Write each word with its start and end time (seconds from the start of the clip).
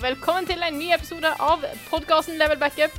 Og 0.00 0.04
velkommen 0.06 0.46
til 0.48 0.62
en 0.64 0.78
ny 0.80 0.86
episode 0.94 1.28
av 1.44 1.64
podkasten 1.90 2.38
Level 2.40 2.56
Backup. 2.56 2.94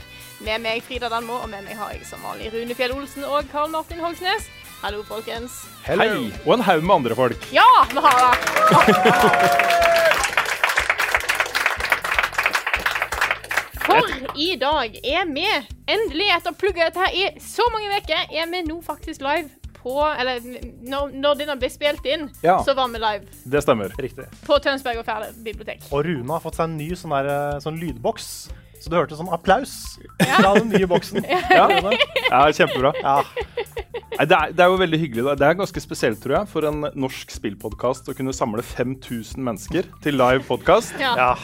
Med 0.45 0.61
meg 0.61 0.83
Frida 0.85 1.09
Danmo, 1.09 1.39
og 1.41 1.49
med 1.49 1.63
meg 1.65 1.73
har 1.79 1.95
jeg 1.95 2.05
som 2.05 2.21
vanlig 2.21 2.51
Rune 2.53 2.75
Fjell 2.77 2.93
Olsen 2.93 3.25
og 3.25 3.47
Karl 3.49 3.71
Martin 3.73 4.01
Hogsnes. 4.03 4.45
Hallo, 4.83 5.01
folkens. 5.07 5.55
Hei! 5.87 6.29
Og 6.45 6.53
en 6.53 6.65
haug 6.67 6.83
med 6.85 6.95
andre 6.99 7.17
folk. 7.17 7.47
Ja, 7.53 7.65
vi 7.89 8.03
har 8.05 8.21
det! 8.21 8.37
For 13.81 14.05
i 14.37 14.51
dag 14.61 14.99
er 15.01 15.25
vi 15.33 15.47
endelig, 15.89 16.29
etter 16.29 16.51
å 16.51 16.53
ha 16.53 16.59
plugga 16.61 16.91
dette 16.91 17.01
her 17.01 17.17
i 17.17 17.25
så 17.41 17.65
mange 17.73 17.97
uker, 17.97 18.29
er 18.29 18.53
vi 18.53 18.61
nå 18.69 18.77
faktisk 18.85 19.25
live 19.25 19.60
på 19.83 19.93
Eller 20.19 20.39
når, 20.87 21.11
når 21.17 21.37
denne 21.41 21.55
ble 21.59 21.69
spilt 21.69 22.05
inn, 22.05 22.29
Ja. 22.43 22.59
så 22.63 22.75
var 22.77 22.87
vi 22.93 22.99
live 23.01 23.25
Det 23.45 23.61
stemmer. 23.63 23.89
Riktig. 23.97 24.25
på 24.45 24.59
Tønsberg 24.61 24.99
og 25.01 25.05
Færder 25.05 25.33
bibliotek. 25.43 25.81
Og 25.91 26.05
Rune 26.05 26.31
har 26.31 26.39
fått 26.43 26.55
seg 26.59 26.69
en 26.69 26.77
ny 26.77 26.89
sånn, 26.95 27.11
der, 27.17 27.29
eh, 27.55 27.59
sånn 27.59 27.79
lydboks. 27.81 28.49
Så 28.81 28.89
du 28.89 28.95
hørte 28.97 29.13
sånn 29.13 29.29
applaus 29.31 29.99
fra 30.17 30.55
den 30.57 30.69
nye 30.73 30.87
boksen. 30.89 31.21
Ja, 31.53 31.67
ja 31.69 32.39
kjempebra. 32.51 32.93
Ja. 32.97 33.21
Nei, 34.17 34.25
det, 34.25 34.35
er, 34.37 34.51
det 34.57 34.59
er 34.65 34.69
jo 34.73 34.77
veldig 34.81 34.99
hyggelig. 34.99 35.23
da. 35.27 35.35
Det 35.37 35.47
er 35.47 35.53
ganske 35.59 35.81
spesielt, 35.83 36.19
tror 36.23 36.33
jeg, 36.39 36.47
for 36.49 36.65
en 36.67 36.81
norsk 36.99 37.29
spillpodkast 37.31 38.09
å 38.11 38.15
kunne 38.17 38.33
samle 38.33 38.61
5000 38.65 39.37
mennesker 39.37 39.85
til 40.03 40.17
live 40.17 40.41
podkast. 40.49 40.93
Ja. 40.99 41.13
ja. 41.15 41.35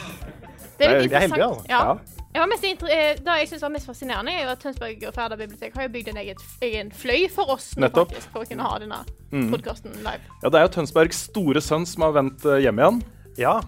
Det 0.78 0.86
er 0.86 0.88
Det 0.88 0.88
er- 0.88 1.08
det 1.08 1.12
er 1.14 1.24
heldig, 1.28 1.44
altså. 1.46 1.64
Ja. 1.70 1.96
Eh, 2.38 3.16
det 3.18 3.34
jeg 3.40 3.48
syns 3.50 3.62
var 3.64 3.72
mest 3.74 3.88
fascinerende, 3.88 4.30
er 4.30 4.44
jo 4.46 4.50
at 4.52 4.60
Tønsberg 4.62 5.02
og 5.08 5.14
Færder 5.16 5.36
bibliotek 5.40 5.74
har 5.74 5.88
jo 5.88 5.92
bygd 5.96 6.08
en 6.12 6.20
eget, 6.22 6.42
egen 6.62 6.90
fløy 6.94 7.24
for 7.34 7.50
oss 7.56 7.72
nå, 7.76 7.82
Nettopp. 7.86 8.12
faktisk, 8.12 8.30
for 8.34 8.44
å 8.44 8.48
kunne 8.48 8.62
ha 8.68 8.78
denne 8.78 9.00
Mm. 9.32 9.50
podkasten 9.52 9.92
live. 10.00 10.22
Ja, 10.42 10.48
Det 10.48 10.54
er 10.56 10.62
jo 10.64 10.68
Tønsbergs 10.78 11.18
store 11.28 11.60
sønn 11.60 11.84
som 11.86 12.02
har 12.06 12.12
vendt 12.12 12.44
eh, 12.46 12.60
hjem 12.64 12.78
igjen. 12.78 13.02
ja 13.36 13.60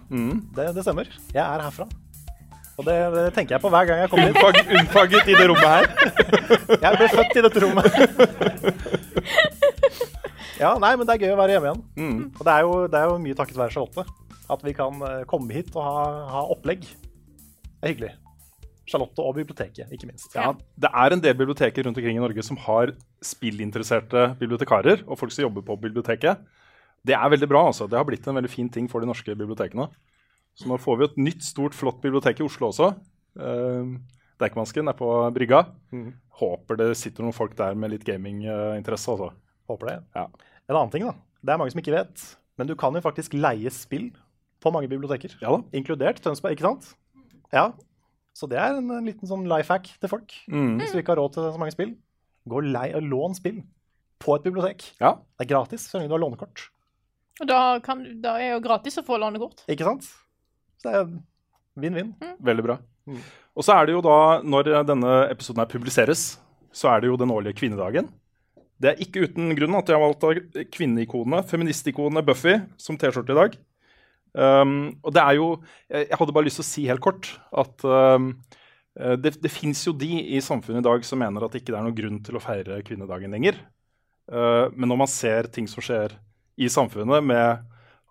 det, 0.56 0.74
det 0.74 0.82
stemmer. 0.86 1.04
Jeg 1.34 1.42
er 1.44 1.60
herfra. 1.66 1.88
Og 2.78 2.86
det, 2.86 2.94
det 3.12 3.34
tenker 3.34 3.56
jeg 3.58 3.60
på 3.60 3.68
hver 3.68 3.84
gang 3.90 3.98
jeg 4.00 4.08
kommer 4.08 4.30
hit. 4.30 4.36
Unnfag, 4.40 4.54
unnfanget 4.78 5.28
i 5.28 5.34
det 5.36 5.48
rommet 5.50 5.68
her. 5.68 5.84
Jeg 6.80 6.96
ble 6.96 7.08
født 7.12 7.36
i 7.36 7.42
dette 7.44 7.60
rommet. 7.60 7.90
Ja, 10.60 10.70
nei, 10.80 10.94
men 10.96 11.04
det 11.08 11.14
er 11.14 11.22
gøy 11.26 11.34
å 11.34 11.38
være 11.42 11.54
hjemme 11.58 11.68
igjen. 11.70 11.82
Mm. 12.00 12.22
Og 12.38 12.42
det 12.46 12.52
er, 12.54 12.64
jo, 12.64 12.72
det 12.92 12.98
er 13.02 13.06
jo 13.10 13.18
mye 13.20 13.36
takket 13.36 13.56
være 13.60 13.72
Charlotte 13.74 14.06
at 14.50 14.64
vi 14.64 14.72
kan 14.76 14.96
eh, 15.06 15.20
komme 15.28 15.52
hit 15.54 15.70
og 15.76 15.84
ha, 15.84 16.00
ha 16.32 16.40
opplegg. 16.56 16.82
Det 16.88 17.84
er 17.84 17.92
hyggelig. 17.92 18.10
Charlotte 18.90 19.22
og 19.22 19.36
biblioteket, 19.38 19.90
ikke 19.94 20.08
minst. 20.10 20.34
Ja, 20.34 20.50
Det 20.78 20.90
er 20.90 21.14
en 21.14 21.22
del 21.22 21.36
biblioteker 21.38 21.86
rundt 21.86 21.98
omkring 22.00 22.18
i 22.18 22.22
Norge 22.22 22.42
som 22.42 22.58
har 22.66 22.92
spillinteresserte 23.22 24.34
bibliotekarer 24.40 25.04
og 25.06 25.18
folk 25.20 25.32
som 25.34 25.46
jobber 25.46 25.62
på 25.66 25.76
biblioteket. 25.80 26.40
Det 27.06 27.14
er 27.16 27.30
veldig 27.32 27.48
bra. 27.48 27.66
altså. 27.70 27.86
Det 27.88 27.96
har 27.96 28.04
blitt 28.04 28.26
en 28.28 28.36
veldig 28.36 28.50
fin 28.52 28.68
ting 28.68 28.88
for 28.90 29.00
de 29.00 29.08
norske 29.08 29.32
bibliotekene. 29.32 29.88
Så 30.58 30.66
nå 30.68 30.76
får 30.82 30.98
vi 30.98 31.04
et 31.06 31.20
nytt, 31.30 31.44
stort, 31.46 31.76
flott 31.78 32.00
bibliotek 32.02 32.40
i 32.42 32.44
Oslo 32.44 32.68
også. 32.68 32.90
Uh, 33.38 33.96
Deichmansken 34.40 34.88
er 34.90 34.96
på 34.98 35.08
brygga. 35.36 35.62
Mhm. 35.94 36.12
Håper 36.40 36.76
det 36.80 36.96
sitter 36.96 37.22
noen 37.24 37.36
folk 37.36 37.54
der 37.56 37.74
med 37.76 37.92
litt 37.92 38.04
gaminginteresse. 38.04 39.12
altså. 39.12 39.30
Håper 39.68 39.86
det. 39.92 39.98
Ja. 40.16 40.26
En 40.68 40.76
annen 40.76 40.90
ting, 40.92 41.04
da. 41.04 41.14
Det 41.44 41.52
er 41.52 41.58
mange 41.60 41.72
som 41.72 41.80
ikke 41.80 41.94
vet. 41.94 42.36
Men 42.58 42.66
du 42.66 42.74
kan 42.76 42.92
jo 42.96 43.00
faktisk 43.04 43.32
leie 43.36 43.70
spill 43.72 44.10
på 44.60 44.72
mange 44.72 44.88
biblioteker. 44.88 45.36
Ja 45.40 45.52
da. 45.56 45.62
Inkludert 45.76 46.20
Tønsberg, 46.20 46.56
ikke 46.56 46.68
sant? 46.68 46.90
Ja. 47.52 47.70
Så 48.36 48.48
det 48.50 48.58
er 48.60 48.78
en, 48.78 48.88
en 48.94 49.06
liten 49.08 49.28
sånn 49.28 49.48
life 49.50 49.72
hack 49.72 49.90
til 50.00 50.10
folk. 50.10 50.34
Mm. 50.50 50.78
Hvis 50.80 50.94
du 50.94 51.00
ikke 51.00 51.14
har 51.14 51.20
råd 51.20 51.36
til 51.36 51.48
så 51.50 51.60
mange 51.60 51.74
spill, 51.74 51.94
gå 52.50 52.62
lei 52.64 52.88
og 52.96 53.06
lån 53.06 53.36
spill 53.38 53.62
på 54.20 54.36
et 54.36 54.46
bibliotek. 54.46 54.84
Ja. 55.00 55.16
Det 55.38 55.46
er 55.46 55.52
gratis 55.54 55.88
så 55.88 55.98
lenge 55.98 56.12
du 56.12 56.16
har 56.16 56.22
lånekort. 56.22 56.68
Og 57.40 57.48
da, 57.48 57.60
kan, 57.84 58.04
da 58.20 58.36
er 58.40 58.54
jo 58.54 58.62
gratis 58.64 59.00
å 59.00 59.04
få 59.06 59.18
lånekort. 59.20 59.64
Ikke 59.72 59.86
sant? 59.88 60.08
Så 60.80 60.88
det 60.88 60.96
er 60.98 61.12
vinn-vinn. 61.80 62.14
Veldig 62.44 62.66
bra. 62.66 62.76
Mm. 63.08 63.20
Og 63.56 63.66
så 63.66 63.76
er 63.76 63.88
det 63.88 63.96
jo 63.96 64.02
da, 64.04 64.18
når 64.44 64.72
denne 64.88 65.14
episoden 65.30 65.62
her 65.64 65.70
publiseres, 65.70 66.34
så 66.72 66.92
er 66.92 67.02
det 67.02 67.10
jo 67.10 67.18
den 67.20 67.32
årlige 67.34 67.56
kvinnedagen. 67.62 68.10
Det 68.80 68.92
er 68.92 69.02
ikke 69.04 69.26
uten 69.28 69.52
grunn 69.56 69.76
at 69.76 69.90
jeg 69.90 69.98
har 69.98 70.04
valgt 70.04 70.68
kvinneikonet, 70.72 71.48
feministikonet 71.50 72.24
Buffy, 72.24 72.54
som 72.80 72.96
T-skjorte 73.00 73.34
i 73.34 73.40
dag. 73.40 73.58
Um, 74.30 75.00
og 75.02 75.10
det 75.10 75.22
er 75.24 75.34
jo 75.34 75.46
Jeg 75.90 76.14
hadde 76.14 76.34
bare 76.36 76.46
lyst 76.46 76.60
til 76.60 76.62
å 76.62 76.68
si 76.68 76.82
helt 76.86 77.02
kort 77.02 77.32
at 77.50 77.82
um, 77.82 78.28
det, 78.94 79.32
det 79.42 79.50
fins 79.50 79.80
jo 79.82 79.90
de 79.96 80.20
i 80.36 80.38
samfunnet 80.44 80.84
i 80.84 80.86
dag 80.86 81.02
som 81.06 81.18
mener 81.18 81.42
at 81.42 81.50
det 81.50 81.64
ikke 81.64 81.74
er 81.74 81.82
noen 81.82 81.96
grunn 81.96 82.20
til 82.22 82.38
å 82.38 82.42
feire 82.42 82.78
kvinnedagen 82.86 83.34
lenger. 83.34 83.58
Uh, 84.30 84.70
men 84.76 84.90
når 84.90 85.00
man 85.02 85.10
ser 85.10 85.48
ting 85.50 85.66
som 85.70 85.82
skjer 85.82 86.14
i 86.60 86.68
samfunnet 86.70 87.24
med 87.24 87.64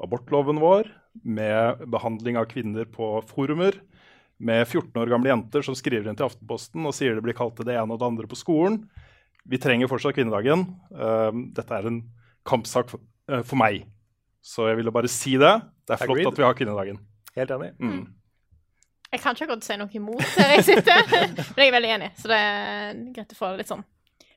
abortloven 0.04 0.60
vår, 0.60 0.90
med 1.24 1.84
behandling 1.92 2.40
av 2.40 2.48
kvinner 2.52 2.88
på 2.90 3.20
forumer, 3.30 3.78
med 4.40 4.64
14 4.64 4.96
år 5.02 5.12
gamle 5.12 5.32
jenter 5.34 5.64
som 5.66 5.76
skriver 5.76 6.08
inn 6.08 6.18
til 6.18 6.30
Aftenposten 6.30 6.86
og 6.88 6.96
sier 6.96 7.18
det 7.18 7.24
blir 7.26 7.36
kalt 7.36 7.60
det 7.60 7.76
ene 7.76 7.92
og 7.92 8.00
det 8.00 8.08
andre 8.08 8.30
på 8.32 8.40
skolen. 8.40 8.82
Vi 9.50 9.60
trenger 9.60 9.90
fortsatt 9.92 10.16
kvinnedagen. 10.16 10.64
Uh, 10.96 11.32
dette 11.56 11.76
er 11.76 11.90
en 11.90 12.02
kampsak 12.48 12.92
for, 12.92 13.04
uh, 13.32 13.42
for 13.44 13.60
meg. 13.60 13.84
Så 14.42 14.68
jeg 14.70 14.80
ville 14.80 14.92
bare 14.96 15.10
si 15.12 15.36
det. 15.38 15.54
Det 15.88 15.96
er 15.96 16.02
flott 16.04 16.16
Agreed. 16.18 16.32
at 16.32 16.40
vi 16.40 16.44
har 16.48 16.58
kvinnedagen. 16.58 17.00
Helt 17.36 17.52
enig. 17.52 17.70
Mm. 17.80 18.02
Jeg 19.12 19.22
kan 19.24 19.34
ikke 19.36 19.48
akkurat 19.48 19.66
si 19.66 19.78
noe 19.82 19.90
imot 19.98 20.36
der 20.38 20.52
jeg 20.54 20.66
sitter, 20.68 21.00
men 21.56 21.64
jeg 21.64 21.68
er 21.72 21.76
veldig 21.76 21.94
enig. 21.96 22.10
Så 22.20 22.30
det 22.30 22.38
er 22.40 23.00
greit 23.16 23.34
å 23.34 23.40
få 23.40 23.54
det 23.54 23.64
litt 23.64 23.72
sånn 23.72 23.82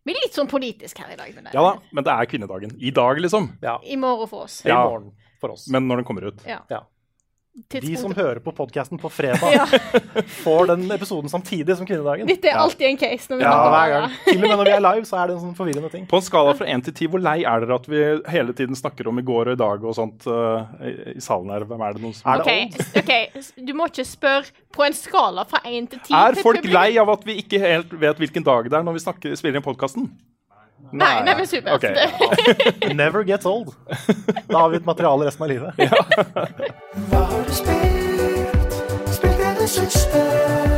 Vi 0.02 0.14
er 0.14 0.22
litt 0.24 0.38
sånn 0.38 0.48
politisk 0.50 1.02
her 1.02 1.12
i 1.12 1.18
dag. 1.18 1.28
Men 1.36 1.44
det, 1.46 1.52
Ja 1.54 1.64
da, 1.66 1.74
men 1.92 2.06
det 2.06 2.14
er 2.14 2.30
kvinnedagen. 2.30 2.72
I 2.80 2.90
dag, 2.90 3.20
liksom. 3.20 3.50
Ja. 3.62 3.76
I 3.84 3.98
morgen 4.00 4.30
for 4.30 4.48
oss. 4.48 4.62
I 4.66 4.72
morgen 4.72 5.12
for 5.40 5.54
oss. 5.54 5.68
Men 5.70 5.86
når 5.90 6.02
den 6.02 6.08
kommer 6.08 6.26
ut. 6.30 6.40
Ja. 6.48 6.62
Ja. 6.72 6.80
De 7.68 7.96
som 8.00 8.14
hører 8.16 8.38
på 8.40 8.52
podkasten 8.56 8.96
på 9.00 9.10
fredag, 9.12 9.42
Ja. 9.58 9.66
får 10.40 10.70
den 10.70 10.86
episoden 10.94 11.28
samtidig 11.28 11.74
som 11.76 11.84
kvinnedagen. 11.88 12.24
Dette 12.26 12.48
er 12.48 12.54
Ja. 12.56 12.62
alltid 12.64 12.86
en 12.88 12.96
case 12.96 13.28
når 13.28 13.42
vi 13.42 13.44
Ja, 13.44 13.56
hver 13.74 13.90
gang. 13.92 14.14
Til 14.24 14.38
og 14.38 14.48
med 14.48 14.56
når 14.56 14.64
vi 14.64 14.72
er 14.72 14.80
live, 14.86 15.04
så 15.04 15.18
er 15.20 15.26
det 15.28 15.36
en 15.36 15.42
sånn 15.42 15.56
forvirrende 15.58 15.90
ting. 15.92 16.06
På 16.08 16.16
en 16.16 16.24
skala 16.24 16.54
fra 16.56 16.64
1 16.66 16.84
til 16.88 16.94
10, 16.94 17.10
hvor 17.12 17.20
lei 17.20 17.36
er 17.44 17.60
dere 17.66 17.74
at 17.76 17.86
vi 17.92 18.00
hele 18.32 18.56
tiden 18.56 18.74
snakker 18.74 19.08
om 19.12 19.20
i 19.20 19.26
går 19.28 19.52
og 19.52 19.52
i 19.52 19.60
dag 19.60 19.84
og 19.84 19.94
sånt 20.00 20.26
uh, 20.32 20.64
i, 20.80 20.94
i 21.16 21.20
salen 21.20 21.52
her? 21.52 21.68
Hvem 21.68 21.84
er 21.84 21.92
det 21.92 22.02
noen 22.06 22.16
som 22.16 22.32
Er 22.32 22.40
det 22.40 22.56
OK, 22.56 23.04
ok, 23.04 23.62
du 23.68 23.72
må 23.76 23.90
ikke 23.92 24.08
spørre 24.08 24.48
på 24.72 24.86
en 24.88 24.96
skala 24.96 25.44
fra 25.44 25.60
1 25.68 25.90
til 25.92 26.00
10. 26.08 26.16
Er 26.24 26.40
folk 26.40 26.64
lei 26.64 26.96
av 27.04 27.12
at 27.18 27.24
vi 27.28 27.36
ikke 27.44 27.60
helt 27.60 27.92
vet 28.00 28.16
hvilken 28.24 28.42
dag 28.48 28.64
det 28.72 28.80
er 28.80 28.82
når 28.88 28.96
vi 28.96 29.04
snakker, 29.04 29.36
spiller 29.36 29.60
inn 29.60 29.68
podkasten? 29.68 30.08
Nei, 30.92 31.22
nei, 31.24 31.34
men 31.36 31.46
supert. 31.46 31.74
Okay. 31.74 32.94
Never 33.00 33.24
gets 33.24 33.46
old. 33.46 33.74
Da 34.48 34.58
har 34.58 34.68
vi 34.68 34.76
et 34.76 34.84
materiale 34.84 35.26
resten 35.26 35.46
av 35.46 35.48
livet. 35.48 35.72
Hva 37.08 37.24
har 37.32 37.48
du 37.48 37.56
spilt? 37.56 38.78
Spilt 39.16 39.40
i 39.40 39.54
det 39.62 39.70
siste? 39.72 40.71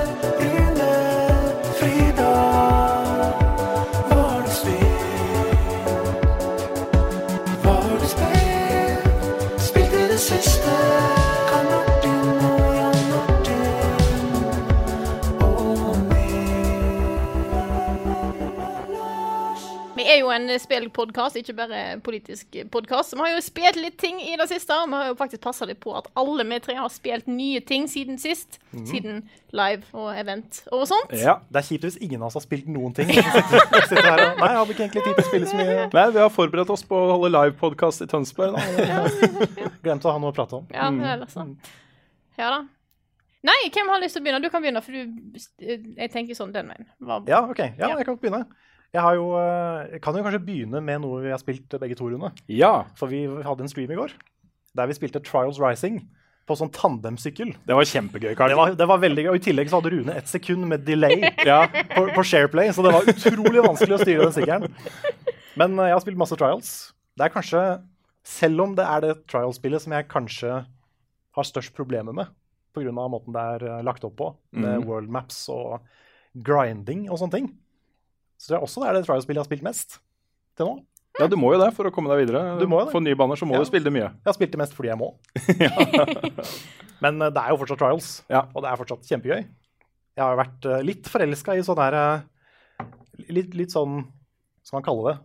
En 20.35 20.49
spillpodkast, 20.61 21.37
ikke 21.41 21.55
bare 21.57 21.81
politisk 22.05 22.57
podkast. 22.73 23.15
Vi 23.15 23.23
har 23.23 23.31
jo 23.35 23.41
spilt 23.45 23.77
litt 23.81 23.97
ting 24.01 24.19
i 24.23 24.35
det 24.41 24.47
siste. 24.51 24.75
og 24.77 24.89
Vi 24.91 24.99
har 24.99 25.07
jo 25.11 25.17
faktisk 25.19 25.43
passa 25.47 25.67
litt 25.69 25.81
på 25.83 25.95
at 25.97 26.09
alle 26.21 26.45
vi 26.51 26.59
tre 26.65 26.75
har 26.79 26.91
spilt 26.93 27.27
nye 27.31 27.61
ting 27.65 27.87
siden 27.91 28.19
sist. 28.19 28.59
Siden 28.75 29.23
live 29.55 29.83
og 29.95 30.11
event 30.19 30.63
og 30.75 30.87
sånt. 30.91 31.15
Ja. 31.17 31.39
Det 31.51 31.63
er 31.63 31.69
kjipt 31.71 31.87
hvis 31.89 31.99
ingen 32.03 32.23
av 32.23 32.29
oss 32.33 32.39
har 32.41 32.45
spilt 32.47 32.67
noen 32.69 32.95
ting. 32.97 33.09
Sitter, 33.15 33.89
sitter 33.89 34.11
her 34.11 34.23
og, 34.27 34.39
Nei, 34.43 34.51
jeg 34.51 34.59
hadde 34.61 34.75
ikke 34.77 34.85
egentlig 34.89 35.05
tid 35.07 35.15
til 35.15 35.25
å 35.25 35.29
spille 35.31 35.51
så 35.51 35.59
mye. 35.61 35.89
Nei, 35.95 36.07
vi 36.19 36.23
har 36.25 36.33
forberedt 36.35 36.71
oss 36.75 36.85
på 36.89 36.99
å 36.99 37.11
holde 37.15 37.33
livepodkast 37.35 38.05
i 38.05 38.11
Tønsberg. 38.11 38.55
Da. 38.59 39.03
Glemte 39.85 40.11
å 40.11 40.15
ha 40.17 40.23
noe 40.23 40.35
å 40.35 40.37
prate 40.37 40.59
om. 40.61 40.67
Ja, 40.75 40.91
det 40.95 41.11
er 41.15 41.25
altså. 41.27 41.47
ja 42.41 42.51
da. 42.59 42.63
Nei, 43.45 43.59
hvem 43.69 43.91
har 43.93 44.01
lyst 44.01 44.17
til 44.17 44.23
å 44.23 44.25
begynne? 44.25 44.41
Du 44.41 44.49
kan 44.49 44.63
begynne, 44.65 44.81
for 44.81 44.95
du 44.97 45.75
Jeg 46.01 46.09
tenker 46.15 46.37
sånn 46.39 46.53
den 46.55 46.71
veien. 46.73 46.87
Hva- 47.05 47.19
Ja, 47.29 47.43
OK. 47.45 47.59
Ja, 47.61 47.91
Ja. 47.91 47.97
jeg 48.01 48.07
kan 48.09 48.17
begynne. 48.17 48.47
Jeg 48.95 49.03
har 49.03 49.17
jo, 49.19 49.33
eh, 49.41 49.97
jeg 49.97 50.05
kan 50.05 50.15
jo 50.15 50.23
kanskje 50.23 50.45
begynne 50.47 50.81
med 50.85 51.03
noe 51.03 51.23
vi 51.25 51.33
har 51.35 51.41
spilt 51.43 51.75
begge 51.83 51.97
to, 51.99 52.07
Rune. 52.13 52.31
Ja, 52.47 52.85
For 52.99 53.11
vi 53.11 53.27
hadde 53.27 53.67
en 53.67 53.73
stream 53.73 53.91
i 53.91 53.99
går 53.99 54.15
der 54.75 54.91
vi 54.91 54.97
spilte 54.97 55.23
Trials 55.23 55.61
Rising 55.63 56.01
på 56.45 56.57
sånn 56.59 56.73
tandemsykkel. 56.75 57.55
det 57.65 57.77
var 57.79 57.87
kjempegøy, 57.89 58.35
Karl. 58.37 58.53
Det 58.53 58.59
var, 58.59 58.75
det 58.77 58.89
var 58.91 59.01
veldig 59.01 59.23
gøy. 59.25 59.31
Og 59.33 59.39
I 59.39 59.45
tillegg 59.47 59.71
så 59.71 59.79
hadde 59.79 59.95
Rune 59.95 60.17
ett 60.19 60.29
sekund 60.29 60.67
med 60.69 60.85
delay 60.85 61.23
Ja. 61.49 61.63
på, 61.95 62.05
på 62.13 62.25
Shareplay, 62.27 62.73
så 62.75 62.85
det 62.85 62.93
var 62.93 63.09
utrolig 63.09 63.63
vanskelig 63.65 63.97
å 63.97 64.03
styre 64.03 64.27
den 64.27 64.35
sykkelen. 64.37 64.75
Men 65.57 65.79
eh, 65.79 65.89
jeg 65.89 65.97
har 65.97 66.05
spilt 66.05 66.21
masse 66.21 66.37
Trials. 66.37 66.75
Det 67.17 67.25
er 67.29 67.33
kanskje, 67.33 67.65
selv 68.29 68.67
om 68.67 68.77
det 68.77 68.85
er 68.85 69.07
det 69.07 69.15
Trials-spillet 69.31 69.87
som 69.87 69.95
jeg 69.97 70.11
kanskje 70.11 70.59
har 71.35 71.49
størst 71.49 71.75
problemer 71.79 72.13
med 72.17 72.35
pga. 72.75 72.91
måten 72.93 73.33
det 73.33 73.49
er 73.55 73.67
eh, 73.71 73.83
lagt 73.87 74.05
opp 74.05 74.19
på, 74.19 74.33
med 74.53 74.83
mm. 74.83 74.89
world 74.91 75.09
maps 75.15 75.47
og 75.55 75.79
grinding 76.35 77.07
og 77.09 77.23
sånne 77.23 77.39
ting. 77.39 77.53
Så 78.45 78.53
det 78.53 78.59
er 78.59 78.65
også 78.67 78.83
det 78.83 78.91
er 78.91 78.99
det 78.99 79.07
Trials-spillet 79.07 79.39
jeg 79.41 79.45
har 79.47 79.49
spilt 79.49 79.65
mest 79.65 79.95
til 80.59 80.69
nå. 80.69 80.75
ja, 81.19 81.27
du 81.33 81.37
må 81.41 81.55
jo 81.55 81.61
det 81.63 81.71
for 81.77 81.89
å 81.89 81.93
komme 81.95 82.11
deg 82.13 82.27
videre. 82.27 82.43
Du 82.61 82.67
må 82.69 82.83
jo 82.83 82.87
det. 82.89 82.93
For 82.93 83.01
nye 83.05 83.17
baner 83.17 83.39
så 83.41 83.47
må 83.49 83.57
Ja. 83.57 83.63
du 83.65 83.69
spille 83.71 83.89
det 83.89 83.95
mye. 83.95 84.11
Jeg 84.13 84.29
har 84.29 84.37
spilt 84.37 84.53
det 84.53 84.61
mest 84.61 84.75
fordi 84.77 84.91
jeg 84.93 85.01
må. 85.01 85.09
Men 87.05 87.23
eh, 87.25 87.31
det 87.33 87.41
er 87.41 87.55
jo 87.55 87.61
fortsatt 87.63 87.81
Trials, 87.81 88.09
Ja. 88.33 88.45
og 88.53 88.63
det 88.65 88.71
er 88.71 88.81
fortsatt 88.83 89.09
kjempegøy. 89.09 89.41
Jeg 90.15 90.23
har 90.23 90.37
vært 90.39 90.69
eh, 90.71 90.83
litt 90.87 91.09
forelska 91.11 91.57
i 91.59 91.65
sånn 91.67 91.81
her 91.83 91.97
eh, 92.01 92.85
litt, 93.33 93.55
litt 93.57 93.73
sånn 93.75 94.03
Skal 94.65 94.79
man 94.81 94.85
kalle 94.87 95.09
det? 95.09 95.17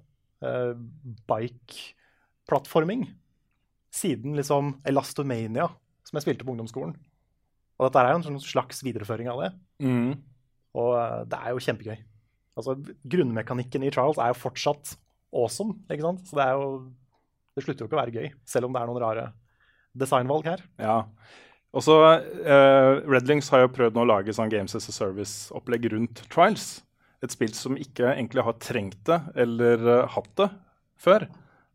uh, 0.48 0.74
Bike-plattforming. 1.30 3.06
Siden 3.92 4.36
liksom 4.38 4.76
Elastomania, 4.88 5.68
som 6.06 6.18
jeg 6.18 6.26
spilte 6.28 6.46
på 6.48 6.54
ungdomsskolen. 6.54 6.94
Og 7.80 7.88
dette 7.88 8.02
er 8.04 8.12
jo 8.14 8.20
en 8.34 8.40
slags 8.44 8.84
videreføring 8.86 9.30
av 9.32 9.42
det. 9.44 9.50
Mm. 9.84 10.12
Og 10.80 10.92
det 11.32 11.40
er 11.40 11.56
jo 11.56 11.64
kjempegøy. 11.64 11.98
Altså, 12.60 12.96
grunnmekanikken 13.10 13.86
i 13.88 13.92
Trials 13.94 14.20
er 14.22 14.34
jo 14.34 14.42
fortsatt 14.42 14.96
awesome, 15.36 15.78
ikke 15.90 16.06
sant? 16.06 16.26
Så 16.28 16.40
det 16.40 16.50
jo 16.54 16.72
Det 17.58 17.66
slutter 17.66 17.84
jo 17.84 17.90
ikke 17.90 17.98
å 17.98 18.00
være 18.00 18.16
gøy, 18.16 18.28
selv 18.48 18.70
om 18.70 18.76
det 18.76 18.80
er 18.80 18.88
noen 18.88 19.02
rare 19.04 19.24
designvalg 19.98 20.46
her. 20.48 20.62
Ja. 20.80 21.00
Og 21.76 21.84
så 21.84 21.96
eh, 22.08 23.02
Redlings 23.10 23.50
har 23.54 23.66
jo 23.66 23.74
prøvd 23.74 23.98
å 24.00 24.06
lage 24.08 24.34
sånn 24.34 24.52
Games 24.54 24.78
as 24.78 24.88
a 24.88 24.96
Service-opplegg 24.96 25.90
rundt 25.92 26.24
Trials. 26.32 26.80
Et 27.26 27.34
spill 27.34 27.52
som 27.58 27.76
ikke 27.76 28.14
egentlig 28.14 28.46
har 28.46 28.56
trengt 28.64 29.02
det 29.10 29.18
eller 29.44 29.84
uh, 29.84 30.08
hatt 30.08 30.30
det 30.40 30.48
før. 31.04 31.26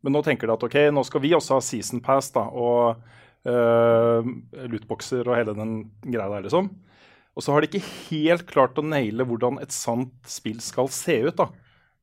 Men 0.04 0.16
nå 0.16 0.22
tenker 0.24 0.48
de 0.48 0.54
at 0.56 0.64
ok, 0.64 0.78
nå 0.94 1.04
skal 1.04 1.20
vi 1.20 1.34
også 1.36 1.58
ha 1.58 1.64
season 1.64 2.00
pass 2.04 2.30
da, 2.32 2.46
og 2.48 2.96
uh, 3.48 4.24
lootboxer 4.64 5.28
og 5.28 5.36
hele 5.36 5.52
den 5.56 5.74
greia 6.06 6.30
der, 6.32 6.46
liksom. 6.46 6.70
Og 7.34 7.42
så 7.42 7.54
har 7.54 7.62
de 7.62 7.70
ikke 7.70 7.92
helt 8.10 8.46
klart 8.46 8.78
å 8.78 8.86
naile 8.86 9.26
hvordan 9.26 9.58
et 9.62 9.74
sant 9.74 10.14
spill 10.30 10.60
skal 10.62 10.90
se 10.92 11.18
ut. 11.26 11.36
da. 11.36 11.48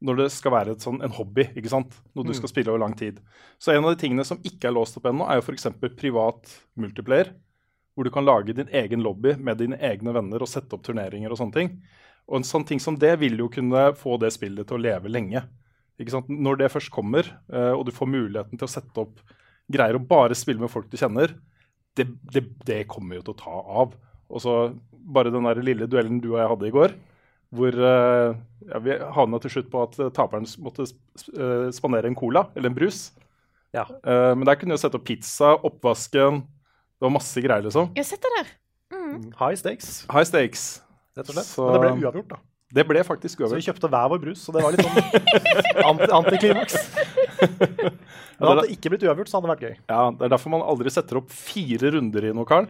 Når 0.02 0.18
det 0.18 0.28
skal 0.34 0.56
være 0.56 0.76
et 0.76 0.84
sånn, 0.84 1.00
en 1.06 1.14
hobby, 1.14 1.46
ikke 1.56 1.72
sant? 1.72 1.96
noe 2.16 2.28
du 2.28 2.34
skal 2.36 2.50
spille 2.52 2.74
over 2.74 2.82
lang 2.82 2.96
tid. 2.98 3.22
Så 3.62 3.72
en 3.72 3.86
av 3.86 3.94
de 3.94 4.02
tingene 4.02 4.26
som 4.28 4.42
ikke 4.44 4.68
er 4.68 4.76
låst 4.76 4.98
opp 4.98 5.08
ennå, 5.08 5.28
er 5.30 5.40
jo 5.40 5.46
f.eks. 5.46 5.70
privat 6.00 6.56
multiplayer. 6.76 7.32
Hvor 7.96 8.08
du 8.08 8.12
kan 8.14 8.26
lage 8.26 8.56
din 8.56 8.72
egen 8.72 9.04
lobby 9.06 9.36
med 9.38 9.60
dine 9.62 9.80
egne 9.84 10.14
venner 10.16 10.44
og 10.44 10.50
sette 10.50 10.74
opp 10.76 10.84
turneringer 10.88 11.32
og 11.32 11.40
sånne 11.40 11.58
ting. 11.58 11.74
Og 12.28 12.40
en 12.40 12.48
sånn 12.48 12.66
ting 12.68 12.80
som 12.80 12.98
det 13.00 13.14
vil 13.22 13.40
jo 13.40 13.50
kunne 13.52 13.92
få 14.00 14.18
det 14.22 14.32
spillet 14.36 14.68
til 14.68 14.80
å 14.80 14.84
leve 14.84 15.12
lenge. 15.12 15.44
Ikke 16.02 16.16
sant? 16.16 16.30
Når 16.32 16.64
det 16.64 16.72
først 16.74 16.92
kommer, 16.94 17.28
eh, 17.52 17.72
og 17.72 17.86
du 17.88 17.94
får 17.96 18.10
muligheten 18.10 18.58
til 18.58 18.68
å 18.68 18.72
sette 18.72 19.04
opp 19.04 19.22
greier 19.72 20.00
og 20.00 20.08
bare 20.10 20.36
spille 20.36 20.64
med 20.64 20.72
folk 20.72 20.90
du 20.92 20.98
kjenner, 21.00 21.36
det, 21.96 22.08
det, 22.32 22.46
det 22.66 22.86
kommer 22.90 23.20
jo 23.20 23.26
til 23.28 23.36
å 23.36 23.42
ta 23.42 23.60
av. 23.84 23.96
Og 24.32 24.42
så 24.44 24.56
bare 25.12 25.32
den 25.34 25.44
der 25.48 25.60
lille 25.66 25.88
duellen 25.92 26.22
du 26.24 26.30
og 26.34 26.40
jeg 26.40 26.52
hadde 26.54 26.68
i 26.70 26.74
går, 26.76 26.94
hvor 27.52 27.76
eh, 27.76 28.36
ja, 28.72 28.80
vi 28.80 28.96
havna 29.18 29.40
til 29.44 29.52
slutt 29.58 29.70
på 29.74 29.82
at 29.84 29.98
eh, 30.00 30.12
taperen 30.16 30.46
måtte 30.64 30.86
eh, 30.88 31.66
spandere 31.76 32.08
en 32.08 32.16
cola, 32.16 32.46
eller 32.56 32.72
en 32.72 32.78
brus. 32.78 33.10
Ja. 33.76 33.84
Eh, 34.04 34.32
men 34.38 34.46
der 34.48 34.56
kunne 34.60 34.78
du 34.78 34.80
sette 34.82 34.96
opp 35.00 35.04
pizza, 35.08 35.54
oppvasken 35.68 36.42
Det 36.44 37.04
var 37.08 37.12
masse 37.16 37.42
greier, 37.44 37.64
liksom. 37.66 37.90
Jeg 37.98 38.06
sitter 38.08 38.34
der. 38.38 38.54
High 39.40 39.56
stakes, 39.60 40.06
High 40.12 40.28
stakes. 40.28 40.64
rett 41.18 41.28
og 41.30 41.36
slett. 41.36 41.48
Så- 41.50 41.68
Men 41.68 41.76
det 41.82 41.82
ble 41.84 42.08
uavgjort, 42.08 42.28
da. 42.30 42.40
Det 42.72 42.86
ble 42.88 43.02
faktisk 43.04 43.42
uavgjort. 43.42 43.52
Så 43.52 43.60
vi 43.60 43.68
kjøpte 43.68 43.90
hver 43.92 44.10
vår 44.14 44.20
brus, 44.24 44.44
så 44.46 44.54
det 44.56 44.62
var 44.64 44.72
litt 44.72 44.86
sånn 44.88 45.02
anti 45.92 46.08
antiklimaks. 46.20 46.78
Men 48.40 48.48
hadde 48.48 48.64
det 48.68 48.76
ikke 48.78 48.92
blitt 48.94 49.04
uavgjort, 49.08 49.28
så 49.32 49.38
hadde 49.40 49.48
det 49.50 49.54
vært 49.56 49.66
gøy. 49.68 49.76
Ja, 49.92 50.04
Det 50.16 50.26
er 50.28 50.32
derfor 50.36 50.54
man 50.54 50.64
aldri 50.66 50.94
setter 50.94 51.20
opp 51.20 51.30
fire 51.36 51.92
runder 51.98 52.30
i 52.30 52.32
noe, 52.38 52.48
Carl. 52.48 52.70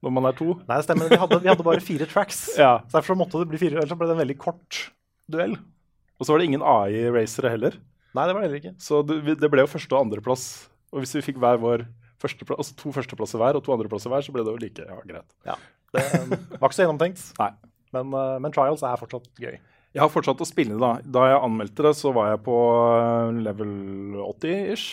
Når 0.00 0.14
man 0.16 0.30
er 0.30 0.36
to. 0.38 0.54
Nei, 0.64 0.78
det 0.78 0.86
stemmer. 0.86 1.10
Vi 1.12 1.18
hadde, 1.20 1.38
vi 1.44 1.50
hadde 1.50 1.66
bare 1.66 1.84
fire 1.84 2.08
tracks. 2.08 2.46
Ja. 2.60 2.78
Så 2.88 2.98
derfor 2.98 3.18
måtte 3.20 3.40
det 3.42 3.50
bli 3.50 3.60
fire, 3.60 3.76
ellers 3.76 3.92
så 3.92 3.98
ble 4.00 4.08
det 4.08 4.16
en 4.16 4.22
veldig 4.22 4.38
kort 4.40 4.80
duell. 5.30 5.58
Og 6.20 6.26
så 6.26 6.32
var 6.32 6.40
det 6.40 6.50
ingen 6.50 6.64
AI-racere 6.64 7.52
heller. 7.52 7.76
Nei, 8.16 8.26
det 8.26 8.34
var 8.34 8.42
det 8.42 8.48
heller 8.48 8.60
ikke. 8.60 8.74
Så 8.82 9.00
det, 9.06 9.36
det 9.40 9.50
ble 9.52 9.64
jo 9.64 9.70
første- 9.70 9.96
og 9.96 10.06
andreplass. 10.06 10.46
Og 10.90 11.04
hvis 11.04 11.14
vi 11.18 11.24
fikk 11.30 11.40
hver 11.40 11.60
vår 11.62 11.84
førsteplass, 12.20 12.60
altså 12.60 12.76
to 12.80 12.92
førsteplasser 12.96 13.40
hver 13.40 13.58
og 13.58 13.64
to 13.64 13.74
andreplasser 13.74 14.12
hver, 14.12 14.24
så 14.24 14.34
ble 14.34 14.44
det 14.44 14.52
jo 14.52 14.60
like 14.60 14.86
ja, 14.88 14.98
greit. 15.08 15.28
Ja, 15.48 15.56
Det 15.94 16.04
um, 16.20 16.34
var 16.56 16.68
ikke 16.68 16.76
så 16.76 16.84
gjennomtenkt. 16.84 17.22
Nei. 17.40 17.50
Men, 17.96 18.12
uh, 18.14 18.36
men 18.42 18.54
Trials 18.54 18.84
er 18.86 19.00
fortsatt 19.00 19.30
gøy. 19.40 19.56
Jeg 19.90 20.02
har 20.04 20.10
fortsatt 20.12 20.42
å 20.42 20.46
spille, 20.46 20.76
da. 20.78 20.92
Da 21.02 21.24
jeg 21.26 21.42
anmeldte 21.42 21.86
det, 21.86 21.94
så 21.98 22.12
var 22.14 22.28
jeg 22.30 22.38
på 22.46 22.56
eh, 22.94 23.38
level 23.42 23.72
80-ish. 24.22 24.84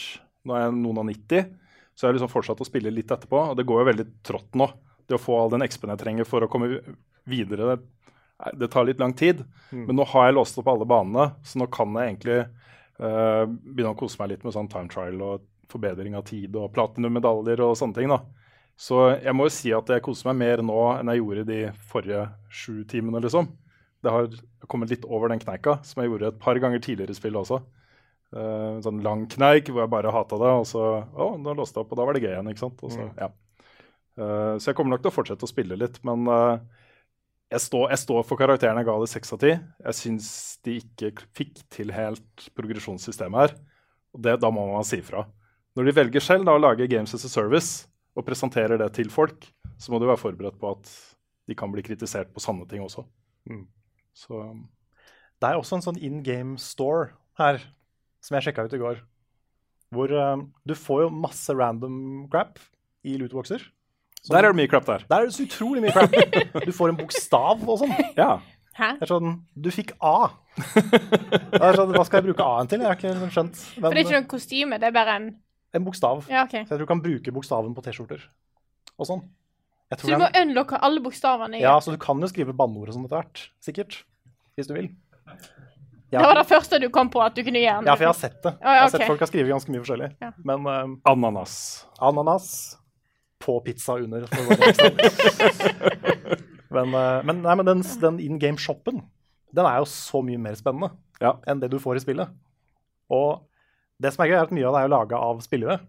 Nå 0.49 0.55
er 0.57 0.63
jeg 0.63 0.77
noen 0.79 1.01
av 1.03 1.05
90. 1.05 1.51
Så 1.93 2.05
jeg 2.05 2.09
har 2.09 2.15
liksom 2.17 2.31
fortsatt 2.31 2.63
å 2.63 2.65
spille 2.65 2.93
litt 2.93 3.13
etterpå. 3.13 3.43
Og 3.51 3.59
det 3.59 3.67
går 3.69 3.83
jo 3.83 3.87
veldig 3.91 4.05
trått 4.25 4.57
nå. 4.57 4.65
Det 5.07 5.15
å 5.15 5.21
få 5.21 5.37
all 5.39 5.53
den 5.53 5.65
XP-en 5.65 5.93
jeg 5.95 6.03
trenger 6.03 6.27
for 6.27 6.43
å 6.43 6.49
komme 6.51 6.81
videre, 7.27 7.75
det, 7.75 8.13
det 8.59 8.71
tar 8.73 8.87
litt 8.87 8.99
lang 8.99 9.13
tid. 9.17 9.43
Men 9.71 9.95
nå 9.99 10.07
har 10.11 10.27
jeg 10.27 10.37
låst 10.37 10.57
opp 10.59 10.67
alle 10.71 10.87
banene, 10.87 11.29
så 11.47 11.61
nå 11.61 11.69
kan 11.71 11.95
jeg 11.95 12.11
egentlig 12.11 12.39
uh, 12.43 13.45
begynne 13.47 13.93
å 13.93 13.99
kose 13.99 14.19
meg 14.21 14.33
litt 14.33 14.43
med 14.47 14.55
sånn 14.55 14.69
time 14.71 14.91
trial 14.91 15.21
og 15.23 15.45
forbedring 15.71 16.15
av 16.15 16.27
tid 16.27 16.55
og 16.55 16.71
platinummedaljer 16.75 17.63
og 17.63 17.77
sånne 17.79 17.97
ting. 17.97 18.11
da. 18.11 18.21
Så 18.77 18.99
jeg 19.15 19.33
må 19.35 19.47
jo 19.47 19.55
si 19.55 19.71
at 19.73 19.89
jeg 19.89 20.03
koser 20.05 20.29
meg 20.29 20.39
mer 20.43 20.61
nå 20.65 20.77
enn 20.99 21.09
jeg 21.11 21.23
gjorde 21.23 21.47
de 21.49 21.61
forrige 21.89 22.27
sju 22.53 22.83
timene, 22.89 23.23
liksom. 23.23 23.49
Det 24.05 24.13
har 24.13 24.29
kommet 24.69 24.91
litt 24.93 25.07
over 25.09 25.31
den 25.31 25.41
kneika, 25.41 25.79
som 25.87 26.03
jeg 26.03 26.11
gjorde 26.11 26.29
et 26.29 26.39
par 26.39 26.59
ganger 26.61 26.83
tidligere 26.83 27.15
i 27.15 27.17
spillet 27.17 27.41
også. 27.41 27.63
Uh, 28.35 28.77
sånn 28.83 28.99
lang 29.05 29.23
kneik 29.31 29.71
hvor 29.71 29.85
jeg 29.85 29.91
bare 29.91 30.11
hata 30.11 30.37
det, 30.39 30.53
og 30.59 30.65
så 30.67 30.81
Å, 30.99 31.27
da 31.39 31.53
låste 31.55 31.79
jeg 31.79 31.85
opp, 31.85 31.93
og 31.95 31.99
da 31.99 32.07
var 32.07 32.17
det 32.17 32.25
gøy 32.25 32.33
igjen, 32.33 32.49
ikke 32.51 32.65
sant. 32.65 32.83
Og 32.83 32.93
så, 32.93 33.07
ja. 33.17 33.31
Eh, 34.17 34.53
så 34.57 34.71
jeg 34.71 34.77
kommer 34.77 34.95
nok 34.95 35.05
til 35.05 35.11
å 35.11 35.15
fortsette 35.15 35.45
å 35.45 35.49
spille 35.49 35.77
litt, 35.77 35.99
men 36.07 36.25
uh, 36.25 36.57
jeg, 37.51 37.61
står, 37.67 37.91
jeg 37.93 38.01
står 38.01 38.23
for 38.25 38.39
karakteren 38.39 38.79
jeg 38.81 38.87
ga 38.89 38.95
det 39.01 39.09
seks 39.11 39.35
av 39.35 39.41
ti. 39.43 39.51
Jeg 39.53 39.97
syns 39.99 40.29
de 40.65 40.79
ikke 40.81 41.11
fikk 41.37 41.61
til 41.73 41.93
helt 41.95 42.47
progresjonssystemet 42.57 43.43
her. 43.43 43.53
Og 44.17 44.23
det, 44.25 44.39
da 44.41 44.51
må 44.53 44.65
man 44.71 44.87
si 44.87 44.99
fra. 45.05 45.27
Når 45.77 45.89
de 45.89 45.97
velger 45.99 46.23
selv 46.25 46.47
da, 46.47 46.55
å 46.57 46.63
lage 46.63 46.89
Games 46.89 47.13
as 47.13 47.27
a 47.27 47.29
Service 47.29 47.85
og 48.17 48.25
presenterer 48.25 48.81
det 48.81 48.89
til 48.97 49.11
folk, 49.13 49.45
så 49.77 49.93
må 49.93 50.01
du 50.01 50.07
være 50.09 50.23
forberedt 50.23 50.57
på 50.57 50.73
at 50.73 50.89
de 51.47 51.55
kan 51.55 51.69
bli 51.71 51.83
kritisert 51.85 52.31
på 52.33 52.41
sanne 52.41 52.65
ting 52.67 52.81
også. 52.81 53.05
Så 54.17 54.41
Det 55.37 55.51
er 55.51 55.59
også 55.59 55.77
en 55.77 55.85
sånn 55.85 56.01
in 56.01 56.23
game 56.25 56.57
store 56.57 57.11
her, 57.37 57.61
som 58.25 58.35
jeg 58.35 58.47
sjekka 58.47 58.65
ut 58.65 58.73
i 58.73 58.81
går. 58.81 59.03
Hvor 59.93 60.11
uh, 60.11 60.41
du 60.65 60.73
får 60.75 61.05
jo 61.05 61.13
masse 61.13 61.53
random 61.53 62.25
crap 62.33 62.57
i 63.05 63.13
lootboxer. 63.21 63.61
Så 64.23 64.33
der 64.33 64.43
er 64.43 64.51
det 64.51 64.57
mye 64.59 64.67
crap 64.71 64.85
der. 64.89 65.03
Der 65.07 65.23
er 65.23 65.29
det 65.29 65.35
så 65.37 65.45
utrolig 65.45 65.81
mye 65.85 65.93
crap. 65.95 66.15
Du 66.67 66.71
får 66.75 66.89
en 66.93 66.97
bokstav 66.99 67.61
og 67.69 67.79
sånn. 67.83 67.93
Ja. 68.17 68.39
Hæ? 68.77 68.91
Det 68.99 69.07
er 69.07 69.09
sånn 69.09 69.31
Du 69.57 69.69
fikk 69.73 69.93
A. 70.05 70.29
Det 70.57 71.61
er 71.61 71.77
sånn, 71.77 71.93
Hva 71.95 72.03
skal 72.05 72.19
jeg 72.21 72.27
bruke 72.31 72.45
A-en 72.45 72.67
til? 72.69 72.81
Jeg 72.83 72.89
har 72.91 72.97
ikke 72.99 73.13
liksom 73.13 73.31
skjønt. 73.33 73.61
For 73.77 73.87
det 73.89 74.01
er 74.01 74.03
ikke 74.05 74.17
noe 74.19 74.29
kostyme, 74.33 74.79
det 74.81 74.89
er 74.89 74.95
bare 74.97 75.15
en 75.21 75.27
En 75.77 75.85
bokstav. 75.85 76.25
Ja, 76.31 76.43
OK. 76.47 76.53
Så 76.55 76.63
jeg 76.63 76.69
tror 76.73 76.83
du 76.85 76.89
kan 76.89 77.01
bruke 77.03 77.33
bokstaven 77.35 77.73
på 77.77 77.83
T-skjorter 77.85 78.21
og 78.97 79.05
sånn. 79.05 79.19
Jeg 79.91 79.99
tror 80.01 80.09
Så 80.09 80.15
du 80.17 80.21
må 80.23 80.27
den... 80.33 80.49
unlocke 80.49 80.79
alle 80.83 81.01
bokstavene 81.05 81.59
i 81.59 81.61
Ja, 81.61 81.75
så 81.83 81.93
du 81.93 81.99
kan 82.01 82.19
jo 82.23 82.27
skrive 82.31 82.55
banneord 82.57 82.89
og 82.91 82.95
sånn 82.97 83.05
etter 83.07 83.19
hvert. 83.21 83.43
Sikkert. 83.63 83.99
Hvis 84.57 84.67
du 84.69 84.73
vil. 84.75 84.87
Ja, 86.09 86.21
Det 86.23 86.25
var 86.29 86.37
det 86.39 86.47
første 86.49 86.79
du 86.81 86.87
kom 86.93 87.09
på 87.13 87.21
at 87.21 87.35
du 87.35 87.43
kunne 87.43 87.59
gjøre. 87.61 87.83
ja, 87.85 87.93
for 87.93 88.05
jeg 88.07 88.09
har 88.13 88.17
sett 88.17 88.37
det. 88.43 88.53
Ja, 88.63 88.73
Jeg 88.77 88.81
har 88.85 88.91
sett 88.95 89.05
folk 89.09 89.21
har 89.21 89.29
skrevet 89.29 89.51
ganske 89.53 89.73
mye 89.75 89.83
forskjellig. 89.83 90.09
Ja. 90.23 90.31
Men 90.47 90.65
um, 90.65 90.93
Ananas. 91.05 91.85
ananas 91.99 92.49
på 93.43 93.59
pizza 93.65 93.97
under. 94.01 94.25
Men 96.73 96.91
uh, 96.93 97.23
men, 97.23 97.41
nei, 97.45 97.53
men 97.55 97.65
den, 97.65 97.83
den 98.01 98.17
in 98.19 98.39
game-shoppen, 98.41 98.99
den 99.55 99.65
er 99.69 99.77
jo 99.79 99.87
så 99.89 100.19
mye 100.25 100.39
mer 100.41 100.57
spennende 100.59 100.91
Ja. 101.23 101.37
enn 101.47 101.61
det 101.61 101.69
du 101.71 101.77
får 101.79 101.97
i 101.97 102.03
spillet. 102.03 102.33
Og 103.09 103.45
det 104.03 104.11
som 104.13 104.25
er 104.25 104.33
gøy, 104.33 104.37
er 104.37 104.43
at 104.49 104.51
mye 104.53 104.67
av 104.67 104.75
det 104.75 104.81
er 104.83 104.91
laga 104.91 105.21
av 105.29 105.39
spillere. 105.45 105.79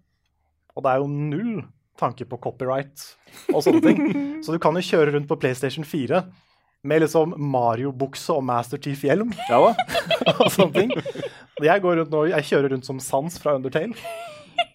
Og 0.77 0.85
det 0.87 0.93
er 0.93 1.03
jo 1.03 1.09
null 1.11 1.65
tanke 1.99 2.25
på 2.31 2.39
copyright 2.39 3.03
og 3.51 3.65
sånne 3.67 3.83
ting. 3.83 3.99
Så 4.47 4.55
du 4.55 4.61
kan 4.63 4.79
jo 4.79 4.85
kjøre 4.87 5.17
rundt 5.17 5.29
på 5.29 5.37
PlayStation 5.43 5.85
4 5.85 6.23
med 6.87 7.03
liksom 7.03 7.35
Mario-bukse 7.43 8.37
og 8.39 8.45
Master 8.47 8.79
Chief-hjelm 8.79 9.33
Ja 9.51 9.59
og 10.39 10.47
sånne 10.55 10.73
ting. 10.77 10.93
Jeg, 11.59 11.83
går 11.83 11.99
rundt 11.99 12.15
nå, 12.15 12.23
jeg 12.31 12.47
kjører 12.53 12.77
rundt 12.77 12.87
som 12.87 13.03
Sans 13.03 13.35
fra 13.43 13.57
Undertale. 13.59 13.99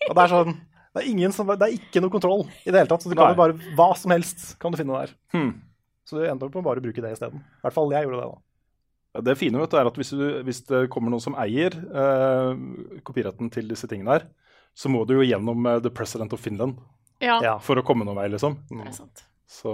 Og 0.09 0.11
det 0.11 0.25
er 0.25 0.33
sånn 0.35 0.57
Det 0.93 1.01
er, 1.01 1.09
ingen 1.09 1.33
som, 1.33 1.49
det 1.49 1.65
er 1.65 1.73
ikke 1.73 2.01
noe 2.03 2.13
kontroll 2.13 2.43
i 2.63 2.69
det 2.69 2.77
hele 2.77 2.89
tatt. 2.91 3.01
Så 3.01 3.09
du 3.09 3.15
kan 3.17 3.33
jo 3.33 3.37
bare 3.39 3.55
hva 3.77 3.87
som 3.97 4.13
helst 4.13 4.51
kan 4.61 4.73
du 4.73 4.77
finne 4.77 4.93
der. 4.93 5.13
Hmm. 5.33 5.55
Så 6.05 6.19
du 6.19 6.25
ender 6.27 6.45
opp 6.49 6.53
med 6.53 6.61
å 6.61 6.67
bare 6.67 6.83
bruke 6.83 7.01
det 7.01 7.15
isteden. 7.15 7.41
I 7.41 7.63
hvert 7.65 7.73
fall 7.77 7.93
jeg 7.95 8.05
gjorde 8.05 8.19
det, 8.19 8.27
da. 8.29 9.23
Det 9.25 9.35
fine 9.37 9.59
vet 9.61 9.69
du, 9.73 9.77
er 9.77 9.89
at 9.89 9.97
hvis, 9.97 10.11
du, 10.17 10.23
hvis 10.45 10.61
det 10.69 10.83
kommer 10.93 11.13
noen 11.13 11.21
som 11.21 11.35
eier 11.37 11.73
eh, 11.77 12.61
kopiretten 13.05 13.49
til 13.53 13.67
disse 13.69 13.89
tingene 13.89 14.15
her, 14.17 14.27
så 14.73 14.89
må 14.89 15.03
du 15.05 15.15
jo 15.19 15.25
gjennom 15.25 15.65
eh, 15.69 15.79
The 15.85 15.91
President 15.93 16.33
of 16.33 16.41
Finland 16.41 16.79
Ja, 17.21 17.37
Ja, 17.45 17.55
for 17.61 17.77
å 17.77 17.83
komme 17.85 18.05
noen 18.07 18.17
vei, 18.17 18.25
liksom. 18.33 18.57
det 18.71 18.87
er 18.89 18.95
sant. 18.97 19.25
Så 19.49 19.73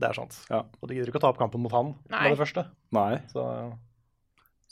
det 0.00 0.08
er 0.08 0.16
sant. 0.16 0.38
Ja. 0.48 0.62
Og 0.80 0.88
du 0.88 0.94
gidder 0.96 1.12
ikke 1.12 1.20
å 1.20 1.24
ta 1.26 1.32
opp 1.34 1.40
kampen 1.40 1.60
mot 1.64 1.72
han 1.76 1.92
Nei. 2.10 2.22
med 2.26 2.34
det 2.34 2.40
første. 2.40 2.64
nei. 2.96 3.20
Så, 3.32 3.44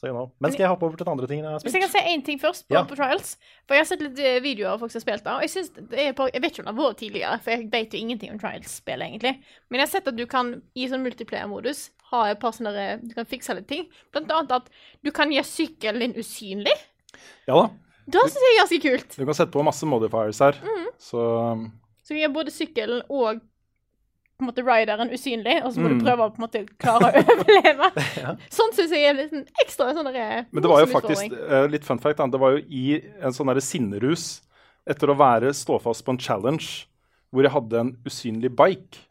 så 0.00 0.06
you 0.08 0.14
know. 0.14 0.30
Men 0.40 0.52
skal 0.54 0.64
jeg 0.64 0.70
hoppe 0.72 0.86
over 0.88 0.96
til 0.96 1.04
den 1.04 1.12
andre 1.12 1.26
tingen 1.28 1.44
jeg 1.44 1.52
har 1.52 1.60
Hvis 1.66 1.74
jeg 1.76 1.82
kan 1.82 1.90
spilt? 1.92 2.06
si 2.08 2.14
én 2.16 2.22
ting 2.24 2.38
først 2.40 2.64
på, 2.68 2.72
Ja. 2.74 2.82
på 2.88 2.96
Trials 2.96 3.34
For 3.68 3.74
jeg 3.76 3.82
har 3.84 3.88
sett 3.90 4.00
litt 4.06 4.18
eh, 4.18 4.38
videoer 4.40 4.70
av 4.72 4.80
folk 4.80 4.90
som 4.94 4.98
har 5.00 5.04
spilt 5.04 5.24
det. 5.24 5.32
Og 5.36 5.42
jeg, 5.44 5.88
det 5.90 5.98
er 6.06 6.12
på, 6.16 6.28
jeg 6.32 6.40
vet 6.42 6.52
ikke 6.56 6.64
om 6.64 6.68
det 6.70 6.74
har 6.82 6.88
vært 6.90 7.00
tidligere, 7.02 7.40
for 7.44 7.50
jeg 7.50 7.68
vet 7.70 7.92
jo 7.92 7.98
ingenting 8.00 8.30
om 8.32 8.38
Trials-spill, 8.40 9.02
egentlig. 9.04 9.34
Men 9.68 9.78
jeg 9.82 9.86
har 9.86 9.92
sett 9.92 10.08
at 10.08 10.16
du 10.16 10.24
kan 10.26 10.54
i 10.74 10.88
sånn 10.88 11.04
multiplayer-modus 11.04 11.90
ha 12.10 12.24
et 12.32 12.40
par 12.40 12.50
sånne 12.56 12.72
der- 12.72 12.98
Du 13.04 13.14
kan 13.14 13.26
fikse 13.26 13.54
litt 13.54 13.68
ting. 13.68 13.86
Blant 14.12 14.30
annet 14.32 14.50
at 14.52 14.70
du 15.04 15.10
kan 15.12 15.30
gjøre 15.30 15.44
sykkelen 15.46 16.00
din 16.00 16.14
usynlig. 16.14 16.72
Ja 17.46 17.54
da. 17.60 17.68
Det 18.10 18.20
syns 18.24 18.42
jeg 18.42 18.56
er 18.56 18.60
ganske 18.64 18.80
kult. 18.82 19.16
Du 19.20 19.24
kan 19.24 19.34
sette 19.34 19.52
på 19.52 19.62
masse 19.62 19.84
modifiers 19.86 20.38
her. 20.40 20.56
Så 20.98 21.20
Så 22.02 22.14
du 22.14 22.18
gjør 22.18 22.32
både 22.34 22.50
sykkelen 22.50 23.02
og 23.08 23.40
på 24.40 24.44
en 24.46 24.50
måte 24.50 24.64
rideren 24.66 25.12
usynlig, 25.14 25.58
og 25.64 25.74
så 25.74 25.82
må 25.84 25.90
Mm. 25.90 25.98
du 25.98 26.04
prøve 26.06 26.26
å 26.26 26.32
på 26.34 26.40
en 26.40 26.46
måte 26.46 26.62
klare 26.80 27.10
å 27.12 27.24
overleve. 27.36 27.90
Sånn 28.58 28.74
syns 28.76 28.94
jeg 28.96 29.06
er 29.10 29.18
litt 29.18 29.34
sånn 29.34 29.46
ekstra 29.62 29.90
sånn 29.96 30.10
der, 30.10 30.46
Men 30.50 30.64
det 30.64 30.70
var 30.72 30.82
jo 30.82 30.90
faktisk 30.90 31.36
eh, 31.36 31.66
litt 31.70 31.86
fun 31.86 32.00
fact, 32.02 32.18
da. 32.18 32.26
Det 32.32 32.40
var 32.40 32.56
jo 32.56 32.64
i 32.66 32.98
en 33.20 33.36
sånn 33.36 33.52
sinnerus 33.60 34.40
etter 34.88 35.12
å 35.12 35.18
være 35.20 35.52
ståfast 35.54 36.04
på 36.06 36.16
en 36.16 36.18
challenge 36.22 36.86
hvor 37.30 37.46
jeg 37.46 37.52
hadde 37.54 37.78
en 37.78 37.92
usynlig 38.08 38.50
bike. 38.58 39.04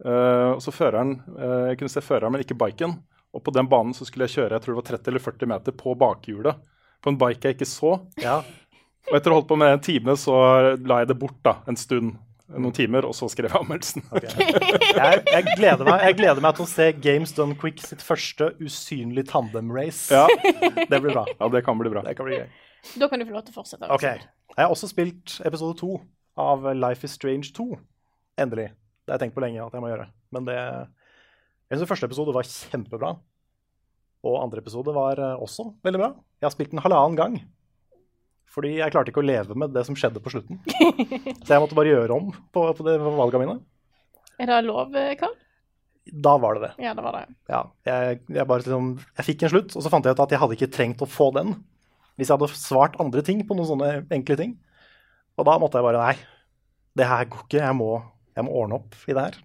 Uh, 0.00 0.56
og 0.56 0.62
så 0.64 0.72
føreren 0.72 1.10
uh, 1.36 1.68
Jeg 1.68 1.76
kunne 1.80 1.92
se 1.92 2.00
føreren, 2.00 2.32
men 2.32 2.40
ikke 2.44 2.56
biken. 2.56 2.94
Og 3.36 3.42
på 3.44 3.52
den 3.52 3.68
banen 3.68 3.92
så 3.96 4.06
skulle 4.08 4.26
jeg 4.26 4.38
kjøre 4.38 4.56
jeg 4.56 4.64
tror 4.64 4.74
det 4.74 4.80
var 4.80 4.88
30 4.96 5.10
eller 5.12 5.24
40 5.24 5.50
meter 5.52 5.76
på 5.76 5.92
bakhjulet 6.00 6.62
på 7.00 7.12
en 7.12 7.18
bike 7.20 7.48
jeg 7.48 7.56
ikke 7.56 7.68
så. 7.68 7.92
Ja. 8.20 8.40
Og 9.08 9.14
etter 9.16 9.30
å 9.32 9.36
ha 9.36 9.40
holdt 9.40 9.48
på 9.52 9.56
med 9.60 9.72
en 9.72 9.84
time, 9.84 10.16
så 10.20 10.34
la 10.76 11.00
jeg 11.02 11.10
det 11.12 11.18
bort 11.20 11.38
da, 11.46 11.54
en 11.70 11.78
stund. 11.80 12.16
Noen 12.50 12.74
timer, 12.74 13.06
og 13.06 13.14
så 13.14 13.28
skrev 13.30 13.46
jeg 13.50 13.60
anmeldelsen. 13.60 14.02
Jeg, 14.90 15.20
jeg, 15.30 15.44
gleder 15.54 15.86
meg, 15.86 16.02
jeg 16.02 16.16
gleder 16.18 16.42
meg 16.42 16.56
til 16.56 16.64
å 16.64 16.68
se 16.68 16.86
Games 16.98 17.30
Done 17.36 17.54
Quick 17.60 17.78
sitt 17.84 18.02
første 18.02 18.48
usynlig 18.60 19.22
tandem-race. 19.30 20.10
Ja, 20.10 20.24
Det 20.90 20.98
blir 20.98 21.12
bra. 21.14 21.22
ja, 21.30 21.48
det 21.54 21.62
kan 21.64 21.78
bli 21.78 21.92
bra. 21.92 22.02
Det 22.04 22.16
kan 22.18 22.26
bli 22.26 22.40
gøy. 22.40 22.48
Da 22.98 23.08
kan 23.12 23.22
du 23.22 23.26
få 23.28 23.36
lov 23.36 23.44
til 23.46 23.54
å 23.54 23.58
fortsette. 23.60 23.90
Ok. 23.94 24.06
Jeg 24.08 24.58
har 24.58 24.72
også 24.74 24.88
spilt 24.90 25.36
episode 25.46 25.78
to 25.78 25.92
av 26.40 26.66
Life 26.74 27.06
is 27.06 27.14
Strange 27.14 27.52
2. 27.54 27.68
Endelig. 28.42 28.70
Det 29.06 29.12
har 29.14 29.20
jeg 29.20 29.28
tenkt 29.28 29.38
på 29.38 29.44
lenge 29.46 29.62
at 29.62 29.76
jeg 29.78 29.84
må 29.84 29.92
gjøre. 29.92 30.08
Men 30.34 30.48
det 30.50 30.58
Jeg 30.58 31.78
synes 31.78 31.90
første 31.92 32.10
episode 32.10 32.34
var 32.34 32.50
kjempebra. 32.50 33.14
Og 34.26 34.36
andre 34.42 34.60
episode 34.60 34.92
var 34.92 35.22
eh, 35.22 35.38
også 35.40 35.70
veldig 35.86 36.00
bra. 36.02 36.10
Jeg 36.42 36.48
har 36.48 36.54
spilt 36.56 36.74
den 36.74 36.82
halvannen 36.82 37.16
gang. 37.16 37.38
Fordi 38.50 38.72
jeg 38.80 38.92
klarte 38.92 39.12
ikke 39.12 39.22
å 39.22 39.28
leve 39.28 39.54
med 39.58 39.74
det 39.74 39.84
som 39.86 39.96
skjedde 39.98 40.22
på 40.22 40.32
slutten. 40.32 40.58
Så 41.44 41.52
jeg 41.52 41.62
måtte 41.62 41.76
bare 41.78 41.92
gjøre 41.92 42.16
om 42.16 42.32
på, 42.32 42.64
på 42.74 42.86
det 42.86 42.96
valgene 43.04 43.44
mine. 43.44 43.60
Er 44.40 44.50
det 44.50 44.64
lov, 44.66 44.94
eh, 44.98 45.14
Karl? 45.20 45.36
Da 46.10 46.32
var 46.42 46.56
det 46.56 46.64
det. 46.64 46.70
Ja, 46.82 46.94
det 46.96 47.04
var 47.04 47.14
det. 47.14 47.26
Ja, 47.52 47.60
jeg, 47.86 48.22
jeg, 48.32 48.46
bare, 48.48 48.64
liksom, 48.64 48.94
jeg 49.20 49.26
fikk 49.28 49.44
en 49.44 49.52
slutt, 49.52 49.76
og 49.76 49.84
så 49.84 49.92
fant 49.92 50.06
jeg 50.08 50.16
ut 50.16 50.22
at 50.24 50.32
jeg 50.34 50.40
hadde 50.42 50.56
ikke 50.56 50.72
trengt 50.74 51.04
å 51.04 51.08
få 51.10 51.28
den 51.36 51.54
hvis 52.18 52.28
jeg 52.28 52.36
hadde 52.36 52.58
svart 52.58 52.98
andre 53.00 53.22
ting 53.24 53.38
på 53.48 53.56
noen 53.56 53.68
sånne 53.68 53.90
enkle 54.12 54.36
ting. 54.36 54.56
Og 55.40 55.46
da 55.48 55.54
måtte 55.60 55.78
jeg 55.80 55.86
bare 55.86 56.02
Nei, 56.02 56.16
det 56.98 57.06
her 57.08 57.28
går 57.30 57.46
ikke. 57.46 57.62
Jeg 57.62 57.76
må, 57.78 57.94
jeg 58.36 58.44
må 58.44 58.56
ordne 58.60 58.80
opp 58.80 58.98
i 59.06 59.14
det 59.14 59.22
her. 59.28 59.38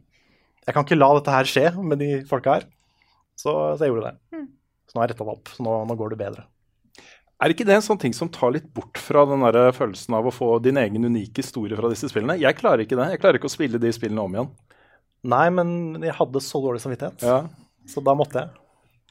Jeg 0.66 0.76
kan 0.76 0.88
ikke 0.88 0.98
la 0.98 1.12
dette 1.16 1.36
her 1.36 1.48
skje 1.48 1.66
med 1.78 2.02
de 2.02 2.10
folka 2.28 2.58
her. 2.58 2.66
Så, 3.38 3.54
så 3.54 3.86
jeg 3.86 3.94
gjorde 3.94 4.10
det. 4.10 4.42
Så 4.90 4.96
nå 4.96 5.02
har 5.02 5.08
jeg 5.08 5.14
retta 5.14 5.28
det 5.28 5.36
opp. 5.38 5.54
Så 5.54 5.64
nå, 5.64 5.78
nå 5.88 5.98
går 6.00 6.16
det 6.16 6.20
bedre. 6.20 6.48
Er 7.44 7.52
ikke 7.52 7.66
det 7.68 7.76
en 7.76 7.84
sånn 7.84 8.00
ting 8.00 8.14
som 8.16 8.30
tar 8.32 8.54
litt 8.56 8.68
bort 8.74 8.98
fra 9.02 9.26
den 9.28 9.42
der 9.44 9.72
følelsen 9.76 10.16
av 10.16 10.28
å 10.30 10.32
få 10.34 10.54
din 10.64 10.78
egen 10.80 11.04
unike 11.04 11.42
historie 11.44 11.76
fra 11.76 11.90
disse 11.92 12.08
spillene? 12.12 12.38
Jeg 12.40 12.56
klarer 12.56 12.86
ikke 12.86 12.96
det. 12.96 13.10
Jeg 13.12 13.20
klarer 13.24 13.40
ikke 13.42 13.50
å 13.50 13.56
spille 13.58 13.82
de 13.82 13.92
spillene 13.96 14.24
om 14.24 14.38
igjen. 14.38 14.52
Nei, 15.26 15.50
men 15.52 16.02
jeg 16.06 16.16
hadde 16.16 16.42
så 16.46 16.62
dårlig 16.64 16.80
samvittighet, 16.84 17.24
Ja. 17.26 17.42
så 17.90 18.04
da 18.06 18.14
måtte 18.16 18.40
jeg. 18.40 18.50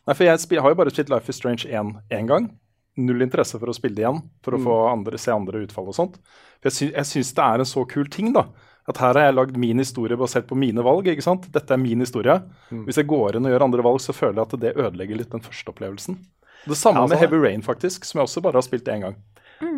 Nei, 0.07 0.15
for 0.15 0.25
jeg 0.25 0.61
har 0.63 0.71
jo 0.71 0.79
bare 0.79 0.91
spilt 0.95 1.11
Life 1.11 1.29
is 1.29 1.37
Strange 1.37 1.67
1 1.67 2.01
én 2.11 2.27
gang. 2.29 2.51
Null 2.97 3.21
interesse 3.27 3.59
for 3.59 3.67
å 3.67 3.75
spille 3.75 3.97
det 3.97 4.05
igjen, 4.05 4.23
for 4.45 4.53
å 4.55 4.63
få 4.63 4.75
andre, 4.93 5.19
se 5.19 5.33
andre 5.33 5.65
utfall 5.67 5.89
og 5.91 5.95
sånt. 5.97 6.17
For 6.63 6.71
jeg, 6.71 6.73
sy 6.73 6.91
jeg 6.93 7.05
syns 7.11 7.33
det 7.35 7.43
er 7.45 7.59
en 7.59 7.65
så 7.67 7.85
kul 7.91 8.07
ting, 8.07 8.33
da. 8.33 8.45
At 8.89 8.99
her 9.01 9.15
har 9.17 9.27
jeg 9.33 9.35
lagd 9.35 9.57
min 9.57 9.79
historie 9.81 10.17
basert 10.17 10.47
på 10.47 10.57
mine 10.57 10.81
valg. 10.85 11.05
ikke 11.09 11.23
sant? 11.25 11.51
Dette 11.51 11.73
er 11.73 11.81
min 11.81 12.01
historie. 12.01 12.37
Hvis 12.71 12.97
jeg 13.01 13.07
går 13.09 13.37
inn 13.37 13.47
og 13.47 13.51
gjør 13.53 13.65
andre 13.65 13.83
valg, 13.83 13.99
så 14.01 14.13
føler 14.15 14.39
jeg 14.39 14.47
at 14.53 14.61
det 14.61 14.75
ødelegger 14.77 15.17
litt 15.17 15.31
den 15.33 15.41
første 15.41 15.73
opplevelsen. 15.73 16.19
Det 16.65 16.77
samme 16.79 16.99
Ja, 16.99 17.03
altså, 17.05 17.15
med 17.15 17.21
Heavy 17.23 17.41
Rain, 17.43 17.63
faktisk, 17.63 18.05
som 18.05 18.19
jeg 18.19 18.29
også 18.29 18.43
bare 18.45 18.59
har 18.59 18.67
spilt 18.67 18.89
én 18.89 19.05
gang. 19.05 19.17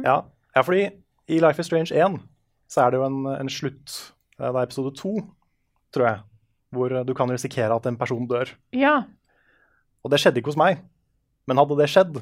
Ja, 0.05 0.21
ja 0.55 0.63
fordi 0.63 0.89
i 1.29 1.41
Life 1.43 1.61
is 1.61 1.67
Strange 1.67 1.95
1 1.95 2.21
så 2.71 2.83
er 2.83 2.91
det 2.91 3.01
jo 3.01 3.07
en, 3.07 3.27
en 3.31 3.51
slutt 3.51 3.95
eh, 4.39 4.47
Det 4.47 4.55
er 4.55 4.63
episode 4.67 4.95
to, 4.99 5.13
tror 5.95 6.07
jeg, 6.07 6.23
hvor 6.75 6.95
eh, 6.95 7.05
du 7.07 7.15
kan 7.15 7.31
risikere 7.31 7.75
at 7.75 7.87
en 7.87 7.99
person 7.99 8.27
dør. 8.31 8.51
Ja. 8.75 9.03
Og 10.03 10.11
det 10.11 10.21
skjedde 10.23 10.43
ikke 10.43 10.53
hos 10.55 10.61
meg. 10.61 10.83
Men 11.47 11.61
hadde 11.63 11.79
det 11.79 11.91
skjedd, 11.91 12.19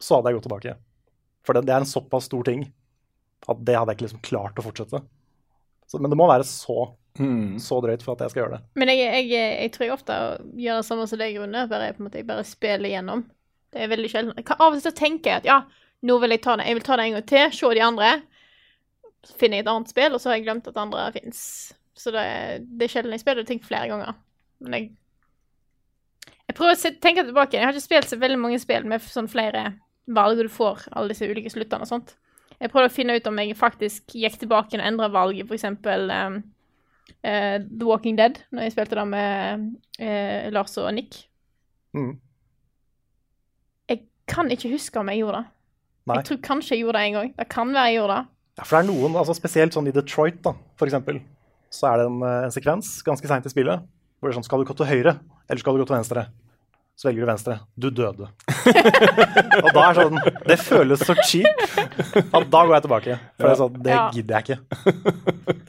så 0.00 0.18
hadde 0.18 0.30
jeg 0.30 0.38
gått 0.38 0.48
tilbake. 0.48 0.74
For 1.46 1.56
det, 1.56 1.64
det 1.68 1.74
er 1.74 1.84
en 1.84 1.88
såpass 1.88 2.28
stor 2.28 2.44
ting 2.44 2.66
at 3.48 3.60
det 3.64 3.76
hadde 3.78 3.92
jeg 3.92 3.98
ikke 3.98 4.08
liksom 4.08 4.24
klart 4.26 4.58
å 4.60 4.64
fortsette. 4.66 5.00
Så, 5.88 6.00
men 6.02 6.12
det 6.12 6.18
må 6.20 6.26
være 6.28 6.44
så, 6.44 6.90
så 7.64 7.78
drøyt 7.80 8.04
for 8.04 8.16
at 8.16 8.26
jeg 8.26 8.34
skal 8.34 8.42
gjøre 8.42 8.58
det. 8.58 8.62
Men 8.80 8.92
jeg, 8.92 9.24
jeg, 9.30 9.52
jeg 9.62 9.72
tror 9.72 9.86
jeg 9.86 9.94
ofte 9.94 10.18
gjør 10.60 10.80
det 10.82 10.88
samme 10.88 11.06
som 11.08 11.20
deg, 11.22 11.38
Rune. 11.40 11.64
Bare, 11.70 11.92
på 11.96 12.02
en 12.02 12.08
måte, 12.08 12.20
jeg 12.20 12.28
bare 12.28 12.44
spiller 12.44 12.90
igjennom. 12.90 13.24
Det 13.72 13.82
er 13.84 13.90
veldig 13.92 14.10
sjelden. 14.12 14.44
Av 14.54 14.66
og 14.72 14.78
til 14.82 14.94
tenker 14.96 15.30
jeg 15.34 15.42
at 15.42 15.48
ja, 15.48 15.58
nå 16.08 16.18
vil 16.22 16.30
jeg 16.36 16.42
ta 16.44 16.54
det, 16.56 16.66
jeg 16.70 16.78
vil 16.78 16.86
ta 16.86 16.96
det 16.96 17.04
en 17.08 17.16
gang 17.18 17.26
til, 17.28 17.50
se 17.52 17.72
de 17.76 17.82
andre. 17.84 18.12
Så 19.26 19.34
finner 19.40 19.58
jeg 19.60 19.66
et 19.66 19.72
annet 19.72 19.90
spill, 19.92 20.14
og 20.14 20.22
så 20.22 20.30
har 20.30 20.38
jeg 20.38 20.46
glemt 20.46 20.68
at 20.70 20.78
andre 20.80 21.08
fins. 21.16 21.40
Så 21.98 22.12
det, 22.14 22.22
er- 22.22 22.62
det 22.64 22.86
er 22.86 22.92
sjelden 22.94 23.12
jeg 23.16 23.20
spiller 23.24 23.44
ting 23.48 23.60
flere 23.64 23.90
ganger. 23.90 24.14
Men 24.62 24.78
jeg 24.78 24.88
Jeg 26.48 26.56
prøver 26.56 26.78
å 26.78 27.00
tenke 27.02 27.24
tilbake. 27.26 27.58
Jeg 27.58 27.66
har 27.66 27.74
ikke 27.76 27.84
spilt 27.84 28.08
så 28.08 28.16
veldig 28.16 28.38
mange 28.40 28.58
spill 28.58 28.86
med 28.88 29.02
sånn 29.04 29.28
flere 29.28 29.74
valg, 30.08 30.38
og 30.40 30.46
du 30.48 30.48
får 30.48 30.86
alle 30.96 31.12
disse 31.12 31.26
ulike 31.28 31.50
sluttene 31.52 31.84
og 31.84 31.90
sånt. 31.90 32.14
Jeg 32.58 32.70
prøvde 32.72 32.88
å 32.88 32.94
finne 32.94 33.16
ut 33.18 33.26
om 33.28 33.36
jeg 33.38 33.54
faktisk 33.58 34.14
gikk 34.16 34.38
tilbake 34.40 34.78
og 34.78 34.82
endra 34.82 35.10
valget, 35.12 35.50
eksempel 35.52 36.08
um, 36.10 36.38
uh, 37.20 37.58
The 37.60 37.84
Walking 37.84 38.16
Dead, 38.16 38.40
når 38.50 38.64
jeg 38.64 38.72
spilte 38.74 38.96
det 38.96 39.04
med 39.12 39.66
uh, 40.00 40.48
Lars 40.56 40.78
og 40.80 40.88
Nick. 40.96 41.20
Mm. 41.94 42.16
Kan 44.28 44.50
ikke 44.54 44.70
huske 44.72 45.00
om 45.00 45.08
jeg 45.12 45.22
gjorde 45.22 45.42
det. 45.42 45.50
Nei. 46.08 46.16
Jeg 46.20 46.24
tror 46.28 46.38
kanskje 46.44 46.74
jeg 46.76 46.84
gjorde 46.84 46.98
det 47.00 47.06
en 47.10 47.16
gang. 47.18 47.30
Det 47.36 47.48
kan 47.52 47.72
være 47.74 47.90
jeg 47.92 47.98
gjorde 48.00 48.16
det. 48.18 48.26
Ja, 48.58 48.64
for 48.66 48.74
det 48.74 48.80
er 48.82 48.88
noen, 48.92 49.16
altså 49.20 49.34
spesielt 49.38 49.76
sånn 49.76 49.88
i 49.90 49.94
Detroit, 49.94 50.40
da, 50.42 50.52
for 50.80 50.88
eksempel, 50.88 51.20
så 51.70 51.92
er 51.92 52.00
det 52.00 52.06
en, 52.10 52.22
eh, 52.26 52.44
en 52.48 52.54
sekvens 52.54 52.88
ganske 53.06 53.28
seint 53.30 53.46
i 53.46 53.52
spillet 53.52 53.84
hvor 54.18 54.26
det 54.28 54.32
er 54.34 54.38
sånn 54.40 54.46
Skal 54.48 54.58
du 54.64 54.66
gå 54.66 54.74
til 54.74 54.88
høyre, 54.88 55.12
eller 55.48 55.60
skal 55.62 55.76
du 55.76 55.82
gå 55.84 55.86
til 55.86 55.94
venstre? 55.94 56.24
Så 56.98 57.06
velger 57.06 57.22
du 57.22 57.28
venstre. 57.30 57.54
Du 57.78 57.86
døde. 57.94 58.26
og 59.62 59.68
da 59.76 59.82
er 59.84 59.98
sånn 60.00 60.16
Det 60.48 60.56
føles 60.58 61.04
så 61.06 61.14
cheap 61.22 61.60
at 62.34 62.48
da 62.50 62.62
går 62.66 62.72
jeg 62.74 62.84
tilbake. 62.88 63.18
For 63.38 63.46
det 63.46 63.52
er 63.52 63.60
sånn, 63.60 63.76
det 63.84 63.92
Ja. 63.94 64.08
gidder 64.16 64.40
jeg 64.40 64.42
ikke. 64.48 64.58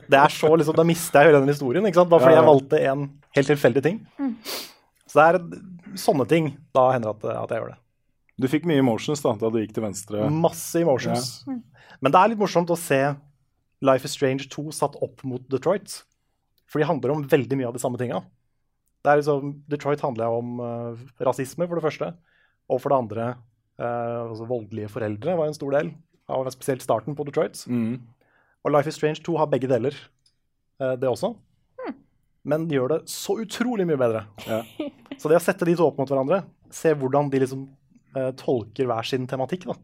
Det 0.09 0.17
er 0.17 0.33
så 0.33 0.49
liksom, 0.57 0.73
Da 0.79 0.83
mister 0.89 1.19
jeg 1.21 1.29
hele 1.29 1.43
den 1.43 1.53
historien, 1.53 1.85
ikke 1.85 1.99
sant? 2.01 2.09
bare 2.09 2.23
fordi 2.25 2.33
Ja, 2.33 2.39
ja. 2.39 2.41
jeg 2.41 2.49
valgte 2.49 2.81
en 2.89 3.05
helt 3.37 3.51
tilfeldig 3.51 3.83
ting. 3.85 3.99
Så 5.05 5.19
det 5.19 5.27
er 5.27 5.95
sånne 6.01 6.25
ting 6.27 6.49
da 6.73 6.87
hender 6.95 7.13
at, 7.13 7.23
at 7.43 7.53
jeg 7.53 7.61
gjør 7.61 7.69
det. 7.75 7.79
Du 8.39 8.47
fikk 8.47 8.67
mye 8.69 8.79
emotions 8.79 9.21
da, 9.23 9.33
da 9.35 9.49
du 9.51 9.59
gikk 9.59 9.73
til 9.75 9.83
venstre. 9.83 10.27
Masse 10.31 10.79
emotions. 10.79 11.41
Men 11.99 12.13
det 12.13 12.19
er 12.19 12.31
litt 12.31 12.39
morsomt 12.39 12.71
å 12.71 12.77
se 12.79 12.99
Life 13.83 14.07
is 14.07 14.15
Strange 14.15 14.47
2 14.51 14.69
satt 14.75 14.95
opp 15.03 15.23
mot 15.27 15.43
Detroit. 15.51 16.01
For 16.69 16.81
de 16.81 16.87
handler 16.87 17.13
om 17.13 17.25
veldig 17.27 17.59
mye 17.59 17.69
av 17.69 17.75
de 17.75 17.81
samme 17.81 17.99
tinga. 17.99 18.21
Er 19.07 19.19
liksom, 19.21 19.55
Detroit 19.71 20.03
handler 20.03 20.35
om 20.35 20.59
uh, 20.59 21.03
rasisme, 21.23 21.67
for 21.67 21.79
det 21.79 21.85
første. 21.85 22.11
Og 22.69 22.81
for 22.83 22.91
det 22.91 22.99
andre 22.99 23.27
uh, 23.81 24.27
altså 24.27 24.47
voldelige 24.47 24.91
foreldre 24.91 25.35
var 25.39 25.49
en 25.49 25.57
stor 25.57 25.75
del 25.75 25.93
av 26.29 26.49
spesielt 26.53 26.83
starten 26.85 27.17
på 27.17 27.25
Detroit. 27.27 27.63
Mm. 27.67 27.99
Og 28.63 28.75
Life 28.75 28.91
is 28.91 28.99
Strange 28.99 29.23
2 29.25 29.39
har 29.39 29.49
begge 29.51 29.71
deler, 29.71 29.95
uh, 30.83 30.95
det 30.99 31.09
også. 31.09 31.33
Men 32.47 32.67
de 32.69 32.77
gjør 32.77 32.93
det 32.93 33.01
så 33.11 33.35
utrolig 33.41 33.85
mye 33.87 33.99
bedre. 33.99 34.23
Ja. 34.47 34.61
Så 35.19 35.27
det 35.27 35.35
å 35.39 35.43
sette 35.43 35.67
de 35.67 35.75
to 35.75 35.87
opp 35.89 35.97
mot 35.99 36.07
hverandre, 36.07 36.43
se 36.71 36.93
hvordan 36.95 37.27
de 37.31 37.41
liksom 37.43 37.65
tolker 38.39 38.85
hver 38.89 39.05
sin 39.07 39.27
tematikk, 39.27 39.65
da. 39.69 39.75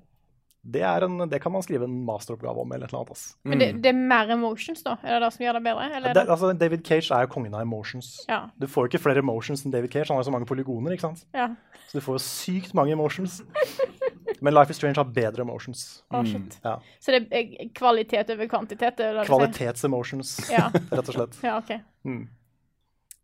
Det, 0.66 0.82
er 0.82 1.04
en, 1.06 1.20
det 1.30 1.38
kan 1.44 1.52
man 1.54 1.62
skrive 1.62 1.86
en 1.86 2.00
masteroppgave 2.08 2.58
om, 2.64 2.72
eller 2.74 2.88
et 2.88 2.94
eller 2.94 3.04
annet. 3.04 3.10
Altså. 3.14 3.36
Men 3.46 3.60
det, 3.62 3.68
det 3.84 3.92
er 3.92 4.00
mer 4.10 4.32
emotions, 4.34 4.82
da? 4.82 4.96
Er 5.06 5.20
det 5.20 5.28
det 5.28 5.34
som 5.36 5.44
gjør 5.46 5.60
det 5.60 5.64
bedre? 5.68 5.84
Eller 5.94 6.10
er 6.10 6.14
Det, 6.18 6.24
altså, 6.34 6.50
David 6.58 6.82
Cage 6.88 7.12
er 7.14 7.28
jo 7.28 7.30
kongen 7.36 7.54
av 7.54 7.62
emotions. 7.62 8.08
Ja. 8.30 8.40
Du 8.58 8.66
får 8.66 8.88
jo 8.88 8.90
ikke 8.90 9.04
flere 9.04 9.22
emotions 9.22 9.62
enn 9.66 9.76
David 9.76 9.94
Cage. 9.94 10.08
Han 10.10 10.18
har 10.18 10.24
jo 10.24 10.30
så 10.32 10.34
mange 10.34 10.50
polygoner. 10.50 10.96
ikke 10.98 11.06
sant? 11.06 11.26
ja. 11.38 11.52
Så 11.86 12.00
du 12.00 12.02
får 12.02 12.16
jo 12.18 12.24
sykt 12.26 12.74
mange 12.74 12.96
emotions. 12.98 13.44
Men 14.42 14.54
Life 14.58 14.74
is 14.74 14.78
Strange 14.82 14.98
har 14.98 15.06
bedre 15.14 15.46
emotions. 15.46 16.04
Oh. 16.10 16.26
Ja. 16.66 16.80
Så 17.00 17.14
det 17.14 17.22
er 17.30 17.70
kvalitet 17.78 18.30
over 18.34 18.50
kvantitet? 18.50 18.98
Kvalitets-emotions, 19.30 20.34
Ja. 20.58 20.72
rett 20.74 21.08
og 21.10 21.14
slett. 21.14 21.38
ja, 21.46 21.60
OK. 21.62 21.72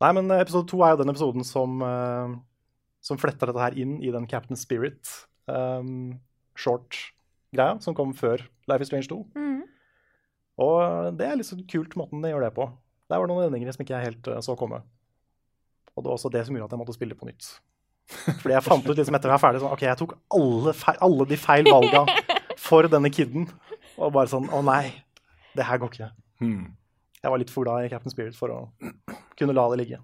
Nei, 0.01 0.12
men 0.17 0.29
eh, 0.31 0.41
episode 0.46 0.70
to 0.70 0.79
er 0.86 0.93
jo 0.96 1.01
den 1.01 1.12
episoden 1.13 1.43
som, 1.46 1.81
eh, 1.86 2.38
som 3.01 3.20
fletter 3.20 3.50
dette 3.50 3.63
her 3.63 3.77
inn 3.81 3.98
i 4.03 4.13
den 4.13 4.27
Captain 4.29 4.60
Spirit 4.60 5.10
um, 5.50 6.20
short-greia 6.60 7.79
som 7.81 7.98
kom 7.98 8.13
før 8.17 8.43
Life 8.70 8.86
is 8.86 8.91
Strange 8.91 9.10
2. 9.10 9.20
Mm. 9.36 9.62
Og 10.62 11.17
det 11.17 11.27
er 11.27 11.38
litt 11.39 11.50
så 11.50 11.58
kult 11.70 11.98
måten 12.00 12.22
de 12.24 12.31
gjør 12.31 12.46
det 12.46 12.53
på. 12.55 12.67
Der 13.12 13.20
var 13.20 13.27
det 13.27 13.34
noen 13.34 13.48
endringer 13.50 13.74
som 13.74 13.84
ikke 13.84 13.98
jeg 13.98 14.12
helt 14.12 14.29
eh, 14.31 14.41
så 14.46 14.55
komme. 14.60 14.81
Og 15.91 16.03
det 16.03 16.08
var 16.08 16.15
også 16.15 16.31
det 16.31 16.46
som 16.48 16.55
gjorde 16.55 16.70
at 16.70 16.75
jeg 16.75 16.81
måtte 16.84 16.96
spille 16.96 17.17
på 17.17 17.27
nytt. 17.27 17.48
Fordi 18.41 18.53
jeg 18.53 18.65
fant 18.65 18.86
ut 18.88 18.93
liksom 18.96 19.17
etter 19.17 19.31
å 19.31 19.34
være 19.34 19.43
ferdig 19.43 19.63
sånn 19.63 19.74
OK, 19.75 19.86
jeg 19.88 20.00
tok 20.00 20.15
alle, 20.38 20.75
feil, 20.77 21.00
alle 21.08 21.27
de 21.27 21.39
feil 21.39 21.67
valga 21.67 22.05
for 22.67 22.88
denne 22.91 23.12
kiden. 23.13 23.50
Og 23.98 24.13
bare 24.15 24.31
sånn 24.31 24.48
Å 24.53 24.62
nei, 24.65 24.86
det 25.58 25.67
her 25.67 25.81
går 25.81 25.91
ikke. 25.91 26.12
Hmm. 26.43 26.72
Jeg 27.22 27.34
var 27.34 27.41
litt 27.41 27.51
for 27.53 27.67
glad 27.67 27.86
i 27.86 27.91
Captain 27.91 28.13
Spirit 28.13 28.38
for 28.38 28.53
å 28.53 28.60
kunne 29.38 29.55
la 29.58 29.67
det 29.74 29.81
ligge. 29.84 30.00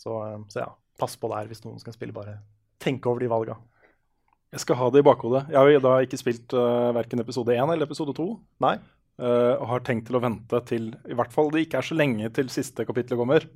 Så, 0.00 0.16
eh, 0.24 0.38
så 0.48 0.64
ja, 0.64 0.70
pass 1.00 1.16
på 1.18 1.30
der 1.32 1.48
hvis 1.50 1.64
noen 1.64 1.80
skal 1.82 1.96
spille, 1.96 2.14
bare 2.16 2.38
tenke 2.80 3.10
over 3.10 3.24
de 3.24 3.30
valga. 3.30 3.56
Jeg 4.50 4.64
skal 4.64 4.78
ha 4.80 4.88
det 4.90 5.02
i 5.02 5.06
bakhodet. 5.06 5.44
Jeg 5.52 5.58
har 5.60 5.68
jo 5.70 5.82
da 5.84 5.96
ikke 6.02 6.18
spilt 6.18 6.54
uh, 6.58 6.90
verken 6.96 7.22
episode 7.22 7.54
1 7.54 7.70
eller 7.74 7.86
episode 7.86 8.14
2. 8.16 8.26
Nei? 8.64 8.76
Uh, 9.20 9.54
og 9.60 9.66
har 9.74 9.84
tenkt 9.86 10.08
til 10.08 10.16
å 10.16 10.22
vente 10.24 10.60
til 10.66 10.88
i 11.06 11.16
hvert 11.16 11.34
fall 11.34 11.52
det 11.52 11.66
ikke 11.66 11.78
er 11.82 11.86
så 11.86 11.96
lenge 11.98 12.30
til 12.34 12.50
siste 12.50 12.86
kapittel 12.88 13.20
kommer. 13.20 13.46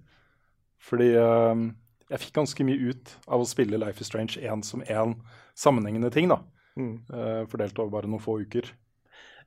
Fordi 0.84 1.08
uh, 1.18 1.64
jeg 2.12 2.22
fikk 2.22 2.36
ganske 2.38 2.66
mye 2.68 2.92
ut 2.92 3.14
av 3.26 3.42
å 3.42 3.48
spille 3.48 3.80
Life 3.80 4.04
is 4.04 4.10
Strange 4.12 4.38
1 4.38 4.62
som 4.68 4.84
én 4.84 5.16
sammenhengende 5.58 6.12
ting. 6.14 6.30
da. 6.30 6.38
Mm. 6.78 6.94
Uh, 7.10 7.42
fordelt 7.50 7.78
over 7.80 7.90
bare 7.96 8.10
noen 8.10 8.22
få 8.22 8.38
uker. 8.44 8.70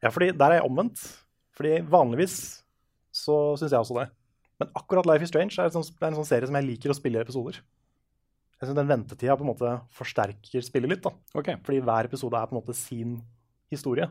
Ja, 0.04 0.12
fordi 0.12 0.34
der 0.36 0.52
er 0.52 0.60
jeg 0.60 0.68
omvendt. 0.68 1.06
Fordi 1.58 1.80
vanligvis 1.90 2.38
så 3.16 3.56
syns 3.58 3.72
jeg 3.72 3.82
også 3.82 4.02
det. 4.02 4.10
Men 4.60 4.74
akkurat 4.78 5.08
Life 5.08 5.26
is 5.26 5.32
Strange 5.32 5.56
er 5.58 5.70
en, 5.70 5.78
sånn, 5.78 5.96
er 6.02 6.12
en 6.12 6.20
sånn 6.20 6.28
serie 6.28 6.50
som 6.50 6.58
jeg 6.58 6.68
liker 6.68 6.92
å 6.92 6.98
spille 6.98 7.22
i 7.22 7.24
episoder. 7.24 7.62
Jeg 8.58 8.68
synes 8.68 8.78
Den 8.80 8.90
ventetida 8.90 9.36
på 9.38 9.46
en 9.46 9.52
måte 9.52 9.74
forsterker 9.94 10.64
spillet 10.66 10.90
litt. 10.90 11.04
da. 11.04 11.14
Okay. 11.38 11.60
Fordi 11.64 11.82
hver 11.86 12.10
episode 12.10 12.38
er 12.40 12.50
på 12.50 12.56
en 12.56 12.62
måte 12.62 12.74
sin 12.74 13.22
historie. 13.70 14.10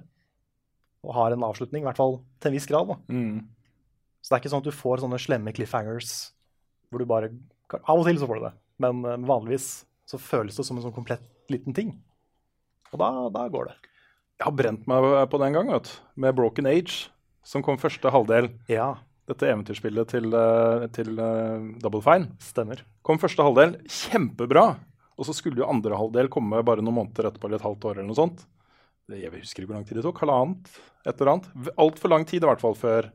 Og 1.02 1.14
har 1.14 1.34
en 1.34 1.46
avslutning, 1.46 1.82
i 1.82 1.88
hvert 1.88 1.98
fall 1.98 2.20
til 2.40 2.50
en 2.50 2.56
viss 2.56 2.68
grad. 2.70 2.86
da. 2.86 2.96
Mm. 3.10 3.42
Så 4.22 4.30
det 4.30 4.36
er 4.36 4.42
ikke 4.42 4.52
sånn 4.54 4.62
at 4.64 4.70
du 4.70 4.74
får 4.74 5.02
sånne 5.02 5.22
slemme 5.22 5.54
cliffhangers 5.54 6.14
hvor 6.90 7.02
du 7.02 7.06
bare 7.06 7.32
Av 7.74 7.98
og 7.98 8.06
til 8.06 8.18
så 8.18 8.26
får 8.30 8.38
du 8.38 8.44
det, 8.44 8.52
men 8.78 9.00
eh, 9.02 9.22
vanligvis 9.26 9.66
så 10.06 10.20
føles 10.22 10.54
det 10.54 10.62
som 10.62 10.78
en 10.78 10.84
sånn 10.84 10.94
komplett 10.94 11.24
liten 11.50 11.74
ting. 11.74 11.88
Og 12.92 13.00
da, 13.02 13.08
da 13.34 13.46
går 13.50 13.72
det. 13.72 13.74
Jeg 14.38 14.46
har 14.46 14.54
brent 14.54 14.86
meg 14.86 15.06
på 15.32 15.40
det 15.42 15.48
en 15.48 15.56
gang, 15.56 15.72
vet 15.74 15.88
du. 15.90 15.94
Med 16.22 16.36
Broken 16.38 16.68
Age, 16.70 17.08
som 17.42 17.64
kom 17.66 17.80
første 17.82 18.12
halvdel. 18.14 18.52
Ja, 18.70 18.92
Dette 19.26 19.48
eventyrspillet 19.50 20.12
til, 20.12 20.28
eh, 20.38 20.86
til 20.94 21.18
eh, 21.18 21.64
Double 21.82 22.02
Fine. 22.04 22.30
stemmer. 22.38 22.82
Kom 23.02 23.18
første 23.18 23.42
halvdel, 23.42 23.76
kjempebra. 23.90 24.76
Og 25.16 25.26
så 25.26 25.34
skulle 25.34 25.58
jo 25.58 25.66
andre 25.66 25.96
halvdel 25.98 26.28
komme 26.30 26.62
bare 26.62 26.84
noen 26.84 27.00
måneder 27.00 27.30
etterpå, 27.30 27.48
eller 27.48 27.58
et 27.58 27.66
halvt 27.66 27.86
år 27.88 27.96
eller 27.96 28.10
noe 28.10 28.18
sånt. 28.18 28.44
Jeg 29.10 29.30
husker 29.32 29.62
ikke 29.62 29.70
hvor 29.70 29.78
lang 29.78 29.86
tid 29.86 29.98
det 29.98 30.04
tok. 30.04 30.20
Halvannet, 30.22 30.70
et 31.06 31.20
eller 31.20 31.32
annet. 31.32 31.72
Altfor 31.78 32.12
lang 32.12 32.26
tid 32.26 32.44
i 32.44 32.46
hvert 32.50 32.62
fall 32.62 32.74
før, 32.78 33.10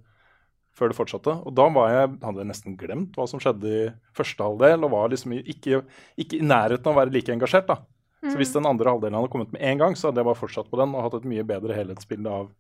før 0.76 0.92
det 0.92 0.98
fortsatte. 0.98 1.36
Og 1.46 1.56
da 1.56 1.68
var 1.70 1.92
jeg, 1.92 2.12
hadde 2.24 2.44
jeg 2.44 2.50
nesten 2.52 2.78
glemt 2.80 3.16
hva 3.20 3.28
som 3.30 3.44
skjedde 3.44 3.72
i 3.72 3.88
første 4.18 4.44
halvdel, 4.44 4.88
og 4.88 4.94
var 4.96 5.12
liksom 5.14 5.36
ikke, 5.40 5.84
ikke 6.20 6.40
i 6.40 6.48
nærheten 6.48 6.88
av 6.88 6.96
å 6.96 7.02
være 7.04 7.14
like 7.16 7.36
engasjert. 7.36 7.68
da. 7.70 7.82
Så 8.22 8.36
hvis 8.38 8.54
den 8.54 8.68
andre 8.70 8.92
halvdelen 8.92 9.18
hadde 9.18 9.32
kommet 9.34 9.52
med 9.54 9.64
en 9.66 9.80
gang, 9.82 9.96
så 9.98 10.10
hadde 10.10 10.22
jeg 10.22 10.30
bare 10.30 10.42
fortsatt 10.42 10.70
på 10.70 10.78
den 10.80 10.94
og 10.94 11.08
hatt 11.08 11.18
et 11.18 11.30
mye 11.30 11.46
bedre 11.48 11.74
helhetsbilde 11.76 12.30
av 12.30 12.52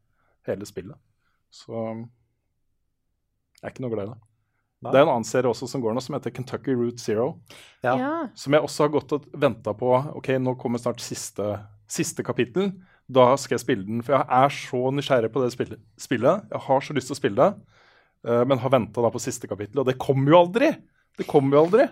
hele 0.50 0.66
spillet. 0.66 0.98
Så 1.54 1.86
jeg 3.62 3.70
er 3.70 3.74
ikke 3.76 3.84
noe 3.86 3.94
glad 3.94 4.10
i 4.10 4.14
det. 4.14 4.20
Det 4.82 4.98
er 4.98 5.04
en 5.06 5.12
annen 5.14 5.28
serie 5.28 5.50
også 5.52 5.68
som 5.70 5.82
går 5.84 5.94
nå, 5.94 6.02
som 6.02 6.16
heter 6.18 6.34
Kentucky 6.34 6.74
Route 6.74 6.98
Zero. 7.02 7.36
Ja. 7.86 7.94
Ja. 8.00 8.14
Som 8.34 8.56
jeg 8.58 8.66
også 8.66 8.88
har 8.88 8.94
gått 8.96 9.14
og 9.14 9.28
venta 9.38 9.76
på. 9.78 9.92
Ok, 10.18 10.32
nå 10.42 10.56
kommer 10.58 10.82
snart 10.82 11.04
siste, 11.06 11.52
siste 11.86 12.26
kapittel. 12.26 12.72
Da 13.12 13.28
skal 13.38 13.60
jeg 13.60 13.64
spille 13.66 13.86
den. 13.86 14.02
For 14.06 14.16
jeg 14.18 14.26
er 14.26 14.56
så 14.56 14.82
nysgjerrig 14.98 15.30
på 15.36 15.44
det 15.44 15.52
spillet. 15.54 16.50
Jeg 16.50 16.64
har 16.66 16.82
så 16.88 16.96
lyst 16.98 17.12
til 17.12 17.18
å 17.18 17.20
spille 17.20 17.38
det, 17.38 17.78
eh, 18.26 18.42
men 18.50 18.64
har 18.64 18.74
venta 18.74 19.14
på 19.14 19.22
siste 19.22 19.50
kapittel. 19.52 19.84
Og 19.84 19.92
det 19.92 20.00
kommer 20.02 20.34
jo 20.34 20.42
aldri! 20.48 20.72
Det 21.20 21.30
kommer 21.30 21.60
jo 21.60 21.68
aldri! 21.68 21.86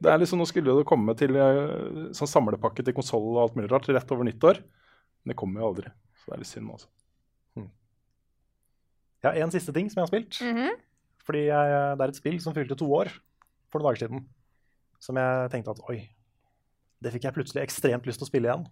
Det 0.00 0.08
er 0.08 0.20
liksom, 0.20 0.40
Nå 0.40 0.46
skulle 0.48 0.72
det 0.76 0.88
komme 0.88 1.12
til 1.16 1.36
eh, 1.40 2.12
sånn 2.16 2.28
samlepakke 2.28 2.84
til 2.84 2.96
konsoll 2.96 3.30
og 3.34 3.42
alt 3.46 3.56
mulig 3.56 3.72
rart 3.72 3.88
rett 3.88 4.12
over 4.12 4.28
nyttår. 4.28 4.60
Men 5.24 5.32
det 5.32 5.40
kommer 5.40 5.64
jo 5.64 5.72
aldri. 5.72 5.92
Så 6.20 6.28
det 6.28 6.36
er 6.36 6.44
litt 6.44 6.52
synd, 6.52 6.70
altså. 6.76 6.92
Ja, 9.20 9.34
En 9.36 9.52
siste 9.52 9.72
ting 9.76 9.90
som 9.92 10.00
jeg 10.00 10.06
har 10.06 10.12
spilt. 10.12 10.40
Mhm. 10.44 10.78
Fordi 11.30 11.44
jeg, 11.46 11.74
det 11.94 12.02
er 12.02 12.10
et 12.10 12.18
spill 12.18 12.38
som 12.42 12.54
fylte 12.56 12.74
to 12.80 12.88
år 12.96 13.08
for 13.70 13.78
noen 13.78 13.92
dager 13.92 14.02
siden. 14.08 14.24
Som 15.00 15.18
jeg 15.20 15.50
tenkte 15.52 15.70
at 15.76 15.82
oi, 15.92 16.00
det 17.00 17.12
fikk 17.14 17.28
jeg 17.28 17.36
plutselig 17.36 17.62
ekstremt 17.62 18.08
lyst 18.08 18.18
til 18.20 18.26
å 18.26 18.30
spille 18.32 18.50
igjen. 18.50 18.64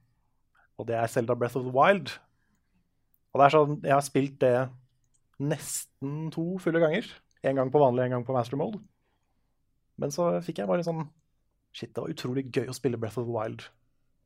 Og 0.78 0.88
det 0.90 0.96
er 0.98 1.06
Zelda 1.10 1.36
Breath 1.38 1.56
of 1.60 1.68
the 1.68 1.74
Wild. 1.74 2.10
Og 3.30 3.40
det 3.40 3.46
er 3.46 3.54
sånn, 3.54 3.76
Jeg 3.86 3.94
har 3.94 4.04
spilt 4.04 4.36
det 4.42 4.52
nesten 5.38 6.30
to 6.34 6.58
fulle 6.62 6.82
ganger. 6.82 7.06
En 7.46 7.60
gang 7.60 7.70
på 7.70 7.80
vanlig, 7.82 8.08
en 8.08 8.16
gang 8.16 8.26
på 8.26 8.34
master 8.34 8.58
mode. 8.58 8.80
Men 9.98 10.10
så 10.14 10.32
fikk 10.42 10.60
jeg 10.62 10.70
bare 10.70 10.84
sånn 10.86 11.06
Shit, 11.76 11.92
det 11.94 12.00
var 12.00 12.10
utrolig 12.10 12.46
gøy 12.50 12.70
å 12.72 12.74
spille 12.74 12.98
Breath 12.98 13.20
of 13.20 13.26
the 13.28 13.34
Wild. 13.34 13.62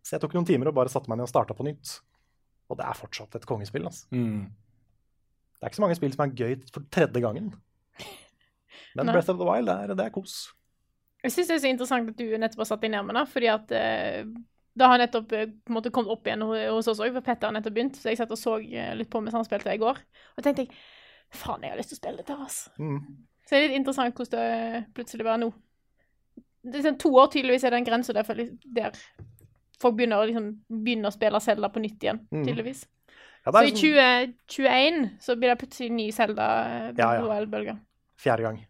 Så 0.07 0.15
jeg 0.15 0.23
tok 0.23 0.33
noen 0.37 0.47
timer 0.49 0.71
og 0.71 0.77
bare 0.79 0.89
satte 0.93 1.11
meg 1.11 1.19
ned 1.19 1.27
og 1.27 1.33
starta 1.33 1.57
på 1.59 1.67
nytt. 1.67 1.99
Og 2.71 2.79
det 2.79 2.87
er 2.87 2.97
fortsatt 2.97 3.35
et 3.37 3.45
kongespill. 3.51 3.85
altså. 3.85 4.07
Det 5.59 5.67
er 5.67 5.73
ikke 5.73 5.81
så 5.81 5.85
mange 5.85 5.99
spill 5.99 6.15
som 6.15 6.23
er 6.25 6.37
gøy 6.39 6.55
for 6.73 6.87
tredje 6.95 7.21
gangen. 7.21 7.51
Men 8.97 9.07
Nei. 9.09 9.15
Breath 9.17 9.31
of 9.33 9.39
the 9.41 9.49
Wild, 9.49 9.69
det 9.71 9.77
er, 9.85 9.95
det 9.99 10.07
er 10.07 10.15
kos. 10.15 10.37
Jeg 11.23 11.35
syns 11.35 11.51
det 11.53 11.55
er 11.55 11.63
så 11.63 11.71
interessant 11.71 12.09
at 12.11 12.19
du 12.19 12.25
nettopp 12.39 12.65
har 12.65 12.71
satt 12.73 12.83
deg 12.83 12.91
ned 12.95 13.07
med 13.07 13.15
det, 13.15 13.27
fordi 13.31 13.51
at 13.53 13.75
eh, 13.79 14.25
det 14.75 14.89
har 14.89 14.99
nettopp 14.99 15.33
eh, 15.39 15.51
på 15.53 15.71
en 15.71 15.77
måte 15.77 15.93
kommet 15.95 16.11
opp 16.15 16.27
igjen 16.27 16.43
hos 16.43 16.89
oss 16.91 17.03
òg, 17.03 17.13
for 17.15 17.25
Petter 17.27 17.51
har 17.51 17.55
nettopp 17.55 17.77
begynt. 17.77 17.99
Så 18.01 18.11
jeg 18.11 18.19
satt 18.19 18.33
og 18.35 18.41
så 18.41 18.57
eh, 18.65 18.95
litt 18.99 19.11
på 19.13 19.21
mens 19.23 19.37
han 19.37 19.47
spilte 19.47 19.75
i 19.75 19.81
går. 19.83 20.01
Og 20.37 20.43
tenkte 20.47 20.65
jeg 20.67 20.73
faen, 21.33 21.63
jeg 21.63 21.75
har 21.75 21.79
lyst 21.79 21.93
til 21.95 22.01
å 22.01 22.03
spille 22.03 22.23
dette, 22.25 22.39
altså. 22.47 22.73
Mm. 22.83 22.99
Så 23.43 23.55
det 23.55 23.59
er 23.61 23.69
litt 23.69 23.79
interessant 23.81 24.17
hvordan 24.19 24.41
det 24.41 24.83
plutselig 24.97 25.29
var 25.29 25.39
nå. 25.43 25.53
Det 26.63 26.79
er 26.79 26.85
sånn 26.87 26.99
To 27.03 27.11
år 27.19 27.31
tydeligvis 27.33 27.65
er 27.67 27.75
det 27.75 27.81
en 27.83 27.87
grense 27.89 28.15
der, 28.15 28.43
der 28.77 28.99
folk 29.83 29.97
begynner 29.99 30.23
å, 30.23 30.27
liksom, 30.31 30.51
begynner 30.83 31.11
å 31.11 31.15
spille 31.15 31.41
Zelda 31.43 31.71
på 31.75 31.83
nytt 31.83 32.05
igjen, 32.07 32.21
Mm. 32.31 32.45
tydeligvis. 32.47 32.85
Ja, 33.45 33.51
Så 33.51 33.63
i 33.63 33.67
er 33.67 33.73
sånn 33.73 33.81
2021 34.47 35.09
så 35.21 35.35
blir 35.37 35.51
det 35.51 35.59
plutselig 35.59 35.91
ny 35.91 36.11
Zelda 36.15 36.47
eh, 36.67 36.93
Ja, 36.99 37.15
ja. 37.19 37.77
Fjerde 38.23 38.43
gang. 38.47 38.61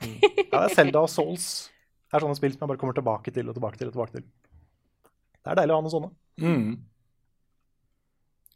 Ja. 0.00 0.06
Mm. 0.06 0.18
det 0.52 0.58
er 0.60 0.74
Zelda 0.76 1.00
og 1.06 1.08
Souls. 1.10 1.46
Det 2.06 2.18
er 2.18 2.22
sånne 2.22 2.38
spill 2.38 2.52
som 2.52 2.64
jeg 2.64 2.70
bare 2.70 2.80
kommer 2.80 2.96
tilbake 2.96 3.32
til 3.34 3.48
og 3.48 3.56
tilbake 3.56 3.80
til. 3.80 3.88
og 3.88 3.96
tilbake 3.96 4.18
til. 4.18 4.26
Det 5.40 5.52
er 5.52 5.58
deilig 5.60 5.74
å 5.74 5.78
ha 5.78 5.84
noen 5.86 5.94
sånne. 5.94 6.10
Mm. 6.42 6.70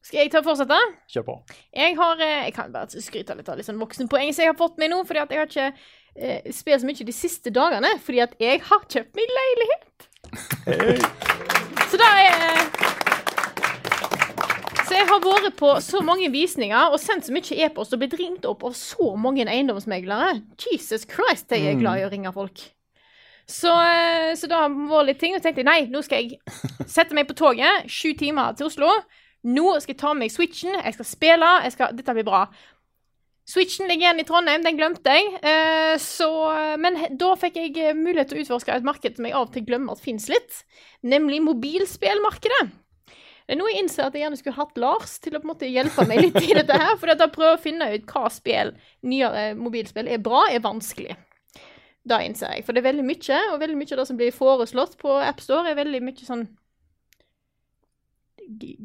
Skal 0.01 0.23
jeg 0.23 0.31
ta 0.33 0.41
og 0.41 0.47
fortsette? 0.49 0.79
Kjør 1.13 1.27
på. 1.27 1.35
Jeg 1.77 1.97
har 1.99 2.23
eh, 2.25 2.45
Jeg 2.49 2.55
kan 2.57 2.73
bare 2.73 3.03
skryte 3.05 3.37
litt 3.37 3.51
av 3.53 3.59
litt 3.61 3.69
sånn 3.69 3.81
voksenpoeng 3.81 4.33
som 4.33 4.47
jeg 4.47 4.53
har 4.53 4.59
fått 4.59 4.81
meg 4.81 4.93
nå, 4.93 5.03
fordi 5.09 5.23
at 5.23 5.35
jeg 5.35 5.43
har 5.43 5.51
ikke 5.51 5.69
eh, 6.17 6.53
spilt 6.57 6.83
så 6.83 6.89
mye 6.89 7.09
de 7.11 7.17
siste 7.17 7.53
dagene, 7.55 7.93
fordi 8.05 8.25
at 8.25 8.37
jeg 8.41 8.63
har 8.71 8.87
kjøpt 8.89 9.21
meg 9.21 9.37
leilighet. 9.41 10.09
Så 11.91 12.01
da 12.01 12.09
er 12.23 13.00
Så 14.91 14.97
jeg 14.99 15.07
har 15.07 15.21
vært 15.23 15.55
på 15.55 15.69
så 15.87 16.01
mange 16.03 16.27
visninger 16.35 16.91
og 16.91 16.99
sendt 16.99 17.29
så 17.29 17.31
mye 17.31 17.59
e-post 17.63 17.93
og 17.95 18.01
blitt 18.01 18.17
ringt 18.19 18.47
opp 18.51 18.65
av 18.67 18.73
så 18.75 19.13
mange 19.15 19.45
eiendomsmeglere. 19.47 20.41
Jesus 20.65 21.05
Christ, 21.07 21.47
jeg 21.55 21.63
er 21.71 21.79
glad 21.79 22.01
i 22.01 22.07
å 22.09 22.09
ringe 22.11 22.33
folk. 22.35 22.59
Så, 23.47 23.71
eh, 23.71 24.33
så 24.35 24.51
da 24.51 24.65
var 24.67 25.07
litt 25.07 25.21
ting, 25.23 25.37
og 25.37 25.45
tenkte 25.45 25.63
jeg 25.63 25.69
nei, 25.69 25.85
nå 25.87 26.03
skal 26.03 26.27
jeg 26.27 26.41
sette 26.91 27.15
meg 27.15 27.31
på 27.31 27.39
toget, 27.39 27.87
sju 27.87 28.17
timer 28.19 28.59
til 28.59 28.67
Oslo. 28.67 28.91
Nå 29.47 29.77
skal 29.79 29.95
jeg 29.95 30.01
ta 30.03 30.11
med 30.11 30.25
meg 30.25 30.35
Switchen, 30.35 30.75
jeg 30.75 30.99
skal 30.99 31.11
spille, 31.13 31.55
jeg 31.69 31.77
skal, 31.77 31.95
dette 31.95 32.19
blir 32.19 32.27
bra. 32.27 32.43
Switchen 33.47 33.87
ligger 33.87 34.09
igjen 34.09 34.25
i 34.25 34.27
Trondheim, 34.27 34.67
den 34.67 34.83
glemte 34.83 35.15
jeg. 35.15 35.31
Eh, 35.39 35.95
så, 36.03 36.33
men 36.83 36.99
da 37.15 37.31
fikk 37.39 37.63
jeg 37.63 37.95
mulighet 37.95 38.35
til 38.35 38.43
å 38.43 38.49
utforske 38.49 38.75
et 38.75 38.91
marked 38.91 39.23
som 39.23 39.31
jeg 39.31 39.39
av 39.39 39.47
og 39.53 39.55
til 39.55 39.71
glemmer 39.71 39.95
at 39.95 40.03
fins 40.03 40.27
litt, 40.35 40.65
nemlig 41.07 41.45
mobilspillmarkedet. 41.47 42.73
Det 43.51 43.57
er 43.57 43.59
noe 43.59 43.71
jeg 43.73 43.81
innser 43.83 44.05
at 44.05 44.15
jeg 44.15 44.23
gjerne 44.23 44.37
skulle 44.39 44.61
hatt 44.61 44.77
Lars 44.79 45.17
til 45.19 45.35
å 45.35 45.41
på 45.43 45.49
en 45.49 45.51
måte 45.51 45.67
hjelpe 45.67 46.05
meg 46.07 46.21
litt 46.23 46.37
i 46.39 46.53
dette 46.55 46.77
her. 46.79 46.93
For 47.01 47.11
at 47.11 47.19
jeg 47.19 47.33
å 47.35 47.57
finne 47.59 47.89
ut 47.91 48.05
hva 48.07 48.29
spill, 48.31 48.71
nyere 49.03 49.49
mobilspill 49.59 50.07
er 50.07 50.21
bra, 50.23 50.45
er 50.55 50.63
vanskelig. 50.63 51.17
Da 52.07 52.21
innser 52.23 52.55
jeg. 52.55 52.63
For 52.63 52.71
det 52.71 52.85
er 52.85 52.93
veldig 52.93 53.07
mye, 53.09 53.41
og 53.51 53.59
veldig 53.59 53.79
mye 53.81 53.91
av 53.91 53.99
det 53.99 54.05
som 54.07 54.21
blir 54.21 54.37
foreslått 54.37 54.95
på 55.03 55.17
AppStore, 55.19 55.73
er 55.73 55.81
veldig 55.81 56.03
mye 56.07 56.29
sånn 56.29 56.47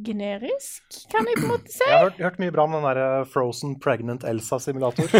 generisk, 0.08 0.82
kan 1.14 1.30
jeg 1.30 1.38
på 1.38 1.46
en 1.46 1.52
måte 1.52 1.74
si. 1.74 1.86
Jeg 1.86 1.94
har 1.94 2.08
hørt, 2.08 2.20
hørt 2.26 2.42
mye 2.42 2.54
bra 2.58 2.66
om 2.66 2.74
den 2.80 2.90
der 2.90 3.02
eh, 3.04 3.30
Frozen 3.30 3.78
Pregnant 3.86 4.26
Elsa-simulator. 4.26 5.14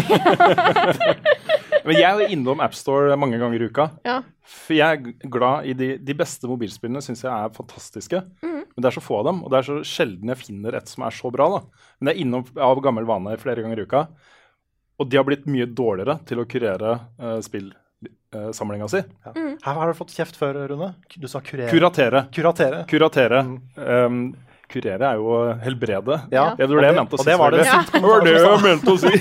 Men 1.86 1.94
jeg 1.94 2.06
er 2.10 2.18
jo 2.24 2.28
innom 2.34 2.66
AppStore 2.66 3.14
mange 3.18 3.38
ganger 3.38 3.62
i 3.62 3.70
uka. 3.70 3.88
Ja. 4.06 4.20
For 4.42 4.74
jeg 4.74 4.98
er 4.98 5.30
glad 5.30 5.70
i 5.70 5.78
de, 5.78 5.92
de 6.02 6.18
beste 6.18 6.50
mobilspillene, 6.50 7.02
syns 7.02 7.22
jeg 7.22 7.30
er 7.30 7.54
fantastiske. 7.54 8.26
Mhm. 8.42 8.55
Men 8.76 8.84
det 8.84 8.90
er 8.90 8.96
så 8.98 9.00
få 9.00 9.22
av 9.22 9.28
dem, 9.30 9.38
og 9.40 9.52
det 9.52 9.58
er 9.58 9.66
så 9.70 9.74
sjelden 9.88 10.30
jeg 10.34 10.42
finner 10.42 10.76
et 10.76 10.90
som 10.90 11.06
er 11.06 11.14
så 11.16 11.30
bra. 11.32 11.48
da. 11.54 11.86
Men 11.96 12.10
jeg 12.10 12.18
er 12.18 12.24
innom 12.26 12.42
av 12.60 12.80
gammel 12.84 13.06
vane 13.08 13.36
flere 13.40 13.64
ganger 13.64 13.80
i 13.80 13.86
uka. 13.88 14.02
Og 15.00 15.08
de 15.08 15.16
har 15.16 15.24
blitt 15.28 15.46
mye 15.48 15.64
dårligere 15.68 16.18
til 16.28 16.40
å 16.40 16.44
kurere 16.48 16.90
uh, 17.20 17.38
spillsamlinga 17.44 18.88
si. 18.92 19.00
Her 19.24 19.78
har 19.80 19.88
du 19.88 19.96
fått 19.96 20.12
kjeft 20.12 20.36
før, 20.36 20.58
Rune. 20.68 20.90
Du 21.16 21.24
sa 21.28 21.40
kurere. 21.44 21.70
Kuratere. 21.72 22.26
Kuratere. 22.36 22.82
Kuratere. 22.90 23.40
Um, 23.80 24.20
kurere 24.68 25.08
er 25.08 25.22
jo 25.22 25.38
helbrede. 25.62 26.18
Ja. 26.34 26.50
Det 26.58 26.68
var 26.68 26.84
det 26.84 26.90
jeg 26.90 26.98
mente 26.98 27.16
å 27.16 27.22
si. 27.22 27.28
det 27.30 27.36
var 27.40 27.56
det 27.56 27.64
ja. 27.64 27.78
Det 27.92 28.02
var 28.04 28.26
det 28.26 28.34
jeg 28.36 28.64
mente 28.66 28.92
å 28.92 29.00
si. 29.00 29.14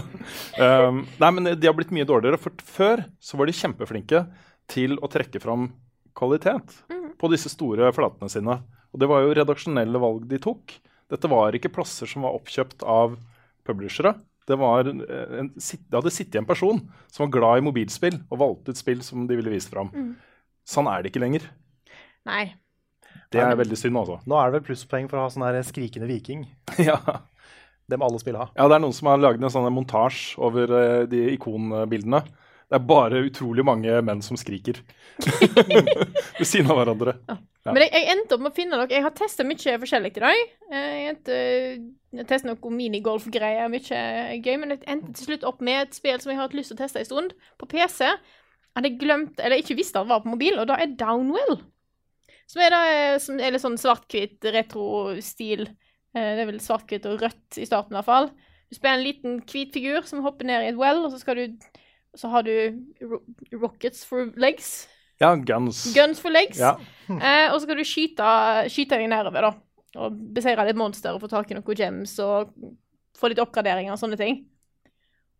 um, 0.64 1.02
nei, 1.20 1.30
men 1.36 1.52
de 1.52 1.68
har 1.68 1.76
blitt 1.76 1.92
mye 1.96 2.08
dårligere. 2.08 2.40
For 2.40 2.64
før 2.78 3.04
så 3.20 3.40
var 3.40 3.52
de 3.52 3.56
kjempeflinke 3.60 4.24
til 4.72 4.96
å 5.04 5.12
trekke 5.12 5.44
fram 5.44 5.68
kvalitet 6.16 6.80
på 7.20 7.28
disse 7.32 7.52
store 7.52 7.92
flatene 7.96 8.32
sine. 8.32 8.56
Og 8.94 9.02
det 9.02 9.08
var 9.10 9.24
jo 9.24 9.34
redaksjonelle 9.36 10.00
valg 10.02 10.26
de 10.30 10.40
tok. 10.42 10.76
Dette 11.12 11.30
var 11.30 11.54
ikke 11.54 11.72
plasser 11.74 12.10
som 12.10 12.26
var 12.26 12.36
oppkjøpt 12.38 12.84
av 12.86 13.16
publishere. 13.66 14.14
Det, 14.46 14.56
var 14.58 14.86
en, 14.86 15.02
en, 15.02 15.50
det 15.56 15.96
hadde 15.98 16.14
sittet 16.14 16.38
en 16.40 16.48
person 16.48 16.78
som 17.10 17.24
var 17.24 17.32
glad 17.34 17.60
i 17.60 17.66
mobilspill 17.66 18.20
og 18.30 18.40
valgte 18.42 18.74
ut 18.74 18.78
spill 18.78 19.02
som 19.02 19.26
de 19.26 19.38
ville 19.38 19.52
vise 19.52 19.70
fram. 19.72 19.90
Sånn 20.66 20.90
er 20.90 21.02
det 21.02 21.12
ikke 21.12 21.22
lenger. 21.22 21.48
Nei. 22.26 22.54
Det 23.32 23.42
er 23.42 23.58
veldig 23.58 23.78
synd, 23.78 23.98
altså. 23.98 24.20
Nå 24.28 24.38
er 24.38 24.50
det 24.50 24.58
vel 24.58 24.66
plusspoeng 24.68 25.08
for 25.10 25.18
å 25.18 25.26
ha 25.26 25.32
sånn 25.32 25.46
her 25.46 25.58
skrikende 25.66 26.08
viking. 26.10 26.46
ja. 26.88 26.98
Det 27.86 27.98
må 27.98 28.08
alle 28.08 28.18
spille 28.22 28.40
ha. 28.42 28.48
Ja, 28.58 28.66
det 28.66 28.78
er 28.78 28.82
noen 28.82 28.94
som 28.96 29.10
har 29.10 29.20
laget 29.22 29.42
en 29.42 29.52
sånn 29.52 29.68
montasje 29.74 30.40
over 30.42 30.72
eh, 30.74 31.02
de 31.10 31.22
ikonbildene. 31.36 32.22
Det 32.66 32.78
er 32.80 32.86
bare 32.86 33.22
utrolig 33.22 33.62
mange 33.66 33.94
menn 34.02 34.22
som 34.26 34.38
skriker 34.38 34.80
ved 36.38 36.46
siden 36.46 36.70
av 36.72 36.80
hverandre. 36.80 37.14
Ja. 37.30 37.38
Men 37.74 37.82
jeg, 37.84 37.92
jeg 37.94 38.10
endte 38.14 38.36
opp 38.36 38.42
med 38.44 38.52
å 38.52 38.56
finne 38.56 38.78
noe. 38.78 38.88
Jeg 38.90 39.02
har 39.04 39.14
testa 39.16 39.44
mye 39.46 39.76
forskjellig 39.82 40.10
i 40.16 40.22
dag. 40.24 40.42
Eh, 40.70 40.88
Jeg 40.96 41.12
endte 41.14 41.38
jeg 42.16 42.26
testet 42.30 42.48
noe 42.48 42.72
minigolf-greier, 42.72 43.68
mye 43.72 44.00
gøy, 44.40 44.56
men 44.62 44.74
jeg 44.74 44.82
endte 44.88 45.12
til 45.16 45.30
slutt 45.30 45.46
opp 45.48 45.62
med 45.64 45.82
et 45.82 45.96
spill 45.98 46.20
som 46.22 46.32
jeg 46.32 46.38
har 46.38 46.48
hatt 46.48 46.56
lyst 46.56 46.72
til 46.72 46.78
å 46.78 46.82
teste 46.82 47.02
en 47.02 47.08
stund, 47.08 47.34
på 47.60 47.68
PC. 47.72 48.08
Hadde 48.76 48.90
jeg 48.90 49.00
glemt, 49.00 49.40
eller 49.40 49.60
ikke 49.60 49.76
visste 49.78 50.00
det 50.00 50.12
var 50.12 50.22
på 50.24 50.32
mobil, 50.32 50.58
og 50.60 50.68
da 50.70 50.78
er 50.80 50.94
Downwell. 50.96 51.58
Som 52.46 52.62
er, 52.62 52.72
da, 52.72 52.82
eh, 52.92 53.18
som 53.22 53.40
er 53.42 53.52
litt 53.52 53.64
sånn 53.64 53.80
svart-hvitt 53.80 54.46
retro-stil. 54.54 55.66
Eh, 56.14 56.32
Det 56.36 56.44
er 56.44 56.50
vel 56.52 56.60
svart-hvitt 56.62 57.08
og 57.10 57.20
rødt 57.24 57.58
i 57.58 57.66
starten, 57.68 57.92
i 57.92 57.98
hvert 57.98 58.08
fall. 58.08 58.30
Du 58.70 58.74
spiller 58.74 58.98
en 58.98 59.06
liten 59.06 59.40
hvit 59.46 59.72
figur 59.74 60.06
som 60.06 60.22
hopper 60.24 60.46
ned 60.46 60.64
i 60.64 60.70
et 60.72 60.78
well, 60.78 61.04
og 61.04 61.12
så 61.12 61.34
du 61.34 61.58
så 62.16 62.30
har 62.32 62.46
du 62.46 62.82
ro 63.02 63.18
rockets 63.52 64.04
for 64.08 64.32
legs. 64.40 64.88
Ja, 65.22 65.30
guns. 65.36 65.84
Guns 65.94 66.20
for 66.22 66.34
legs. 66.34 66.58
Ja. 66.60 66.74
Eh, 67.06 67.46
og 67.52 67.56
så 67.58 67.64
skal 67.64 67.78
du 67.78 67.86
skyte, 67.86 68.30
skyte 68.72 68.98
deg 68.98 69.08
nedover, 69.12 69.48
da. 69.48 70.02
Og 70.02 70.16
beseire 70.36 70.66
litt 70.66 70.78
monster 70.78 71.14
og 71.14 71.22
få 71.22 71.30
tak 71.30 71.50
i 71.50 71.56
noen 71.56 71.78
gems 71.78 72.18
og 72.20 72.50
få 73.16 73.30
litt 73.32 73.40
oppgraderinger 73.40 73.94
og 73.94 74.00
sånne 74.00 74.18
ting. 74.20 74.42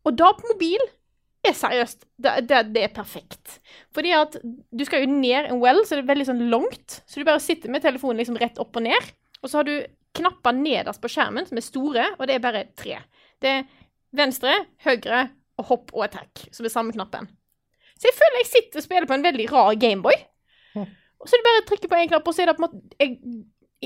Og 0.06 0.14
da 0.16 0.30
på 0.36 0.46
mobil 0.48 0.80
er 1.46 1.54
seriøst 1.54 2.06
det, 2.22 2.32
det, 2.48 2.62
det 2.74 2.86
er 2.86 2.94
perfekt. 2.94 3.58
Fordi 3.94 4.14
at 4.16 4.38
du 4.40 4.84
skal 4.86 5.04
jo 5.04 5.10
ned 5.12 5.50
en 5.50 5.60
well, 5.62 5.82
så 5.84 5.98
det 5.98 6.04
er 6.06 6.12
veldig 6.12 6.28
sånn 6.30 6.44
langt. 6.52 7.00
Så 7.04 7.20
du 7.20 7.28
bare 7.28 7.42
sitter 7.42 7.72
med 7.72 7.84
telefonen 7.84 8.22
liksom 8.22 8.38
rett 8.40 8.60
opp 8.62 8.78
og 8.78 8.86
ned. 8.86 9.12
Og 9.42 9.50
så 9.50 9.60
har 9.60 9.68
du 9.68 9.74
knapper 10.16 10.56
nederst 10.56 11.02
på 11.02 11.10
skjermen 11.12 11.46
som 11.48 11.58
er 11.60 11.66
store, 11.66 12.06
og 12.16 12.24
det 12.28 12.38
er 12.38 12.44
bare 12.44 12.64
tre. 12.78 13.00
Det 13.42 13.52
er 13.58 13.66
venstre, 14.16 14.54
høyre 14.86 15.26
og 15.60 15.68
hopp 15.70 15.92
og 15.92 16.06
attack, 16.06 16.46
som 16.54 16.66
er 16.66 16.72
samme 16.72 16.94
knappen. 16.96 17.28
Så 17.96 18.08
jeg 18.10 18.16
føler 18.18 18.40
jeg 18.42 18.48
sitter 18.50 18.80
og 18.80 18.84
spiller 18.84 19.06
på 19.08 19.14
en 19.16 19.24
veldig 19.24 19.46
rar 19.52 19.74
Gameboy. 19.80 20.16
Og 20.76 21.28
så 21.30 21.32
er 21.36 21.40
det 21.40 21.46
bare 21.48 21.60
å 21.62 21.66
trykke 21.70 21.88
på 21.88 21.96
en 21.96 22.08
knapp, 22.10 22.26
og 22.28 22.34
så 22.36 22.42
er 22.42 22.50
det 22.50 22.56
på 22.58 22.62
en 22.62 22.66
måte 22.68 23.00
jeg, 23.00 23.14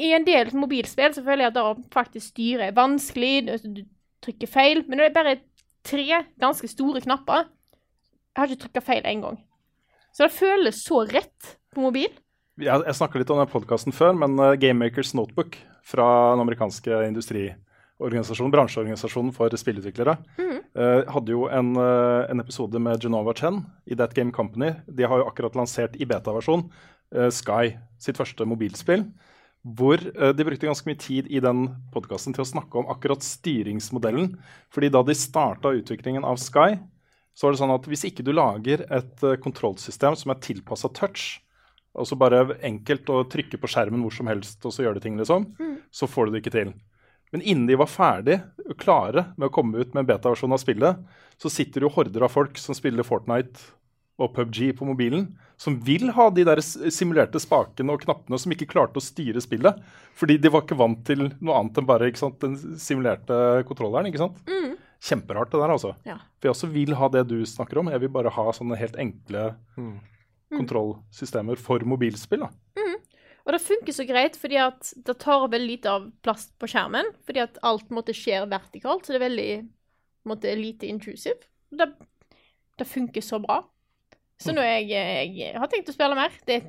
I 0.00 0.08
en 0.16 0.24
del 0.26 0.50
mobilspill 0.58 1.14
så 1.14 1.22
føler 1.26 1.44
jeg 1.46 1.52
at 1.52 1.56
det 1.58 1.62
å 1.66 1.76
faktisk 1.94 2.32
styre 2.32 2.66
er 2.68 2.74
vanskelig, 2.76 3.46
du- 3.46 3.74
du 3.76 3.84
trykker 4.26 4.50
feil, 4.50 4.82
men 4.88 4.98
det 4.98 5.06
er 5.10 5.14
bare 5.14 5.36
tre 5.86 6.04
ganske 6.42 6.68
store 6.68 7.00
knapper. 7.00 7.46
Jeg 7.46 8.36
har 8.42 8.46
ikke 8.50 8.62
trykka 8.66 8.82
feil 8.82 9.02
én 9.08 9.22
gang. 9.22 9.38
Så 10.12 10.26
det 10.26 10.32
føles 10.34 10.82
så 10.84 11.04
rett 11.08 11.56
på 11.74 11.80
mobil. 11.86 12.10
Jeg, 12.58 12.82
jeg 12.84 12.94
snakka 12.98 13.18
litt 13.22 13.30
om 13.30 13.38
den 13.38 13.46
podkasten 13.50 13.92
før, 13.94 14.12
men 14.12 14.34
uh, 14.38 14.54
Gamemakers 14.58 15.14
Notebook 15.14 15.56
fra 15.86 16.06
den 16.34 16.42
amerikanske 16.44 16.90
industriorganisasjonen, 17.08 17.66
bransjeorganisasjonen 18.00 19.32
for 19.36 19.52
spillutviklere, 19.60 20.16
eh, 20.40 21.02
hadde 21.12 21.34
jo 21.34 21.48
en, 21.48 21.74
uh, 21.76 22.24
en 22.30 22.40
episode 22.40 22.78
med 22.80 23.02
Genova 23.02 23.34
Chen 23.34 23.64
i 23.86 23.94
That 23.94 24.14
Game 24.14 24.32
Company. 24.32 24.72
De 24.86 25.04
har 25.04 25.20
jo 25.20 25.28
akkurat 25.28 25.54
lansert 25.54 25.96
i 26.00 26.06
beta-versjon 26.06 26.64
eh, 27.14 27.28
Sky, 27.30 27.76
sitt 27.98 28.16
første 28.16 28.46
mobilspill. 28.46 29.04
Hvor 29.60 30.00
de 30.00 30.44
brukte 30.46 30.64
ganske 30.64 30.88
mye 30.88 30.96
tid 30.96 31.26
i 31.28 31.36
den 31.44 31.66
podkasten 31.92 32.32
til 32.32 32.46
å 32.46 32.48
snakke 32.48 32.78
om 32.80 32.86
akkurat 32.88 33.20
styringsmodellen. 33.20 34.38
Fordi 34.72 34.88
da 34.88 35.02
de 35.04 35.12
starta 35.12 35.74
utviklingen 35.76 36.24
av 36.24 36.40
Sky, 36.40 36.78
så 37.36 37.44
var 37.44 37.52
det 37.52 37.60
sånn 37.60 37.74
at 37.74 37.88
hvis 37.90 38.06
ikke 38.08 38.24
du 38.24 38.32
lager 38.32 38.86
et 38.88 39.26
kontrollsystem 39.44 40.16
som 40.16 40.32
er 40.32 40.40
tilpassa 40.40 40.88
touch, 40.96 41.42
altså 41.92 42.16
bare 42.16 42.56
enkelt 42.64 43.12
å 43.12 43.20
trykke 43.28 43.60
på 43.60 43.68
skjermen 43.68 44.00
hvor 44.00 44.16
som 44.16 44.32
helst, 44.32 44.64
og 44.64 44.72
så 44.72 44.86
gjør 44.86 44.96
det 44.96 45.04
ting, 45.04 45.20
liksom, 45.20 45.50
så 45.92 46.08
får 46.08 46.30
du 46.30 46.38
det 46.38 46.40
ikke 46.40 46.56
til. 46.56 46.72
Men 47.32 47.42
innen 47.42 47.66
de 47.68 47.76
var 47.78 47.90
ferdig 47.90 48.40
og 48.66 48.76
klare 48.80 49.28
med 49.36 49.48
å 49.48 49.52
komme 49.54 49.78
ut 49.78 49.92
med 49.94 50.02
en 50.02 50.08
beta-versjon 50.08 50.54
av 50.54 50.62
spillet, 50.62 50.98
så 51.40 51.50
sitter 51.52 51.86
jo 51.86 51.92
horder 51.94 52.26
av 52.26 52.32
folk 52.34 52.58
som 52.58 52.74
spiller 52.76 53.06
Fortnite 53.06 53.70
og 54.20 54.34
PubG 54.36 54.74
på 54.76 54.84
mobilen, 54.84 55.30
som 55.56 55.78
vil 55.80 56.10
ha 56.12 56.26
de 56.34 56.42
der 56.44 56.60
simulerte 56.60 57.40
spakene 57.40 57.94
og 57.94 58.02
knappene 58.02 58.36
som 58.40 58.52
ikke 58.52 58.68
klarte 58.68 59.00
å 59.00 59.04
styre 59.04 59.40
spillet. 59.40 59.78
Fordi 60.18 60.36
de 60.42 60.50
var 60.52 60.66
ikke 60.66 60.76
vant 60.76 61.00
til 61.08 61.30
noe 61.40 61.56
annet 61.56 61.80
enn 61.80 61.88
bare 61.88 62.10
ikke 62.10 62.20
sant, 62.20 62.36
den 62.42 62.58
simulerte 62.80 63.38
kontrolleren. 63.68 64.10
ikke 64.10 64.20
sant? 64.26 64.42
Kjemperart, 65.00 65.48
det 65.54 65.62
der, 65.62 65.72
altså. 65.72 65.94
Ja. 66.04 66.18
For 66.36 66.50
jeg 66.50 66.56
også 66.56 66.68
vil 66.74 66.92
ha 67.00 67.08
det 67.08 67.22
du 67.30 67.38
snakker 67.48 67.80
om. 67.80 67.88
Jeg 67.88 68.02
vil 68.02 68.12
bare 68.12 68.32
ha 68.36 68.50
sånne 68.52 68.76
helt 68.76 68.98
enkle 69.00 69.46
kontrollsystemer 70.52 71.56
for 71.56 71.80
mobilspill. 71.88 72.44
da. 72.44 72.50
Og 73.50 73.56
det 73.56 73.62
funker 73.66 73.94
så 73.96 74.04
greit 74.06 74.36
fordi 74.38 74.60
at 74.62 74.92
det 75.08 75.16
tar 75.18 75.48
veldig 75.50 75.66
lite 75.66 75.90
av 75.90 76.04
plass 76.22 76.44
på 76.60 76.68
skjermen. 76.70 77.08
Fordi 77.26 77.40
at 77.42 77.56
alt 77.66 77.88
måtte 77.90 78.14
skje 78.14 78.44
vertikalt, 78.46 79.02
så 79.02 79.10
det 79.10 79.18
er 79.18 79.24
veldig 79.26 79.48
måtte, 80.30 80.52
lite 80.54 80.86
intrusive. 80.86 81.40
Det, 81.74 81.88
det 82.78 82.86
funker 82.86 83.24
så 83.26 83.40
bra. 83.42 83.56
Så 84.40 84.54
nå 84.54 84.62
jeg, 84.62 84.86
jeg 85.34 85.58
har 85.58 85.66
tenkt 85.68 85.90
å 85.90 85.96
spille 85.96 86.14
mer. 86.16 86.30
Det 86.46 86.60
er 86.60 86.68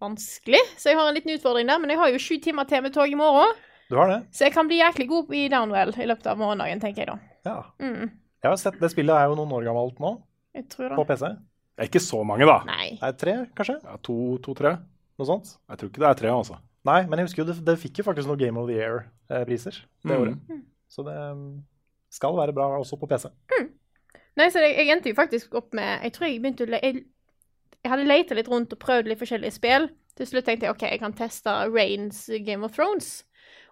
vanskelig, 0.00 0.62
så 0.78 0.92
jeg 0.92 0.96
har 1.00 1.10
en 1.10 1.16
liten 1.18 1.34
utfordring 1.34 1.66
der. 1.68 1.82
Men 1.82 1.92
jeg 1.92 2.00
har 2.00 2.12
jo 2.14 2.22
sju 2.22 2.36
timer 2.44 2.70
til 2.70 2.86
med 2.86 2.94
tog 2.94 3.10
i 3.10 3.18
morgen, 3.18 3.52
Du 3.90 3.98
har 3.98 4.08
det? 4.14 4.20
så 4.32 4.46
jeg 4.46 4.54
kan 4.54 4.70
bli 4.70 4.78
jæklig 4.80 5.08
god 5.10 5.34
i 5.36 5.42
Downwell 5.52 5.92
i 5.98 6.06
løpet 6.08 6.30
av 6.30 6.38
morgendagen, 6.40 6.80
tenker 6.86 7.02
jeg 7.04 7.10
da. 7.10 7.18
Ja. 7.50 7.58
Mm, 7.82 8.08
Jeg 8.42 8.48
har 8.50 8.56
sett 8.62 8.78
Det 8.80 8.90
spillet 8.94 9.14
er 9.18 9.28
jo 9.28 9.36
noen 9.38 9.52
år 9.58 9.66
gammelt 9.68 10.00
nå, 10.02 10.14
jeg 10.56 10.68
tror 10.72 10.94
på. 10.96 11.04
PC. 11.10 11.28
Det 11.76 11.84
er 11.84 11.90
ikke 11.90 12.02
så 12.06 12.22
mange, 12.24 12.46
da. 12.48 12.56
Nei. 12.66 12.88
Det 12.96 13.10
Er 13.10 13.18
tre, 13.20 13.34
kanskje? 13.58 13.76
Ja, 13.84 13.96
to, 14.02 14.16
to-tre. 14.46 14.76
Noe 15.18 15.26
sånt? 15.28 15.54
Jeg 15.70 15.78
tror 15.80 15.90
ikke 15.90 16.02
det 16.04 16.08
er 16.10 16.18
tre, 16.20 16.30
altså. 16.32 16.58
Nei, 16.86 17.00
men 17.08 17.18
jeg 17.18 17.26
husker 17.30 17.42
jo 17.42 17.48
det, 17.48 17.56
det 17.66 17.78
fikk 17.82 17.98
jo 17.98 18.04
faktisk 18.06 18.28
noen 18.30 18.38
Game 18.38 18.60
of 18.60 18.68
the 18.68 18.76
Year-priser 18.76 19.78
det 20.04 20.12
Mm. 20.12 20.20
året. 20.22 20.62
Så 20.92 21.02
det 21.06 21.16
um, 21.32 21.64
skal 22.14 22.36
være 22.38 22.52
bra 22.54 22.68
også 22.78 22.98
på 23.00 23.08
PC. 23.10 23.26
Nei, 24.36 24.48
så 24.52 24.60
jeg, 24.60 24.76
jeg 24.76 24.92
endte 24.92 25.08
jo 25.10 25.16
faktisk 25.16 25.54
opp 25.56 25.72
med 25.74 26.02
Jeg 26.04 26.12
tror 26.12 26.26
jeg 26.28 26.40
begynte 26.44 26.66
å 26.66 26.68
le 26.68 26.78
jeg, 26.82 26.98
jeg 27.82 27.90
hadde 27.90 28.04
leita 28.06 28.36
litt 28.36 28.48
rundt 28.52 28.74
og 28.76 28.78
prøvd 28.82 29.08
litt 29.08 29.18
forskjellige 29.22 29.56
spill. 29.56 29.88
Til 30.16 30.26
slutt 30.28 30.44
tenkte 30.48 30.66
jeg 30.68 30.74
OK, 30.76 30.84
jeg 30.90 31.00
kan 31.00 31.12
teste 31.16 31.52
Rains 31.72 32.26
Game 32.44 32.64
of 32.66 32.76
Thrones. 32.76 33.24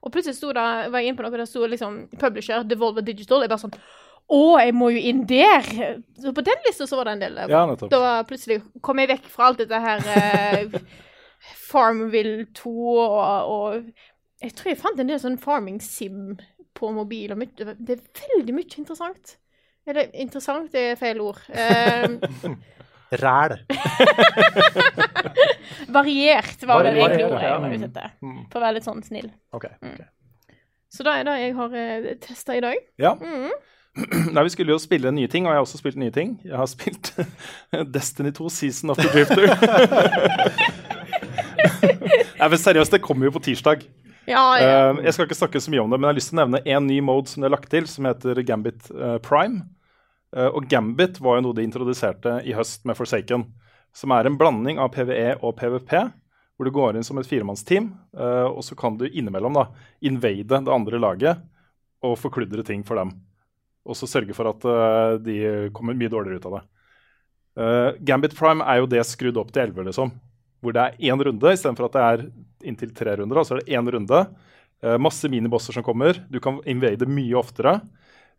Og 0.05 0.13
plutselig 0.13 0.37
sto 0.39 0.51
det, 0.57 0.65
var 0.93 1.01
jeg 1.01 1.09
inne 1.13 1.17
på 1.21 1.25
noe 1.25 1.33
der 1.37 1.47
sto 1.49 1.65
liksom 1.69 2.01
Publisher, 2.21 2.65
Devolver 2.69 3.05
Digital. 3.05 3.45
Jeg 3.45 3.53
bare 3.53 3.63
sånn 3.65 3.77
Å, 4.25 4.41
jeg 4.65 4.73
må 4.77 4.89
jo 4.95 5.01
inn 5.13 5.23
der! 5.29 5.67
Så 6.21 6.33
på 6.37 6.45
den 6.45 6.61
lista 6.67 6.87
så 6.89 6.97
var 6.97 7.11
det 7.11 7.15
en 7.19 7.25
del. 7.27 7.41
Ja, 7.53 7.63
nettopp. 7.69 7.91
Da 7.93 8.23
plutselig 8.29 8.63
kom 8.85 9.01
jeg 9.03 9.11
vekk 9.13 9.27
fra 9.33 9.51
alt 9.51 9.61
dette 9.61 9.81
her 9.85 10.01
eh, 10.17 10.79
Farmville 11.53 12.47
2 12.57 12.97
og, 12.97 13.55
og 13.55 13.85
Jeg 14.43 14.55
tror 14.57 14.71
jeg 14.71 14.81
fant 14.81 15.01
en 15.01 15.09
del 15.09 15.21
sånn 15.23 15.39
farming 15.41 15.81
sim 15.83 16.37
på 16.75 16.91
mobil. 16.93 17.33
Og 17.33 17.39
mye, 17.41 17.49
det 17.57 17.99
er 17.99 18.37
veldig 18.37 18.55
mye 18.57 18.79
interessant. 18.79 19.37
Eller 19.87 20.09
interessant, 20.17 20.75
er 20.75 20.97
feil 21.01 21.21
ord. 21.21 21.41
Um, 21.53 22.21
Ræl. 23.21 23.59
variert 25.95 26.67
var 26.67 26.83
det 26.83 26.97
egentlig 26.97 27.27
ordet 27.27 27.43
jeg 27.43 27.61
var 27.61 27.75
ute 27.75 27.85
etter. 27.91 28.09
Mm. 28.25 28.41
For 28.51 28.59
å 28.59 28.65
være 28.65 28.77
litt 28.79 28.89
sånn 28.89 29.05
snill. 29.07 29.31
Okay, 29.55 29.75
okay. 29.83 30.09
Mm. 30.09 30.59
Så 30.95 31.01
det 31.07 31.15
er 31.15 31.23
det 31.29 31.37
jeg 31.41 31.55
har 31.59 31.71
uh, 31.79 32.11
testa 32.23 32.51
i 32.59 32.65
dag. 32.65 32.77
Ja. 33.03 33.13
Mm. 33.21 33.51
Nei, 34.35 34.43
Vi 34.43 34.51
skulle 34.55 34.75
jo 34.75 34.81
spille 34.83 35.13
nye 35.15 35.31
ting, 35.31 35.47
og 35.47 35.51
jeg 35.55 35.61
har 35.61 35.67
også 35.67 35.79
spilt 35.79 35.99
nye 36.01 36.15
ting. 36.15 36.41
Jeg 36.45 36.57
har 36.59 36.69
spilt 36.71 37.13
Destiny 37.95 38.33
2 38.35 38.51
Season 38.51 38.91
of 38.95 38.99
the 38.99 39.09
Drifter. 39.13 39.47
Nei, 42.45 42.51
men 42.53 42.61
Seriøst, 42.61 42.93
det 42.93 43.01
kommer 43.01 43.25
jo 43.25 43.33
på 43.33 43.41
tirsdag. 43.41 43.87
Ja, 44.29 44.43
ja. 44.61 44.73
Eh, 44.93 44.99
jeg 45.07 45.15
skal 45.17 45.25
ikke 45.25 45.37
snakke 45.39 45.61
så 45.65 45.71
mye 45.73 45.81
om 45.81 45.89
det, 45.89 45.97
men 45.97 46.05
jeg 46.05 46.13
har 46.13 46.17
lyst 46.19 46.29
til 46.29 46.37
å 46.37 46.43
nevne 46.43 46.59
en 46.75 46.89
ny 46.91 46.99
mode 47.01 47.31
som 47.31 47.41
de 47.41 47.47
har 47.47 47.55
lagt 47.55 47.71
til, 47.73 47.87
som 47.89 48.05
heter 48.05 48.41
Gambit 48.45 48.91
eh, 48.93 49.15
Prime. 49.25 49.63
Eh, 50.37 50.51
og 50.51 50.67
Gambit 50.69 51.23
var 51.25 51.39
jo 51.39 51.47
noe 51.47 51.57
de 51.57 51.65
introduserte 51.65 52.35
i 52.45 52.53
høst 52.53 52.85
med 52.85 52.99
Forsaken, 52.99 53.47
som 53.97 54.13
er 54.13 54.29
en 54.29 54.37
blanding 54.37 54.83
av 54.83 54.91
PVE 54.93 55.39
og 55.39 55.55
PVP, 55.57 55.95
hvor 56.59 56.69
du 56.69 56.73
går 56.77 56.99
inn 56.99 57.09
som 57.09 57.23
et 57.23 57.31
firemannsteam, 57.31 57.89
eh, 58.13 58.51
og 58.51 58.61
så 58.69 58.77
kan 58.77 59.01
du 59.01 59.07
innimellom 59.09 59.57
da 59.57 59.65
invade 60.05 60.61
det 60.69 60.77
andre 60.77 61.01
laget 61.01 61.41
og 62.05 62.19
forkludre 62.21 62.67
ting 62.69 62.85
for 62.85 63.01
dem. 63.01 63.15
Og 63.89 63.97
så 63.97 64.11
sørge 64.11 64.37
for 64.37 64.53
at 64.53 64.69
de 65.25 65.71
kommer 65.77 65.97
mye 65.97 66.13
dårligere 66.13 66.41
ut 66.41 66.47
av 66.49 66.55
det. 66.59 66.63
Gambit 68.05 68.37
Prime 68.37 68.65
er 68.65 68.83
jo 68.83 68.89
det 68.89 69.03
skrudd 69.09 69.41
opp 69.41 69.53
til 69.53 69.71
11, 69.71 69.89
liksom. 69.89 70.13
Hvor 70.65 70.73
det 70.73 70.83
er 70.83 71.13
én 71.13 71.21
runde 71.29 71.53
istedenfor 71.53 71.91
at 71.91 71.97
det 71.97 72.05
er 72.09 72.27
inntil 72.65 72.95
tre 72.97 73.19
runder. 73.21 73.45
Så 73.45 73.59
er 73.59 73.63
det 73.63 73.77
én 73.77 73.91
runde. 73.93 74.23
Eh, 74.85 74.97
masse 74.99 75.29
minibosser 75.29 75.77
som 75.77 75.85
kommer. 75.85 76.19
Du 76.33 76.41
kan 76.41 76.63
invade 76.69 77.09
mye 77.09 77.37
oftere. 77.37 77.79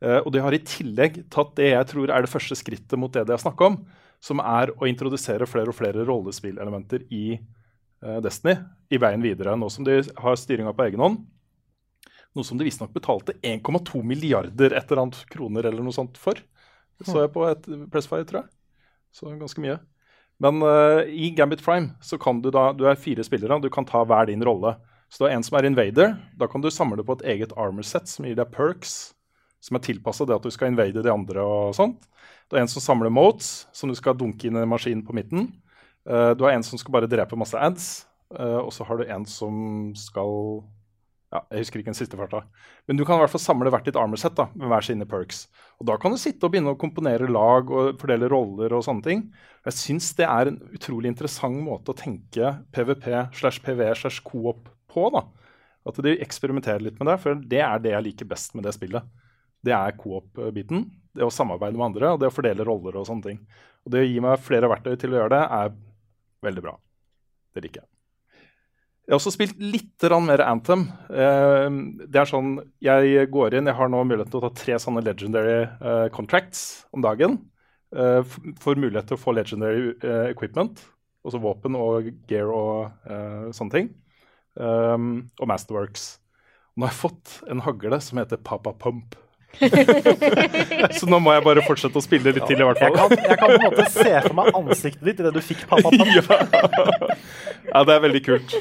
Eh, 0.01 0.19
og 0.19 0.31
de 0.33 0.41
har 0.43 0.55
i 0.55 0.63
tillegg 0.65 1.21
tatt 1.33 1.53
det 1.57 1.71
jeg 1.71 1.91
tror 1.93 2.11
er 2.11 2.25
det 2.25 2.31
første 2.31 2.57
skrittet 2.57 2.97
mot 2.99 3.13
det 3.13 3.23
de 3.27 3.35
har 3.35 3.41
snakka 3.41 3.69
om, 3.71 3.77
som 4.23 4.41
er 4.43 4.73
å 4.75 4.89
introdusere 4.89 5.47
flere 5.47 5.71
og 5.71 5.77
flere 5.77 6.03
rollespillelementer 6.07 7.05
i 7.15 7.37
eh, 7.37 8.19
Destiny 8.25 8.57
i 8.91 8.99
veien 9.01 9.23
videre, 9.23 9.55
nå 9.57 9.69
som 9.71 9.87
de 9.87 10.01
har 10.03 10.37
styringa 10.39 10.75
på 10.75 10.85
egen 10.89 11.01
hånd. 11.01 11.23
Noe 12.35 12.43
som 12.43 12.59
de 12.59 12.67
visstnok 12.67 12.91
betalte 12.93 13.37
1,2 13.39 14.01
milliarder 14.03 14.75
et 14.75 14.89
eller 14.89 15.05
annet 15.05 15.21
kroner 15.31 15.69
eller 15.69 15.85
noe 15.85 15.95
sånt 15.95 16.19
for. 16.19 16.41
Så 17.03 17.21
jeg 17.23 17.31
på 17.31 17.45
et 17.47 17.67
Pressfire, 17.91 18.27
tror 18.27 18.41
jeg. 18.43 18.51
Så 19.15 19.31
ganske 19.39 19.63
mye. 19.63 19.77
Men 20.43 20.59
uh, 20.63 21.03
i 21.07 21.29
Gambit 21.35 21.63
Prime 21.63 21.95
så 22.03 22.19
kan 22.19 22.41
du 22.43 22.49
da, 22.51 22.69
du 22.75 22.85
er 22.89 22.99
fire 22.99 23.23
spillere, 23.23 23.55
og 23.55 23.63
du 23.63 23.71
kan 23.71 23.87
ta 23.87 24.03
hver 24.03 24.27
din 24.27 24.43
rolle. 24.43 24.75
Så 25.09 25.21
du 25.21 25.27
har 25.27 25.35
en 25.35 25.45
som 25.45 25.57
er 25.57 25.67
invader. 25.69 26.15
Da 26.35 26.49
kan 26.51 26.63
du 26.63 26.71
samle 26.73 27.05
på 27.05 27.15
et 27.19 27.27
eget 27.35 27.53
armor 27.55 27.85
set 27.87 28.09
som 28.11 28.27
gir 28.27 28.35
deg 28.37 28.51
perks 28.51 29.15
som 29.65 29.77
er 29.77 29.85
tilpassa 29.85 30.27
det 30.27 30.35
at 30.37 30.45
du 30.45 30.53
skal 30.53 30.69
invade 30.69 31.01
de 31.01 31.11
andre 31.11 31.41
og 31.41 31.75
sånt. 31.77 32.03
Du 32.45 32.55
har 32.55 32.61
en 32.61 32.69
som 32.69 32.83
samler 32.83 33.13
motes, 33.13 33.65
som 33.73 33.89
du 33.89 33.97
skal 33.97 34.17
dunke 34.17 34.45
inn 34.47 34.59
i 34.61 34.67
maskinen 34.69 35.01
på 35.05 35.15
midten. 35.17 35.47
Uh, 36.05 36.35
du 36.37 36.45
har 36.45 36.53
en 36.53 36.65
som 36.65 36.77
skal 36.77 36.93
bare 36.93 37.09
drepe 37.09 37.37
masse 37.39 37.57
ads. 37.57 38.05
Uh, 38.29 38.61
og 38.61 38.71
så 38.73 38.85
har 38.85 38.99
du 38.99 39.09
en 39.09 39.25
som 39.29 39.55
skal 39.97 40.61
ja, 41.33 41.41
Jeg 41.51 41.65
husker 41.65 41.81
ikke 41.81 41.91
den 41.91 41.97
siste 41.97 42.17
farta. 42.19 42.43
Men 42.87 42.99
du 42.99 43.03
kan 43.05 43.17
i 43.17 43.23
hvert 43.23 43.33
fall 43.33 43.43
samle 43.43 43.71
hvert 43.73 43.87
ditt 43.87 43.97
armor 43.99 44.19
set 44.21 44.35
da, 44.37 44.47
med 44.55 44.69
hver 44.71 44.85
sine 44.85 45.07
perks. 45.09 45.45
Og 45.81 45.89
da 45.89 45.97
kan 45.99 46.13
du 46.13 46.19
sitte 46.21 46.47
og 46.47 46.53
begynne 46.53 46.75
å 46.75 46.79
komponere 46.79 47.29
lag 47.31 47.71
og 47.71 47.97
fordele 48.01 48.29
roller 48.31 48.75
og 48.77 48.85
sånne 48.85 49.05
ting. 49.05 49.23
Jeg 49.65 49.77
syns 49.79 50.11
det 50.19 50.27
er 50.29 50.51
en 50.51 50.61
utrolig 50.77 51.11
interessant 51.11 51.57
måte 51.65 51.91
å 51.91 51.97
tenke 51.97 52.53
PVP 52.75 53.09
slash 53.35 53.63
PV 53.65 53.87
slash 54.03 54.21
coop 54.27 54.69
på. 54.91 55.09
da. 55.15 55.25
At 55.85 55.99
de 56.01 56.15
eksperimenterer 56.23 56.85
litt 56.85 57.01
med 57.01 57.11
det, 57.11 57.17
for 57.21 57.41
det 57.53 57.61
er 57.65 57.81
det 57.81 57.93
jeg 57.93 58.07
liker 58.07 58.29
best 58.29 58.55
med 58.57 58.65
det 58.65 58.75
spillet. 58.77 59.05
Det 59.65 59.73
er 59.75 59.97
coop-biten. 59.97 60.85
Det 61.15 61.25
å 61.25 61.33
samarbeide 61.33 61.77
med 61.79 61.89
andre 61.89 62.13
og 62.13 62.21
det 62.21 62.29
å 62.29 62.35
fordele 62.35 62.65
roller 62.67 62.97
og 62.99 63.07
sånne 63.09 63.31
ting. 63.31 63.43
Og 63.85 63.93
det 63.93 64.03
å 64.03 64.07
gi 64.07 64.21
meg 64.23 64.41
flere 64.43 64.69
verktøy 64.71 64.95
til 64.99 65.13
å 65.13 65.21
gjøre 65.21 65.35
det, 65.35 65.43
er 65.59 65.75
veldig 66.45 66.65
bra. 66.65 66.77
Det 67.55 67.65
liker 67.65 67.83
jeg. 67.83 67.94
Jeg 69.05 69.13
har 69.13 69.19
også 69.19 69.35
spilt 69.35 69.59
litt 69.61 70.05
mer 70.25 70.41
Anthem. 70.41 70.87
Eh, 71.13 71.67
det 72.09 72.17
er 72.17 72.25
sånn, 72.25 72.57
Jeg 72.81 73.29
går 73.29 73.53
inn, 73.53 73.67
jeg 73.69 73.77
har 73.77 73.89
nå 73.89 74.01
mulighet 74.03 74.31
til 74.33 74.39
å 74.39 74.47
ta 74.47 74.49
tre 74.49 74.79
sånne 74.81 75.03
legendary 75.05 75.61
eh, 75.61 76.07
contracts 76.09 76.87
om 76.91 77.03
dagen. 77.05 77.37
Eh, 77.93 78.23
får 78.57 78.81
mulighet 78.81 79.05
til 79.05 79.17
å 79.17 79.21
få 79.21 79.35
legendary 79.37 79.93
equipment, 80.31 80.81
altså 81.23 81.37
våpen 81.39 81.77
og 81.77 82.09
gear 82.27 82.49
og 82.49 83.53
sånne 83.53 83.71
ting. 83.71 83.93
Og 84.57 85.47
Masterworks. 85.47 86.17
Nå 86.75 86.87
har 86.87 86.93
jeg 86.93 87.01
fått 87.03 87.37
en 87.51 87.61
hagle 87.61 88.01
som 88.01 88.17
heter 88.19 88.41
Papa 88.41 88.73
Pump. 88.73 89.15
Så 90.99 91.07
nå 91.09 91.19
må 91.23 91.33
jeg 91.35 91.43
bare 91.45 91.63
fortsette 91.65 91.99
å 91.99 92.03
spille 92.03 92.33
litt 92.35 92.45
til, 92.49 92.59
i 92.61 92.67
hvert 92.67 92.81
Jeg 92.81 92.93
fall. 92.95 93.15
kan, 93.15 93.23
jeg 93.29 93.39
kan 93.39 93.53
på 93.53 93.57
en 93.59 93.65
måte 93.69 93.85
se 93.93 94.11
for 94.27 94.35
meg 94.37 94.51
ansiktet 94.59 95.07
ditt 95.07 95.21
idet 95.23 95.33
du 95.35 95.41
fikk 95.43 95.63
pappa 95.69 95.91
Pump. 95.95 96.11
ja. 96.11 97.15
ja, 97.71 97.83
det 97.87 97.95
er 97.97 98.03
veldig 98.05 98.21
kult. 98.25 98.55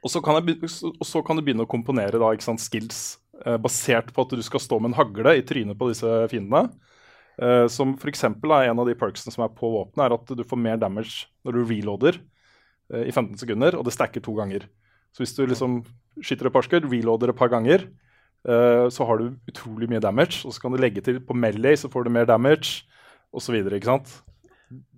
Og 0.00 0.12
så 0.12 0.22
kan, 0.24 0.38
jeg, 0.48 0.70
så- 0.70 1.24
kan 1.26 1.36
du 1.40 1.44
begynne 1.44 1.66
å 1.66 1.70
komponere 1.70 2.20
da, 2.20 2.30
sant, 2.44 2.62
skills 2.64 3.00
eh, 3.44 3.58
basert 3.60 4.12
på 4.16 4.24
at 4.26 4.36
du 4.36 4.42
skal 4.46 4.62
stå 4.64 4.78
med 4.80 4.92
en 4.92 4.98
hagle 5.00 5.36
i 5.40 5.44
trynet 5.46 5.76
på 5.80 5.90
disse 5.92 6.08
fiendene. 6.32 6.70
Eh, 7.40 7.66
som 7.72 7.94
f.eks. 8.00 8.24
en 8.28 8.36
av 8.80 8.84
de 8.88 8.96
perksene 9.00 9.32
som 9.32 9.44
er 9.46 9.52
på 9.56 9.68
våpenet, 9.72 10.06
er 10.08 10.16
at 10.16 10.34
du 10.36 10.44
får 10.44 10.60
mer 10.60 10.80
damage 10.80 11.26
når 11.46 11.56
du 11.56 11.62
reloader 11.70 12.18
eh, 12.92 13.06
i 13.08 13.12
15 13.12 13.36
sekunder, 13.40 13.76
og 13.80 13.84
det 13.88 13.94
stacker 13.96 14.24
to 14.24 14.34
ganger. 14.36 14.66
Så 15.16 15.24
hvis 15.24 15.32
du 15.36 15.42
liksom 15.48 15.80
skyter 16.22 16.48
et 16.50 16.54
par 16.54 16.62
skudd, 16.66 16.84
reloader 16.92 17.32
et 17.32 17.38
par 17.38 17.50
ganger, 17.52 17.88
eh, 18.48 18.86
så 18.92 19.06
har 19.08 19.20
du 19.20 19.36
utrolig 19.50 19.88
mye 19.90 20.02
damage. 20.02 20.42
Og 20.46 20.54
så 20.54 20.62
kan 20.62 20.72
du 20.74 20.80
legge 20.80 21.02
til 21.04 21.20
på 21.20 21.36
melee, 21.36 21.76
så 21.76 21.90
får 21.92 22.06
du 22.06 22.14
mer 22.14 22.28
damage, 22.28 22.84
osv. 23.32 23.56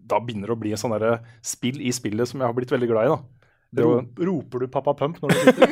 Da 0.03 0.19
begynner 0.21 0.51
det 0.51 0.57
å 0.57 0.61
bli 0.61 0.73
en 0.75 0.81
sånn 0.81 0.97
spill 1.45 1.81
i 1.81 1.93
spillet 1.95 2.29
som 2.29 2.41
jeg 2.43 2.49
har 2.49 2.57
blitt 2.57 2.73
veldig 2.73 2.91
glad 2.91 3.07
i. 3.07 3.15
da. 3.15 3.43
Det 3.73 3.85
var... 3.89 4.03
Roper 4.21 4.59
du 4.59 4.69
pappa 4.69 4.93
Pump 4.95 5.17
når 5.23 5.33
du 5.33 5.39
sitter? 5.47 5.71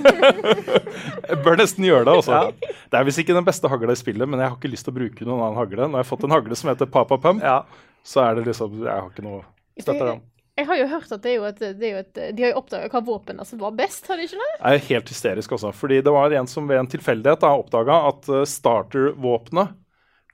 jeg 1.28 1.38
bør 1.44 1.58
nesten 1.60 1.84
gjøre 1.84 2.06
det. 2.08 2.14
altså. 2.16 2.70
Det 2.88 2.96
er 2.96 3.04
visst 3.04 3.20
ikke 3.20 3.36
den 3.36 3.44
beste 3.44 3.68
hagla 3.68 3.92
i 3.92 4.00
spillet, 4.00 4.24
men 4.28 4.40
jeg 4.40 4.48
har 4.48 4.56
ikke 4.56 4.70
lyst 4.72 4.86
til 4.88 4.94
å 4.94 4.96
bruke 4.96 5.26
noen 5.28 5.42
annen 5.44 5.58
hagle. 5.60 5.84
Når 5.84 6.00
jeg 6.00 6.06
har 6.06 6.08
fått 6.08 6.24
en 6.24 6.32
hagle 6.32 6.56
som 6.56 6.70
heter 6.72 6.88
'pappa 6.88 7.18
Pump, 7.20 7.44
Ja. 7.44 7.58
så 8.02 8.24
er 8.24 8.38
det 8.38 8.46
liksom 8.46 8.78
Jeg 8.80 8.88
har 8.88 9.10
ikke 9.10 9.26
noe 9.26 9.42
støtter 9.76 10.06
den. 10.14 10.22
Jeg 10.60 10.68
har 10.68 10.76
jo 10.76 10.88
hørt 10.90 11.12
at 11.16 11.22
det 11.24 11.34
jo 11.38 11.44
et, 11.48 11.60
det 11.80 11.90
jo 11.94 12.00
et 12.02 12.18
De 12.36 12.44
har 12.44 12.52
jo 12.52 12.60
oppdaga 12.60 12.90
hva 12.92 13.00
våpen 13.06 13.40
som 13.48 13.60
var 13.62 13.72
best, 13.78 14.04
har 14.10 14.20
de 14.20 14.26
ikke 14.28 14.40
det? 14.40 14.48
Jeg 14.58 14.80
er 14.80 14.88
helt 14.90 15.12
hysterisk 15.14 15.54
også. 15.56 15.72
Fordi 15.76 16.00
det 16.04 16.12
var 16.12 16.34
en 16.36 16.50
som 16.50 16.68
ved 16.68 16.82
en 16.82 16.90
tilfeldighet 16.90 17.40
da 17.44 17.54
oppdaga 17.56 17.96
at 18.10 18.28
eh, 18.28 18.46
starter-våpenet 18.48 19.76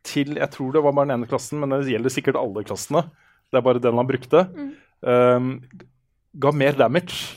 til 0.07 0.37
Jeg 0.39 0.51
tror 0.55 0.75
det 0.75 0.83
var 0.85 0.95
bare 0.95 1.09
den 1.09 1.17
ene 1.21 1.31
klassen, 1.31 1.59
men 1.63 1.73
det 1.75 1.91
gjelder 1.91 2.15
sikkert 2.15 2.39
alle 2.39 2.63
klassene. 2.67 3.05
Det 3.51 3.59
er 3.59 3.67
bare 3.67 3.83
den 3.83 3.99
han 3.99 4.09
brukte. 4.11 4.45
eh, 5.07 5.49
ga 6.43 6.53
mer 6.53 6.77
damage 6.79 7.37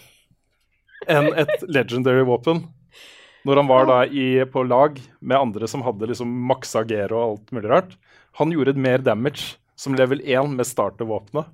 enn 1.09 1.31
et 1.33 1.63
legendary 1.77 2.25
våpen. 2.27 2.65
Når 3.47 3.61
han 3.61 3.69
var 3.69 3.87
da 3.87 3.99
i, 4.05 4.43
på 4.51 4.65
lag 4.67 4.97
med 5.21 5.37
andre 5.39 5.69
som 5.71 5.85
hadde 5.85 6.09
liksom 6.09 6.31
maksa 6.49 6.83
gear 6.89 7.13
og 7.15 7.23
alt 7.23 7.53
mulig 7.55 7.69
rart. 7.71 7.93
Han 8.41 8.51
gjorde 8.51 8.75
mer 8.77 8.99
damage 9.05 9.55
som 9.79 9.95
level 9.95 10.19
1 10.25 10.57
med 10.57 10.67
starter-våpenet. 10.67 11.47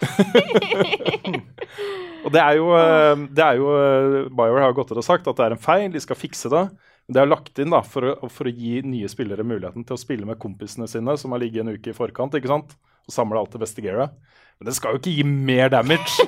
og 2.24 2.30
det 2.34 2.42
er 2.42 2.58
jo, 2.58 2.70
eh, 2.76 3.24
det 3.36 3.46
er 3.46 3.60
jo 3.60 3.72
eh, 3.76 4.28
BioWare 4.28 4.68
har 4.68 4.76
gått 4.76 4.92
ut 4.94 5.00
og 5.00 5.06
sagt 5.06 5.28
at 5.30 5.38
det 5.38 5.48
er 5.48 5.56
en 5.56 5.62
feil, 5.62 5.88
de 5.92 6.02
skal 6.02 6.18
fikse 6.18 6.52
det. 6.52 6.66
Men 7.06 7.16
det 7.16 7.22
er 7.22 7.30
lagt 7.30 7.62
inn 7.62 7.74
da, 7.74 7.82
for 7.82 8.06
å, 8.06 8.30
for 8.30 8.48
å 8.48 8.54
gi 8.54 8.80
nye 8.86 9.08
spillere 9.10 9.46
muligheten 9.46 9.86
til 9.86 9.96
å 9.96 10.00
spille 10.00 10.28
med 10.28 10.40
kompisene 10.42 10.88
sine 10.90 11.16
som 11.20 11.34
har 11.34 11.42
ligget 11.42 11.64
en 11.64 11.74
uke 11.74 11.92
i 11.92 11.96
forkant 11.96 12.36
ikke 12.38 12.52
sant? 12.52 12.76
og 13.08 13.14
samle 13.14 13.40
alt 13.40 13.54
det 13.54 13.62
beste 13.62 13.82
gearet. 13.82 14.12
Men 14.60 14.68
det 14.68 14.76
skal 14.76 14.94
jo 14.94 15.00
ikke 15.00 15.14
gi 15.16 15.24
mer 15.26 15.70
damage. 15.72 16.26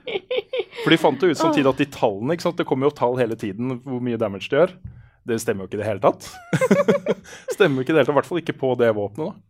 For 0.80 0.94
de 0.94 0.98
fant 0.98 1.22
jo 1.22 1.28
ut 1.28 1.38
samtidig 1.38 1.68
at 1.68 1.82
de 1.82 1.86
tallene 1.92 2.34
ikke 2.34 2.48
sant? 2.48 2.58
Det 2.58 2.66
kommer 2.68 2.88
jo 2.88 2.96
tall 2.96 3.20
hele 3.20 3.36
tiden 3.38 3.76
hvor 3.84 4.00
mye 4.02 4.18
damage 4.20 4.48
de 4.48 4.58
gjør. 4.58 4.72
Det 5.28 5.36
stemmer 5.42 5.66
jo 5.66 5.70
ikke 5.70 5.78
i 5.78 5.82
det 5.82 5.90
hele 5.90 6.02
tatt. 6.02 6.30
stemmer 7.54 7.78
jo 7.78 7.84
ikke 7.84 7.92
i 7.92 7.98
det 7.98 8.00
hele 8.00 8.08
tatt, 8.08 8.14
I 8.14 8.18
hvert 8.18 8.30
fall 8.30 8.40
ikke 8.40 8.56
på 8.62 8.72
det 8.80 8.88
våpenet. 8.96 9.36
da. 9.36 9.49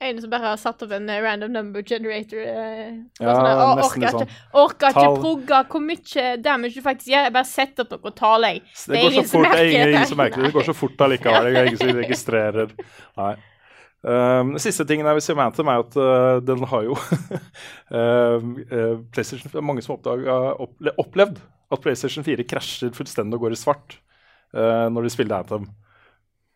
En 0.00 0.20
som 0.20 0.30
bare 0.30 0.50
har 0.52 0.58
satt 0.60 0.82
opp 0.84 0.92
en 0.92 1.08
eh, 1.08 1.22
random 1.24 1.52
number 1.54 1.82
generator. 1.82 2.40
eh, 2.42 2.98
Ja, 3.20 3.32
sånn 3.32 3.46
nesten 3.46 3.80
orker 3.80 4.12
sånn. 4.12 4.26
ikke, 4.26 4.38
orker 4.52 4.88
orker 4.90 5.00
ikke 5.00 5.20
progge 5.22 5.60
hvor 5.72 5.84
mye 5.86 6.26
damage 6.44 6.74
du 6.76 6.84
faktisk 6.84 7.10
gjør. 7.12 7.26
Jeg 7.28 7.34
bare 7.38 7.50
setter 7.50 7.86
opp 7.86 8.04
noe 8.04 8.16
tall, 8.16 8.48
jeg. 8.50 8.62
Det, 8.66 8.92
Det, 8.92 9.02
går 9.02 9.16
så 9.16 9.26
fort, 9.32 9.50
det 9.50 9.64
er 9.64 9.90
ingen, 9.90 10.06
som 10.10 10.20
merker 10.20 10.42
det. 10.42 10.50
Det 10.50 10.56
går 10.58 10.68
så 10.68 10.76
fort 10.76 11.04
allikevel. 11.08 11.48
Det 11.48 11.60
er 11.62 11.70
ingen 11.70 11.82
som 11.82 12.00
registrerer. 12.02 12.74
Nei. 13.22 13.34
Um, 14.06 14.52
den 14.54 14.62
siste 14.62 14.84
tingen 14.86 15.08
jeg 15.08 15.18
vil 15.18 15.24
si 15.24 15.32
om 15.34 15.40
Anthem, 15.42 15.70
er 15.72 15.82
at 15.82 15.96
uh, 15.98 16.36
den 16.44 16.62
har 16.70 16.84
jo 16.86 16.94
uh, 16.94 18.36
PlayStation, 19.16 19.50
Det 19.50 19.58
er 19.58 19.64
mange 19.66 19.82
som 19.82 19.96
har 19.96 20.60
opple 20.62 20.92
opplevd 21.00 21.40
at 21.72 21.82
PlayStation 21.82 22.22
4 22.22 22.44
krasjer 22.46 22.92
fullstendig 22.94 23.34
og 23.34 23.48
går 23.48 23.56
i 23.56 23.58
svart 23.58 23.96
uh, 24.54 24.86
når 24.92 25.08
de 25.08 25.10
spiller 25.10 25.40
Anthem. 25.40 25.66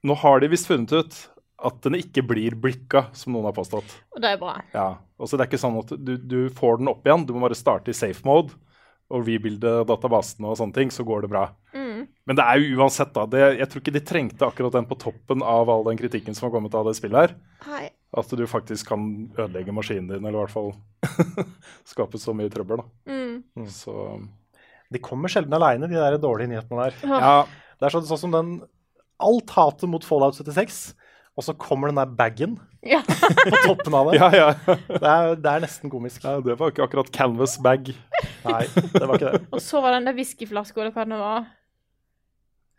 Nå 0.07 0.15
har 0.23 0.39
de 0.41 0.53
visst 0.53 0.69
funnet 0.71 0.93
ut 0.95 1.19
at 1.61 1.77
den 1.85 1.99
ikke 1.99 2.25
blir 2.25 2.55
blikka, 2.57 3.07
som 3.17 3.35
noen 3.35 3.49
har 3.51 3.57
påstått. 3.57 3.93
Og 4.15 4.23
det 4.25 4.33
er 4.35 4.41
bra. 4.41 4.57
Ja, 4.73 4.89
så 5.21 5.37
Det 5.37 5.45
er 5.45 5.51
ikke 5.51 5.61
sånn 5.61 5.79
at 5.83 5.93
du, 5.99 6.15
du 6.17 6.41
får 6.57 6.81
den 6.81 6.89
opp 6.93 7.05
igjen. 7.07 7.27
Du 7.29 7.35
må 7.37 7.45
bare 7.45 7.59
starte 7.59 7.93
i 7.93 7.97
safe 7.97 8.25
mode 8.25 8.57
og 9.11 9.27
rebuilde 9.27 9.73
databasene 9.91 10.47
og 10.47 10.59
sånne 10.61 10.77
ting, 10.77 10.91
så 10.95 11.03
går 11.05 11.25
det 11.25 11.31
bra. 11.33 11.49
Mm. 11.75 12.05
Men 12.31 12.39
det 12.39 12.45
er 12.47 12.61
jo 12.63 12.79
uansett, 12.79 13.11
da. 13.17 13.25
Det, 13.27 13.41
jeg 13.59 13.67
tror 13.71 13.83
ikke 13.83 13.95
de 13.97 14.03
trengte 14.07 14.47
akkurat 14.47 14.77
den 14.77 14.87
på 14.87 14.99
toppen 15.03 15.43
av 15.43 15.71
all 15.73 15.83
den 15.89 15.99
kritikken 15.99 16.37
som 16.37 16.47
har 16.47 16.53
kommet 16.55 16.77
av 16.79 16.87
det 16.87 16.95
spillet 16.99 17.25
her. 17.27 17.35
Hei. 17.67 17.89
At 18.23 18.31
du 18.39 18.45
faktisk 18.51 18.89
kan 18.93 19.09
ødelegge 19.35 19.75
maskinen 19.75 20.07
din, 20.13 20.23
eller 20.23 20.39
i 20.39 20.43
hvert 20.45 20.55
fall 20.55 20.71
skape 21.91 22.23
så 22.23 22.35
mye 22.39 22.53
trøbbel, 22.55 22.85
da. 22.85 23.11
Mm. 23.11 23.67
Så 23.75 23.97
De 24.95 25.03
kommer 25.03 25.31
sjelden 25.31 25.59
aleine, 25.59 25.91
de 25.91 25.99
der 25.99 26.19
dårlige 26.23 26.55
nyhetene 26.55 26.87
der. 26.89 27.03
ja. 27.11 27.35
Det 27.81 27.89
er 27.89 27.95
sånn, 27.95 28.05
sånn 28.11 28.21
som 28.29 28.35
den 28.35 28.49
Alt 29.21 29.53
hatet 29.53 29.89
mot 29.91 30.05
Fallout 30.05 30.37
76, 30.39 30.95
og 31.41 31.47
så 31.47 31.55
kommer 31.57 31.89
den 31.91 31.99
der 32.01 32.11
bagen 32.19 32.59
Ja. 32.87 33.01
på 33.53 33.59
toppen 33.65 33.95
av 33.97 34.09
det. 34.11 34.19
Ja, 34.21 34.29
ja. 34.37 34.49
Det, 34.89 35.01
er, 35.01 35.35
det 35.41 35.51
er 35.55 35.65
nesten 35.65 35.93
komisk. 35.93 36.23
ja. 36.25 36.37
Det 36.45 36.55
var 36.61 36.73
ikke 36.73 36.85
akkurat 36.87 37.11
canvas 37.13 37.57
bag. 37.65 37.91
Nei, 38.45 38.63
det 38.95 39.03
var 39.09 39.17
ikke 39.19 39.33
det. 39.35 39.41
Og 39.53 39.61
så 39.65 39.83
var 39.85 39.97
den 39.99 40.09
der 40.09 40.17
whiskyflaska, 40.17 40.81
eller 40.81 40.95
hva 40.97 41.05
det 41.09 41.19
var. 41.21 41.49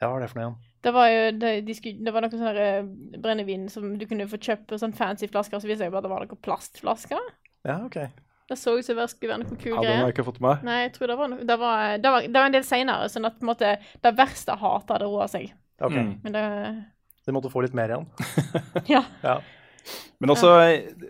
Ja, 0.02 0.08
hva 0.10 0.16
er 0.18 0.24
det 0.26 0.32
for 0.32 0.40
noe 0.42 0.46
igjen? 0.48 0.60
Det 0.82 0.92
var 0.96 1.12
jo 1.14 1.26
det, 1.38 1.50
de 1.68 1.74
skulle, 1.78 2.02
det 2.08 2.12
var 2.16 2.26
noe 2.26 2.34
sånn 2.34 2.58
eh, 2.58 2.88
brennevin 3.22 3.68
som 3.70 3.92
du 4.02 4.06
kunne 4.10 4.26
få 4.32 4.40
kjøpt 4.42 4.64
på 4.72 4.80
sånn 4.82 4.96
fancy 4.98 5.28
flasker, 5.30 5.60
og 5.60 5.62
så 5.62 5.70
viste 5.70 5.86
jeg 5.86 5.94
bare 5.94 6.02
at 6.02 6.08
det 6.08 6.14
var 6.16 6.26
noen 6.26 6.40
plastflasker. 6.48 7.28
Ja, 7.70 7.76
OK. 7.86 8.00
Det 8.50 8.58
så 8.58 8.74
ut 8.80 8.84
som 8.88 8.98
det 8.98 9.06
skulle 9.12 9.36
være 9.36 9.44
noe 9.46 9.60
kul 9.62 9.76
Ja, 9.78 9.84
den 9.86 10.00
har 10.02 10.10
jeg 10.10 10.16
ikke 10.16 10.26
fått 10.32 10.42
med. 10.44 10.66
Nei, 10.66 10.80
jeg 10.88 10.96
tror 10.96 11.12
det 11.14 11.16
var 11.22 11.30
noe 11.32 11.46
Det 11.48 11.56
var, 11.62 11.84
det 12.02 12.10
var, 12.16 12.26
det 12.26 12.34
var 12.42 12.50
en 12.50 12.56
del 12.58 12.66
seinere, 12.68 13.12
sånn 13.14 13.30
at 13.30 13.38
på 13.38 13.46
en 13.46 13.52
måte 13.52 13.70
det 14.02 14.12
verste 14.18 14.58
hatet 14.58 14.96
hadde 14.96 15.12
roa 15.14 15.28
seg. 15.32 15.54
ok. 15.78 15.94
Mm. 15.94 16.10
Men 16.26 16.36
det 16.36 16.44
De 17.32 17.38
måtte 17.40 17.52
få 17.54 17.64
litt 17.64 17.76
mer 17.78 17.96
igjen. 17.96 18.08
Ja. 18.92 19.06
Ja. 19.24 19.40
Men 20.22 20.30
altså, 20.36 20.52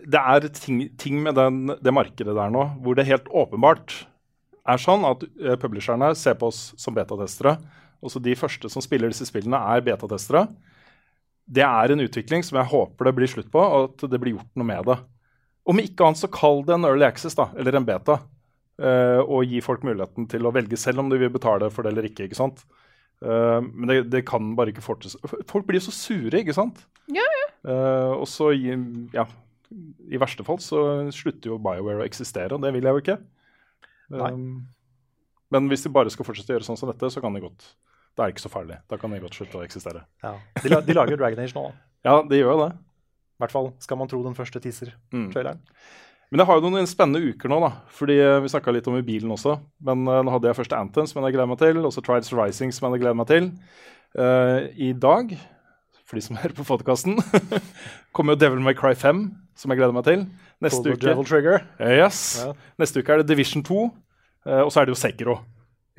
det 0.08 0.16
er 0.22 0.46
ting, 0.56 0.78
ting 0.96 1.18
med 1.20 1.34
den, 1.36 1.74
det 1.84 1.92
markedet 1.92 2.32
der 2.32 2.52
nå 2.54 2.62
hvor 2.80 2.96
det 2.96 3.04
helt 3.10 3.26
åpenbart 3.28 3.98
er 4.64 4.78
sånn 4.80 5.02
at 5.04 5.24
eh, 5.42 5.58
publisherne 5.60 6.12
ser 6.16 6.38
på 6.40 6.48
oss 6.48 6.60
som 6.80 6.94
betatestere. 6.96 7.58
Også 8.00 8.22
de 8.22 8.32
første 8.38 8.70
som 8.72 8.80
spiller 8.84 9.10
disse 9.12 9.26
spillene, 9.28 9.58
er 9.74 9.84
betatestere. 9.84 10.46
Det 11.52 11.64
er 11.66 11.92
en 11.92 12.00
utvikling 12.06 12.46
som 12.46 12.56
jeg 12.62 12.70
håper 12.70 13.10
det 13.10 13.14
blir 13.18 13.30
slutt 13.30 13.50
på, 13.52 13.60
og 13.60 13.90
at 13.90 14.06
det 14.10 14.20
blir 14.22 14.36
gjort 14.38 14.54
noe 14.56 14.68
med 14.70 14.86
det. 14.88 14.96
Om 15.68 15.82
ikke 15.82 16.06
annet 16.08 16.22
så 16.22 16.30
kall 16.32 16.62
det 16.66 16.78
en 16.78 16.86
early 16.88 17.04
access, 17.06 17.36
da, 17.38 17.50
eller 17.58 17.76
en 17.78 17.86
beta. 17.86 18.20
eh, 18.82 19.20
og 19.20 19.44
gi 19.50 19.60
folk 19.62 19.84
muligheten 19.86 20.30
til 20.32 20.46
å 20.48 20.54
velge 20.54 20.78
selv 20.80 21.02
om 21.04 21.10
de 21.12 21.20
vil 21.20 21.30
betale 21.34 21.68
for 21.70 21.84
det 21.84 21.92
eller 21.92 22.08
ikke. 22.08 22.30
ikke 22.30 22.38
sant? 22.40 22.64
Eh, 23.22 23.60
men 23.62 23.88
det, 23.90 23.98
det 24.10 24.24
kan 24.28 24.52
bare 24.58 24.74
ikke 24.74 24.84
fortsette. 24.84 25.42
Folk 25.50 25.68
blir 25.68 25.82
så 25.82 25.94
sure, 25.94 26.42
ikke 26.42 26.56
sant? 26.56 26.82
Ja, 27.12 27.26
Eh, 27.62 28.12
og 28.16 28.26
så 28.26 28.50
i, 28.56 28.72
ja, 29.14 29.22
i 30.10 30.18
verste 30.20 30.44
fall 30.46 30.58
så 30.62 30.82
slutter 31.14 31.52
jo 31.52 31.60
BioWare 31.62 32.02
å 32.02 32.06
eksistere, 32.06 32.56
og 32.56 32.64
det 32.64 32.72
vil 32.74 32.88
jeg 32.88 32.96
jo 32.96 33.02
ikke. 33.04 33.18
Nei. 34.12 34.30
Um, 34.34 34.64
men 35.54 35.68
hvis 35.70 35.84
de 35.86 35.92
bare 35.94 36.10
skal 36.12 36.26
fortsette 36.26 36.52
å 36.52 36.56
gjøre 36.56 36.66
sånn 36.66 36.80
som 36.80 36.90
dette, 36.90 37.10
så 37.12 37.22
kan 37.22 37.34
de 37.36 37.44
godt. 37.44 37.68
Det 38.16 38.24
er 38.24 38.32
ikke 38.32 38.44
så 38.44 38.50
farlig. 38.52 38.80
Da 38.90 38.98
kan 39.00 39.12
de 39.14 39.20
godt 39.22 39.36
slutte 39.38 39.60
å 39.60 39.64
eksistere. 39.64 40.02
Ja. 40.24 40.34
De, 40.58 40.72
la, 40.72 40.80
de 40.84 40.96
lager 40.96 41.20
Dragon 41.20 41.40
Age 41.44 41.56
nå, 41.56 41.68
da. 41.70 41.86
Ja, 42.08 42.16
de 42.28 42.40
gjør 42.40 42.56
jo 42.56 42.62
det. 42.64 42.72
I 42.74 43.44
hvert 43.44 43.54
fall 43.54 43.70
skal 43.82 43.98
man 44.00 44.10
tro 44.10 44.20
den 44.24 44.36
første 44.36 44.60
teaser-traileren. 44.62 45.62
Men 46.32 46.40
jeg 46.40 46.48
har 46.48 46.58
jo 46.58 46.68
noen 46.72 46.88
spennende 46.88 47.28
uker 47.28 47.50
nå, 47.52 47.58
da. 47.60 47.68
Fordi 47.92 48.14
eh, 48.16 48.38
Vi 48.40 48.48
snakka 48.48 48.72
litt 48.72 48.86
om 48.88 48.96
i 48.96 49.04
bilen 49.04 49.34
også. 49.34 49.58
Men 49.84 50.06
uh, 50.08 50.22
nå 50.24 50.32
hadde 50.32 50.48
jeg 50.48 50.56
først 50.62 50.74
Anthem, 50.78 51.08
som 51.10 51.20
jeg 51.20 51.34
gleder 51.34 51.50
meg 51.50 51.60
til. 51.60 51.82
Og 51.84 51.92
så 51.92 52.00
Trials 52.04 52.32
Rising, 52.32 52.72
som 52.72 52.88
jeg 52.88 53.02
gleder 53.02 53.18
meg 53.20 53.28
til. 53.28 53.50
Uh, 54.16 54.64
I 54.80 54.94
dag, 54.96 55.34
for 56.08 56.16
de 56.16 56.24
som 56.24 56.38
hører 56.40 56.56
på 56.56 56.64
podkasten, 56.70 57.20
kommer 58.16 58.32
jo 58.32 58.40
Devil 58.46 58.64
May 58.64 58.78
Cry 58.78 58.94
5, 58.96 59.26
som 59.60 59.74
jeg 59.74 59.82
gleder 59.82 59.96
meg 59.98 60.08
til. 60.08 60.24
Neste 60.64 60.94
uke, 60.94 61.02
Devil 61.04 61.28
Trigger. 61.28 61.66
yes. 61.84 62.22
Ja. 62.40 62.54
Neste 62.80 63.04
uke 63.04 63.12
er 63.12 63.20
det 63.20 63.28
Division 63.34 63.64
2. 63.68 63.82
Uh, 64.48 64.62
og 64.64 64.72
så 64.72 64.80
er 64.80 64.88
det 64.88 64.96
jo 64.96 65.02
Sekiro. 65.02 65.36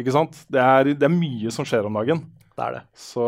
Ikke 0.02 0.17
sant? 0.17 0.39
Det 0.50 0.65
er, 0.65 0.96
det 0.98 1.06
er 1.06 1.13
mye 1.13 1.54
som 1.54 1.69
skjer 1.69 1.86
om 1.86 2.02
dagen. 2.02 2.26
Det 2.58 2.65
er 2.65 2.80
det. 2.80 2.88
Så 2.98 3.22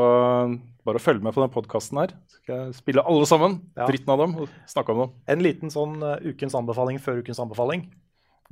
bare 0.85 1.01
følg 1.01 1.23
med 1.25 1.33
på 1.33 1.41
den 1.41 1.51
podkasten 1.53 1.99
her. 1.99 2.13
Så 2.29 2.39
skal 2.41 2.59
jeg 2.59 2.77
spille 2.77 3.03
alle 3.09 3.27
sammen. 3.29 3.59
Ja. 3.77 3.87
Dritten 3.89 4.11
av 4.13 4.21
dem. 4.21 4.35
Og 4.43 4.51
snakke 4.69 4.93
om 4.93 5.03
dem. 5.03 5.13
En 5.33 5.43
liten 5.43 5.73
sånn 5.73 5.97
uh, 6.03 6.17
ukens 6.21 6.55
anbefaling 6.57 6.99
før 7.01 7.23
ukens 7.25 7.41
anbefaling. 7.41 7.87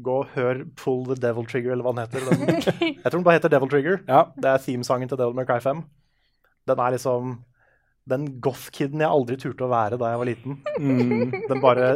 Gå 0.03 0.15
og 0.23 0.31
hør 0.33 0.63
Pull 0.79 1.03
the 1.11 1.17
Devil 1.21 1.45
Trigger, 1.49 1.75
eller 1.75 1.85
hva 1.85 1.93
den 1.93 2.07
heter. 2.07 2.25
Den, 2.25 2.63
jeg 3.03 3.05
tror 3.05 3.19
den 3.19 3.27
bare 3.27 3.37
heter 3.37 3.53
Devil 3.53 3.69
Trigger. 3.69 3.99
Ja. 4.09 4.23
Det 4.33 4.49
er 4.49 4.63
themesangen 4.65 5.11
til 5.11 5.21
Devil 5.21 5.37
May 5.37 5.45
Cry 5.49 5.59
5. 5.61 5.83
Den 6.69 6.81
er 6.81 6.95
liksom 6.95 7.35
den 8.09 8.25
goth-kiden 8.43 8.99
jeg 8.99 9.07
aldri 9.07 9.37
turte 9.39 9.63
å 9.63 9.71
være 9.71 9.99
da 10.01 10.09
jeg 10.11 10.19
var 10.19 10.27
liten. 10.27 10.57
Den, 10.75 11.61
bare, 11.63 11.93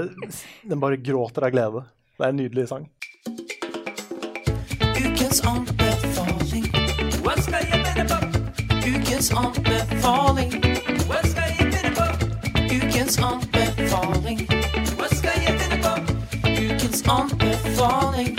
den 0.63 0.83
bare 0.83 1.01
gråter 1.03 1.49
av 1.49 1.55
glede. 1.55 1.83
Det 2.15 2.29
er 2.29 2.31
en 2.31 2.39
nydelig 2.43 2.69
sang. 2.71 2.87
Ukens 5.01 5.43
anbefaling. 5.43 5.86
Ukens 9.17 9.31
anbefaling. 9.33 10.51
Hva 11.09 11.19
skal 11.25 11.47
jeg 11.49 11.71
finne 11.73 11.89
på? 11.95 12.03
Ukens 12.69 13.15
anbefaling. 13.25 14.43
Hva 14.93 15.07
skal 15.09 15.39
jeg 15.41 15.55
finne 15.57 15.79
på? 15.81 15.93
Ukens 16.45 17.01
anbefaling. 17.09 18.29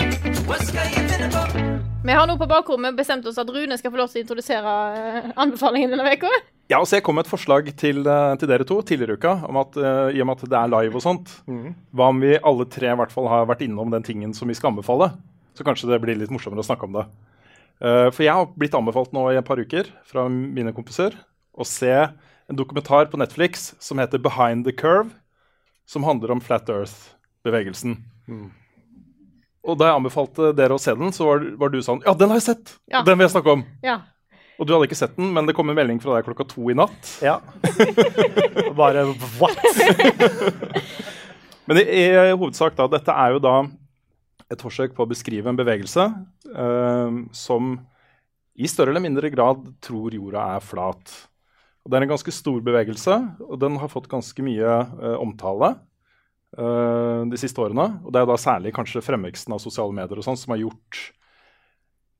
Hva 0.47 0.61
skal 0.63 0.87
jeg 0.87 1.03
finne 1.09 1.27
på? 1.33 1.43
Vi 2.07 2.15
har 2.15 2.31
nå 2.31 2.37
på 2.39 2.47
bakrommet 2.47 2.95
bestemt 2.95 3.27
oss 3.27 3.41
at 3.43 3.51
Rune 3.51 3.75
skal 3.75 3.91
få 3.91 3.99
lov 3.99 4.07
til 4.13 4.21
å 4.21 4.23
introdusere 4.23 4.77
eh, 4.95 5.29
anbefalingen 5.35 5.91
denne 5.97 6.15
uka. 6.15 6.31
Ja, 6.71 6.79
altså 6.79 7.01
Jeg 7.01 7.09
kom 7.09 7.19
med 7.19 7.27
et 7.27 7.33
forslag 7.35 7.67
til, 7.75 7.99
eh, 8.07 8.39
til 8.39 8.53
dere 8.55 8.71
to 8.71 8.79
tidligere 8.79 9.17
i 9.17 9.19
uka, 9.19 9.35
om 9.51 9.59
at, 9.59 9.75
uh, 9.75 10.07
i 10.15 10.23
og 10.23 10.31
med 10.31 10.39
at 10.39 10.47
det 10.47 10.61
er 10.61 10.75
live 10.77 10.95
og 10.95 11.03
sånt. 11.03 11.41
Hva 11.91 12.13
om 12.13 12.23
vi 12.23 12.37
alle 12.39 12.71
tre 12.71 12.95
i 12.95 13.01
hvert 13.03 13.11
fall 13.11 13.27
har 13.27 13.51
vært 13.51 13.67
innom 13.67 13.91
den 13.91 14.07
tingen 14.07 14.31
som 14.31 14.47
vi 14.47 14.55
skal 14.55 14.71
anbefale? 14.71 15.11
Så 15.59 15.67
kanskje 15.67 15.91
det 15.91 15.99
blir 15.99 16.15
litt 16.15 16.31
morsommere 16.31 16.63
å 16.63 16.71
snakke 16.71 16.87
om 16.87 17.01
det. 17.01 17.09
Eh, 17.79 18.09
for 18.11 18.25
jeg 18.25 18.35
har 18.35 18.49
blitt 18.59 18.75
anbefalt 18.75 19.13
nå 19.15 19.29
i 19.31 19.37
et 19.39 19.47
par 19.47 19.59
uker 19.59 19.87
fra 20.07 20.25
mine 20.29 20.73
kompiser 20.75 21.15
å 21.55 21.67
se 21.67 21.93
en 21.93 22.57
dokumentar 22.57 23.07
på 23.11 23.19
Netflix 23.21 23.73
som 23.83 24.01
heter 24.01 24.21
Behind 24.21 24.65
the 24.67 24.73
Curve, 24.75 25.13
som 25.87 26.05
handler 26.07 26.33
om 26.35 26.41
Flat 26.43 26.69
Earth-bevegelsen. 26.69 27.97
Og 29.69 29.77
da 29.79 29.89
jeg 29.89 29.99
anbefalte 29.99 30.51
dere 30.57 30.75
å 30.75 30.81
se 30.81 30.93
den, 30.97 31.13
så 31.15 31.27
var, 31.27 31.43
var 31.59 31.71
du 31.73 31.79
sånn 31.85 32.01
Ja, 32.05 32.15
den 32.17 32.31
har 32.31 32.39
jeg 32.39 32.47
sett! 32.51 32.73
Ja. 32.91 33.03
Den 33.05 33.19
vil 33.19 33.27
jeg 33.27 33.35
snakke 33.35 33.57
om! 33.57 33.65
Ja. 33.85 33.99
Og 34.59 34.67
du 34.67 34.73
hadde 34.75 34.89
ikke 34.89 34.99
sett 34.99 35.15
den, 35.15 35.31
men 35.35 35.47
det 35.47 35.55
kom 35.55 35.71
en 35.71 35.77
melding 35.77 36.01
fra 36.03 36.17
deg 36.17 36.25
klokka 36.27 36.43
to 36.51 36.65
i 36.71 36.75
natt. 36.75 37.13
Ja. 37.23 37.37
Bare 38.79 39.05
what? 39.39 39.55
Men 41.69 41.79
i, 41.79 41.85
i 41.85 42.33
hovedsak, 42.33 42.73
da, 42.75 42.89
dette 42.91 43.13
er 43.13 43.35
jo 43.35 43.39
da 43.45 43.53
et 44.49 44.61
forsøk 44.63 44.95
på 44.97 45.05
å 45.05 45.09
beskrive 45.09 45.51
en 45.51 45.57
bevegelse 45.59 46.05
eh, 46.49 47.19
som 47.35 47.75
i 48.59 48.67
større 48.67 48.91
eller 48.91 49.03
mindre 49.03 49.29
grad 49.31 49.67
tror 49.83 50.15
jorda 50.15 50.45
er 50.57 50.63
flat. 50.65 51.13
Og 51.85 51.91
det 51.91 51.99
er 51.99 52.05
en 52.05 52.11
ganske 52.11 52.33
stor 52.35 52.59
bevegelse, 52.65 53.15
og 53.45 53.59
den 53.61 53.77
har 53.79 53.91
fått 53.91 54.09
ganske 54.11 54.43
mye 54.43 54.73
eh, 54.73 55.15
omtale 55.21 55.71
eh, 56.57 57.21
de 57.31 57.39
siste 57.39 57.61
årene. 57.63 57.87
Og 58.03 58.11
det 58.13 58.21
er 58.21 58.27
da 58.29 58.37
særlig 58.41 58.75
kanskje 58.75 59.05
fremveksten 59.05 59.55
av 59.55 59.63
sosiale 59.63 59.95
medier 59.95 60.19
og 60.19 60.27
sånn 60.27 60.39
som 60.39 60.55
har 60.55 60.63
gjort 60.65 61.05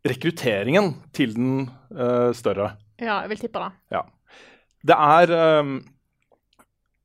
rekrutteringen 0.07 0.93
til 1.15 1.35
den 1.35 1.53
eh, 1.91 2.31
større. 2.37 2.71
ja, 3.01 3.19
jeg 3.25 3.33
vil 3.33 3.43
tippe 3.43 3.65
det. 3.65 3.71
Ja. 3.97 4.05
Det 4.79 4.95
er 4.95 5.31
ehm, 5.35 5.79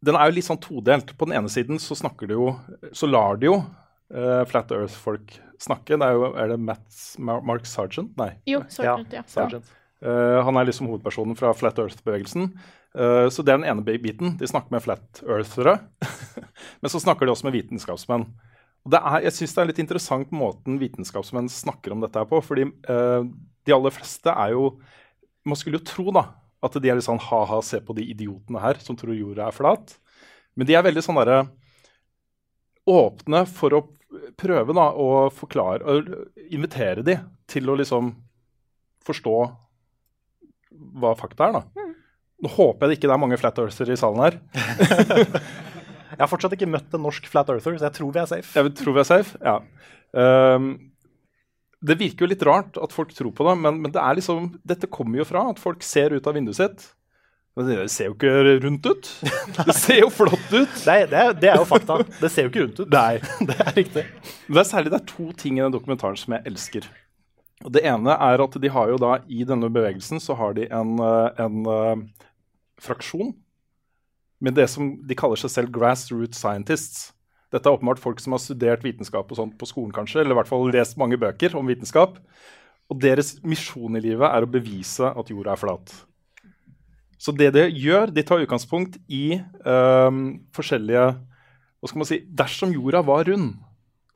Den 0.05 0.15
er 0.15 0.29
jo 0.29 0.35
litt 0.37 0.47
sånn 0.47 0.61
todelt. 0.63 1.17
På 1.19 1.27
den 1.27 1.35
ene 1.41 1.51
siden 1.51 1.81
så 1.83 1.97
jo 2.31 2.53
Så 2.93 3.09
lar 3.11 3.37
de 3.41 3.49
jo 3.49 3.57
eh, 4.13 4.43
Flat 4.51 4.73
Earth-folk 4.75 5.39
snakke. 5.63 5.97
Det 5.97 6.07
er 6.07 6.19
jo 6.19 6.33
Er 6.35 6.53
det 6.53 6.61
Matt, 6.61 6.89
Mark 7.19 7.67
Sargent? 7.67 8.17
Nei. 8.21 8.35
Jo, 8.47 8.61
Ja. 8.61 8.69
Sergeant, 8.69 9.13
ja. 9.13 9.23
Sergeant. 9.27 9.71
Eh, 10.05 10.39
han 10.45 10.57
er 10.57 10.67
liksom 10.69 10.89
hovedpersonen 10.91 11.37
fra 11.39 11.53
Flat 11.57 11.79
Earth-bevegelsen. 11.79 12.51
Uh, 12.95 13.27
så 13.27 13.43
det 13.43 13.51
er 13.51 13.59
den 13.59 13.67
ene 13.67 13.83
biten. 13.83 14.37
De 14.39 14.47
snakker 14.47 14.71
med 14.71 14.85
Flat 14.85 15.23
Earthere. 15.27 15.81
Men 16.81 16.93
så 16.93 17.01
snakker 17.03 17.27
de 17.27 17.33
også 17.33 17.49
med 17.49 17.57
vitenskapsmenn. 17.57 18.29
Og 18.85 18.93
det 18.93 19.01
er, 19.01 19.25
jeg 19.27 19.35
syns 19.35 19.55
det 19.57 19.63
er 19.63 19.71
litt 19.73 19.81
interessant 19.83 20.31
måten 20.37 20.77
vitenskapsmenn 20.79 21.49
snakker 21.51 21.95
om 21.95 22.05
dette 22.05 22.21
her 22.21 22.29
på. 22.31 22.39
fordi 22.45 22.69
uh, 22.87 23.27
de 23.67 23.75
aller 23.75 23.95
fleste 23.95 24.31
er 24.31 24.53
jo 24.55 24.77
Man 25.45 25.59
skulle 25.61 25.81
jo 25.81 25.85
tro 25.85 26.13
da, 26.15 26.23
at 26.65 26.77
de 26.81 26.89
er 26.89 26.97
litt 26.97 27.05
sånn 27.05 27.21
ha-ha, 27.21 27.59
se 27.61 27.77
på 27.85 27.93
de 27.99 28.07
idiotene 28.15 28.63
her 28.63 28.79
som 28.81 28.97
tror 28.97 29.13
jorda 29.13 29.51
er 29.51 29.57
flat. 29.57 29.99
Men 30.57 30.69
de 30.69 30.77
er 30.79 30.87
veldig 30.87 31.03
sånn 31.05 31.19
derre 31.19 31.43
åpne 32.89 33.43
for 33.49 33.77
å 33.77 33.83
prøve 34.41 34.77
da, 34.77 34.89
å 34.93 35.29
forklare 35.35 35.85
og 35.85 36.11
invitere 36.49 37.05
de 37.07 37.19
til 37.51 37.69
å 37.71 37.77
liksom 37.79 38.13
forstå 39.05 39.37
hva 41.01 41.13
fakta 41.19 41.49
er. 41.49 41.59
da. 41.59 41.91
Nå 42.45 42.51
håper 42.57 42.85
jeg 42.87 42.91
det 42.91 42.99
ikke 42.99 43.13
er 43.15 43.23
mange 43.23 43.39
flat 43.41 43.61
earthere 43.63 43.95
i 43.95 44.01
salen 44.01 44.25
her. 44.25 44.41
Jeg 46.15 46.23
har 46.23 46.31
fortsatt 46.31 46.53
ikke 46.55 46.71
møtt 46.71 46.93
en 46.95 47.03
norsk 47.03 47.25
flat 47.27 47.49
earther, 47.51 47.75
så 47.75 47.89
jeg 47.89 47.95
tror 47.97 48.11
vi 48.15 48.21
er 48.23 48.29
safe. 48.31 48.53
Jeg 48.55 48.75
tror 48.79 48.95
vi 48.95 49.01
er 49.03 49.07
safe. 49.09 49.39
ja. 49.43 49.57
Um, 50.15 50.69
det 51.85 51.97
virker 52.01 52.25
jo 52.25 52.31
litt 52.31 52.45
rart 52.47 52.79
at 52.81 52.95
folk 52.95 53.11
tror 53.13 53.33
på 53.37 53.45
det, 53.49 53.55
men, 53.61 53.81
men 53.83 53.93
det 53.93 54.01
er 54.01 54.17
liksom, 54.17 54.53
dette 54.65 54.89
kommer 54.93 55.21
jo 55.21 55.27
fra 55.29 55.43
at 55.51 55.59
folk 55.61 55.83
ser 55.85 56.15
ut 56.15 56.29
av 56.31 56.37
vinduet 56.39 56.57
sitt. 56.57 56.87
Men 57.55 57.69
det 57.69 57.85
ser 57.95 58.09
jo 58.09 58.17
ikke 58.17 58.33
rundt 58.65 58.87
ut. 58.89 59.09
Det 59.55 59.75
ser 59.79 60.01
jo 60.01 60.09
flott 60.11 60.49
ut. 60.51 60.75
Er, 60.91 61.07
det, 61.07 61.21
er, 61.21 61.37
det 61.39 61.51
er 61.53 61.61
jo 61.61 61.69
fakta. 61.69 62.01
Det 62.19 62.31
ser 62.33 62.49
jo 62.49 62.51
ikke 62.51 62.65
rundt 62.65 62.81
ut. 62.83 62.91
Nei. 62.91 63.21
Det 63.49 63.59
er 63.63 63.73
riktig. 63.77 64.05
Men 64.49 64.57
det 64.57 64.63
er 64.65 64.71
særlig 64.73 64.91
det 64.91 64.99
er 64.99 65.09
to 65.13 65.27
ting 65.39 65.61
i 65.61 65.63
den 65.63 65.75
dokumentaren 65.75 66.19
som 66.19 66.35
jeg 66.35 66.51
elsker. 66.51 66.89
Og 67.65 67.71
Det 67.73 67.85
ene 67.87 68.17
er 68.27 68.43
at 68.43 68.59
de 68.61 68.71
har 68.75 68.91
jo 68.91 68.99
da 69.01 69.13
i 69.31 69.47
denne 69.47 69.71
bevegelsen 69.73 70.21
så 70.21 70.35
har 70.37 70.57
de 70.59 70.67
en, 70.67 70.97
eh, 71.01 71.45
en 71.45 71.61
uh, 71.71 72.25
fraksjon 72.83 73.31
med 74.45 74.59
det 74.59 74.67
som 74.69 74.91
de 75.07 75.17
kaller 75.17 75.39
seg 75.41 75.53
selv 75.53 75.73
grassroot 75.73 76.35
scientists. 76.37 77.13
Dette 77.55 77.71
er 77.71 77.79
åpenbart 77.79 78.03
folk 78.03 78.19
som 78.21 78.35
har 78.35 78.43
studert 78.43 78.83
vitenskap 78.85 79.31
og 79.31 79.39
sånt 79.39 79.55
på 79.61 79.69
skolen, 79.71 79.95
kanskje, 79.95 80.25
eller 80.25 80.35
i 80.35 80.41
hvert 80.41 80.51
fall 80.51 80.67
lest 80.75 80.99
mange 81.01 81.17
bøker 81.23 81.55
om 81.57 81.71
vitenskap. 81.71 82.19
Og 82.91 82.99
deres 83.01 83.37
misjon 83.47 83.95
i 83.97 84.03
livet 84.03 84.27
er 84.27 84.45
å 84.45 84.51
bevise 84.51 85.15
at 85.15 85.31
jorda 85.31 85.55
er 85.55 85.63
flat. 85.63 85.95
Så 87.19 87.35
det 87.37 87.51
de 87.55 87.69
gjør, 87.71 88.11
de 88.13 88.25
tar 88.27 88.43
utgangspunkt 88.45 88.99
i 89.13 89.39
um, 89.65 90.41
forskjellige 90.55 91.07
hva 91.85 91.91
skal 91.91 92.01
man 92.01 92.09
si, 92.09 92.23
Dersom 92.33 92.73
jorda 92.73 93.03
var 93.05 93.27
rund, 93.29 93.59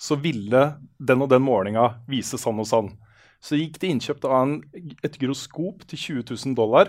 så 0.01 0.16
ville 0.16 0.62
den 0.96 1.24
og 1.24 1.28
den 1.28 1.42
målinga 1.44 1.99
vise 2.09 2.38
sånn 2.40 2.62
og 2.62 2.68
sånn. 2.70 2.88
Så 3.44 3.59
gikk 3.59 3.76
det 3.82 3.90
innkjøpt 3.92 4.24
av 4.24 4.36
en, 4.38 4.55
et 5.05 5.18
gyroskop 5.20 5.84
til 5.90 6.01
20 6.01 6.24
000 6.32 6.57
dollar 6.59 6.88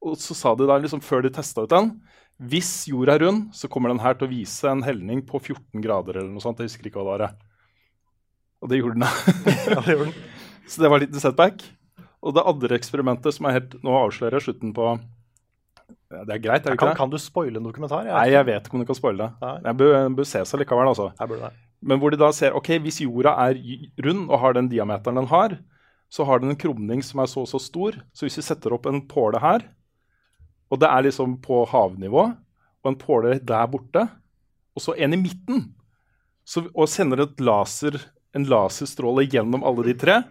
Og 0.00 0.14
så 0.16 0.32
sa 0.32 0.54
de 0.56 0.64
da, 0.64 0.78
liksom 0.80 1.02
før 1.04 1.26
de 1.26 1.32
testa 1.34 1.66
ut 1.66 1.74
den 1.74 1.90
Hvis 2.40 2.70
jorda 2.88 3.18
er 3.18 3.26
rund, 3.26 3.50
så 3.52 3.68
kommer 3.68 3.92
den 3.92 4.00
her 4.00 4.16
til 4.16 4.30
å 4.30 4.32
vise 4.32 4.70
en 4.70 4.84
helning 4.86 5.20
på 5.28 5.42
14 5.42 5.82
grader 5.84 6.22
eller 6.22 6.30
noe 6.32 6.44
sånt. 6.44 6.62
Jeg 6.62 6.70
husker 6.70 6.88
ikke 6.88 7.02
hva 7.02 7.18
det 7.18 7.26
var. 7.26 7.36
Og 8.62 8.70
det 8.70 8.80
gjorde 8.80 9.02
den. 9.02 9.06
Ja, 9.74 9.82
det 9.82 9.96
gjorde 9.96 10.08
den. 10.08 10.16
Så 10.70 10.82
det 10.82 10.90
var 10.94 11.02
litt 11.02 11.18
setback. 11.20 11.66
Og 12.22 12.36
det 12.36 12.44
andre 12.46 12.78
eksperimentet 12.78 13.34
som 13.34 13.48
er 13.48 13.58
helt 13.58 13.74
Nå 13.82 13.94
avslører 13.98 14.38
jeg 14.38 14.46
slutten 14.46 14.70
på 14.76 14.92
ja, 14.94 16.22
Det 16.28 16.36
er 16.36 16.42
greit, 16.44 16.62
er 16.62 16.70
det 16.70 16.76
ikke 16.76 16.84
Kan, 16.84 16.92
det? 16.92 17.00
kan 17.00 17.12
du 17.12 17.18
spoile 17.18 17.58
en 17.58 17.66
dokumentar? 17.66 18.06
Nei, 18.06 18.28
jeg 18.30 18.46
vet 18.48 18.68
ikke 18.68 18.78
om 18.78 18.84
du 18.84 18.88
kan 18.88 18.98
spoile 18.98 19.26
det. 19.26 19.42
Nei. 19.42 19.56
Jeg 19.66 19.78
bør, 19.82 19.98
bør 20.20 20.28
se 20.28 20.44
seg 20.48 20.62
likevel, 20.62 20.90
altså. 20.92 21.10
Jeg 21.18 21.32
burde 21.32 21.50
det. 21.50 21.66
Men 21.82 21.98
hvor 21.98 22.14
de 22.14 22.20
da 22.20 22.28
ser 22.36 22.54
ok, 22.54 22.70
hvis 22.84 23.00
jorda 23.02 23.32
er 23.48 23.58
rund 24.06 24.28
og 24.28 24.38
har 24.38 24.54
den 24.54 24.68
diameteren 24.70 25.18
den 25.18 25.30
har, 25.32 25.56
så 26.12 26.26
har 26.28 26.42
den 26.42 26.52
en 26.52 26.60
krumning 26.60 27.00
som 27.02 27.22
er 27.24 27.30
så 27.30 27.42
og 27.42 27.48
så 27.50 27.58
stor. 27.62 27.96
Så 28.14 28.26
hvis 28.26 28.38
vi 28.38 28.44
setter 28.46 28.74
opp 28.76 28.86
en 28.86 29.00
påle 29.10 29.40
her, 29.42 29.64
og 30.72 30.80
det 30.80 30.88
er 30.88 31.06
liksom 31.08 31.38
på 31.44 31.64
havnivå, 31.68 32.26
og 32.82 32.90
en 32.90 32.98
påle 33.00 33.38
der 33.40 33.70
borte, 33.72 34.06
og 34.72 34.84
så 34.84 34.94
en 34.96 35.16
i 35.16 35.20
midten, 35.20 35.64
så, 36.44 36.64
og 36.70 36.90
sender 36.90 37.24
et 37.24 37.42
laser, 37.42 37.98
en 38.34 38.44
laserstråle 38.48 39.26
gjennom 39.28 39.62
alle 39.64 39.82
de 39.90 39.94
tre, 39.98 40.22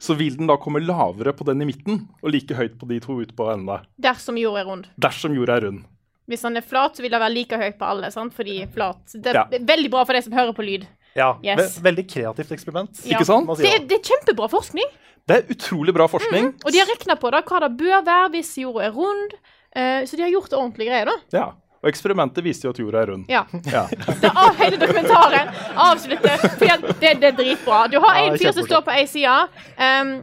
så 0.00 0.14
vil 0.16 0.36
den 0.36 0.46
da 0.50 0.56
komme 0.60 0.80
lavere 0.84 1.32
på 1.36 1.44
den 1.48 1.62
i 1.62 1.66
midten, 1.68 2.08
og 2.22 2.30
like 2.32 2.54
høyt 2.56 2.78
på 2.80 2.88
de 2.88 3.00
to 3.04 3.18
ute 3.20 3.34
på 3.36 3.46
endene. 3.52 3.82
Dersom 4.00 4.36
jorda 4.40 4.62
er 4.64 4.68
rund. 4.70 4.86
Dersom 5.00 5.34
jorda 5.36 5.56
er 5.58 5.66
rund. 5.68 5.84
Hvis 6.26 6.40
den 6.40 6.56
er 6.56 6.64
flat, 6.64 6.96
så 6.96 7.02
vil 7.04 7.10
den 7.12 7.20
være 7.20 7.34
like 7.34 7.56
høyt 7.60 7.76
på 7.78 7.84
alle. 7.84 8.10
sant? 8.10 8.32
Fordi 8.32 8.66
flat 8.72 9.12
Det 9.12 9.26
er 9.26 9.34
Ja. 9.34 9.44
veldig 9.60 9.90
bra 9.90 10.04
for 10.04 10.14
de 10.14 10.22
som 10.22 10.32
hører 10.32 10.54
på 10.56 10.64
lyd. 10.64 10.86
Ja, 11.14 11.36
Yes. 11.44 11.78
ve 11.78 11.90
veldig 11.92 12.08
kreativt 12.08 12.50
eksperiment. 12.50 13.04
Ja. 13.04 13.18
Ikke 13.18 13.26
sant? 13.26 13.46
Det, 13.58 13.66
er- 13.72 13.86
det 13.86 13.98
er 14.00 14.08
kjempebra 14.08 14.48
forskning. 14.48 14.88
Det 15.28 15.36
er 15.36 15.54
utrolig 15.54 15.92
bra 15.94 16.06
forskning. 16.08 16.54
Og 16.64 16.72
de 16.72 16.78
har 16.78 16.86
regna 16.86 17.14
på 17.16 17.30
da, 17.30 17.40
hva 17.42 17.60
det 17.60 17.76
bør 17.78 18.04
være 18.04 18.30
hvis 18.30 18.56
jorda 18.58 18.86
er 18.86 18.92
rund. 18.92 19.32
Uh, 19.76 20.04
så 20.06 20.16
de 20.16 20.22
har 20.22 20.30
gjort 20.30 20.52
ordentlige 20.52 20.86
greier, 20.88 21.04
da. 21.06 21.16
Ja. 21.32 21.52
Og 21.84 21.90
eksperimentet 21.90 22.40
viste 22.44 22.64
jo 22.64 22.72
at 22.72 22.78
jorda 22.80 23.02
er 23.02 23.10
rund. 23.12 23.26
Ja. 23.28 23.42
Ja. 23.68 23.82
Det 23.92 24.30
er 24.30 24.38
av 24.40 24.56
hele 24.56 24.78
dokumentaren 24.80 25.50
avslutter 25.84 26.38
For 26.46 26.64
det, 26.64 27.10
det 27.20 27.28
er 27.28 27.36
dritbra. 27.36 27.82
Du 27.92 27.98
har 28.00 28.20
en 28.22 28.38
fyr 28.40 28.54
som 28.56 28.64
står 28.64 28.86
på 28.86 28.94
ei 28.94 29.04
side. 29.10 29.34
Um, 29.76 30.14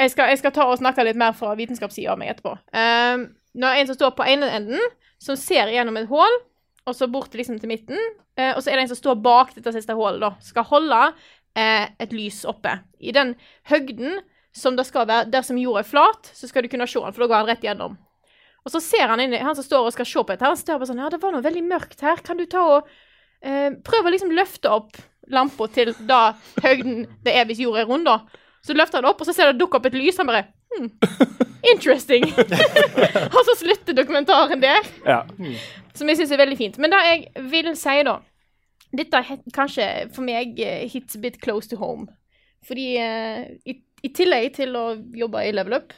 jeg, 0.00 0.14
skal, 0.14 0.32
jeg 0.32 0.40
skal 0.40 0.54
ta 0.56 0.64
og 0.70 0.80
snakke 0.80 1.04
litt 1.04 1.20
mer 1.20 1.36
fra 1.36 1.52
vitenskapssida 1.58 2.14
av 2.14 2.22
meg 2.22 2.32
etterpå. 2.32 2.56
Um, 2.72 3.28
nå 3.52 3.68
er 3.68 3.76
det 3.76 3.84
en 3.84 3.92
som 3.92 3.98
står 4.00 4.16
på 4.16 4.26
ene 4.32 4.48
enden, 4.56 4.88
som 5.20 5.36
ser 5.38 5.68
gjennom 5.74 6.00
et 6.00 6.08
hull, 6.08 6.40
og 6.88 6.96
så 6.96 7.10
bort 7.12 7.36
liksom 7.36 7.60
til 7.60 7.70
midten. 7.70 8.00
Uh, 8.40 8.54
og 8.54 8.64
så 8.64 8.72
er 8.72 8.80
det 8.80 8.86
en 8.86 8.94
som 8.94 9.02
står 9.02 9.20
bak 9.20 9.52
dette 9.58 9.76
siste 9.76 9.96
hullet, 9.98 10.24
da. 10.24 10.32
Skal 10.48 10.64
holde 10.72 11.02
uh, 11.12 11.84
et 12.00 12.16
lys 12.16 12.40
oppe. 12.48 12.78
I 13.04 13.12
den 13.12 13.36
høgden 13.68 14.22
som 14.56 14.80
det 14.80 14.88
skal 14.88 15.10
være 15.10 15.28
dersom 15.34 15.60
jorda 15.60 15.84
er 15.84 15.92
flat, 15.92 16.32
så 16.32 16.48
skal 16.48 16.64
du 16.64 16.72
kunne 16.72 16.88
se 16.88 17.04
den, 17.04 17.12
for 17.12 17.26
da 17.26 17.30
går 17.34 17.44
den 17.44 17.52
rett 17.52 17.68
gjennom. 17.68 18.00
Og 18.64 18.72
så 18.72 18.80
ser 18.80 19.10
han 19.10 19.20
inn 19.20 19.34
han 19.36 19.56
som 19.56 19.66
står 19.66 19.88
og 19.88 19.94
skal 19.94 20.08
se 20.08 20.20
på 20.22 20.32
dette, 20.32 20.48
han 20.48 20.56
står 20.60 20.78
bare 20.80 20.88
sånn 20.88 21.02
Ja, 21.02 21.10
det 21.12 21.20
var 21.22 21.34
noe 21.34 21.44
veldig 21.44 21.64
mørkt 21.66 22.04
her. 22.04 22.22
Kan 22.24 22.40
du 22.40 22.46
ta 22.50 22.62
og 22.78 22.88
eh, 23.44 23.74
prøve 23.84 24.08
å 24.08 24.14
liksom 24.14 24.32
løfte 24.34 24.72
opp 24.72 24.96
lampa 25.32 25.68
til 25.72 25.94
da 26.04 26.34
høgden 26.64 27.06
det 27.24 27.32
er 27.32 27.46
hvis 27.48 27.62
jorda 27.64 27.84
er 27.84 27.88
rund, 27.88 28.08
da. 28.08 28.18
Så 28.64 28.76
løfter 28.76 29.00
han 29.00 29.10
opp, 29.10 29.20
og 29.20 29.28
så 29.28 29.34
ser 29.36 29.52
det 29.52 29.60
dukke 29.60 29.78
opp 29.78 29.88
et 29.88 29.96
lys. 29.96 30.18
Han 30.20 30.28
bare 30.30 30.46
hm, 30.72 30.88
Interesting. 31.72 32.24
og 33.34 33.40
så 33.48 33.56
slutter 33.60 33.96
dokumentaren 33.96 34.60
der. 34.60 34.88
Ja. 35.04 35.22
Som 35.96 36.08
jeg 36.10 36.20
syns 36.20 36.32
er 36.32 36.40
veldig 36.40 36.58
fint. 36.60 36.78
Men 36.80 36.92
det 36.92 37.02
jeg 37.08 37.48
vil 37.52 37.74
si, 37.78 37.98
da 38.06 38.20
Dette 38.94 39.18
er 39.18 39.40
kanskje 39.50 39.86
for 40.14 40.22
meg 40.22 40.60
eh, 40.62 40.84
hits 40.86 41.16
a 41.16 41.20
bit 41.20 41.40
close 41.42 41.66
to 41.66 41.76
home. 41.80 42.06
Fordi 42.64 42.92
eh, 43.02 43.40
i, 43.66 43.74
i 44.06 44.10
tillegg 44.14 44.52
til 44.60 44.76
å 44.78 44.84
jobbe 45.18 45.42
i 45.42 45.50
Level 45.52 45.80
Up, 45.80 45.96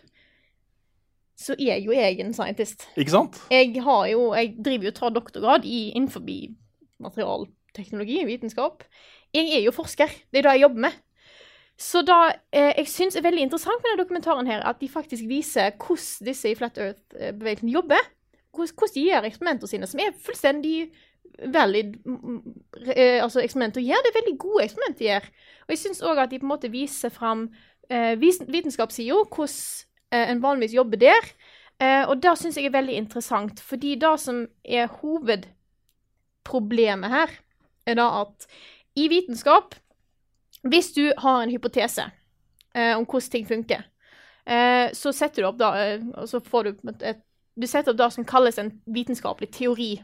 så 1.37 1.57
er 1.59 1.80
jo 1.84 1.93
jeg 1.93 2.20
en 2.20 2.34
scientist. 2.34 2.87
Ikke 2.97 3.12
sant? 3.12 3.41
Jeg 3.53 3.82
har 3.84 4.07
jo 4.09 4.34
Jeg 4.34 4.55
driver 4.64 4.89
jo 4.89 4.93
og 4.95 4.95
tar 4.95 5.11
doktorgrad 5.11 5.64
i 5.64 5.91
innenfor 5.91 6.22
materialteknologi, 7.01 8.24
vitenskap. 8.24 8.84
Jeg 9.34 9.53
er 9.53 9.64
jo 9.64 9.74
forsker. 9.76 10.09
Det 10.32 10.39
er 10.39 10.49
det 10.49 10.57
jeg 10.57 10.64
jobber 10.66 10.80
med. 10.89 10.93
Så 11.78 12.01
da 12.03 12.30
eh, 12.53 12.72
jeg 12.78 12.89
syns 12.89 13.16
er 13.16 13.24
veldig 13.24 13.43
interessant 13.43 13.82
med 13.82 13.91
denne 13.91 14.01
dokumentaren, 14.01 14.47
her, 14.49 14.62
at 14.64 14.80
de 14.80 14.89
faktisk 14.89 15.28
viser 15.28 15.74
hvordan 15.76 16.28
disse 16.28 16.49
i 16.49 16.55
Flat 16.57 16.78
Earth-bevegelsen 16.78 17.68
jobber. 17.68 18.01
Hvordan, 18.57 18.89
de 18.95 19.05
gjør 19.05 19.28
eksperimentene 19.28 19.68
sine, 19.68 19.87
som 19.87 20.01
er 20.01 20.16
fullstendig 20.24 20.89
valid 21.53 21.99
eh, 22.97 23.20
altså 23.20 23.43
eksperimenter 23.43 23.82
å 23.82 23.84
gjøre. 23.84 24.05
Det 24.07 24.12
er 24.12 24.20
veldig 24.20 24.39
gode 24.41 24.64
eksperimenter 24.64 25.03
de 25.03 25.11
gjør. 25.11 25.28
Og 25.66 25.74
jeg 25.74 25.82
syns 25.82 26.01
òg 26.01 26.22
at 26.22 26.32
de 26.32 26.41
på 26.41 26.49
en 26.49 26.53
måte 26.55 26.72
viser 26.72 27.12
fram 27.12 27.49
eh, 27.91 28.14
vitenskapssida, 28.20 29.20
hvordan 29.28 29.86
eh, 30.12 30.30
en 30.30 30.42
vanligvis 30.42 30.74
jobber 30.76 30.96
der. 31.00 31.22
Eh, 31.82 32.09
og 32.09 32.22
det 32.22 32.38
syns 32.40 32.57
jeg 32.57 32.66
er 32.70 32.78
veldig 32.78 32.94
interessant, 32.96 33.61
fordi 33.61 33.94
det 34.00 34.20
som 34.20 34.48
er 34.64 34.86
hovedproblemet 35.00 37.11
her, 37.12 37.28
er 37.86 37.94
da 37.94 38.20
at 38.22 38.46
i 38.96 39.09
vitenskap 39.09 39.74
Hvis 40.66 40.92
du 40.92 41.12
har 41.18 41.42
en 41.42 41.50
hypotese 41.50 42.02
eh, 42.74 42.96
om 42.96 43.04
hvordan 43.04 43.30
ting 43.30 43.46
funker, 43.46 43.82
så 44.94 45.12
setter 45.12 45.42
du 45.42 45.48
opp 45.48 45.59
da 45.59 45.98
Og 46.22 46.28
så 46.30 46.40
får 46.40 46.62
du 46.62 46.68
et, 47.02 47.16
Du 47.59 47.66
setter 47.66 47.90
opp 47.90 47.98
det 47.98 48.12
som 48.14 48.24
kalles 48.24 48.59
en 48.59 48.82
vitenskapelig 48.86 49.50
teori. 49.52 50.02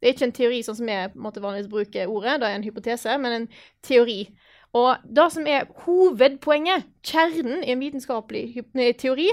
Det 0.00 0.08
er 0.08 0.12
ikke 0.14 0.24
en 0.28 0.32
teori 0.32 0.62
sånn 0.62 0.76
som 0.76 0.86
vi 0.86 1.08
vanligvis 1.40 1.70
bruker 1.70 2.06
ordet, 2.10 2.40
det 2.40 2.48
er 2.48 2.54
en 2.58 2.66
hypotese, 2.66 3.18
men 3.18 3.32
en 3.32 3.48
teori. 3.82 4.28
Og 4.74 5.06
det 5.06 5.26
som 5.32 5.46
er 5.46 5.68
hovedpoenget, 5.84 6.88
kjernen 7.06 7.62
i 7.62 7.72
en 7.74 7.82
vitenskapelig 7.82 8.64
teori, 8.98 9.30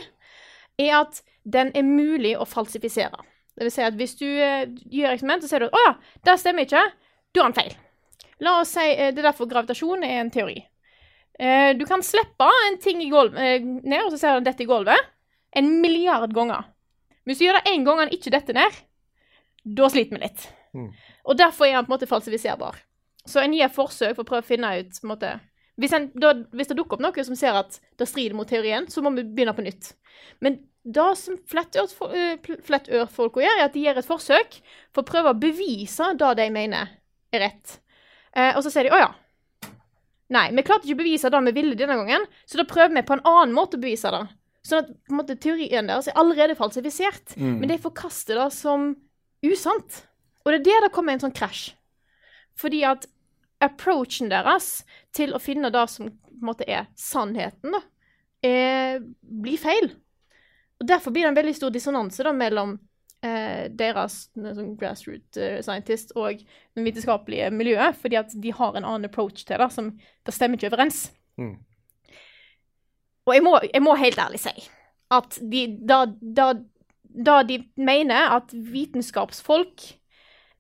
er 0.78 0.98
at 1.02 1.22
den 1.44 1.72
er 1.76 1.88
mulig 1.88 2.36
å 2.38 2.46
falsifisere. 2.46 3.24
Det 3.58 3.66
vil 3.66 3.74
si 3.74 3.84
at 3.84 3.98
hvis 3.98 4.14
du 4.20 4.28
eh, 4.28 4.70
gjør 4.94 5.16
eksperiment, 5.16 5.44
så 5.44 5.50
sier 5.50 5.64
du 5.64 5.68
at 5.68 5.76
'Å 5.76 5.86
ja, 5.86 5.94
det 6.26 6.38
stemmer 6.40 6.66
ikke', 6.66 6.92
da 7.34 7.42
har 7.42 7.50
en 7.50 7.58
feil. 7.58 7.74
La 8.42 8.60
oss 8.62 8.74
si 8.74 8.86
eh, 8.86 9.12
Det 9.14 9.22
er 9.22 9.30
derfor 9.30 9.50
gravitasjon 9.50 10.06
er 10.06 10.22
en 10.22 10.32
teori. 10.34 10.60
Eh, 11.40 11.72
du 11.78 11.86
kan 11.90 12.04
slippe 12.04 12.48
en 12.68 12.78
ting 12.82 13.02
i 13.02 13.10
gulv, 13.10 13.38
eh, 13.38 13.62
ned, 13.62 14.06
og 14.06 14.12
så 14.14 14.18
ser 14.22 14.40
du 14.40 14.46
dette 14.46 14.64
i 14.64 14.70
gulvet, 14.70 15.10
en 15.58 15.82
milliard 15.82 16.34
ganger. 16.34 16.70
Hvis 17.26 17.40
du 17.40 17.46
gjør 17.46 17.60
det 17.60 17.74
én 17.74 17.86
gang 17.86 18.02
og 18.02 18.14
ikke 18.14 18.34
detter 18.34 18.58
ned, 18.58 18.78
da 19.66 19.90
sliter 19.90 20.18
vi 20.18 20.24
litt. 20.24 20.48
Mm. 20.74 20.90
Og 21.26 21.38
derfor 21.38 21.68
er 21.68 21.78
han 21.78 21.86
på 21.86 21.92
en 21.92 21.98
måte 21.98 22.10
falsifiserbar. 22.10 22.78
Så 23.30 23.42
en 23.42 23.54
gir 23.54 23.72
forsøk 23.72 24.16
for 24.16 24.24
å 24.24 24.30
prøve 24.30 24.46
å 24.46 24.50
finne 24.50 24.74
ut 24.80 24.98
på 24.98 25.06
en 25.06 25.14
måte, 25.14 25.32
hvis, 25.82 25.94
en, 25.98 26.10
da, 26.18 26.34
hvis 26.58 26.70
det 26.70 26.78
dukker 26.78 26.98
opp 26.98 27.04
noe 27.06 27.26
som 27.26 27.38
ser 27.38 27.58
at 27.58 27.80
det 27.98 28.08
strider 28.10 28.36
mot 28.38 28.50
teorien, 28.50 28.88
så 28.92 29.04
må 29.04 29.14
vi 29.16 29.26
begynne 29.26 29.56
på 29.58 29.66
nytt. 29.66 29.94
Men 30.44 30.60
det 30.82 31.08
som 31.20 31.38
flettørfolka 31.50 32.12
eh, 32.18 33.46
gjør, 33.46 33.58
er 33.60 33.66
at 33.68 33.76
de 33.76 33.86
gjør 33.86 34.02
et 34.02 34.08
forsøk 34.08 34.58
for 34.94 35.04
å 35.04 35.08
prøve 35.08 35.34
å 35.34 35.40
bevise 35.42 36.12
det 36.18 36.32
de 36.42 36.48
mener 36.54 36.92
er 37.32 37.46
rett. 37.46 37.78
Eh, 38.34 38.54
og 38.56 38.64
så 38.66 38.74
sier 38.74 38.90
de 38.90 38.94
'Å 38.94 39.02
ja'. 39.02 39.12
Nei, 40.32 40.48
vi 40.56 40.64
klarte 40.64 40.88
ikke 40.88 40.96
å 40.96 41.04
bevise 41.04 41.30
det 41.30 41.42
vi 41.48 41.52
ville 41.52 41.76
denne 41.76 41.98
gangen, 42.00 42.26
så 42.48 42.58
da 42.58 42.64
prøver 42.64 42.96
vi 42.96 43.04
på 43.04 43.18
en 43.18 43.26
annen 43.28 43.54
måte 43.56 43.76
å 43.76 43.84
bevise 43.84 44.12
det. 44.14 44.24
Sånn 44.64 44.86
at 44.86 45.12
måte, 45.12 45.36
teorien 45.36 45.90
deres 45.90 46.08
er 46.08 46.16
allerede 46.16 46.56
falsifisert, 46.56 47.36
men 47.36 47.68
de 47.68 47.78
forkaster 47.82 48.38
det 48.40 48.52
som 48.54 48.94
usant. 49.44 50.06
Og 50.46 50.54
det 50.54 50.62
er 50.62 50.64
der 50.64 50.86
det 50.86 50.94
kommer 50.96 51.14
en 51.14 51.20
sånn 51.20 51.36
krasj. 51.36 51.74
Fordi 52.60 52.84
at 52.88 53.08
approachen 53.62 54.32
deres 54.32 54.82
til 55.16 55.36
å 55.36 55.42
finne 55.42 55.72
det 55.74 55.84
som 55.92 56.10
på 56.10 56.38
en 56.42 56.48
måte 56.50 56.66
er 56.66 56.88
sannheten, 56.98 57.76
da, 57.76 57.82
er, 58.46 59.04
blir 59.22 59.60
feil. 59.62 59.92
Og 60.82 60.88
Derfor 60.90 61.14
blir 61.14 61.28
det 61.28 61.34
en 61.34 61.38
veldig 61.38 61.54
stor 61.58 61.74
dissonanse 61.74 62.26
da, 62.26 62.34
mellom 62.34 62.74
eh, 63.22 63.68
deres 63.70 64.24
sånn 64.34 64.74
grassroot 64.80 65.38
eh, 65.38 65.60
scientist 65.62 66.16
og 66.18 66.42
det 66.42 66.86
vitenskapelige 66.88 67.52
miljøet, 67.54 68.00
fordi 68.02 68.18
at 68.18 68.34
de 68.34 68.54
har 68.58 68.78
en 68.78 68.88
annen 68.88 69.10
approach 69.12 69.46
til 69.46 69.62
det 69.62 69.70
som 69.76 69.94
det 69.94 70.34
stemmer 70.34 70.58
ikke 70.58 70.72
overens. 70.72 71.06
Mm. 71.38 71.60
Og 73.30 73.36
jeg 73.38 73.46
må, 73.46 73.56
jeg 73.68 73.86
må 73.86 73.96
helt 74.00 74.22
ærlig 74.22 74.42
si 74.42 74.56
at 75.12 75.38
de, 75.52 75.66
da, 75.86 76.06
da, 76.22 76.54
da 77.04 77.42
de 77.44 77.60
mener 77.76 78.38
at 78.38 78.54
vitenskapsfolk 78.56 79.84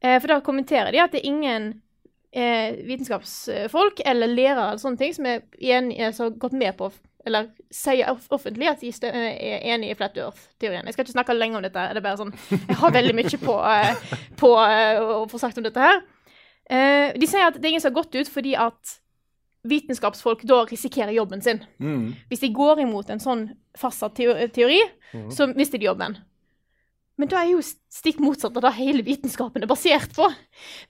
For 0.01 0.31
da 0.31 0.39
kommenterer 0.41 0.89
de 0.91 1.01
at 1.03 1.11
det 1.13 1.19
er 1.21 1.29
ingen 1.29 1.65
eh, 2.31 2.85
vitenskapsfolk 2.87 4.01
eller 4.05 4.27
lærere 4.31 4.71
eller 4.71 4.81
sånne 4.81 4.97
ting 4.97 5.15
som 5.15 5.27
er 5.29 5.43
enige, 5.59 6.07
eh, 6.07 6.13
som 6.15 6.29
har 6.29 6.37
gått 6.41 6.57
med 6.57 6.77
på 6.79 6.91
eller 7.25 7.51
sier 7.69 8.09
offentlig 8.33 8.69
at 8.71 8.81
de 8.81 8.89
eh, 9.09 9.27
er 9.53 9.67
enig 9.75 9.91
i 9.91 9.97
Flat 9.97 10.17
Earth-teorien. 10.17 10.87
Jeg 10.87 10.95
skal 10.95 11.05
ikke 11.05 11.17
snakke 11.17 11.35
lenge 11.37 11.59
om 11.59 11.65
dette. 11.65 11.83
Det 11.93 12.01
er 12.01 12.05
bare 12.05 12.17
sånn, 12.17 12.33
Jeg 12.49 12.79
har 12.81 12.95
veldig 12.95 13.13
mye 13.17 13.41
på, 13.43 13.57
eh, 13.69 14.15
på 14.41 14.49
eh, 14.63 15.01
å 15.01 15.27
få 15.29 15.41
sagt 15.41 15.61
om 15.61 15.67
dette 15.67 15.83
her. 15.83 16.01
Eh, 16.71 17.13
de 17.19 17.29
sier 17.29 17.45
at 17.45 17.59
det 17.59 17.67
er 17.67 17.75
ingen 17.75 17.83
som 17.83 17.91
har 17.91 17.99
gått 18.01 18.17
ut 18.17 18.31
fordi 18.31 18.55
at 18.57 18.97
vitenskapsfolk 19.69 20.41
da 20.49 20.63
risikerer 20.65 21.13
jobben 21.13 21.43
sin. 21.45 21.61
Mm. 21.77 22.15
Hvis 22.31 22.41
de 22.41 22.49
går 22.55 22.81
imot 22.87 23.11
en 23.13 23.21
sånn 23.21 23.51
fastsatt 23.77 24.17
teori, 24.17 24.79
så 25.29 25.45
mister 25.53 25.77
de 25.77 25.85
jobben. 25.85 26.15
Men 27.19 27.29
det 27.29 27.37
er 27.37 27.49
jo 27.51 27.61
stikk 27.61 28.21
motsatt 28.23 28.55
av 28.57 28.63
det 28.65 28.71
hele 28.77 29.03
vitenskapen 29.05 29.61
er 29.61 29.69
basert 29.69 30.13
på. 30.15 30.29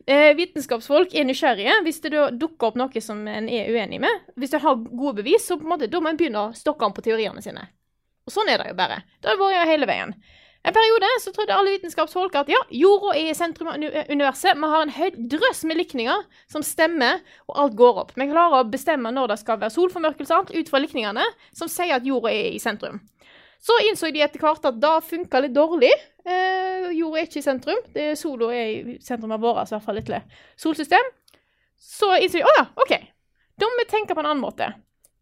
Eh, 0.07 0.31
vitenskapsfolk 0.37 1.15
er 1.17 1.25
nysgjerrige. 1.27 1.79
Hvis 1.85 1.99
det 2.03 2.13
da 2.13 2.29
dukker 2.31 2.69
opp 2.69 2.77
noe 2.79 3.03
som 3.03 3.23
en 3.27 3.49
er 3.51 3.71
uenig 3.73 3.99
med, 4.03 4.29
hvis 4.39 4.53
en 4.55 4.63
har 4.63 4.77
gode 4.85 5.17
bevis, 5.19 5.47
så 5.49 5.57
måte, 5.59 5.89
da 5.91 5.99
må 5.99 6.11
en 6.11 6.19
begynne 6.19 6.45
å 6.45 6.53
stokke 6.55 6.87
om 6.87 6.95
på 6.95 7.03
teoriene 7.09 7.43
sine. 7.43 7.65
Og 8.27 8.35
sånn 8.35 8.51
er 8.53 8.61
det 8.61 8.69
jo 8.71 8.77
bare. 8.77 9.01
Det 9.19 9.31
har 9.31 9.41
vært 9.41 9.73
hele 9.73 9.89
veien. 9.89 10.15
En 10.61 10.73
periode 10.75 11.07
så 11.23 11.31
trodde 11.33 11.55
alle 11.57 11.73
vitenskapsfolk 11.73 12.35
at 12.37 12.49
ja, 12.53 12.59
jorda 12.69 13.15
er 13.17 13.31
i 13.31 13.37
sentrum 13.37 13.71
av 13.71 13.81
universet. 13.81 14.53
Vi 14.53 14.69
har 14.73 14.83
en 14.85 14.93
høy 14.93 15.15
drøss 15.33 15.63
med 15.65 15.79
likninger 15.79 16.21
som 16.53 16.61
stemmer, 16.65 17.23
og 17.49 17.63
alt 17.63 17.77
går 17.79 18.01
opp. 18.03 18.11
Vi 18.13 18.29
klarer 18.29 18.61
å 18.61 18.69
bestemme 18.69 19.09
når 19.13 19.33
det 19.33 19.39
skal 19.41 19.57
være 19.57 19.73
solformørkelse 19.73 20.37
ut 20.53 20.69
fra 20.69 20.83
likningene 20.83 21.25
som 21.49 21.71
sier 21.71 21.97
at 21.97 22.05
jorda 22.05 22.29
er 22.29 22.51
i 22.53 22.61
sentrum. 22.61 23.01
Så 23.61 23.77
innså 23.85 24.09
de 24.09 24.23
etter 24.25 24.41
hvert 24.41 24.65
at 24.65 24.77
det 24.81 24.93
funka 25.05 25.41
litt 25.43 25.53
dårlig. 25.53 25.91
Eh, 26.25 26.89
jorda 26.97 27.21
er 27.21 27.27
ikke 27.27 27.41
i 27.41 27.45
sentrum. 27.45 27.81
Det 27.93 28.11
er 28.11 28.17
Sola 28.17 28.49
er 28.57 28.69
i 28.71 28.95
sentrum 29.05 29.33
av 29.35 29.43
vårt, 29.43 29.69
i 29.69 29.75
hvert 29.75 29.85
fall 29.85 29.99
lille 30.01 30.21
solsystem. 30.59 31.11
Så 31.77 32.09
innså 32.17 32.39
de 32.39 32.47
å 32.47 32.55
ja, 32.57 32.65
OK. 32.81 32.95
Da 33.61 33.69
må 33.69 33.77
vi 33.83 33.91
tenke 33.91 34.17
på 34.17 34.23
en 34.23 34.31
annen 34.31 34.41
måte. 34.41 34.71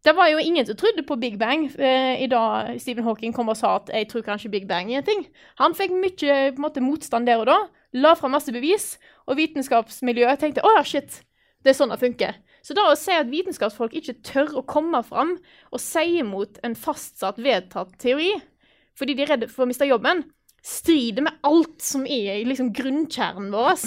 Det 0.00 0.14
var 0.16 0.30
jo 0.32 0.40
ingen 0.40 0.64
som 0.64 0.76
trodde 0.80 1.04
på 1.04 1.18
Big 1.20 1.36
Bang 1.38 1.66
eh, 1.76 2.22
i 2.24 2.28
dag 2.32 2.78
Stephen 2.80 3.04
Hawking 3.04 3.34
kom 3.36 3.52
og 3.52 3.56
sa 3.56 3.74
at 3.76 3.90
'jeg 3.92 4.08
tror 4.08 4.22
kanskje 4.24 4.50
Big 4.50 4.68
Bang 4.68 4.92
er 4.92 4.98
en 4.98 5.04
ting'. 5.04 5.26
Han 5.60 5.74
fikk 5.74 5.92
mye 5.92 6.56
måte, 6.56 6.80
motstand 6.80 7.26
der 7.26 7.36
og 7.36 7.46
da, 7.46 7.58
la 7.92 8.14
fram 8.14 8.32
masse 8.32 8.52
bevis, 8.52 8.98
og 9.26 9.36
vitenskapsmiljøet 9.36 10.40
tenkte 10.40 10.64
'å 10.64 10.76
ja, 10.76 10.82
shit, 10.82 11.20
det 11.62 11.70
er 11.70 11.76
sånn 11.76 11.92
det 11.92 12.00
funker'. 12.00 12.34
Så 12.62 12.76
da 12.76 12.88
å 12.90 12.96
si 12.98 13.14
at 13.16 13.30
vitenskapsfolk 13.30 13.94
ikke 13.96 14.18
tør 14.26 14.58
å 14.60 14.66
komme 14.68 15.00
fram 15.06 15.36
og 15.70 15.80
si 15.80 16.18
imot 16.20 16.60
en 16.66 16.76
fastsatt, 16.76 17.40
vedtatt 17.40 17.96
teori 18.02 18.34
fordi 19.00 19.14
de 19.16 19.24
er 19.24 19.30
redde 19.32 19.46
for 19.48 19.64
å 19.64 19.68
miste 19.70 19.86
jobben, 19.88 20.26
strider 20.60 21.24
med 21.24 21.38
alt 21.46 21.78
som 21.80 22.02
er 22.04 22.34
i 22.34 22.44
liksom 22.44 22.68
grunnkjernen 22.76 23.46
vår. 23.54 23.80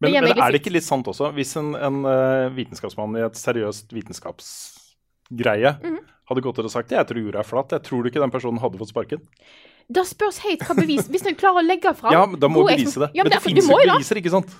Men, 0.00 0.14
men 0.24 0.30
er 0.32 0.54
det 0.54 0.62
ikke 0.62 0.72
litt 0.72 0.86
sant 0.86 1.06
også, 1.10 1.28
hvis 1.36 1.52
en, 1.60 1.74
en 1.76 1.98
uh, 2.08 2.48
vitenskapsmann 2.56 3.18
i 3.18 3.24
et 3.26 3.36
seriøst 3.36 3.92
vitenskapsgreie 3.92 5.74
Mhm. 5.82 6.00
hadde 6.30 6.44
gått 6.44 6.58
ut 6.58 6.64
og 6.64 6.72
sagt 6.72 6.92
jeg 6.92 7.04
tror 7.08 7.20
jorda 7.20 7.42
er 7.42 7.48
flat, 7.48 7.76
jeg 7.76 7.84
tror 7.84 8.02
du 8.02 8.08
ikke 8.10 8.22
den 8.24 8.32
personen 8.32 8.60
hadde 8.62 8.80
fått 8.80 8.94
sparken? 8.94 9.20
Da 9.92 10.00
spørs 10.08 10.38
helt 10.46 10.62
hva 10.64 10.72
bevis 10.78 11.10
Hvis 11.12 11.26
du 11.26 11.34
klarer 11.36 11.60
å 11.60 11.66
legge 11.66 11.92
fram 11.92 12.14
Ja, 12.14 12.24
men 12.24 12.40
da 12.40 12.48
må 12.48 12.62
du 12.64 12.70
bevise 12.72 13.02
det. 13.02 13.10
Ja, 13.12 13.26
men 13.26 13.34
det 13.34 13.42
det 13.42 13.44
finnes 13.44 13.68
jo 13.68 13.76
beviser, 13.76 14.16
ikke 14.22 14.32
sant? 14.32 14.54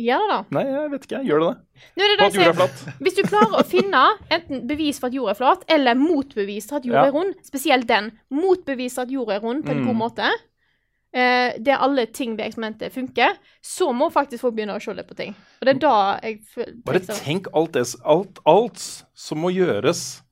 Gjør 0.00 0.22
det, 0.24 0.28
da. 0.32 0.38
Nei, 0.56 0.64
jeg 0.70 0.90
vet 0.94 1.02
ikke. 1.06 1.18
jeg 1.20 1.28
Gjør 1.30 1.40
det 1.44 1.48
det? 1.50 1.84
Nå 1.96 2.04
er 2.04 2.10
det 2.12 2.18
På 2.20 2.26
at 2.26 2.34
jorda 2.38 2.50
er 2.50 2.58
flat? 2.60 2.84
Hvis 3.04 3.16
du 3.18 3.22
klarer 3.28 3.56
å 3.60 3.64
finne 3.68 4.04
enten 4.36 4.62
bevis 4.70 4.98
for 5.00 5.08
at 5.10 5.16
jorda 5.18 5.30
er 5.34 5.40
flat, 5.40 5.64
eller 5.76 5.94
motbevis 6.00 6.68
for 6.70 6.76
at 6.80 6.84
jorda 6.88 7.02
Ja. 7.02 7.08
er 7.10 7.16
rund, 7.18 7.34
spesielt 7.44 7.86
den, 7.90 8.12
motbevis 8.30 8.94
for 8.96 9.02
at 9.08 9.10
jorda 9.16 9.36
er 9.36 9.44
rund 9.44 9.64
på 9.66 9.70
en 9.74 9.82
Mm. 9.84 9.86
god 9.90 9.96
måte, 10.04 10.30
eh, 11.12 11.58
der 11.58 11.78
alle 11.82 12.06
ting 12.06 12.36
ved 12.38 12.46
eksperimentet 12.46 12.92
funker, 12.94 13.36
så 13.62 13.90
må 13.92 14.10
faktisk 14.12 14.40
folk 14.44 14.54
begynne 14.54 14.76
å 14.76 14.82
se 14.82 14.94
litt 14.94 15.08
på 15.08 15.16
ting. 15.18 15.34
Og 15.60 15.66
det 15.66 15.76
er 15.76 15.80
da 15.82 15.94
jeg 16.22 16.40
føler 16.54 16.74
Bare 16.86 17.00
tenk 17.00 17.46
alt, 17.54 17.72
det, 17.72 17.86
alt, 18.04 18.38
alt 18.46 18.78
som 19.14 19.38
må 19.42 19.50
gjøres 19.52 20.22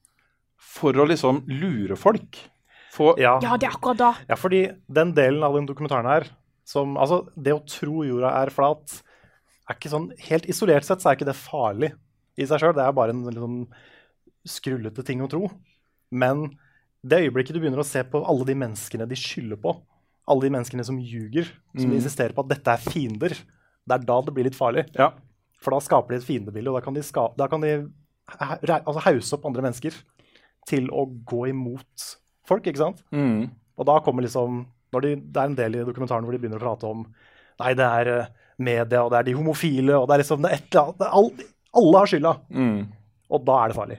for 0.56 0.92
å 0.92 1.06
liksom 1.08 1.42
lure 1.48 1.96
folk. 1.96 2.38
For, 2.92 3.14
Ja. 3.18 3.38
Ja, 3.42 3.56
det 3.56 3.68
er 3.68 3.74
akkurat 3.76 3.96
da. 3.98 4.14
Ja, 4.28 4.34
fordi 4.36 4.62
den 4.90 5.12
delen 5.14 5.42
av 5.44 5.54
den 5.54 5.66
dokumentaren 5.66 6.06
her 6.06 6.24
som, 6.64 6.96
altså, 6.96 7.28
Det 7.40 7.52
å 7.54 7.62
tro 7.66 8.02
jorda 8.04 8.32
er 8.42 8.50
flat, 8.50 9.02
er 9.68 9.78
ikke 9.78 9.90
sånn 9.92 10.08
Helt 10.28 10.46
isolert 10.48 10.84
sett 10.86 11.02
så 11.02 11.10
er 11.10 11.18
ikke 11.18 11.28
det 11.28 11.36
farlig 11.36 11.92
i 12.38 12.46
seg 12.46 12.60
sjøl. 12.62 12.74
Det 12.76 12.84
er 12.84 12.92
bare 12.96 13.10
en 13.14 13.24
sånn 13.34 13.60
skrullete 14.48 15.04
ting 15.04 15.20
å 15.24 15.28
tro. 15.30 15.48
Men 16.14 16.46
det 17.04 17.20
øyeblikket 17.26 17.54
du 17.56 17.60
begynner 17.60 17.82
å 17.82 17.86
se 17.86 18.02
på 18.08 18.20
alle 18.26 18.46
de 18.48 18.54
menneskene 18.58 19.06
de 19.08 19.18
skylder 19.18 19.60
på, 19.62 19.74
alle 20.28 20.44
de 20.46 20.50
menneskene 20.54 20.84
som 20.86 20.98
ljuger, 21.00 21.46
som 21.76 21.90
Mm. 21.90 21.96
insisterer 21.98 22.34
på 22.34 22.44
at 22.44 22.48
dette 22.54 22.68
er 22.74 22.82
fiender, 22.90 23.30
det 23.88 23.94
er 23.94 24.04
da 24.04 24.20
det 24.22 24.34
blir 24.34 24.44
litt 24.44 24.56
farlig. 24.58 24.86
Ja. 24.94 25.10
For 25.60 25.70
da 25.72 25.78
skaper 25.80 26.08
de 26.10 26.16
et 26.16 26.26
fiendebilde, 26.28 26.68
og 26.70 26.76
da 26.80 26.84
kan 26.84 26.94
de, 26.94 27.02
ska, 27.02 27.28
da 27.36 27.46
kan 27.48 27.60
de 27.60 27.90
altså, 28.28 29.00
hause 29.04 29.32
opp 29.34 29.46
andre 29.46 29.62
mennesker 29.62 29.94
til 30.68 30.88
å 30.90 31.06
gå 31.24 31.48
imot 31.50 32.18
folk, 32.46 32.64
ikke 32.66 32.76
sant? 32.82 33.02
Mm. 33.12 33.50
Og 33.78 33.86
da 33.86 33.98
kommer 34.00 34.22
liksom 34.22 34.66
når 34.92 35.00
de, 35.04 35.16
Det 35.16 35.36
er 35.36 35.46
en 35.50 35.54
del 35.54 35.74
i 35.76 35.84
dokumentaren 35.84 36.24
hvor 36.24 36.32
de 36.32 36.38
begynner 36.38 36.58
å 36.58 36.64
prate 36.64 36.88
om 36.88 37.02
Nei, 37.60 37.74
det 37.74 37.84
er 37.84 38.08
eh, 38.08 38.26
media, 38.58 39.04
og 39.04 39.12
det 39.12 39.20
er 39.20 39.28
de 39.30 39.38
homofile, 39.38 39.96
og 39.96 40.08
det 40.08 40.16
er 40.18 40.24
liksom 40.24 40.44
det 40.44 40.50
er 40.50 40.60
et 40.60 40.68
eller 40.74 40.92
annet 40.92 41.08
all, 41.08 41.32
Alle 41.78 42.02
har 42.02 42.10
skylda. 42.10 42.34
Mm. 42.50 42.78
Og 43.28 43.42
da 43.46 43.56
er 43.62 43.72
det 43.72 43.76
farlig. 43.76 43.98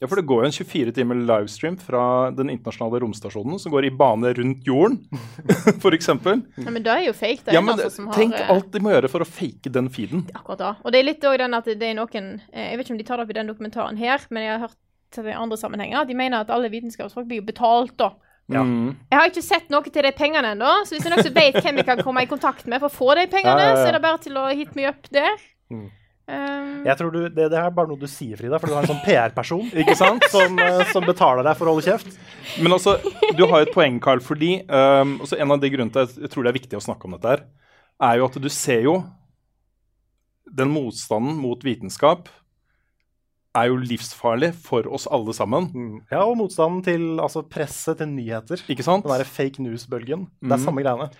Ja, 0.00 0.08
for 0.08 0.16
det 0.16 0.24
går 0.30 0.44
jo 0.44 0.48
en 0.48 0.54
24 0.56 0.92
timer 0.96 1.18
livestream 1.28 1.74
fra 1.76 2.02
den 2.32 2.48
internasjonale 2.48 3.02
romstasjonen 3.02 3.58
som 3.60 3.72
går 3.72 3.84
i 3.84 3.90
bane 3.92 4.30
rundt 4.38 4.64
jorden, 4.64 4.96
eksempel. 5.98 6.40
Ja, 6.56 6.70
men 6.72 6.86
det 6.86 6.94
er 6.94 7.02
jo 7.04 7.12
fake. 7.12 7.44
Det 7.44 7.52
er 7.52 7.58
Ja, 7.58 7.60
men 7.60 7.74
altså 7.74 7.90
som 7.98 8.06
har, 8.08 8.16
tenk 8.16 8.38
eh, 8.38 8.48
alt 8.48 8.70
de 8.72 8.80
må 8.80 8.94
gjøre 8.94 9.10
for 9.12 9.20
å 9.20 9.28
fake 9.28 9.72
den 9.74 9.90
feeden. 9.92 10.24
akkurat 10.32 10.62
da. 10.62 10.70
Og 10.80 10.94
det 10.94 11.02
er 11.02 11.08
litt 11.10 11.26
også 11.28 11.42
den 11.42 11.58
at 11.58 11.68
det 11.68 11.90
er 11.90 11.98
noen 11.98 12.30
eh, 12.48 12.70
Jeg 12.70 12.78
vet 12.80 12.86
ikke 12.86 12.96
om 12.96 13.02
de 13.02 13.08
tar 13.10 13.20
det 13.20 13.26
opp 13.26 13.34
i 13.34 13.38
den 13.42 13.52
dokumentaren 13.52 14.00
her, 14.00 14.24
men 14.30 14.46
jeg 14.46 14.54
har 14.54 14.64
hørt 14.70 15.20
i 15.20 15.36
andre 15.36 15.60
sammenhenger. 15.60 16.00
at 16.00 16.08
De 16.08 16.16
mener 16.16 16.40
at 16.40 16.54
alle 16.54 16.72
vitenskapsfolk 16.72 17.28
blir 17.28 17.42
jo 17.42 17.48
betalt, 17.50 17.92
da. 18.00 18.14
Ja. 18.50 18.64
Mm. 18.66 18.96
Jeg 19.12 19.18
har 19.20 19.30
ikke 19.30 19.44
sett 19.46 19.70
noe 19.70 19.86
til 19.86 20.02
de 20.02 20.10
pengene 20.16 20.52
ennå, 20.56 20.72
så 20.84 20.96
hvis 20.96 21.04
det 21.04 21.10
er 21.10 21.16
noen 21.16 21.26
som 21.28 21.36
vet 21.36 21.58
hvem 21.62 21.76
vi 21.80 21.86
kan 21.86 22.02
komme 22.02 22.24
i 22.24 22.28
kontakt 22.30 22.66
med 22.66 22.82
for 22.82 22.90
å 22.90 22.96
få 22.96 23.14
de 23.20 23.28
pengene, 23.30 23.62
Ja, 23.62 23.70
ja, 23.70 23.76
ja. 23.76 23.80
så 23.80 23.88
er 23.92 23.98
det 23.98 24.02
bare 24.02 24.18
til 24.24 24.38
å 24.40 24.48
hit 24.50 24.74
me 24.78 24.88
up 24.90 25.06
der. 25.14 25.36
Mm. 25.70 25.88
Um, 26.30 26.84
Jeg 26.86 26.94
tror 26.98 27.10
du, 27.10 27.20
det, 27.28 27.46
det 27.50 27.58
er 27.58 27.70
bare 27.74 27.90
noe 27.90 27.98
du 27.98 28.06
sier, 28.10 28.36
Frida, 28.38 28.58
for 28.62 28.70
du 28.70 28.74
har 28.76 28.84
en 28.84 28.90
sånn 28.92 29.00
PR-person 29.02 29.64
Ikke 29.82 29.96
sant? 29.98 30.22
som, 30.30 30.58
eh, 30.62 30.82
som 30.92 31.02
betaler 31.02 31.42
deg 31.42 31.56
for 31.58 31.66
å 31.66 31.72
holde 31.74 31.86
kjeft. 31.88 32.12
Men 32.62 32.76
altså, 32.76 32.98
du 33.34 33.42
har 33.50 33.64
jo 33.64 33.66
et 33.66 33.72
poeng, 33.74 33.96
Carl, 34.04 34.22
fordi 34.22 34.60
um, 34.70 35.16
også 35.24 35.40
En 35.42 35.50
av 35.56 35.58
de 35.62 35.70
grunnene 35.72 35.90
til 35.96 36.04
at 36.06 36.14
jeg 36.22 36.30
tror 36.30 36.46
det 36.46 36.52
er 36.52 36.58
viktig 36.60 36.78
å 36.78 36.84
snakke 36.84 37.08
om 37.08 37.16
dette, 37.16 37.32
her, 37.34 37.42
er 38.10 38.20
jo 38.20 38.28
at 38.30 38.38
du 38.42 38.46
ser 38.52 38.86
jo 38.86 38.94
Den 40.60 40.70
motstanden 40.70 41.34
mot 41.40 41.66
vitenskap 41.66 42.30
er 43.56 43.66
jo 43.70 43.76
livsfarlig 43.82 44.52
for 44.54 44.86
oss 44.94 45.08
alle 45.10 45.32
sammen. 45.34 45.70
Mm. 45.74 45.94
Ja, 46.12 46.22
Og 46.24 46.36
motstanden 46.38 46.84
til 46.86 47.18
altså, 47.20 47.42
presset 47.42 47.98
til 47.98 48.08
nyheter. 48.08 48.62
Ikke 48.70 48.84
sant? 48.86 49.04
Den 49.04 49.10
derre 49.14 49.26
fake 49.26 49.58
news-bølgen. 49.62 50.28
Det 50.40 50.52
er 50.52 50.56
Mhm. 50.56 50.64
samme 50.64 50.82
greiene. 50.84 51.10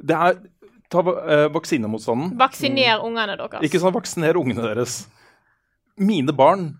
Det 0.00 0.16
er 0.16 0.38
Ta 0.90 1.00
uh, 1.00 1.48
vaksinemotstanden. 1.50 2.36
Vaksiner 2.38 3.00
ungene 3.02 3.36
deres. 3.36 3.62
Ikke 3.64 3.80
sant? 3.80 3.94
Vaksiner 3.96 4.36
ungene 4.36 4.62
deres. 4.62 5.08
Mine 5.98 6.32
barn 6.32 6.76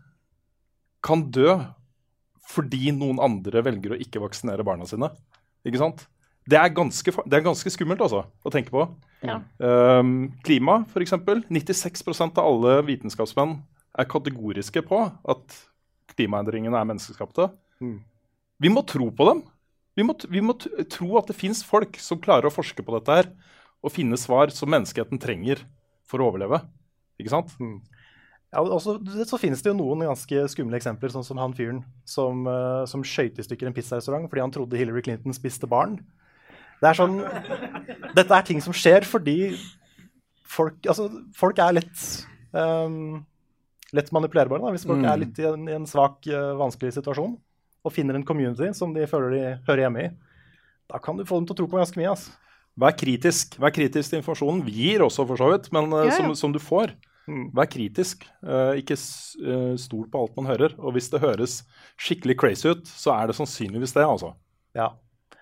kan 1.03 1.31
dø 1.31 1.57
fordi 2.47 2.93
noen 2.93 3.19
andre 3.19 3.63
velger 3.65 3.95
å 3.95 3.99
ikke 4.01 4.21
vaksinere 4.21 4.63
barna 4.63 4.85
sine. 4.87 5.09
Ikke 5.67 5.79
sant? 5.81 6.07
Det 6.47 6.59
er 6.61 6.69
ganske, 6.69 7.11
det 7.27 7.39
er 7.39 7.41
ganske 7.47 7.71
skummelt 7.73 8.01
altså, 8.05 8.27
å 8.45 8.53
tenke 8.53 8.71
på. 8.71 8.85
Ja. 9.25 9.41
Um, 9.59 10.33
klima, 10.45 10.85
f.eks. 10.93 11.13
96% 11.49 12.37
av 12.39 12.45
alle 12.45 12.83
vitenskapsmenn 12.85 13.63
er 13.95 14.11
kategoriske 14.11 14.83
på 14.87 15.01
at 15.07 15.59
klimaendringene 16.15 16.79
er 16.79 16.89
menneskeskapte. 16.89 17.49
Mm. 17.83 17.99
Vi 18.63 18.71
må 18.73 18.85
tro 18.87 19.11
på 19.15 19.29
dem. 19.31 19.43
Vi 19.95 20.07
må, 20.07 20.17
vi 20.27 20.43
må 20.43 20.57
tro 20.59 21.19
at 21.21 21.31
det 21.31 21.39
fins 21.39 21.63
folk 21.67 21.99
som 22.03 22.21
klarer 22.23 22.49
å 22.49 22.55
forske 22.55 22.83
på 22.83 22.97
dette 22.97 23.19
her 23.19 23.31
og 23.85 23.93
finne 23.95 24.19
svar 24.19 24.51
som 24.55 24.71
menneskeheten 24.73 25.21
trenger 25.23 25.63
for 26.09 26.23
å 26.23 26.31
overleve. 26.33 26.63
Ikke 27.21 27.31
sant? 27.31 27.53
Ja, 28.55 28.63
og 28.63 28.81
så, 28.83 28.97
så 29.29 29.39
finnes 29.41 29.63
det 29.63 29.71
jo 29.71 29.77
noen 29.79 30.05
ganske 30.07 30.47
skumle 30.51 30.79
eksempler, 30.79 31.13
sånn 31.13 31.27
som 31.27 31.41
han 31.43 31.55
fyren 31.57 31.83
som, 32.09 32.45
uh, 32.47 32.83
som 32.91 33.05
skøyt 33.07 33.39
i 33.39 33.47
stykker 33.47 33.71
en 33.71 33.77
pizzarestaurant 33.77 34.29
fordi 34.31 34.45
han 34.45 34.55
trodde 34.55 34.79
Hillary 34.79 35.03
Clinton 35.05 35.37
spiste 35.37 35.69
barn. 35.71 35.99
Det 36.81 36.91
er 36.91 36.99
sånn 36.99 37.21
Dette 38.15 38.35
er 38.35 38.47
ting 38.47 38.61
som 38.63 38.75
skjer 38.77 39.07
fordi 39.09 39.55
folk, 40.55 40.79
altså, 40.87 41.09
folk 41.37 41.61
er 41.63 41.79
litt 41.81 42.03
um, 42.53 43.23
lett 43.95 44.13
manipulerbare. 44.15 44.63
Da, 44.65 44.73
hvis 44.75 44.87
folk 44.89 45.01
Mm. 45.03 45.11
er 45.13 45.21
litt 45.23 45.39
i 45.39 45.47
en, 45.49 45.69
i 45.71 45.77
en 45.77 45.87
svak, 45.89 46.21
uh, 46.29 46.55
vanskelig 46.61 46.95
situasjon 46.99 47.37
og 47.85 47.93
finner 47.93 48.17
en 48.19 48.25
community 48.27 48.71
som 48.75 48.95
de 48.97 49.07
føler 49.07 49.35
de 49.35 49.43
hører 49.69 49.85
hjemme 49.87 50.05
i, 50.07 50.13
da 50.91 50.99
kan 50.99 51.17
du 51.17 51.25
få 51.25 51.39
dem 51.41 51.47
til 51.49 51.55
å 51.55 51.59
tro 51.63 51.67
på 51.73 51.81
ganske 51.81 51.99
mye. 52.01 52.11
Altså. 52.13 52.33
Vær 52.81 52.95
kritisk. 52.99 53.57
Vær 53.63 53.73
kritisk 53.73 54.11
til 54.11 54.19
informasjonen. 54.21 54.65
Vi 54.67 54.73
gir 54.91 55.05
også, 55.05 55.27
for 55.29 55.39
så 55.41 55.53
vidt, 55.55 55.71
men 55.73 55.93
uh, 55.93 56.05
Ja, 56.05 56.11
ja. 56.11 56.17
Som, 56.19 56.35
som 56.35 56.53
du 56.53 56.59
får. 56.59 56.93
Mm. 57.31 57.47
Vær 57.57 57.69
kritisk. 57.73 58.27
Uh, 58.45 58.75
ikke 58.77 58.97
eh, 58.99 59.77
stol 59.81 60.09
på 60.13 60.21
alt 60.21 60.35
man 60.37 60.51
hører. 60.51 60.75
Og 60.77 60.93
hvis 60.93 61.09
det 61.09 61.23
høres 61.23 61.63
skikkelig 61.97 62.37
crazy 62.37 62.69
ut, 62.69 62.85
så 62.85 63.15
er 63.15 63.31
det 63.31 63.37
sannsynligvis 63.39 63.95
det, 63.97 64.05
altså. 64.05 64.35
Ja. 64.77 64.91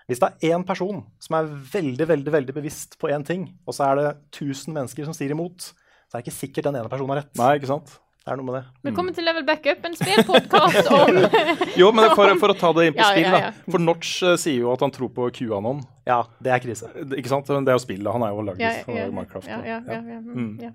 Hvis 0.07 0.19
det 0.21 0.29
er 0.29 0.53
én 0.55 0.63
person 0.67 1.01
som 1.19 1.35
er 1.39 1.49
veldig 1.73 2.07
veldig, 2.07 2.31
veldig 2.31 2.55
bevisst 2.55 2.95
på 2.99 3.09
én 3.11 3.23
ting, 3.27 3.49
og 3.67 3.75
så 3.75 3.89
er 3.89 3.99
det 3.99 4.07
1000 4.35 4.75
mennesker 4.75 5.07
som 5.07 5.15
sier 5.15 5.31
imot, 5.35 5.59
så 6.07 6.15
er 6.15 6.21
det 6.21 6.25
ikke 6.27 6.37
sikkert 6.39 6.67
den 6.69 6.79
ene 6.79 6.91
personen 6.91 7.13
har 7.15 7.21
rett. 7.23 7.35
Nei, 7.39 7.53
ikke 7.59 7.71
sant? 7.71 7.93
Det 8.23 8.31
er 8.31 8.37
noe 8.39 8.45
med 8.47 8.55
det. 8.55 8.61
Velkommen 8.87 9.15
til 9.17 9.25
Level 9.27 9.43
Backup, 9.43 9.81
en 9.83 9.95
spillpodkast 9.99 10.87
om 10.95 11.17
Jo, 11.81 11.89
men 11.91 12.13
for, 12.15 12.29
for 12.39 12.53
å 12.53 12.55
ta 12.55 12.69
det 12.77 12.85
inn 12.87 12.93
på 12.95 13.01
Ja, 13.03 13.09
spill, 13.11 13.25
ja, 13.27 13.39
ja. 13.41 13.49
da. 13.51 13.71
For 13.73 13.83
Notch 13.83 14.11
uh, 14.23 14.35
sier 14.39 14.61
jo 14.61 14.69
at 14.71 14.85
han 14.85 14.93
tror 14.95 15.09
på 15.11 15.25
QAnon. 15.35 15.81
Ja, 16.07 16.21
det 16.39 16.53
er 16.55 16.61
krise. 16.63 16.87
Det- 17.03 17.19
Ikke 17.19 17.33
sant? 17.33 17.51
Men 17.51 17.67
Det 17.67 17.73
er 17.73 17.77
jo 17.79 17.83
spillet. 17.83 18.07
Han 18.15 18.23
er 18.23 18.31
jo 18.31 18.45
laget 18.47 18.63
ja, 18.63 18.71
er 18.79 19.01
ja, 19.01 19.09
Minecraft. 19.11 19.49
ja, 19.51 19.57
ja, 19.67 19.81
ja, 19.91 19.99
ja, 19.99 20.21
mm, 20.23 20.37
Mm. 20.39 20.53
ja. 20.63 20.71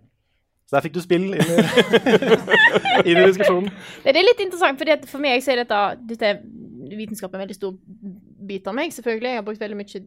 Så 0.69 0.77
der 0.77 0.85
fikk 0.85 0.99
du 0.99 1.01
spill 1.01 1.25
inn 1.25 1.33
i, 1.33 1.41
inn 3.09 3.17
i 3.23 3.25
diskusjonen. 3.31 3.71
Det 4.05 4.13
er 4.13 4.27
litt 4.27 4.43
interessant, 4.45 4.77
fordi 4.83 4.93
at 4.99 5.07
for 5.09 5.25
meg 5.25 5.41
så 5.41 5.55
er 5.55 5.63
dette, 5.63 5.79
dette 6.11 6.29
er 6.35 6.43
vitenskap 7.01 7.33
en 7.33 7.41
veldig 7.47 7.57
stor 7.57 7.73
bit 8.51 8.69
av 8.69 8.77
meg, 8.77 8.93
selvfølgelig. 8.93 9.31
Jeg 9.33 9.41
har 9.41 9.47
brukt 9.49 9.65
veldig 9.65 9.79
mye 9.81 10.03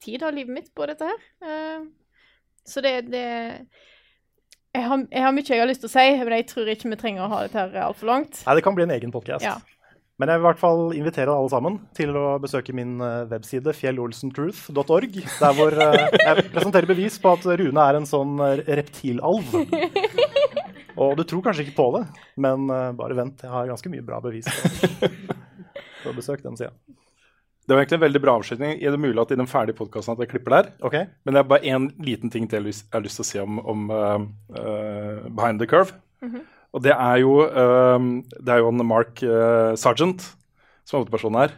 tid 0.00 0.24
av 0.24 0.32
livet 0.32 0.56
mitt 0.56 0.72
på 0.72 0.88
dette 0.88 1.10
her. 1.12 1.20
Uh, 1.44 1.84
Så 2.66 2.80
det, 2.82 2.94
det 3.12 3.26
jeg, 4.76 4.84
har, 4.90 5.06
jeg 5.10 5.24
har 5.26 5.32
mye 5.36 5.46
jeg 5.48 5.62
har 5.62 5.70
lyst 5.70 5.82
til 5.84 5.88
å 5.90 5.94
si, 5.96 6.04
men 6.20 6.34
jeg 6.36 6.46
tror 6.52 6.68
ikke 6.72 6.90
vi 6.92 6.98
trenger 7.00 7.24
å 7.26 7.30
ha 7.32 7.40
dette 7.46 7.58
her 7.64 7.80
altfor 7.88 8.10
langt. 8.12 8.42
Nei, 8.46 8.54
det 8.58 8.64
kan 8.66 8.76
bli 8.76 8.84
en 8.86 8.94
egen 8.96 9.14
podkast. 9.14 9.44
Ja. 9.46 9.56
Men 10.16 10.30
jeg 10.32 10.40
vil 10.40 10.46
i 10.46 10.48
hvert 10.48 10.60
fall 10.62 10.82
invitere 10.96 11.32
alle 11.34 11.50
sammen 11.52 11.74
til 11.96 12.14
å 12.16 12.38
besøke 12.40 12.72
min 12.72 12.94
eh, 13.04 13.26
webside 13.28 13.74
fjellolsentruth.org, 13.76 15.18
der 15.42 15.56
hvor 15.58 15.76
eh, 15.76 16.06
jeg 16.22 16.46
presenterer 16.54 16.88
bevis 16.88 17.18
på 17.20 17.34
at 17.36 17.44
Rune 17.60 17.84
er 17.84 17.98
en 17.98 18.08
sånn 18.08 18.38
eh, 18.46 18.62
reptilalv. 18.80 19.50
Og 20.96 21.12
du 21.18 21.24
tror 21.28 21.42
kanskje 21.44 21.66
ikke 21.66 21.76
på 21.76 21.90
det, 21.98 22.04
men 22.40 22.64
bare 22.96 23.16
vent, 23.18 23.42
jeg 23.44 23.52
har 23.52 23.68
ganske 23.68 23.90
mye 23.92 24.04
bra 24.06 24.16
bevis. 24.24 24.48
på- 24.48 25.10
Så 26.06 26.14
besøk 26.16 26.40
den 26.46 26.56
sida. 26.56 26.72
Det 27.66 27.74
var 27.74 27.82
egentlig 27.82 27.98
en 27.98 28.04
veldig 28.04 28.20
bra 28.22 28.32
avslutning. 28.38 28.76
Er 28.78 28.94
det 28.94 29.02
mulig 29.02 29.18
at 29.18 29.32
i 29.34 29.38
den 29.40 29.48
ferdige 29.50 29.74
podkasten 29.74 30.14
at 30.14 30.20
jeg 30.22 30.30
klipper 30.30 30.54
der? 30.54 30.68
Okay. 30.86 31.08
Men 31.26 31.34
det 31.34 31.40
er 31.40 31.48
bare 31.50 31.66
én 31.66 31.88
liten 31.98 32.30
ting 32.30 32.46
til 32.46 32.68
jeg 32.68 32.86
har 32.94 33.02
lyst- 33.02 33.18
til 33.18 33.24
å 33.24 33.26
si 33.26 33.38
om, 33.42 33.58
om 33.58 33.90
uh, 33.90 34.22
eh, 34.54 35.26
Behind 35.26 35.58
the 35.58 35.66
Curve. 35.66 35.96
Og 36.72 36.82
det 36.84 36.92
er 36.92 37.16
jo 37.22 37.40
eh, 37.46 38.06
Det 38.38 38.52
er 38.52 38.58
jo 38.58 38.68
en 38.68 38.86
Mark 38.86 39.22
Sargent 39.78 40.22
som 40.84 40.96
er 40.96 41.02
hovedpersonen 41.02 41.40
her. 41.40 41.56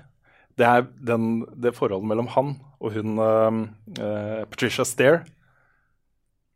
Det 0.56 0.66
er 0.66 0.86
den, 1.10 1.44
det 1.52 1.74
forholdet 1.76 2.08
mellom 2.08 2.30
han 2.32 2.54
og 2.80 2.94
hun 2.94 3.18
Patricia 4.48 4.84
Stair. 4.84 5.20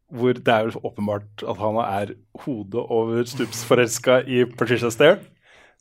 Hvor 0.09 0.33
det 0.33 0.49
er 0.49 0.71
jo 0.71 0.81
åpenbart 0.81 1.45
at 1.45 1.61
han 1.61 1.77
er 1.83 2.15
hodet 2.45 2.81
over 2.89 3.25
stups 3.29 3.65
forelska 3.69 4.23
i 4.25 4.45
Patricia 4.47 4.91
Stair. 4.91 5.21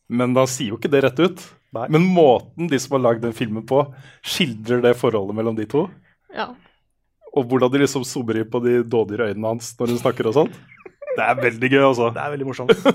Men 0.10 0.36
han 0.36 0.48
sier 0.48 0.74
jo 0.74 0.80
ikke 0.80 0.92
det 0.92 1.04
rett 1.06 1.24
ut. 1.24 1.48
Nei. 1.72 1.86
Men 1.94 2.04
måten 2.12 2.68
de 2.68 2.80
som 2.84 2.98
har 2.98 3.06
lagd 3.06 3.24
den 3.24 3.36
filmen 3.36 3.64
på, 3.68 3.86
skildrer 4.28 4.84
det 4.84 4.98
forholdet 5.00 5.38
mellom 5.38 5.56
de 5.56 5.68
to. 5.72 5.86
Ja. 6.36 6.50
Og 7.32 7.48
hvordan 7.48 7.72
de 7.72 7.86
liksom 7.86 8.04
zoomer 8.08 8.42
inn 8.42 8.50
på 8.52 8.60
de 8.64 8.82
dådige 8.84 9.30
øynene 9.32 9.54
hans 9.54 9.72
når 9.80 9.94
hun 9.94 10.02
snakker 10.02 10.28
og 10.28 10.36
sånt. 10.42 10.58
Det 11.12 11.24
er 11.26 11.40
veldig 11.42 11.70
gøy, 11.72 11.82
altså. 11.84 12.10
Det 12.16 12.22
er 12.24 12.32
veldig 12.34 12.46
morsomt. 12.48 12.86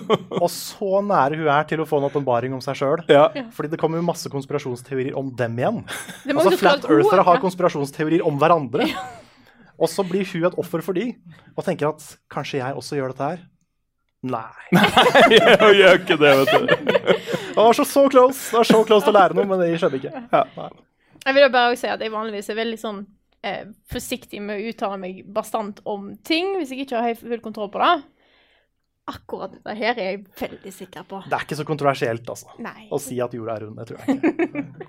Og 0.40 0.46
så 0.52 1.02
nære 1.04 1.36
hun 1.40 1.50
er 1.52 1.66
til 1.68 1.82
å 1.82 1.88
få 1.88 1.98
en 2.00 2.06
åpenbaring 2.08 2.54
om 2.56 2.62
seg 2.64 2.78
sjøl. 2.80 3.02
Ja. 3.12 3.26
Fordi 3.52 3.72
det 3.72 3.80
kommer 3.80 4.00
jo 4.00 4.06
masse 4.08 4.30
konspirasjonsteorier 4.32 5.16
om 5.20 5.28
dem 5.36 5.58
igjen. 5.60 5.82
Altså 6.32 6.54
Flat 6.56 6.88
Earthere 6.88 7.26
har 7.28 7.42
konspirasjonsteorier 7.44 8.24
om 8.28 8.40
hverandre. 8.40 8.88
Og 9.76 9.92
så 9.92 10.04
blir 10.08 10.24
hun 10.32 10.46
et 10.48 10.56
offer 10.56 10.80
for 10.84 10.96
de, 10.96 11.10
og 11.52 11.66
tenker 11.66 11.90
at 11.90 12.04
kanskje 12.32 12.62
jeg 12.62 12.80
også 12.80 12.96
gjør 12.96 13.12
dette 13.12 13.28
her. 13.34 13.44
Nei. 14.26 14.48
Jeg 15.36 15.76
gjør 15.76 15.98
ikke 16.00 16.16
det, 16.18 16.30
vet 16.40 16.54
du. 16.56 17.35
Det 17.56 17.64
var 17.64 17.76
så, 17.78 17.84
så 17.88 18.02
close 18.12 18.50
Det 18.52 18.58
var 18.60 18.68
så 18.68 18.82
close 18.84 19.06
til 19.06 19.14
å 19.14 19.16
lære 19.16 19.36
noe, 19.38 19.48
men 19.48 19.62
det 19.62 19.70
skjedde 19.80 20.00
ikke. 20.02 20.24
Ja. 20.32 20.70
Jeg 21.26 21.34
vil 21.38 21.46
bare 21.54 21.78
si 21.80 21.88
at 21.90 22.02
jeg 22.04 22.12
vanligvis 22.12 22.50
er 22.52 22.58
veldig 22.58 22.78
sånn 22.80 22.98
eh, 23.46 23.62
forsiktig 23.92 24.42
med 24.44 24.60
å 24.60 24.68
uttale 24.74 24.98
meg 25.00 25.22
bastant 25.32 25.80
om 25.88 26.12
ting 26.26 26.52
hvis 26.58 26.74
jeg 26.74 26.84
ikke 26.84 27.00
har 27.02 27.16
full 27.18 27.40
kontroll 27.44 27.72
på 27.72 27.80
det. 27.80 27.94
Akkurat 29.06 29.52
dette 29.54 29.74
her 29.78 29.94
er 30.02 30.08
jeg 30.10 30.20
veldig 30.40 30.72
sikker 30.74 31.04
på. 31.06 31.20
Det 31.30 31.36
er 31.36 31.44
ikke 31.46 31.58
så 31.60 31.64
kontroversielt, 31.66 32.26
altså. 32.32 32.50
Nei. 32.58 32.88
Å 32.90 32.98
si 32.98 33.20
at 33.22 33.34
jorda 33.38 33.54
er 33.54 33.64
rund. 33.64 33.78
Det 33.78 33.84
tror 33.86 34.02
jeg 34.02 34.16
ikke. 34.18 34.88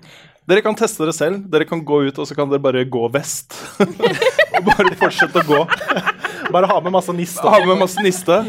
Dere 0.50 0.64
kan 0.66 0.78
teste 0.78 1.04
dere 1.04 1.14
selv. 1.14 1.44
Dere 1.52 1.66
kan 1.70 1.84
gå 1.86 2.00
ut, 2.08 2.18
og 2.18 2.26
så 2.26 2.34
kan 2.34 2.50
dere 2.50 2.62
bare 2.64 2.82
gå 2.90 3.04
vest. 3.14 3.54
og 3.84 4.66
bare 4.66 4.96
fortsette 4.98 5.44
å 5.44 5.46
gå. 5.46 5.60
Bare 6.50 6.70
ha 6.70 6.80
med 6.82 6.96
masse 6.98 7.14
niste. 7.14 7.46
Ha 7.46 7.62
med 7.62 7.78
masse 7.78 8.02
niste. 8.02 8.40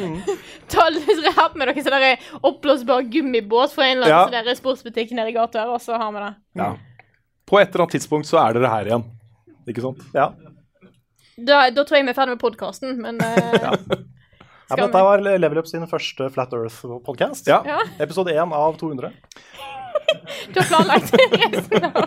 Ta 0.70 0.86
dere 0.93 1.34
har 1.38 1.55
med 1.57 1.72
dere 1.72 1.84
sånn 1.86 2.43
oppblåsbar 2.49 3.07
gummibåt 3.13 3.74
fra 3.74 3.88
en 3.88 3.97
eller 3.97 4.15
annen 4.20 4.51
ja. 4.51 4.55
sportsbutikk 4.57 5.15
nede 5.17 5.34
i 5.34 5.38
gata 5.38 5.63
her, 5.63 5.74
og 5.74 5.82
så 5.84 5.97
har 5.97 6.13
vi 6.15 6.22
det. 6.24 6.34
Ja. 6.61 6.70
På 7.49 7.59
et 7.59 7.72
eller 7.72 7.86
annet 7.86 7.97
tidspunkt 7.97 8.30
så 8.30 8.41
er 8.43 8.57
dere 8.57 8.72
her 8.72 8.91
igjen. 8.91 9.05
Ikke 9.70 9.84
sant? 9.86 10.03
Ja. 10.13 10.32
Da, 11.39 11.65
da 11.72 11.86
tror 11.88 11.99
jeg 11.99 12.07
vi 12.07 12.13
er 12.13 12.17
ferdig 12.17 12.36
med 12.36 12.43
podkasten, 12.43 12.97
men 13.01 13.22
uh, 13.24 13.30
Ja, 14.70 14.76
Skal 14.76 14.84
men 14.84 14.91
dette 14.91 15.01
var 15.01 15.24
Level 15.26 15.57
Up 15.63 15.65
sin 15.65 15.88
første 15.89 16.28
Flat 16.30 16.51
Earth-podkast. 16.53 17.47
Ja. 17.49 17.63
Ja. 17.65 17.80
Episode 18.05 18.36
1 18.36 18.53
av 18.53 18.78
200. 18.78 19.09
du 20.53 20.59
har 20.59 20.67
planlagt 20.70 21.15
resten 21.17 21.89
av 21.89 22.03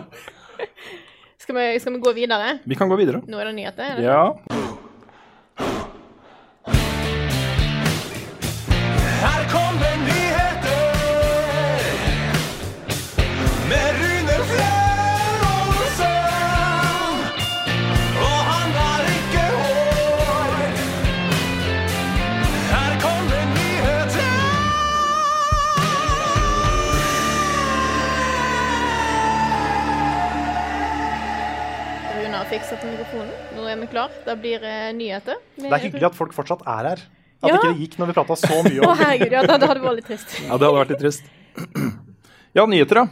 skal 1.43 1.55
vi, 1.55 1.79
skal 1.79 1.93
vi 1.93 1.99
gå 1.99 2.13
videre? 2.15 2.57
Vi 2.63 2.75
kan 2.75 2.89
gå 2.89 2.95
videre. 2.95 3.19
Nå 3.27 3.39
er 3.39 3.49
det 3.49 3.55
nyheter? 3.57 3.83
er 3.83 3.95
det 3.99 4.03
Ja. 4.07 4.37
Rune 32.53 32.77
til 32.77 32.89
mikrofonen. 32.93 33.31
Nå 33.57 33.61
er 33.69 33.75
vi 33.81 33.87
klar. 33.89 34.09
Det 34.25 34.35
blir 34.41 34.59
nyheter. 34.97 35.35
Det 35.57 35.71
er 35.71 35.79
hyggelig 35.87 36.05
at 36.11 36.15
folk 36.17 36.33
fortsatt 36.35 36.61
er 36.67 36.83
her. 36.91 36.99
At 37.43 37.49
Ja. 37.49 37.55
ikke 37.57 37.71
det 37.73 37.79
gikk 37.81 37.95
når 37.99 38.07
vi 38.07 38.13
prata 38.15 38.35
så 38.39 38.55
mye 38.63 38.79
Å, 38.79 38.81
om 38.87 38.97
herregud, 38.97 39.31
ja, 39.33 39.41
det, 39.43 39.59
det 39.59 39.67
hadde 39.67 39.81
vært 39.83 39.95
litt 39.99 40.07
trist. 40.07 40.29
ja, 40.47 40.53
det 40.55 40.63
hadde 40.63 40.79
vært 40.79 40.91
litt 40.93 41.03
trist. 41.03 41.23
Ja, 42.53 42.67
nyheter, 42.69 43.01
ja. 43.01 43.05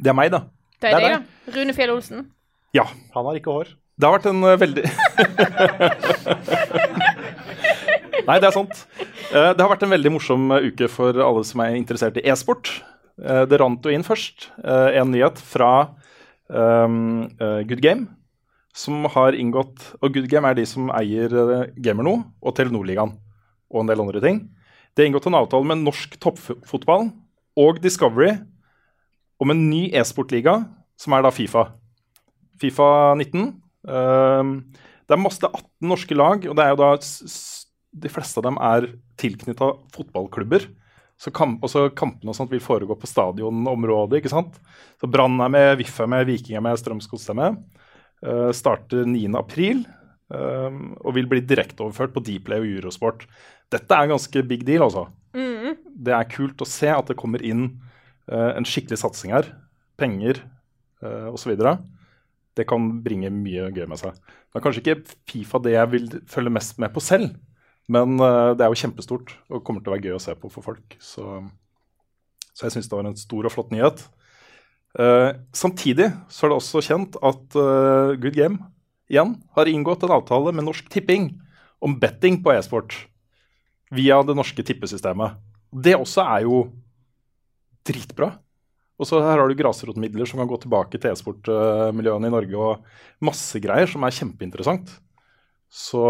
Det 0.00 0.08
er 0.08 0.16
meg, 0.16 0.32
da. 0.32 0.48
Det 0.80 0.88
Det 0.88 0.96
er 0.96 1.04
deg, 1.04 1.12
da. 1.12 1.20
Rune 1.58 1.74
Fjell 1.76 1.92
Olsen. 1.92 2.24
Ja. 2.72 2.88
Han 3.12 3.20
har 3.28 3.36
ikke 3.36 3.52
hår. 3.52 3.68
Det 4.00 4.08
har 4.08 4.14
vært 4.16 4.30
en 4.30 4.40
uh, 4.40 4.56
veldig 4.56 4.80
Nei, 8.24 8.38
det 8.40 8.48
er 8.48 8.56
sant. 8.56 8.72
Uh, 9.28 9.52
det 9.52 9.60
har 9.60 9.68
vært 9.74 9.84
en 9.84 9.92
veldig 9.92 10.08
morsom 10.16 10.48
uh, 10.56 10.64
uke 10.64 10.88
for 10.88 11.12
alle 11.20 11.44
som 11.44 11.60
er 11.66 11.76
interessert 11.76 12.16
i 12.16 12.24
e-sport. 12.32 12.72
Eh, 13.22 13.44
det 13.46 13.60
rant 13.62 13.84
jo 13.86 13.92
inn 13.94 14.02
først 14.02 14.48
eh, 14.64 14.96
en 14.98 15.12
nyhet 15.14 15.38
fra 15.38 15.68
um, 16.54 17.26
eh, 17.38 17.60
Good 17.68 17.82
Game, 17.84 18.08
som 18.74 19.04
har 19.14 19.36
inngått 19.38 19.92
Og 20.02 20.14
Good 20.16 20.26
Game 20.30 20.48
er 20.48 20.56
de 20.58 20.64
som 20.66 20.88
eier 20.94 21.30
uh, 21.30 21.68
Gamerno 21.78 22.16
og 22.42 22.56
Telenor-ligaen 22.56 23.14
og 23.74 23.82
en 23.82 23.90
del 23.90 24.02
andre 24.02 24.22
ting. 24.22 24.40
De 24.94 25.02
har 25.02 25.10
inngått 25.10 25.26
en 25.30 25.38
avtale 25.38 25.66
med 25.66 25.82
norsk 25.82 26.16
toppfotball 26.22 27.08
og 27.58 27.80
Discovery 27.82 28.36
om 29.42 29.50
en 29.50 29.64
ny 29.70 29.88
e-sportliga, 29.94 30.60
som 30.98 31.16
er 31.16 31.24
da 31.26 31.32
Fifa. 31.34 31.66
Fifa 32.62 32.86
19. 33.18 33.50
Um, 33.90 34.52
det 35.04 35.16
er 35.16 35.20
masse 35.20 35.42
det 35.42 35.50
er 35.50 35.58
18 35.58 35.90
norske 35.90 36.16
lag, 36.16 36.46
og 36.48 36.56
det 36.56 36.64
er 36.64 36.72
jo 36.72 36.80
da 36.80 36.92
de 38.04 38.10
fleste 38.10 38.40
av 38.40 38.46
dem 38.46 38.60
er 38.62 38.88
tilknytta 39.20 39.72
fotballklubber. 39.94 40.66
Så 41.24 41.32
kamp, 41.32 41.62
også 41.64 41.86
kampene 41.96 42.34
og 42.34 42.36
sånt 42.36 42.52
vil 42.52 42.60
foregå 42.60 42.96
på 43.00 43.08
stadionområdet. 43.08 44.18
ikke 44.18 44.32
sant? 44.32 44.58
Så 45.00 45.08
Brann 45.08 45.38
er 45.40 45.52
med, 45.52 45.70
VIF 45.80 45.96
er 46.04 46.10
med, 46.12 46.26
Viking 46.28 46.58
er 46.58 46.64
med, 46.64 46.76
Strømsgods 46.76 47.30
er 47.32 47.38
med. 47.38 47.60
Uh, 48.24 48.50
starter 48.56 49.08
9.4 49.08 49.84
um, 50.32 50.94
og 51.00 51.16
vil 51.16 51.28
bli 51.28 51.40
direkteoverført 51.44 52.12
på 52.12 52.22
Dplay 52.24 52.60
og 52.60 52.68
Eurosport. 52.76 53.24
Dette 53.72 53.96
er 53.96 54.04
en 54.04 54.14
ganske 54.14 54.44
big 54.48 54.66
deal, 54.68 54.84
altså. 54.84 55.06
Det 56.04 56.12
er 56.14 56.30
kult 56.30 56.60
å 56.60 56.68
se 56.68 56.92
at 56.92 57.08
det 57.08 57.18
kommer 57.20 57.42
inn 57.44 57.66
uh, 58.28 58.52
en 58.52 58.68
skikkelig 58.68 59.00
satsing 59.00 59.32
her. 59.32 59.48
Penger 60.00 60.42
uh, 61.04 61.32
osv. 61.32 61.56
Det 62.54 62.68
kan 62.68 62.90
bringe 63.04 63.32
mye 63.32 63.70
gøy 63.72 63.88
med 63.88 64.00
seg. 64.00 64.12
Det 64.12 64.60
er 64.60 64.64
kanskje 64.66 64.84
ikke 64.84 65.16
Fifa 65.30 65.60
det 65.64 65.74
jeg 65.74 65.92
vil 65.96 66.10
følge 66.30 66.52
mest 66.52 66.76
med 66.82 66.92
på 66.94 67.02
selv, 67.02 67.32
men 67.92 68.16
eh, 68.16 68.50
det 68.56 68.64
er 68.64 68.72
jo 68.72 68.80
kjempestort 68.80 69.34
og 69.52 69.64
kommer 69.64 69.84
til 69.84 69.92
å 69.92 69.96
være 69.96 70.08
gøy 70.08 70.16
å 70.16 70.22
se 70.22 70.34
på 70.38 70.50
for 70.52 70.64
folk. 70.64 70.96
Så, 71.02 71.24
så 72.52 72.66
jeg 72.66 72.76
syns 72.76 72.88
det 72.88 72.96
var 72.96 73.08
en 73.08 73.18
stor 73.18 73.48
og 73.48 73.52
flott 73.52 73.74
nyhet. 73.74 74.06
Uh, 74.94 75.34
samtidig 75.50 76.06
så 76.30 76.46
er 76.46 76.52
det 76.52 76.56
også 76.60 76.80
kjent 76.86 77.16
at 77.18 77.56
uh, 77.58 78.14
Good 78.14 78.36
Game 78.36 78.60
igjen 79.10 79.32
har 79.56 79.66
inngått 79.66 80.04
en 80.06 80.12
avtale 80.14 80.52
med 80.54 80.68
Norsk 80.68 80.86
Tipping 80.92 81.32
om 81.82 81.96
betting 81.98 82.38
på 82.44 82.52
e-sport 82.54 82.94
via 83.94 84.20
det 84.22 84.36
norske 84.38 84.62
tippesystemet. 84.64 85.34
Det 85.74 85.96
også 85.98 86.22
er 86.22 86.46
jo 86.46 86.60
dritbra. 87.84 88.30
Og 88.94 89.08
så 89.10 89.18
her 89.18 89.40
har 89.42 89.50
du 89.50 89.58
grasrotmidler 89.58 90.30
som 90.30 90.38
kan 90.38 90.48
gå 90.48 90.60
tilbake 90.62 91.00
til 91.02 91.10
e-sportmiljøene 91.10 92.30
i 92.30 92.32
Norge, 92.32 92.54
og 92.54 93.26
masse 93.26 93.58
greier 93.60 93.90
som 93.90 94.06
er 94.06 94.14
kjempeinteressant. 94.14 94.94
Så. 95.66 96.06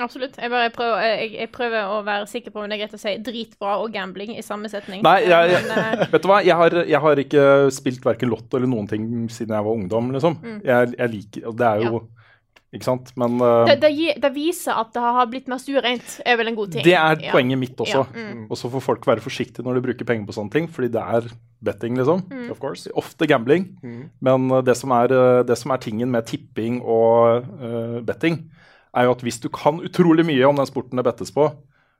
Absolutt. 0.00 0.38
Jeg, 0.40 0.48
bare 0.48 0.70
prøver, 0.72 1.02
jeg, 1.04 1.32
jeg 1.36 1.48
prøver 1.52 1.90
å 1.92 1.98
være 2.06 2.28
sikker 2.30 2.54
på 2.54 2.62
om 2.62 2.70
det 2.70 2.78
er 2.78 2.86
greit 2.86 2.96
å 2.96 3.00
si 3.00 3.12
dritbra 3.26 3.74
og 3.82 3.92
gambling 3.92 4.32
i 4.38 4.44
samme 4.44 4.70
setning. 4.72 5.02
Nei, 5.04 5.18
jeg, 5.26 5.52
jeg, 5.52 5.66
Men, 5.68 5.82
eh, 5.82 6.06
vet 6.14 6.24
du 6.24 6.30
hva? 6.30 6.38
Jeg 6.46 6.56
har, 6.56 6.76
jeg 6.88 7.02
har 7.04 7.20
ikke 7.20 7.44
spilt 7.76 8.08
verken 8.08 8.32
lotto 8.32 8.56
eller 8.56 8.70
noen 8.72 8.88
ting 8.88 9.04
siden 9.28 9.52
jeg 9.52 9.66
var 9.68 9.76
ungdom, 9.76 10.08
liksom. 10.16 10.38
Jeg, 10.64 10.94
jeg 10.96 11.12
liker 11.12 11.52
Det 11.58 11.68
er 11.68 11.84
jo 11.90 12.00
Ikke 12.72 12.88
sant? 12.88 13.10
Men 13.20 13.36
uh, 13.44 13.66
det, 13.68 13.76
det, 13.82 13.90
det 14.22 14.30
viser 14.32 14.78
at 14.80 14.94
det 14.94 15.02
har 15.04 15.28
blitt 15.28 15.50
mer 15.52 15.60
stuereint, 15.60 16.14
er 16.24 16.38
vel 16.40 16.48
en 16.48 16.56
god 16.56 16.72
ting. 16.72 16.86
det 16.86 16.96
er 16.96 17.20
Ja. 17.20 17.34
poenget 17.36 17.60
mitt 17.60 17.76
også. 17.76 18.06
Ja, 18.08 18.30
mm. 18.32 18.46
Og 18.48 18.56
så 18.56 18.70
får 18.72 18.84
folk 18.86 19.04
være 19.10 19.20
forsiktige 19.20 19.66
når 19.66 19.76
de 19.76 19.84
bruker 19.90 20.08
penger 20.08 20.24
på 20.30 20.38
sånne 20.38 20.54
ting, 20.56 20.70
fordi 20.72 20.88
det 20.94 21.02
er 21.04 21.28
betting, 21.60 22.00
liksom. 22.00 22.24
Mm. 22.32 22.48
Of 22.54 22.64
course. 22.64 22.88
Ofte 22.96 23.28
gambling. 23.28 23.68
Men 24.24 24.48
uh, 24.48 24.62
det 24.64 24.78
som, 24.80 24.96
er, 24.96 25.12
det 25.44 25.60
som 25.60 25.76
er 25.76 25.84
tingen 25.84 26.08
med 26.16 26.24
tipping 26.32 26.80
og 26.80 27.44
uh, 27.60 28.00
betting, 28.08 28.40
er 28.94 29.04
jo 29.08 29.12
at 29.14 29.22
hvis 29.24 29.40
du 29.40 29.48
kan 29.48 29.80
utrolig 29.80 30.24
mye 30.28 30.44
om 30.48 30.56
den 30.58 30.66
sporten 30.68 30.96
det 31.00 31.04
bettes 31.06 31.30
på, 31.32 31.46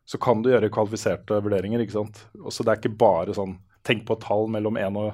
så 0.04 0.18
kan 0.20 0.42
du 0.42 0.50
gjøre 0.50 0.68
kvalifiserte 0.74 1.38
vurderinger. 1.44 1.80
ikke 1.80 1.92
sant? 1.94 2.24
Og 2.42 2.50
så 2.52 2.64
det 2.66 2.72
er 2.74 2.80
ikke 2.82 2.98
bare 2.98 3.34
sånn 3.36 3.56
tenk 3.86 4.04
på 4.06 4.16
et 4.18 4.24
tall 4.26 4.48
mellom 4.50 4.76
1 4.76 4.96
og 4.96 5.12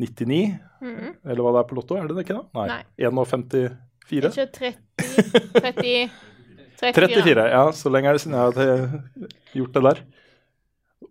99, 0.00 0.58
Mhm. 0.82 1.16
eller 1.24 1.42
hva 1.44 1.52
det 1.52 1.60
er 1.62 1.68
på 1.70 1.76
Lotto. 1.76 1.96
Er 1.96 2.08
det 2.08 2.16
det 2.16 2.24
ikke 2.26 2.38
da? 2.40 2.44
Nei. 2.54 2.66
Nei. 2.68 2.82
1 3.06 3.18
og 3.18 3.26
54? 3.28 4.30
Ikke 4.32 4.46
30 5.60 6.10
30 6.82 6.92
34. 6.92 7.22
34, 7.22 7.44
ja. 7.52 7.64
Så 7.70 7.90
lenge 7.92 8.08
er 8.10 8.12
det 8.16 8.22
siden 8.24 8.34
jeg 8.34 8.54
har 8.56 9.02
gjort 9.54 9.72
det 9.76 9.82
der. 9.86 10.00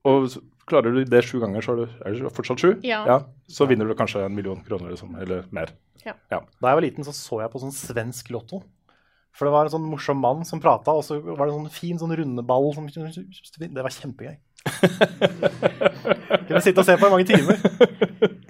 Og 0.07 0.27
klarer 0.67 0.93
du 0.95 1.03
det 1.05 1.23
sju 1.27 1.39
ganger, 1.39 1.61
så 1.63 1.73
er, 1.75 1.85
du, 1.85 1.95
er 2.05 2.17
det 2.17 2.33
fortsatt 2.35 2.59
sju? 2.63 2.73
Ja. 2.83 3.21
Så 3.51 3.67
vinner 3.69 3.87
du 3.87 3.95
kanskje 3.95 4.25
en 4.25 4.35
million 4.35 4.59
kroner, 4.65 4.89
liksom, 4.91 5.15
eller 5.21 5.45
mer. 5.51 5.71
Ja. 6.05 6.13
Da 6.31 6.41
jeg 6.41 6.75
var 6.79 6.81
liten, 6.81 7.03
så 7.05 7.13
så 7.15 7.41
jeg 7.43 7.51
på 7.53 7.61
sånn 7.61 7.75
svensk 7.75 8.31
lotto. 8.33 8.63
For 9.31 9.47
det 9.47 9.53
var 9.53 9.65
en 9.67 9.71
sånn 9.73 9.85
morsom 9.87 10.19
mann 10.21 10.41
som 10.45 10.59
prata, 10.61 10.91
og 10.91 11.03
så 11.07 11.17
var 11.23 11.45
det 11.47 11.53
en 11.53 11.61
sånn 11.65 11.71
fin 11.73 11.99
sånn 12.01 12.11
rundeball 12.19 12.73
som 12.75 12.87
Det 12.91 13.71
var 13.81 13.93
kjempegøy. 13.95 14.35
Kunne 16.47 16.61
sitte 16.61 16.81
og 16.83 16.85
se 16.85 16.95
på 16.99 17.07
i 17.07 17.11
mange 17.13 17.25
timer. 17.29 17.57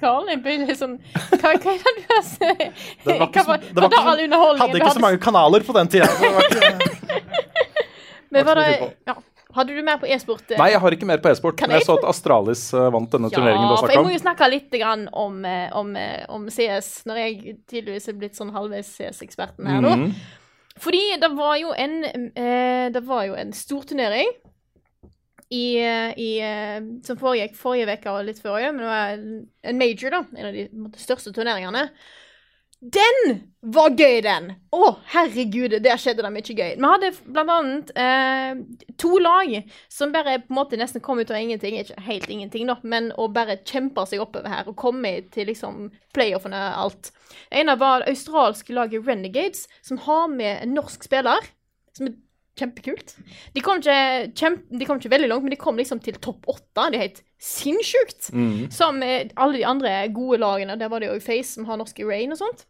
Karl 0.01 0.27
blir 0.43 0.65
litt 0.65 0.79
sånn 0.79 0.97
Hva, 1.13 1.53
hva 1.53 1.73
er 1.75 1.81
det 1.85 1.93
du 2.01 2.05
har 2.11 2.23
sagt? 2.25 2.63
Det 3.05 3.15
var 3.19 3.27
ikke 3.29 3.43
så, 3.45 3.57
det 3.61 3.77
var 3.77 3.87
ikke 3.87 4.01
all 4.01 4.17
så, 4.17 4.25
underholdningen 4.25 4.61
hadde 4.65 4.81
ikke 4.81 4.95
så 4.97 5.03
mange 5.05 5.21
kanaler 5.23 5.65
på 5.67 5.75
den 5.77 5.91
tida. 5.93 6.09
så 6.09 6.17
det 6.23 6.31
var 6.35 6.41
ikke- 6.49 7.41
Men 8.31 8.45
var 8.47 8.55
det 8.61 8.65
ikke 8.73 8.87
så 8.87 9.11
ja. 9.11 9.15
Hadde 9.51 9.73
du 9.75 9.81
mer 9.83 9.97
på 9.99 10.07
e-sport? 10.07 10.51
Nei, 10.55 10.69
jeg 10.71 10.79
har 10.79 10.93
ikke 10.95 11.07
mer 11.09 11.19
på 11.19 11.27
e-sport. 11.27 11.59
Men 11.67 11.73
jeg 11.75 11.83
så 11.83 11.97
at 11.99 12.05
Astralis 12.07 12.61
eh, 12.71 12.85
vant 12.95 13.11
denne 13.11 13.27
turneringen 13.33 13.65
du 13.67 13.73
har 13.73 13.81
for 13.83 13.91
jeg 13.91 14.05
må 14.05 14.13
jo 14.13 14.21
snakke 14.21 14.47
litt 14.47 14.69
grann 14.79 15.09
om, 15.11 15.41
eh, 15.43 15.65
om, 15.75 15.89
eh, 15.99 16.21
om 16.31 16.45
CS, 16.47 17.01
når 17.09 17.19
jeg 17.19 17.57
tydeligvis 17.67 18.07
er 18.07 18.15
blitt 18.21 18.39
sånn 18.39 18.53
halvveis 18.55 18.87
CS-eksperten 18.95 19.67
her 19.67 19.83
nå. 19.83 19.91
Mhm. 19.97 20.13
Fordi 20.79 21.01
det 21.19 21.31
var 21.35 21.57
jo 21.59 21.73
en 21.75 21.97
eh, 22.05 23.01
var 23.03 23.25
jo 23.27 23.35
en 23.35 23.51
storturnering 23.53 24.29
i, 25.51 25.65
eh, 25.83 26.13
i 26.15 26.29
eh, 26.39 26.79
Som 27.03 27.19
foregikk 27.19 27.57
forrige 27.59 27.97
uke 27.99 28.13
og 28.13 28.25
litt 28.29 28.39
før 28.39 28.55
òg, 28.59 28.69
men 28.71 28.79
det 28.85 28.91
var 28.91 29.15
en- 29.17 29.77
major, 29.77 30.09
da. 30.15 30.21
En 30.37 30.47
av 30.47 30.53
de 30.55 31.01
største 31.01 31.33
turneringene. 31.35 31.89
Den 32.81 33.17
var 33.61 33.93
gøy, 33.93 34.23
den! 34.25 34.47
Å, 34.73 34.87
herregud, 35.13 35.75
der 35.85 35.99
skjedde 36.01 36.23
det 36.25 36.31
mye 36.33 36.55
gøy. 36.57 36.71
Vi 36.79 36.89
hadde 36.89 37.11
blant 37.27 37.51
annet 37.53 37.91
eh, 37.93 38.87
to 38.97 39.19
lag 39.21 39.51
som 39.85 40.09
bare 40.15 40.39
på 40.41 40.49
en 40.49 40.57
måte 40.57 40.79
nesten 40.81 41.03
kom 41.05 41.21
ut 41.21 41.29
av 41.29 41.37
ingenting. 41.37 41.77
Ikke 41.77 42.01
helt 42.07 42.25
ingenting, 42.33 42.65
da, 42.71 42.79
men 42.81 43.11
å 43.21 43.27
bare 43.29 43.59
kjempe 43.61 44.07
seg 44.09 44.23
oppover 44.25 44.49
her 44.49 44.71
og 44.71 44.79
komme 44.81 45.13
til 45.29 45.51
liksom 45.51 45.91
playoffene 46.17 46.57
og 46.71 46.81
alt. 46.87 47.11
Det 47.53 47.67
av 47.69 47.83
var 47.83 48.01
det 48.01 48.15
australske 48.15 48.73
laget 48.73 49.05
Renegades, 49.05 49.67
som 49.85 50.01
har 50.07 50.25
med 50.33 50.63
en 50.63 50.73
norsk 50.79 51.05
spiller. 51.05 51.51
Som 51.93 52.09
er 52.09 52.17
kjempekult. 52.59 53.15
De 53.55 53.63
kom 53.63 53.79
ikke, 53.79 54.31
kjempe, 54.37 54.65
de 54.79 54.87
kom 54.87 54.99
ikke 54.99 55.13
veldig 55.13 55.29
langt, 55.31 55.45
men 55.45 55.53
de 55.53 55.59
kom 55.61 55.79
liksom 55.79 56.01
til 56.03 56.17
topp 56.21 56.49
åtte. 56.51 56.89
Det 56.91 56.97
er 56.97 57.05
helt 57.05 57.23
sinnssykt. 57.41 58.31
Mm. 58.35 58.67
Som 58.73 59.01
alle 59.01 59.55
de 59.57 59.65
andre 59.67 59.95
gode 60.13 60.41
lagene. 60.43 60.77
Der 60.79 60.91
var 60.91 61.01
det 61.01 61.11
jo 61.11 61.21
Face, 61.23 61.55
som 61.55 61.69
har 61.69 61.79
norske 61.79 62.05
Rain 62.07 62.35
og 62.35 62.41
sånt. 62.41 62.65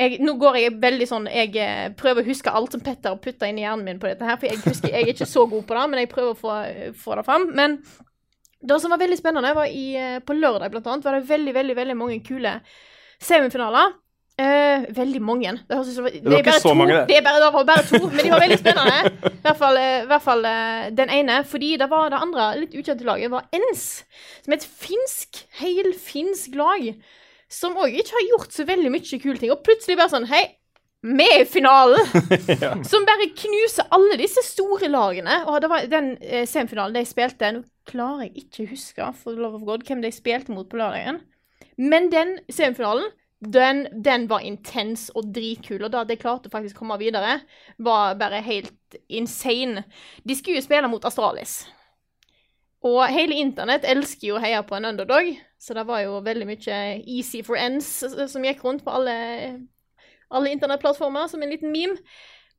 Jeg, 0.00 0.22
nå 0.24 0.34
går 0.40 0.56
jeg 0.56 0.76
veldig 0.80 1.04
sånn 1.04 1.26
Jeg 1.28 1.50
eh, 1.60 1.90
prøver 1.98 2.22
å 2.22 2.30
huske 2.30 2.52
alt 2.52 2.72
som 2.72 2.80
Petter 2.80 3.12
har 3.12 3.20
putta 3.20 3.48
inn 3.48 3.58
i 3.60 3.66
hjernen 3.66 3.84
min 3.84 3.98
på 4.00 4.08
dette 4.08 4.24
her, 4.24 4.38
for 4.40 4.48
jeg 4.48 4.62
husker 4.64 4.88
jeg 4.88 5.04
er 5.04 5.12
ikke 5.12 5.28
så 5.28 5.44
god 5.50 5.66
på 5.68 5.76
det, 5.76 5.82
men 5.92 6.00
jeg 6.00 6.10
prøver 6.14 6.32
å 6.32 6.38
få, 6.38 6.54
få 6.96 7.18
det 7.18 7.24
fram. 7.26 7.44
Men 7.58 7.76
det 8.62 8.78
som 8.80 8.94
var 8.94 9.02
veldig 9.02 9.18
spennende, 9.18 9.52
var 9.58 9.68
i, 9.68 9.84
eh, 9.98 10.22
på 10.24 10.36
lørdag 10.38 10.72
blant 10.72 10.88
annet, 10.88 11.04
var 11.04 11.18
det 11.18 11.28
veldig, 11.28 11.54
veldig, 11.58 11.76
veldig 11.76 11.98
mange 11.98 12.22
kule 12.24 12.54
semifinaler. 13.22 13.92
Eh, 14.42 14.84
veldig 14.96 15.20
mange. 15.22 15.52
Det, 15.68 15.76
høres 15.76 15.90
ut 15.92 15.98
som, 15.98 16.06
det, 16.08 16.22
var 16.24 16.38
er 16.38 16.46
bare 16.46 16.62
to. 16.62 16.74
mange, 16.74 16.94
det. 16.96 17.02
Det, 17.10 17.16
er 17.18 17.24
bare, 17.26 17.40
det 17.42 17.50
var 17.54 17.66
bare 17.68 17.84
to, 17.88 18.00
men 18.08 18.18
de 18.18 18.30
var 18.32 18.42
veldig 18.42 18.58
spennende. 18.58 19.12
I 19.28 19.42
hvert 19.44 19.60
fall, 19.60 19.78
uh, 19.78 20.06
hvert 20.10 20.24
fall 20.24 20.48
uh, 20.48 20.86
den 21.00 21.12
ene. 21.18 21.36
Fordi 21.52 21.70
det 21.82 21.88
var 21.92 22.10
det 22.12 22.22
andre 22.26 22.46
litt 22.62 22.74
ukjente 22.78 23.06
laget 23.06 23.32
var 23.32 23.46
ENS, 23.54 23.84
som 24.42 24.54
er 24.54 24.58
et 24.58 24.66
finsk, 24.86 25.44
helfinsk 25.60 26.58
lag. 26.58 26.88
Som 27.52 27.76
òg 27.76 27.94
ikke 28.00 28.16
har 28.16 28.28
gjort 28.30 28.56
så 28.56 28.66
veldig 28.66 28.90
mye 28.94 29.20
kule 29.22 29.38
ting. 29.38 29.52
Og 29.52 29.62
plutselig 29.66 29.98
bare 30.00 30.14
sånn 30.14 30.28
Hei, 30.30 30.46
vi 31.04 31.26
er 31.28 31.42
i 31.42 31.48
finalen! 31.50 32.06
Som 32.90 33.04
bare 33.04 33.26
knuser 33.36 33.90
alle 33.92 34.16
disse 34.20 34.40
store 34.46 34.88
lagene. 34.88 35.42
Og 35.50 35.60
det 35.60 35.70
var 35.70 35.88
den 35.90 36.14
semifinalen 36.48 36.96
de 36.96 37.02
spilte 37.10 37.50
Nå 37.58 37.64
klarer 37.90 38.28
jeg 38.28 38.46
ikke 38.46 38.64
å 38.64 38.70
huske 38.70 39.12
for 39.18 39.36
love 39.36 39.58
of 39.58 39.66
God, 39.66 39.84
hvem 39.84 40.00
de 40.04 40.12
spilte 40.14 40.54
mot 40.54 40.68
på 40.70 40.78
lørdagen. 40.80 41.20
Men 41.76 42.08
den 42.12 42.36
semifinalen, 42.48 43.10
den, 43.42 43.86
den 44.02 44.28
var 44.30 44.44
intens 44.46 45.08
og 45.18 45.32
dritkul. 45.34 45.82
Og 45.82 45.90
da 45.92 46.04
de 46.06 46.18
klarte 46.20 46.50
å 46.50 46.54
faktisk 46.54 46.78
komme 46.78 46.98
videre, 47.00 47.40
var 47.82 48.16
bare 48.20 48.42
helt 48.44 48.98
insane. 49.08 49.84
De 50.22 50.36
skulle 50.38 50.60
jo 50.60 50.66
spille 50.66 50.90
mot 50.90 51.04
Astralis. 51.08 51.62
Og 52.86 53.02
hele 53.14 53.38
internett 53.38 53.86
elsker 53.86 54.28
jo 54.28 54.36
å 54.38 54.42
heie 54.42 54.62
på 54.66 54.74
en 54.74 54.88
underdog, 54.90 55.28
så 55.58 55.74
det 55.78 55.84
var 55.86 56.00
jo 56.02 56.18
veldig 56.26 56.48
mye 56.48 56.78
easy 57.06 57.42
for 57.46 57.58
ends 57.58 57.86
som 58.02 58.42
gikk 58.42 58.64
rundt 58.66 58.82
på 58.82 58.90
alle, 58.90 59.14
alle 60.26 60.50
internettplattformer 60.50 61.30
som 61.30 61.44
en 61.44 61.52
liten 61.54 61.70
meme. 61.70 61.94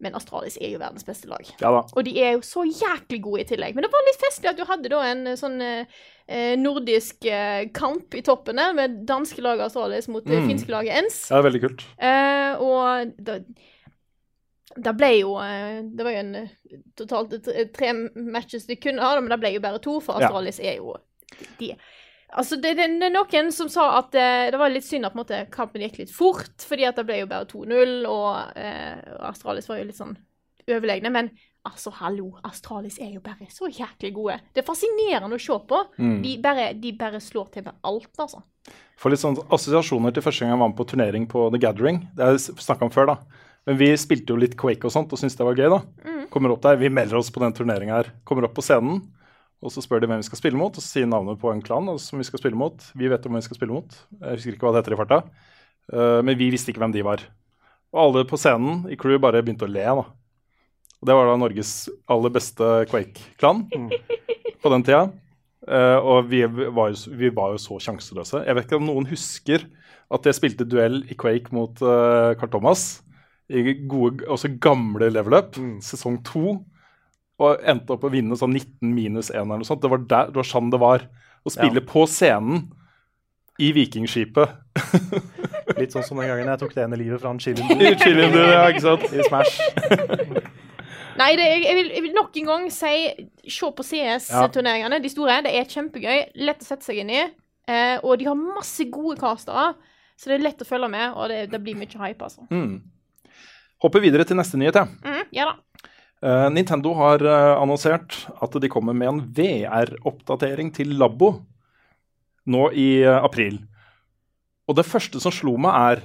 Men 0.02 0.16
Astralis 0.18 0.58
er 0.60 0.74
jo 0.74 0.80
verdens 0.82 1.06
beste 1.08 1.28
lag. 1.30 1.46
Ja 1.62 1.70
da. 1.72 1.84
Og 1.96 2.04
de 2.04 2.12
er 2.20 2.34
jo 2.34 2.42
så 2.44 2.64
jæklig 2.68 3.22
gode 3.24 3.42
i 3.42 3.46
tillegg. 3.48 3.76
Men 3.76 3.86
det 3.86 3.92
var 3.94 4.04
litt 4.08 4.20
festlig 4.20 4.50
at 4.50 4.58
du 4.58 4.66
hadde 4.68 4.90
da 4.92 5.02
en 5.12 5.28
eh, 5.28 5.38
sånn 5.40 5.62
eh, 5.64 5.86
eh, 6.28 6.56
nordisk 6.60 7.24
eh, 7.30 7.70
kamp 7.72 8.14
i 8.18 8.24
toppen 8.26 8.58
der, 8.60 8.74
med 8.76 9.06
danske 9.08 9.40
laget 9.46 9.70
Astralis 9.70 10.10
mot 10.12 10.26
det 10.26 10.42
Mm. 10.42 10.50
finske 10.50 10.72
laget 10.74 10.98
ENS. 10.98 11.22
Ja, 11.30 11.38
det 11.38 11.44
er 11.44 11.48
veldig 11.52 11.62
kult. 11.68 11.86
Eh, 11.98 12.66
og 12.66 13.14
da, 13.30 13.38
da 14.84 14.92
ble 14.98 15.10
jo 15.20 15.36
eh, 15.40 15.84
Det 15.94 16.04
var 16.08 16.16
jo 16.16 16.22
en 16.26 16.36
eh, 16.42 16.52
totalt 16.98 17.36
tre, 17.78 17.94
matches 18.16 18.66
de 18.68 18.76
kunne 18.82 19.04
ha, 19.06 19.16
men 19.22 19.30
det 19.30 19.40
ble 19.44 19.54
jo 19.56 19.64
bare 19.64 19.80
to, 19.84 20.00
for 20.02 20.20
Ja. 20.20 20.28
Astralis 20.28 20.60
er 20.60 20.80
jo 20.82 20.98
de, 21.60 21.72
Altså, 22.40 22.58
det, 22.58 22.74
det, 22.80 22.90
det 23.02 23.08
er 23.10 23.14
noen 23.14 23.50
som 23.54 23.70
sa 23.72 23.88
at 24.00 24.12
det, 24.16 24.28
det 24.54 24.60
var 24.62 24.72
litt 24.74 24.88
synd 24.88 25.08
at 25.08 25.18
måte, 25.18 25.44
kampen 25.54 25.84
gikk 25.86 26.00
litt 26.02 26.14
fort, 26.14 26.54
fordi 26.66 26.88
at 26.90 27.00
det 27.00 27.06
ble 27.08 27.22
jo 27.22 27.30
bare 27.30 27.50
2-0, 27.50 27.98
og 28.10 28.60
eh, 28.60 29.02
Astralis 29.30 29.70
var 29.70 29.82
jo 29.82 29.90
litt 29.90 30.00
sånn 30.00 30.16
overlegne. 30.68 31.12
Men 31.14 31.30
altså, 31.68 31.94
hallo, 32.00 32.32
Astralis 32.48 33.00
er 33.02 33.14
jo 33.16 33.22
bare 33.24 33.48
så 33.54 33.70
jæklig 33.70 34.14
gode. 34.16 34.40
Det 34.54 34.64
er 34.64 34.68
fascinerende 34.68 35.38
å 35.38 35.46
se 35.46 35.60
på. 35.70 35.84
Mm. 35.98 36.18
De, 36.26 36.36
bare, 36.44 36.68
de 36.80 36.94
bare 37.00 37.22
slår 37.24 37.54
til 37.54 37.68
med 37.68 37.78
alt, 37.90 38.12
altså. 38.18 38.44
Får 39.00 39.12
litt 39.12 39.24
sånn 39.24 39.40
assosiasjoner 39.52 40.14
til 40.16 40.24
første 40.24 40.44
gang 40.44 40.54
jeg 40.54 40.62
var 40.62 40.70
med 40.72 40.78
på 40.80 40.88
turnering 40.88 41.26
på 41.30 41.48
The 41.52 41.60
Gathering. 41.62 42.06
Det 42.16 42.24
har 42.24 42.38
jeg 42.38 42.62
snakka 42.64 42.88
om 42.88 42.94
før, 42.94 43.14
da. 43.14 43.50
Men 43.68 43.80
vi 43.80 43.90
spilte 44.00 44.34
jo 44.34 44.40
litt 44.40 44.56
Quake 44.60 44.88
og 44.88 44.94
sånt 44.94 45.12
og 45.16 45.20
syntes 45.20 45.38
det 45.40 45.48
var 45.48 45.60
gøy, 45.60 45.70
da. 45.72 45.82
Mm. 46.04 46.24
Kommer 46.34 46.54
opp 46.54 46.64
der, 46.66 46.80
Vi 46.80 46.92
melder 46.92 47.20
oss 47.20 47.32
på 47.32 47.44
den 47.44 47.56
turneringa 47.56 48.00
her. 48.00 48.12
Kommer 48.28 48.48
opp 48.48 48.56
på 48.58 48.66
scenen, 48.66 49.04
og 49.64 49.72
så 49.72 49.82
spør 49.84 50.04
de 50.04 50.10
hvem 50.12 50.20
vi 50.20 50.28
skal 50.28 50.40
spille 50.42 50.60
mot, 50.60 50.76
og 50.76 50.84
så 50.84 50.98
sier 50.98 51.08
navnet 51.08 51.40
på 51.40 51.52
en 51.54 51.64
klan 51.64 51.88
som 52.02 52.20
vi 52.20 52.28
skal 52.28 52.42
spille 52.42 52.60
mot. 52.60 52.84
Vi 53.00 53.08
vet 53.12 53.24
om 53.24 53.32
hvem 53.32 53.40
vi 53.40 53.48
skal 53.48 53.60
spille 53.60 53.76
mot. 53.76 53.96
Jeg 54.20 54.38
husker 54.38 54.58
ikke 54.58 54.68
hva 54.68 54.74
det 54.76 54.84
heter 54.84 54.96
i 54.96 55.00
farta. 55.00 55.20
Uh, 55.88 56.20
men 56.26 56.38
vi 56.40 56.50
visste 56.52 56.74
ikke 56.74 56.84
hvem 56.84 56.96
de 56.96 57.06
var. 57.08 57.24
Og 57.94 58.02
alle 58.02 58.26
på 58.28 58.40
scenen 58.40 58.84
i 58.92 58.98
crew 59.00 59.16
bare 59.24 59.44
begynte 59.46 59.68
å 59.68 59.72
le, 59.72 59.86
da. 60.02 60.06
Og 61.00 61.08
det 61.08 61.16
var 61.16 61.30
da 61.30 61.38
Norges 61.40 61.74
aller 62.12 62.32
beste 62.34 62.68
Quake-klan 62.92 63.66
på 64.64 64.74
den 64.74 64.86
tida. 64.88 65.06
Uh, 65.64 66.00
og 66.00 66.28
vi 66.28 66.42
var, 66.44 66.92
jo, 66.92 67.16
vi 67.16 67.32
var 67.32 67.56
jo 67.56 67.64
så 67.64 67.80
sjanseløse. 67.88 68.44
Jeg 68.44 68.58
vet 68.58 68.68
ikke 68.68 68.82
om 68.82 68.90
noen 68.90 69.08
husker 69.08 69.64
at 70.14 70.28
jeg 70.28 70.38
spilte 70.38 70.68
duell 70.68 71.02
i 71.08 71.16
Quake 71.20 71.56
mot 71.56 71.80
uh, 71.86 72.36
Carl 72.40 72.52
Thomas 72.52 73.04
i 73.52 73.76
gode, 73.88 74.26
også 74.32 74.54
gamle 74.64 75.10
level 75.12 75.36
up, 75.38 75.58
sesong 75.84 76.20
to. 76.28 76.58
Og 77.44 77.66
endte 77.68 77.96
opp 77.96 78.06
å 78.08 78.12
vinne 78.14 78.38
sånn 78.40 78.56
19 78.56 78.94
minus 78.94 79.32
1 79.34 79.42
eller 79.42 79.62
noe 79.62 79.68
sånt. 79.68 79.84
Det 79.84 79.92
var, 79.92 80.02
der, 80.08 80.32
det 80.32 80.40
var 80.40 80.48
sånn 80.48 80.72
det 80.74 80.80
var. 80.82 81.06
Å 81.44 81.52
spille 81.52 81.84
på 81.84 82.06
scenen 82.08 82.68
i 83.62 83.74
Vikingskipet. 83.76 84.54
Litt 85.80 85.94
sånn 85.94 86.06
som 86.06 86.20
den 86.22 86.30
gangen 86.32 86.50
jeg 86.50 86.62
tok 86.62 86.74
det 86.76 86.86
ene 86.86 87.00
livet 87.00 87.22
fra 87.22 87.34
en 87.34 87.40
I 87.44 87.96
chili 88.00 88.28
ja, 88.32 88.68
ikke 88.72 88.86
sant? 88.86 89.06
i 89.12 89.26
Smash. 89.28 89.60
Nei, 91.20 91.34
det, 91.38 91.46
jeg, 91.46 91.62
jeg, 91.68 91.76
vil, 91.78 91.90
jeg 91.94 92.04
vil 92.08 92.16
nok 92.16 92.38
en 92.40 92.48
gang 92.50 92.64
si 92.74 92.94
se 93.54 93.70
på 93.78 93.86
CS-turneringene, 93.86 94.98
de 95.04 95.12
store. 95.12 95.42
Det 95.46 95.52
er 95.60 95.70
kjempegøy. 95.70 96.24
Lett 96.48 96.64
å 96.64 96.68
sette 96.68 96.88
seg 96.88 97.04
inn 97.04 97.12
i. 97.14 97.22
Eh, 97.70 97.98
og 98.02 98.18
de 98.20 98.28
har 98.28 98.40
masse 98.40 98.88
gode 98.92 99.20
castere, 99.22 99.74
så 100.20 100.32
det 100.32 100.40
er 100.40 100.48
lett 100.48 100.64
å 100.64 100.68
følge 100.68 100.90
med, 100.92 101.14
og 101.14 101.30
det, 101.32 101.46
det 101.54 101.62
blir 101.64 101.78
mye 101.80 102.02
hype, 102.02 102.26
altså. 102.26 102.48
Mm. 102.52 102.82
Hopper 103.84 104.04
videre 104.04 104.26
til 104.28 104.40
neste 104.40 104.60
nyhet. 104.60 104.80
Ja. 104.80 104.88
Mm, 105.06 105.30
ja 105.36 105.48
da. 105.52 105.73
Eh, 106.24 106.50
Nintendo 106.56 106.94
har 106.96 107.24
uh, 107.28 107.60
annonsert 107.60 108.16
at 108.40 108.56
de 108.64 108.72
kommer 108.72 108.96
med 108.96 109.10
en 109.10 109.22
VR-oppdatering 109.36 110.70
til 110.76 110.96
Labo 110.96 111.34
nå 112.48 112.70
i 112.80 113.04
uh, 113.04 113.20
april. 113.26 113.60
Og 114.70 114.78
det 114.80 114.88
første 114.88 115.20
som 115.20 115.34
slo 115.36 115.58
meg, 115.60 115.76
er 115.76 116.04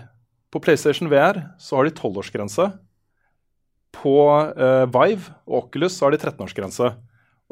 på 0.51 0.63
PlayStation 0.65 1.11
VR 1.13 1.45
så 1.63 1.79
har 1.79 1.87
de 1.87 1.95
12-årsgrense. 1.95 2.67
På 3.95 4.15
Vive 4.91 5.33
og 5.47 5.55
Oculus 5.61 5.95
så 5.97 6.07
har 6.07 6.15
de 6.15 6.19
13-årsgrense. 6.21 6.89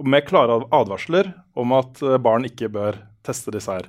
Og 0.01 0.09
Med 0.09 0.27
klare 0.27 0.59
advarsler 0.75 1.31
om 1.57 1.75
at 1.77 2.01
barn 2.25 2.49
ikke 2.49 2.71
bør 2.73 2.99
teste 3.27 3.55
disse 3.55 3.73
her. 3.73 3.87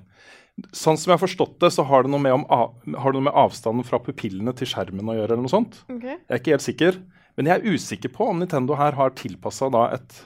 Sånn 0.76 1.00
som 1.00 1.12
jeg 1.12 1.18
har 1.18 1.24
forstått 1.24 1.58
det, 1.64 1.72
så 1.74 1.86
har 1.88 2.06
det 2.06 2.12
noe 2.14 2.22
med, 2.22 2.36
om, 2.38 2.46
har 2.50 3.14
det 3.14 3.18
noe 3.18 3.28
med 3.30 3.40
avstanden 3.40 3.88
fra 3.88 4.00
pupillene 4.04 4.54
til 4.58 4.70
skjermen 4.70 5.10
å 5.10 5.18
gjøre, 5.18 5.34
eller 5.34 5.46
noe 5.46 5.54
sånt. 5.54 5.82
Okay. 5.88 6.20
Jeg 6.20 6.34
er 6.34 6.42
ikke 6.42 6.56
helt 6.56 6.68
sikker, 6.68 7.00
men 7.38 7.46
jeg 7.52 7.60
er 7.62 7.76
usikker 7.76 8.12
på 8.14 8.28
om 8.32 8.40
Nintendo 8.42 8.76
her 8.76 8.92
har 8.98 9.14
tilpassa 9.18 9.70
et 9.94 10.18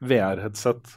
VR-headset 0.00 0.96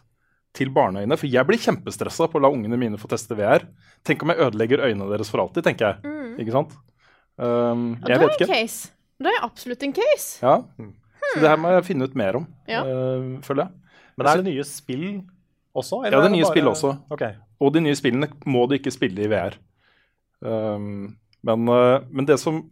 til 0.53 0.69
barneøyne. 0.73 1.17
For 1.17 1.29
jeg 1.29 1.45
blir 1.47 1.57
kjempestressa 1.61 2.27
på 2.29 2.39
å 2.39 2.43
la 2.43 2.51
ungene 2.53 2.77
mine 2.79 2.97
få 3.01 3.07
teste 3.11 3.35
VR. 3.37 3.65
Tenk 4.07 4.23
om 4.25 4.29
jeg 4.33 4.39
ødelegger 4.45 4.83
øynene 4.87 5.09
deres 5.11 5.29
for 5.31 5.41
alltid, 5.43 5.63
tenker 5.67 5.91
jeg. 5.93 6.15
Ikke 6.43 6.55
sant? 6.55 6.73
Um, 7.39 7.97
ja, 8.05 8.15
jeg 8.15 8.19
det 8.19 8.19
vet 8.19 8.29
er 8.29 8.29
en 8.29 8.37
ikke. 8.37 8.53
case. 8.53 8.89
Det 9.19 9.33
er 9.33 9.43
absolutt 9.45 9.83
en 9.83 9.93
case. 9.93 10.39
Ja. 10.43 10.55
Så 11.33 11.41
det 11.43 11.49
her 11.51 11.59
må 11.61 11.71
jeg 11.75 11.85
finne 11.89 12.07
ut 12.09 12.15
mer 12.17 12.37
om, 12.39 12.47
Ja. 12.67 12.81
uh, 12.83 13.39
føler 13.45 13.65
jeg. 13.67 13.71
Men 14.17 14.27
er 14.27 14.41
det 14.41 14.45
nye 14.49 14.63
spill 14.67 15.05
også? 15.75 16.03
Ja, 16.05 16.09
det 16.11 16.19
er 16.19 16.25
er 16.25 16.33
nye 16.33 16.43
bare- 16.43 16.51
spill 16.53 16.67
også. 16.71 16.93
Okay. 17.11 17.33
Og 17.61 17.73
de 17.73 17.81
nye 17.81 17.95
spillene 17.95 18.29
må 18.45 18.67
du 18.67 18.75
ikke 18.77 18.91
spille 18.91 19.23
i 19.23 19.27
VR. 19.31 19.55
Um, 20.41 21.17
men, 21.43 21.67
uh, 21.69 21.99
men 22.11 22.25
det 22.27 22.39
som 22.39 22.63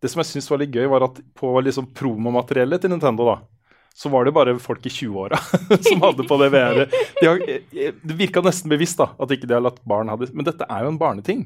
Det 0.00 0.10
som 0.10 0.22
jeg 0.22 0.30
syns 0.30 0.50
var 0.50 0.62
litt 0.62 0.74
gøy, 0.74 0.86
var 0.88 1.04
at 1.06 1.18
på 1.36 1.52
liksom 1.60 1.90
promomateriellet 1.96 2.80
til 2.82 2.92
Nintendo, 2.92 3.26
da, 3.28 3.36
så 3.96 4.08
var 4.12 4.24
det 4.24 4.32
bare 4.36 4.54
folk 4.62 4.86
i 4.88 4.92
20-åra 4.92 5.38
som 5.88 6.04
hadde 6.06 6.24
på 6.28 6.38
det 6.40 6.50
VR-et. 6.54 6.94
De 7.20 7.28
eh, 7.28 7.92
Det 8.00 8.16
virka 8.16 8.42
nesten 8.44 8.72
bevisst 8.72 9.00
da, 9.00 9.10
at 9.20 9.34
ikke 9.34 9.50
de 9.50 9.58
har 9.58 9.64
latt 9.66 9.82
barn 9.88 10.08
ha 10.12 10.16
det. 10.20 10.30
Men 10.32 10.48
dette 10.48 10.64
er 10.64 10.86
jo 10.86 10.94
en 10.94 11.00
barneting. 11.00 11.44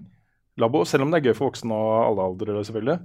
Labo, 0.61 0.85
selv 0.87 1.07
om 1.07 1.11
det 1.11 1.19
er 1.19 1.31
gøy 1.31 1.39
for 1.39 1.51
voksne 1.51 1.75
og 1.75 1.95
alle 2.05 2.29
aldre, 2.29 2.63
selvfølgelig, 2.69 2.99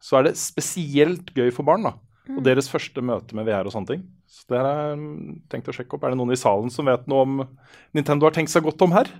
så 0.00 0.18
er 0.18 0.28
det 0.28 0.36
spesielt 0.40 1.32
gøy 1.36 1.50
for 1.52 1.66
barn. 1.68 1.90
da. 1.90 1.96
Og 2.32 2.42
deres 2.46 2.70
første 2.70 3.02
møte 3.04 3.36
med 3.38 3.46
VR 3.46 3.68
og 3.68 3.74
sånne 3.74 3.92
ting. 3.92 4.06
Så 4.26 4.48
det 4.50 4.58
har 4.58 4.66
jeg 4.72 4.98
mm, 4.98 5.34
tenkt 5.52 5.68
å 5.70 5.74
sjekke 5.76 5.94
opp. 5.94 6.06
Er 6.06 6.14
det 6.14 6.18
noen 6.18 6.34
i 6.34 6.40
salen 6.40 6.72
som 6.72 6.88
vet 6.88 7.04
noe 7.10 7.26
om 7.26 7.36
Nintendo 7.94 8.26
har 8.26 8.34
tenkt 8.34 8.50
seg 8.50 8.64
godt 8.66 8.82
om 8.82 8.94
her? 8.96 9.10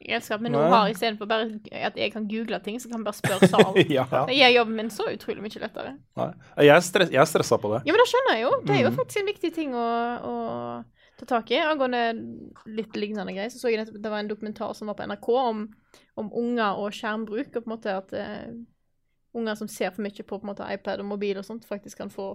Jeg 0.00 0.16
elsker 0.16 0.34
at 0.38 0.40
vi 0.44 0.48
nå 0.48 0.60
har 0.72 0.88
istedenfor 0.88 1.28
bare 1.28 1.48
at 1.84 1.96
jeg 2.00 2.12
kan 2.14 2.24
google 2.30 2.58
ting, 2.64 2.78
så 2.80 2.88
kan 2.88 3.02
vi 3.02 3.04
bare 3.10 3.18
spørre 3.18 3.48
salen. 3.52 3.76
ja. 3.92 4.06
Det 4.26 4.36
gjør 4.38 4.54
jobben 4.54 4.78
min 4.78 4.88
så 4.94 5.04
utrolig 5.12 5.42
mye 5.44 5.60
lettere. 5.60 5.92
Nei. 6.16 6.28
Jeg 6.64 6.72
er, 6.76 6.80
stress, 6.86 7.10
jeg 7.12 7.20
er 7.20 7.28
stressa 7.28 7.58
på 7.60 7.74
det. 7.74 7.82
Ja, 7.84 7.92
men 7.92 8.00
det 8.00 8.08
skjønner 8.08 8.38
jeg 8.38 8.46
jo. 8.46 8.54
Det 8.62 8.70
Mm. 8.70 8.78
er 8.78 8.82
jo 8.86 8.94
faktisk 8.96 9.20
en 9.20 9.28
viktig 9.28 9.50
ting 9.58 9.74
å, 9.76 9.84
å 10.24 10.34
ta 11.20 11.28
tak 11.34 11.52
i. 11.52 11.60
Angående 11.60 12.00
litt 12.78 12.96
lignende 12.96 13.34
greier, 13.36 13.52
så 13.52 13.60
så 13.60 13.68
jeg 13.74 13.84
at 13.84 13.92
det 13.92 14.08
var 14.14 14.22
en 14.24 14.30
dokumentar 14.32 14.72
som 14.78 14.88
var 14.88 14.96
på 14.96 15.04
NRK 15.10 15.28
om, 15.36 15.62
om 16.24 16.32
unger 16.32 16.80
og 16.80 16.96
skjermbruk, 16.96 17.52
og 17.52 17.60
på 17.60 17.68
en 17.68 17.74
måte 17.76 17.92
at 18.00 18.16
uh, 18.16 18.48
unger 19.36 19.54
som 19.60 19.68
ser 19.68 19.92
for 19.92 20.02
mye 20.06 20.16
på, 20.24 20.24
på 20.32 20.40
en 20.40 20.54
måte 20.54 20.64
iPad 20.72 21.04
og 21.04 21.10
mobil 21.12 21.36
og 21.38 21.44
sånt, 21.44 21.68
faktisk 21.68 22.00
kan 22.00 22.08
få 22.10 22.32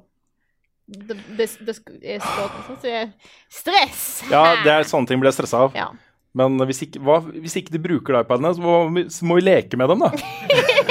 det, 0.85 1.17
det, 1.33 1.49
det 1.65 1.73
er 2.05 2.21
skadelig. 2.21 2.65
sånn, 2.69 2.77
Så 2.77 2.81
det 2.85 2.93
er 2.93 3.13
stress! 3.49 4.03
Ja, 4.29 4.43
det 4.61 4.69
er 4.77 4.85
sånne 4.93 5.09
ting 5.09 5.17
blir 5.19 5.31
jeg 5.33 5.39
stressa 5.41 5.65
av. 5.65 5.73
Ja. 5.73 5.89
Men 6.35 6.57
hvis 6.67 6.81
ikke, 6.83 6.99
hva, 7.05 7.21
hvis 7.23 7.55
ikke 7.61 7.71
de 7.71 7.79
bruker 7.79 8.17
iPadene, 8.19 8.51
så 8.57 8.63
må, 8.63 9.05
så 9.13 9.27
må 9.27 9.37
vi 9.39 9.45
leke 9.45 9.77
med 9.79 9.87
dem, 9.93 10.03
da. 10.03 10.09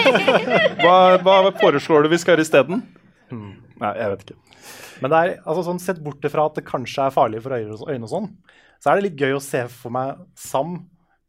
hva, 0.81 0.95
hva 1.21 1.37
foreslår 1.61 2.07
du 2.07 2.13
vi 2.15 2.21
skal 2.23 2.35
gjøre 2.35 2.47
isteden? 2.47 2.81
Nei, 3.35 3.93
jeg 3.99 4.11
vet 4.15 4.25
ikke. 4.25 4.39
Men 5.03 5.13
det 5.13 5.19
er, 5.21 5.31
altså 5.45 5.67
sånn, 5.67 5.81
sett 5.83 6.01
bort 6.05 6.25
fra 6.33 6.47
at 6.49 6.57
det 6.57 6.65
kanskje 6.69 7.09
er 7.09 7.15
farlig 7.15 7.43
for 7.45 7.57
øyne 7.57 7.77
og 7.77 7.91
øyne 7.91 8.07
og 8.07 8.13
sånn, 8.13 8.29
så 8.81 8.91
er 8.93 8.99
det 9.01 9.09
litt 9.11 9.21
gøy 9.21 9.37
å 9.37 9.43
se 9.43 9.65
for 9.73 9.93
meg 9.95 10.21
Sam 10.39 10.79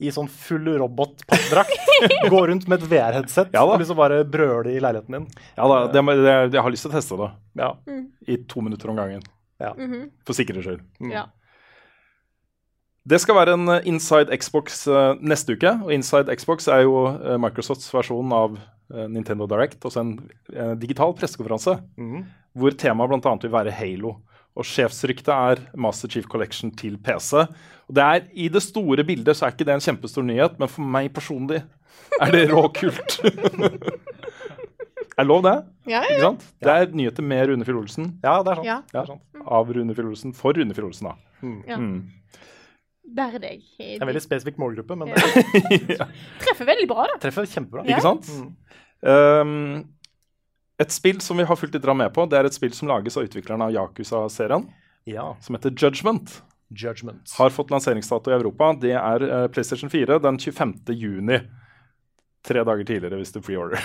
i 0.03 0.09
sånn 0.11 0.27
full 0.31 0.65
robotpappdrakt 0.81 1.91
gå 2.33 2.39
rundt 2.49 2.65
med 2.67 2.81
et 2.83 2.89
VR-headset 2.91 3.53
Ja 3.55 3.61
og 3.63 3.77
liksom 3.79 3.95
bare 3.95 4.17
brøle 4.27 4.73
i 4.73 4.81
leiligheten 4.83 5.15
din. 5.15 5.27
Ja 5.55 5.67
da, 5.71 5.77
det, 5.91 6.03
det, 6.19 6.33
jeg 6.57 6.63
har 6.65 6.73
lyst 6.73 6.83
til 6.87 6.91
å 6.91 6.95
teste 6.97 7.19
det 7.21 7.29
Ja. 7.61 7.69
i 8.27 8.37
to 8.51 8.63
minutter 8.65 8.91
om 8.91 8.99
gangen. 8.99 9.23
Mhm. 9.59 10.09
For 10.27 10.35
sikkerhets 10.35 10.67
skyld. 10.67 10.83
ja. 11.11 11.25
Det 13.05 13.19
skal 13.21 13.37
være 13.37 13.53
en 13.53 13.69
eh, 13.69 13.83
Inside 13.91 14.33
Xbox 14.41 14.85
eh, 14.89 15.11
neste 15.21 15.53
uke. 15.53 15.75
Og 15.85 15.91
Inside 15.93 16.33
Xbox 16.39 16.69
er 16.71 16.85
jo 16.87 17.03
eh, 17.13 17.35
Microsofts 17.41 17.91
versjon 17.93 18.33
av 18.33 18.57
Nintendo 19.09 19.47
Direct. 19.49 19.79
Også 19.81 19.97
en 19.97 20.11
digital 20.77 21.15
pressekonferanse 21.17 21.71
hvor 22.53 22.75
temaet 22.77 23.09
bl.a. 23.09 23.31
vil 23.41 23.53
være 23.55 23.71
Halo. 23.73 24.11
Og 24.53 24.67
sjefsryktet 24.69 25.31
er 25.33 25.63
Master 25.73 26.11
Chief 26.13 26.27
Collection 26.29 26.69
til 26.69 26.99
PC. 27.01 27.47
Og 27.89 27.97
det 27.97 28.03
er, 28.05 28.27
I 28.31 28.45
det 28.53 28.61
store 28.61 29.03
bildet 29.07 29.33
så 29.35 29.47
er 29.47 29.55
ikke 29.55 29.65
det 29.65 29.73
en 29.73 29.83
kjempestor 29.83 30.23
nyhet, 30.27 30.59
men 30.61 30.69
for 30.69 30.85
meg 30.85 31.09
personlig 31.17 31.63
er 32.21 32.31
det 32.31 32.43
råkult. 32.53 33.17
er 35.19 35.27
lov, 35.27 35.41
det? 35.47 35.55
Ja, 35.89 35.97
ja, 35.97 36.03
Ikke 36.03 36.13
ja. 36.13 36.27
sant? 36.29 36.45
Det 36.61 36.77
er 36.77 36.95
nyheter 37.01 37.25
med 37.25 37.49
Rune 37.49 37.65
Fjell 37.67 37.81
Olsen. 37.81 38.13
ja, 38.21 38.37
det 38.45 38.53
er 38.53 38.61
sant. 38.61 38.69
Ja. 38.69 38.77
Det 38.93 39.01
er. 39.01 39.41
Av 39.57 39.73
Rune 39.79 39.97
Fjell 39.97 40.13
Olsen 40.13 40.37
for 40.37 40.53
Rune 40.57 40.77
Fjell 40.77 40.91
Olsen, 40.91 41.09
da. 41.09 41.17
Ja. 41.67 41.81
Mm. 41.81 42.05
Bare 43.15 43.39
deg. 43.39 43.61
Det 43.77 43.95
er 43.95 44.01
en 44.01 44.09
veldig 44.09 44.23
spesifikk 44.23 44.57
målgruppe, 44.61 44.95
men 44.97 45.11
Ja. 45.99 46.07
Treffer 46.41 46.67
veldig 46.67 46.87
bra, 46.89 47.05
da. 47.11 47.19
treffer 47.21 47.45
kjempebra. 47.49 47.83
Ja. 47.85 47.99
Ikke 47.99 48.07
sant? 48.07 48.31
Um, 49.05 49.83
et 50.81 50.91
spill 50.91 51.21
som 51.23 51.37
vi 51.39 51.45
har 51.47 51.59
fulgt 51.59 51.77
litt 51.77 51.85
med 51.95 52.11
på, 52.15 52.25
det 52.31 52.39
er 52.39 52.49
et 52.49 52.57
spill 52.57 52.73
som 52.75 52.89
lages 52.91 53.15
av 53.17 53.27
utviklerne 53.27 53.69
av 53.69 53.75
Yakuza-serien, 53.75 54.65
Ja. 55.07 55.35
som 55.39 55.55
heter 55.55 55.71
Judgment. 55.71 56.41
Judgment. 56.73 57.29
Har 57.37 57.53
fått 57.53 57.69
lanseringsdato 57.69 58.31
i 58.31 58.33
Europa. 58.33 58.71
Det 58.81 58.95
er 58.97 59.23
uh, 59.29 59.45
PlayStation 59.53 59.89
4 59.93 60.17
den 60.19 60.39
25. 60.41 60.73
juni. 60.97 61.39
Tre 62.45 62.61
dager 62.65 62.85
tidligere 62.85 63.17
hvis 63.21 63.31
du 63.33 63.39
preorder. 63.41 63.81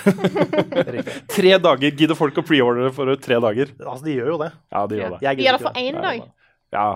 tre 1.36 1.52
dager! 1.60 1.94
Gidder 1.96 2.16
folk 2.18 2.40
å 2.40 2.44
preordre 2.44 2.90
for 2.92 3.08
tre 3.20 3.38
dager? 3.40 3.70
Altså, 3.80 4.04
de 4.04 4.16
gjør 4.18 4.34
jo 4.34 4.40
det. 4.42 4.50
Ja, 4.72 4.82
de 4.90 4.98
gjør 4.98 5.14
det. 5.14 5.20
Jeg 5.24 5.38
gir 5.40 5.56
det 5.56 5.62
for 5.62 5.78
én 5.80 6.00
dag. 6.04 6.26
Ja. 6.76 6.88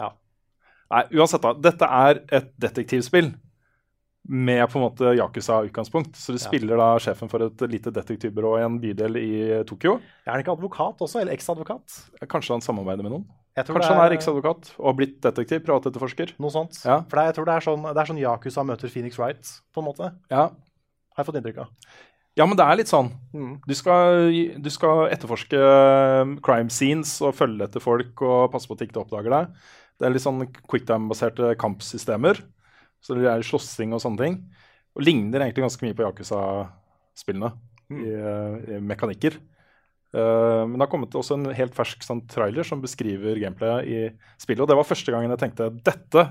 Ja. 0.00 0.08
Nei, 0.92 1.04
uansett, 1.16 1.40
da. 1.42 1.54
Dette 1.56 1.88
er 1.88 2.20
et 2.36 2.50
detektivspill 2.60 3.32
med 4.28 4.62
på 4.70 4.78
en 4.78 4.84
måte 4.84 5.12
Yakuza-utgangspunkt. 5.18 6.14
Så 6.14 6.32
du 6.32 6.38
Ja. 6.38 6.44
spiller 6.48 6.76
da 6.76 6.90
sjefen 6.98 7.28
for 7.30 7.42
et 7.42 7.56
lite 7.66 7.90
detektivbyrå 7.90 8.58
i 8.60 8.64
en 8.64 8.78
bydel 8.78 9.16
i 9.18 9.64
Tokyo. 9.64 9.96
Er 10.26 10.32
han 10.36 10.42
ikke 10.44 10.52
advokat 10.56 10.98
også, 11.00 11.20
eller 11.22 11.32
eksadvokat? 11.34 12.10
Kanskje 12.28 12.50
han 12.54 12.60
samarbeider 12.60 13.02
med 13.02 13.12
noen? 13.12 13.24
Kanskje 13.56 13.74
det 13.80 13.84
han 13.96 14.12
er 14.12 14.16
eksadvokat 14.16 14.70
og 14.78 14.84
har 14.86 14.94
blitt 14.94 15.20
detektiv? 15.20 15.64
Privatetterforsker? 15.66 16.32
Noe 16.38 16.50
sånt. 16.50 16.84
Ja. 16.84 17.00
For 17.02 17.16
det, 17.16 17.18
er- 17.18 17.32
jeg 17.32 17.34
tror 17.34 17.44
det 17.46 17.56
er 17.56 17.66
sånn, 17.66 17.82
det 17.82 18.00
er 18.00 18.12
sånn 18.12 18.20
Yakuza 18.22 18.64
møter 18.64 18.88
Phoenix 18.88 19.18
Wright, 19.18 19.42
på 19.74 19.82
en 19.82 19.84
måte. 19.84 20.14
Ja. 20.30 20.46
Har 21.16 21.18
jeg 21.18 21.26
fått 21.26 21.42
inntrykk 21.42 21.58
av. 21.58 21.68
ja, 22.36 22.46
men 22.46 22.56
det 22.56 22.64
er 22.64 22.76
litt 22.76 22.86
sånn. 22.88 23.10
Mm. 23.34 23.60
Du 23.66 23.74
skal, 23.74 24.30
du 24.62 24.70
skal 24.70 25.08
etterforske 25.10 26.40
crime 26.42 26.70
scenes 26.70 27.20
og 27.20 27.34
følge 27.34 27.62
etter 27.68 27.80
folk 27.80 28.22
og 28.22 28.52
passe 28.52 28.66
på 28.68 28.72
at 28.72 28.78
de 28.78 28.86
ikke 28.86 29.02
oppdager 29.04 29.30
deg. 29.30 29.48
Det 30.02 30.08
er 30.08 30.16
litt 30.16 30.24
sånn 30.24 30.42
quicktime-baserte 30.66 31.52
kampsystemer. 31.62 32.40
Så 32.98 33.14
det 33.14 33.28
er 33.30 33.44
slåssing 33.46 33.94
og 33.94 34.00
sånne 34.02 34.18
ting. 34.18 34.38
Og 34.98 35.04
ligner 35.06 35.44
egentlig 35.44 35.62
ganske 35.62 35.86
mye 35.86 35.94
på 35.94 36.02
Yakuza-spillene 36.02 37.52
i, 37.94 38.10
eh, 38.10 38.56
i 38.74 38.80
mekanikker. 38.82 39.38
Uh, 40.12 40.66
men 40.66 40.74
det 40.74 40.82
har 40.84 40.90
kommet 40.92 41.14
også 41.16 41.38
en 41.38 41.54
helt 41.56 41.72
fersk 41.72 42.02
sånn, 42.04 42.26
trailer 42.28 42.66
som 42.68 42.82
beskriver 42.82 43.38
gameplayet 43.40 43.86
i 43.86 44.00
spillet. 44.42 44.60
Og 44.60 44.68
det 44.68 44.76
var 44.76 44.88
første 44.90 45.14
gangen 45.14 45.32
jeg 45.32 45.40
tenkte 45.40 45.70
dette, 45.86 46.24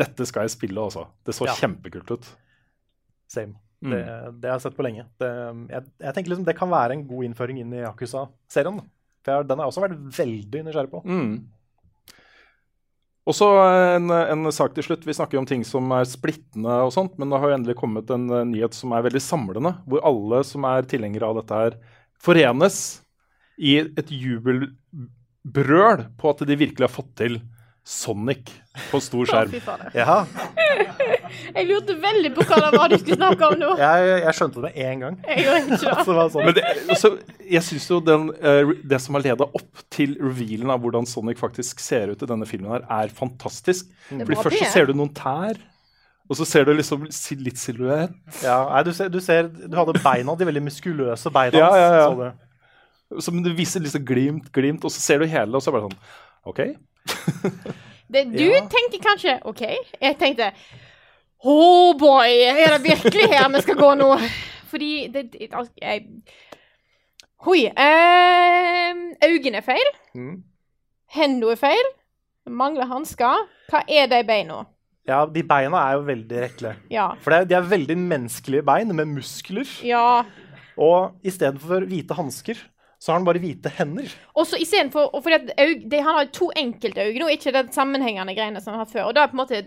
dette 0.00 0.26
skal 0.26 0.48
jeg 0.48 0.56
spille, 0.56 0.80
altså. 0.80 1.04
Det 1.22 1.36
så 1.36 1.46
Ja. 1.46 1.54
kjempekult 1.60 2.10
ut. 2.10 2.32
Same. 3.30 3.54
Mm. 3.84 3.92
Det, 3.92 4.02
det 4.40 4.50
har 4.50 4.58
jeg 4.58 4.64
sett 4.64 4.80
på 4.80 4.86
lenge. 4.88 5.06
Det, 5.20 5.30
jeg, 5.76 5.86
jeg 6.08 6.14
tenker 6.16 6.32
liksom 6.32 6.48
det 6.48 6.56
kan 6.58 6.70
være 6.72 6.96
en 6.96 7.06
god 7.06 7.28
innføring 7.28 7.60
inn 7.60 7.76
i 7.76 7.84
Yakuza-serien. 7.84 8.80
For 9.22 9.36
jeg, 9.36 9.46
den 9.46 9.60
har 9.60 9.68
jeg 9.68 9.74
også 9.76 9.84
vært 9.84 10.02
veldig 10.18 10.64
nysgjerrig 10.66 10.90
på. 10.90 11.04
Mm. 11.06 11.34
Og 13.22 13.36
så 13.38 13.46
en, 13.94 14.10
en 14.10 14.50
sak 14.54 14.74
til 14.74 14.86
slutt. 14.86 15.04
Vi 15.06 15.14
snakker 15.14 15.38
om 15.38 15.46
ting 15.46 15.62
som 15.66 15.92
er 15.94 16.08
splittende 16.10 16.80
og 16.86 16.90
sånt, 16.94 17.14
men 17.20 17.30
det 17.30 17.38
har 17.38 17.52
jo 17.52 17.58
endelig 17.58 17.76
kommet 17.78 18.10
en 18.10 18.26
eh, 18.32 18.46
nyhet 18.50 18.74
som 18.74 18.94
er 18.96 19.04
veldig 19.06 19.22
samlende, 19.22 19.76
hvor 19.86 20.02
alle 20.08 20.42
som 20.46 20.66
er 20.66 20.88
tilhengere 20.90 21.28
av 21.28 21.38
dette 21.38 21.60
her, 21.60 21.78
forenes 22.22 22.78
i 23.62 23.76
et 23.84 24.10
jubelbrøl 24.10 26.06
på 26.18 26.32
at 26.32 26.42
de 26.48 26.58
virkelig 26.58 26.88
har 26.88 26.94
fått 26.94 27.12
til 27.20 27.38
Sonic 27.82 28.50
på 28.92 29.00
stor 29.02 29.26
skjerm. 29.26 29.54
Oh. 29.58 29.80
Ja, 29.96 30.20
Jeg 31.56 31.66
lurte 31.66 31.96
veldig 31.98 32.30
på 32.36 32.44
hva 32.46 32.58
det 32.62 32.68
var 32.76 32.92
du 32.92 32.96
skulle 33.00 33.18
snakke 33.18 33.48
om 33.48 33.56
nå. 33.58 33.72
jeg, 33.82 34.12
jeg 34.22 34.36
skjønte 34.38 34.60
det 34.60 34.68
med 34.68 34.78
en 34.84 35.02
gang. 35.02 35.16
Jeg 35.26 35.46
gjorde. 35.46 35.94
Altså, 35.94 36.14
det 36.18 36.26
sånn. 36.34 36.52
Det, 36.58 36.64
altså, 36.94 37.10
jeg 37.56 37.66
syns 37.66 37.88
jo 37.90 37.98
den, 38.06 38.28
eh, 38.38 38.72
det 38.92 39.00
som 39.02 39.18
har 39.18 39.26
leda 39.26 39.48
opp 39.48 39.82
til 39.92 40.14
revealen 40.20 40.70
av 40.72 40.84
hvordan 40.84 41.08
Sonic 41.10 41.42
faktisk 41.42 41.82
ser 41.82 42.12
ut 42.12 42.22
i 42.22 42.30
denne 42.30 42.48
filmen, 42.48 42.70
her, 42.76 42.86
er 43.02 43.12
fantastisk. 43.16 43.90
Mm. 44.12 44.22
Fordi 44.22 44.40
Først 44.44 44.62
så 44.62 44.70
ser 44.76 44.88
du 44.88 44.94
noen 44.96 45.10
tær, 45.16 45.58
og 46.30 46.38
så 46.38 46.46
ser 46.48 46.68
du 46.68 46.72
liksom 46.76 47.08
litt 47.42 47.60
silhuett. 47.60 48.14
Ja, 48.44 48.60
nei, 48.70 48.84
du, 48.86 48.92
ser, 48.96 49.10
du 49.12 49.18
ser 49.20 49.50
Du 49.50 49.74
hadde 49.76 49.98
beina, 50.04 50.36
de 50.38 50.48
veldig 50.48 50.62
muskuløse 50.68 51.32
beina 51.34 51.58
Ja, 51.58 51.74
ja, 51.76 51.90
ja. 51.98 52.06
så. 52.06 53.20
Som 53.26 53.42
du 53.44 53.50
viser 53.52 53.82
liksom 53.84 54.06
glimt, 54.08 54.46
glimt, 54.54 54.86
og 54.86 54.94
så 54.94 55.02
ser 55.02 55.20
du 55.20 55.28
hele, 55.28 55.50
og 55.52 55.60
så 55.60 55.68
er 55.68 55.74
det 55.74 55.82
bare 55.82 55.90
sånn 55.90 56.48
OK. 56.48 56.62
Det, 58.12 58.26
du 58.32 58.44
Ja. 58.44 58.60
tenkte 58.68 58.98
kanskje 59.00 59.38
OK. 59.48 59.62
Jeg 60.00 60.18
tenkte 60.20 60.50
Oh 61.44 61.94
boy, 61.98 62.28
er 62.28 62.76
det 62.78 62.82
virkelig 62.84 63.28
her 63.32 63.48
vi 63.50 63.60
skal 63.64 63.74
gå 63.80 63.94
nå? 63.98 64.10
Fordi 64.70 64.90
det, 65.12 65.24
altså, 65.52 65.72
jeg, 65.82 66.04
Hoi. 67.42 67.64
Eh, 67.66 69.00
er 69.58 69.64
feil. 69.66 69.88
Mm. 70.14 70.36
Hendene 71.16 71.52
er 71.52 71.58
feil. 71.58 71.88
Mangler 72.46 72.86
hansker. 72.86 73.48
Hva 73.72 73.82
er 73.88 74.06
de 74.10 74.20
beina? 74.28 74.60
Ja, 75.08 75.24
de 75.26 75.42
beina 75.42 75.80
er 75.88 75.96
jo 75.98 76.04
veldig 76.06 76.42
rekle. 76.44 76.76
Ja. 76.90 77.08
For 77.20 77.30
det, 77.34 77.40
er- 77.40 77.44
de 77.50 77.54
er 77.58 77.66
veldig 77.72 77.96
menneskelige 77.98 78.62
bein 78.62 78.94
med 78.94 79.06
muskler. 79.10 79.66
Ja. 79.82 80.22
Og 80.78 81.16
istedenfor 81.26 81.84
hvite 81.90 82.14
hansker, 82.14 82.54
så 83.02 83.10
har 83.10 83.18
han 83.18 83.24
bare 83.26 83.40
hvite 83.42 83.70
hender. 83.74 84.10
Og 84.38 84.44
så 84.46 84.60
istedenfor 84.62 85.08
og 85.10 85.24
fordi 85.24 85.34
at 85.40 85.48
det, 85.90 85.98
Han 86.06 86.14
har 86.20 86.28
to 86.30 86.52
enkeltøyne 86.54 87.18
nå, 87.18 87.30
ikke 87.34 87.50
den 87.56 87.72
sammenhengende 87.74 88.34
greiene 88.36 88.60
som 88.62 88.76
han 88.76 88.84
har 88.84 88.90
før. 88.92 89.08
Og 89.08 89.16
da 89.16 89.24
er 89.24 89.32
på 89.32 89.34
en 89.34 89.40
måte 89.40 89.58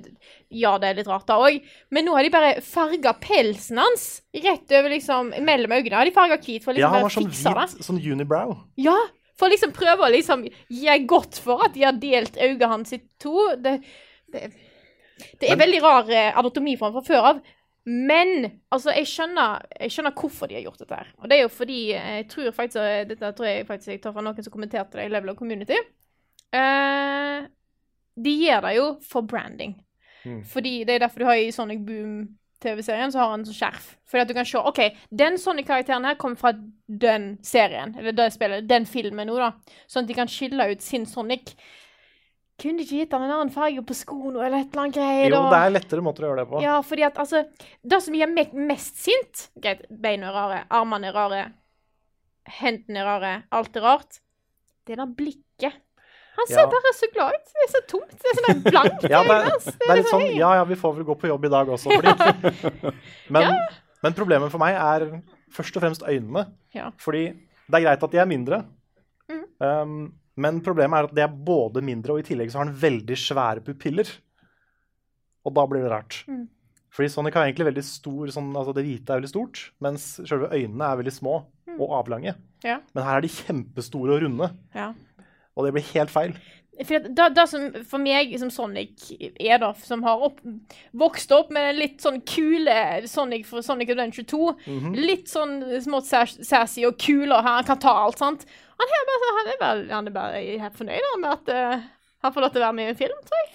Ja, 0.56 0.78
det 0.80 0.88
er 0.88 1.00
litt 1.02 1.10
rart, 1.12 1.26
da 1.28 1.36
òg. 1.44 1.58
Men 1.92 2.08
nå 2.08 2.14
har 2.16 2.24
de 2.24 2.32
bare 2.32 2.54
farga 2.64 3.12
pelsen 3.20 3.82
hans 3.82 4.06
rett 4.46 4.72
over 4.80 4.94
liksom 4.94 5.34
mellom 5.44 5.76
øynene. 5.76 5.98
Har 6.00 6.08
de 6.08 6.16
farga 6.16 6.40
hvit 6.40 6.64
for 6.64 6.72
å 6.72 6.80
Ja, 6.80 6.88
liksom 6.88 6.96
han 6.96 7.04
bare 7.10 7.16
sånn 7.18 7.28
fikse 7.28 7.56
det. 7.60 7.68
hvit 7.76 7.90
sånn 7.90 8.02
unibrow. 8.16 8.56
Ja, 8.80 8.96
for 9.36 9.50
å 9.50 9.52
liksom 9.52 9.76
prøve 9.76 10.08
å 10.08 10.14
liksom 10.16 10.48
gi 10.72 10.98
godt 11.12 11.42
for 11.44 11.66
at 11.68 11.76
de 11.76 11.84
har 11.84 12.00
delt 12.00 12.40
øynene 12.40 12.72
hans 12.72 12.96
i 12.96 13.02
to. 13.20 13.36
Det, 13.60 13.82
det, 14.32 14.48
det 15.42 15.52
er 15.52 15.60
veldig 15.60 15.84
rar 15.84 16.08
eh, 16.08 16.32
anatomi 16.40 16.78
for 16.80 16.88
han 16.88 17.02
fra 17.02 17.10
før 17.12 17.30
av. 17.34 17.44
Men 17.86 18.48
altså, 18.74 18.94
jeg 18.98 19.06
skjønner, 19.08 19.66
jeg 19.78 19.94
skjønner 19.94 20.14
hvorfor 20.18 20.50
de 20.50 20.58
har 20.58 20.64
gjort 20.66 20.82
dette 20.82 20.98
her. 20.98 21.12
Og 21.22 21.30
det 21.30 21.38
er 21.38 21.44
jo 21.44 21.52
fordi 21.54 21.82
eh, 21.94 22.14
jeg 22.20 22.30
tror 22.32 22.56
faktisk 22.56 22.82
eh, 22.82 23.04
Dette 23.10 23.30
tror 23.38 23.50
jeg 23.50 23.68
faktisk 23.68 23.92
jeg 23.92 24.02
tar 24.02 24.16
fra 24.16 24.24
noen 24.26 24.48
som 24.48 24.54
kommenterte 24.54 24.98
det 24.98 25.06
i 25.06 25.12
Level 25.14 25.36
of 25.36 25.38
Community. 25.38 25.78
Uh, 26.56 27.46
de 28.16 28.34
gjør 28.40 28.66
det 28.66 28.74
jo 28.78 28.88
for 29.06 29.28
branding. 29.28 29.76
Mm. 30.26 30.42
Fordi 30.50 30.80
det 30.88 30.96
er 30.96 31.06
derfor 31.06 31.22
du 31.22 31.28
har 31.30 31.38
i 31.38 31.52
Sonic 31.54 31.84
Boom-TV-serien 31.86 33.14
så 33.14 33.22
har 33.22 33.36
han 33.36 33.46
sånn 33.46 33.60
skjerf. 33.60 33.92
Fordi 34.10 34.24
at 34.24 34.32
du 34.32 34.38
kan 34.38 34.50
se 34.50 34.62
OK, 34.62 34.82
den 35.14 35.38
Sonic-karakteren 35.42 36.08
her 36.10 36.18
kommer 36.18 36.42
fra 36.42 36.56
den 36.88 37.36
serien, 37.46 37.94
eller 38.00 38.16
det 38.18 38.32
spillet, 38.34 38.70
den 38.70 38.88
filmen 38.90 39.30
nå, 39.30 39.38
da. 39.38 39.52
Sånn 39.86 40.08
at 40.08 40.10
de 40.10 40.18
kan 40.18 40.32
skille 40.32 40.72
ut 40.72 40.82
sin 40.82 41.06
Sonic. 41.10 41.54
Kunne 42.62 42.80
de 42.80 42.86
ikke 42.86 43.02
gitt 43.02 43.12
han 43.14 43.24
en 43.26 43.32
annen 43.36 43.50
farge 43.52 43.82
på 43.84 43.96
skoene 43.98 44.40
eller 44.46 44.62
et 44.64 44.70
eller 44.72 44.84
annet 44.86 44.96
greier? 44.96 45.34
Jo, 45.34 45.42
det 45.52 45.58
er 45.60 45.74
lettere 45.76 46.04
måter 46.06 46.24
å 46.24 46.30
gjøre 46.30 46.44
det 46.46 46.50
på. 46.54 46.62
Ja, 46.64 46.76
fordi 46.88 47.04
at 47.04 47.18
altså 47.20 47.42
Det 47.84 48.00
som 48.06 48.16
gjør 48.16 48.32
meg 48.32 48.54
mest 48.56 49.02
sint 49.04 49.50
Greit, 49.60 49.82
beina 49.92 50.30
er 50.30 50.38
rare, 50.38 50.62
armene 50.72 51.10
er 51.12 51.18
rare, 51.18 51.42
hendene 52.62 53.02
er 53.02 53.10
rare, 53.10 53.34
alt 53.60 53.76
er 53.76 53.84
rart. 53.86 54.22
Det 54.86 54.96
er 54.96 55.02
det 55.04 55.10
blikket. 55.18 55.82
Han 56.36 56.48
ser 56.48 56.60
Ja. 56.66 56.66
bare 56.68 56.92
så 56.94 57.08
glad 57.14 57.32
ut. 57.36 57.46
Det 57.56 57.64
er 57.64 57.72
så 57.74 57.82
tomt. 57.88 58.12
Det 58.12 58.32
er 58.32 58.40
sånn 58.42 58.64
blankt. 58.66 59.04
Ja, 59.14 59.22
det, 59.24 59.36
er- 59.36 59.60
det 59.80 59.90
er 59.90 59.96
litt 60.02 60.10
sånn 60.12 60.26
Ja, 60.36 60.54
ja, 60.60 60.64
vi 60.68 60.76
får 60.76 60.96
vel 60.98 61.06
gå 61.08 61.16
på 61.20 61.28
jobb 61.32 61.46
i 61.46 61.52
dag 61.54 61.68
også, 61.68 61.92
fordi 61.96 62.92
men, 63.36 63.56
men 64.04 64.14
problemet 64.18 64.52
for 64.52 64.60
meg 64.64 64.76
er 64.76 65.06
først 65.56 65.76
og 65.80 65.84
fremst 65.86 66.04
øynene. 66.08 66.46
Ja. 66.76 66.90
Fordi 67.00 67.26
det 67.34 67.80
er 67.80 67.86
greit 67.88 68.04
at 68.04 68.12
de 68.12 68.18
er 68.24 68.26
mindre, 68.32 68.64
Mm. 69.26 69.46
um, 69.60 70.14
men 70.38 70.62
problemet 70.62 70.98
er 71.00 71.08
at 71.10 71.16
det 71.16 71.24
er 71.24 71.38
både 71.48 71.82
mindre, 71.86 72.14
og 72.16 72.20
i 72.20 72.28
tillegg 72.28 72.52
så 72.52 72.60
har 72.62 72.66
den 72.70 72.80
veldig 72.82 73.18
svære 73.18 73.64
pupiller. 73.64 74.10
Og 75.46 75.54
da 75.56 75.66
blir 75.70 75.84
det 75.86 75.92
rart. 75.94 76.24
Mm. 76.28 76.48
Fordi 76.96 77.10
Sonic 77.12 77.36
har 77.36 77.46
egentlig 77.46 77.68
veldig 77.70 77.84
stor 77.84 78.32
sånn, 78.32 78.54
altså 78.56 78.74
Det 78.74 78.86
hvite 78.86 79.12
er 79.14 79.20
veldig 79.20 79.30
stort, 79.34 79.62
mens 79.84 80.06
selve 80.26 80.48
øynene 80.56 80.88
er 80.88 81.00
veldig 81.02 81.14
små 81.14 81.38
og 81.76 81.90
avlange. 82.00 82.36
Ja. 82.64 82.78
Men 82.96 83.04
her 83.04 83.18
er 83.18 83.26
de 83.26 83.34
kjempestore 83.36 84.16
og 84.16 84.22
runde, 84.24 84.52
Ja. 84.74 84.94
og 85.56 85.66
det 85.66 85.74
blir 85.76 85.90
helt 85.94 86.10
feil. 86.14 86.36
For 86.86 87.00
da, 87.00 87.30
da 87.32 87.46
som 87.48 87.70
for 87.88 88.00
meg 88.04 88.34
som 88.40 88.50
Sonic 88.52 89.06
er, 89.40 89.58
da, 89.60 89.70
som 89.80 90.02
har 90.04 90.20
opp, 90.28 90.42
vokst 90.94 91.32
opp 91.32 91.52
med 91.56 91.70
den 91.70 91.80
litt 91.80 92.02
sånn 92.04 92.18
kule 92.28 93.08
Sonic 93.08 93.46
fra 93.48 93.62
Sonic 93.64 93.90
Adventure 93.94 94.26
2 94.28 94.56
Mhm. 94.68 94.96
Litt 94.96 95.28
sånn 95.32 95.62
smått 95.84 96.10
sassy 96.44 96.84
og 96.86 96.98
kul, 97.00 97.32
og 97.32 97.44
han 97.44 97.64
kan 97.64 97.80
ta 97.80 97.94
alt, 98.06 98.18
sant. 98.20 98.46
Han 98.80 98.96
er 98.96 99.06
bare, 99.10 99.34
han 99.38 99.52
er 99.52 99.60
bare, 99.60 99.84
han 99.94 100.08
er 100.10 100.16
bare 100.16 100.42
helt 100.64 100.80
fornøyd 100.80 101.12
med 101.22 101.30
at 101.32 101.54
uh, 101.56 101.86
han 102.26 102.34
får 102.34 102.46
lov 102.46 102.54
til 102.54 102.64
å 102.64 102.66
være 102.66 102.76
med 102.76 102.88
i 102.88 102.92
en 102.94 103.00
film, 103.00 103.24
tror 103.30 103.40
jeg. 103.40 103.54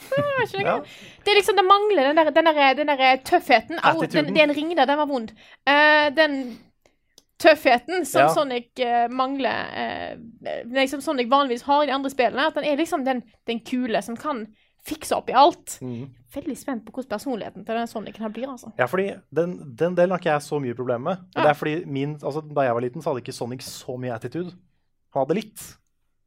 Det, 0.50 0.62
Ja. 0.64 0.78
Det 1.26 1.36
liksom, 1.36 1.56
det 1.58 1.66
mangler 1.66 2.08
den 2.08 2.18
der, 2.20 2.30
den 2.34 2.48
der, 2.48 2.74
den 2.78 2.90
der 2.92 3.22
tøffheten. 3.26 3.78
Au, 3.82 4.02
den, 4.06 4.36
en 4.36 4.54
ring 4.56 4.74
der, 4.76 4.86
den 4.86 5.00
var 5.00 5.08
vond. 5.10 5.32
Uh, 5.68 6.08
den 6.14 6.36
tøffheten 7.40 8.06
som 8.06 8.20
Ja. 8.20 8.28
Sonic 8.34 8.70
uh, 8.78 9.08
mangler 9.10 9.70
uh, 9.74 10.16
liksom 10.74 11.00
Som 11.00 11.16
Sonic 11.16 11.30
vanligvis 11.30 11.62
har 11.62 11.82
i 11.82 11.86
de 11.86 11.92
andre 11.92 12.10
spillene. 12.10 12.46
At 12.46 12.54
han 12.54 12.64
er 12.64 12.76
liksom 12.76 13.04
den, 13.04 13.22
den 13.46 13.60
kule 13.66 14.02
som 14.02 14.16
kan 14.16 14.46
fikse 14.86 15.16
opp 15.16 15.30
i 15.30 15.36
alt. 15.36 15.78
Mm. 15.82 16.08
Veldig 16.34 16.56
spent 16.56 16.86
på 16.86 16.94
hvordan 16.94 17.10
personligheten 17.10 17.66
til 17.66 17.76
den 17.76 17.90
Sonicen 17.90 18.22
her 18.22 18.32
blir, 18.32 18.48
altså. 18.48 18.70
Ja, 18.78 18.86
fordi 18.86 19.10
den, 19.34 19.58
den 19.76 19.96
delen 19.98 20.14
har 20.14 20.22
ikke 20.22 20.30
jeg 20.30 20.46
så 20.46 20.60
mye 20.62 20.76
problem 20.78 21.08
med. 21.10 21.24
Ja. 21.34 21.42
det 21.42 21.50
er 21.50 21.58
fordi 21.58 21.76
min, 21.86 22.14
altså, 22.22 22.40
Da 22.40 22.68
jeg 22.68 22.74
var 22.74 22.80
liten, 22.86 23.02
så 23.02 23.10
hadde 23.10 23.24
ikke 23.24 23.34
Sonic 23.34 23.66
så 23.66 23.96
mye 23.98 24.14
attitude. 24.14 24.54
Han 25.14 25.24
hadde 25.24 25.38
litt. 25.40 25.62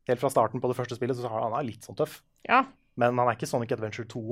Helt 0.10 0.20
fra 0.20 0.30
starten 0.34 0.60
på 0.64 0.68
det 0.72 0.76
første 0.78 0.98
spillet 0.98 1.16
så 1.20 1.30
har 1.32 1.46
han 1.46 1.54
er 1.56 1.68
litt 1.68 1.86
sånn 1.88 1.96
tøff. 2.00 2.18
Ja. 2.50 2.64
Men 3.00 3.16
han 3.18 3.30
er 3.32 3.38
ikke 3.38 3.48
Sonic 3.50 3.72
Adventure 3.76 4.06
2. 4.12 4.24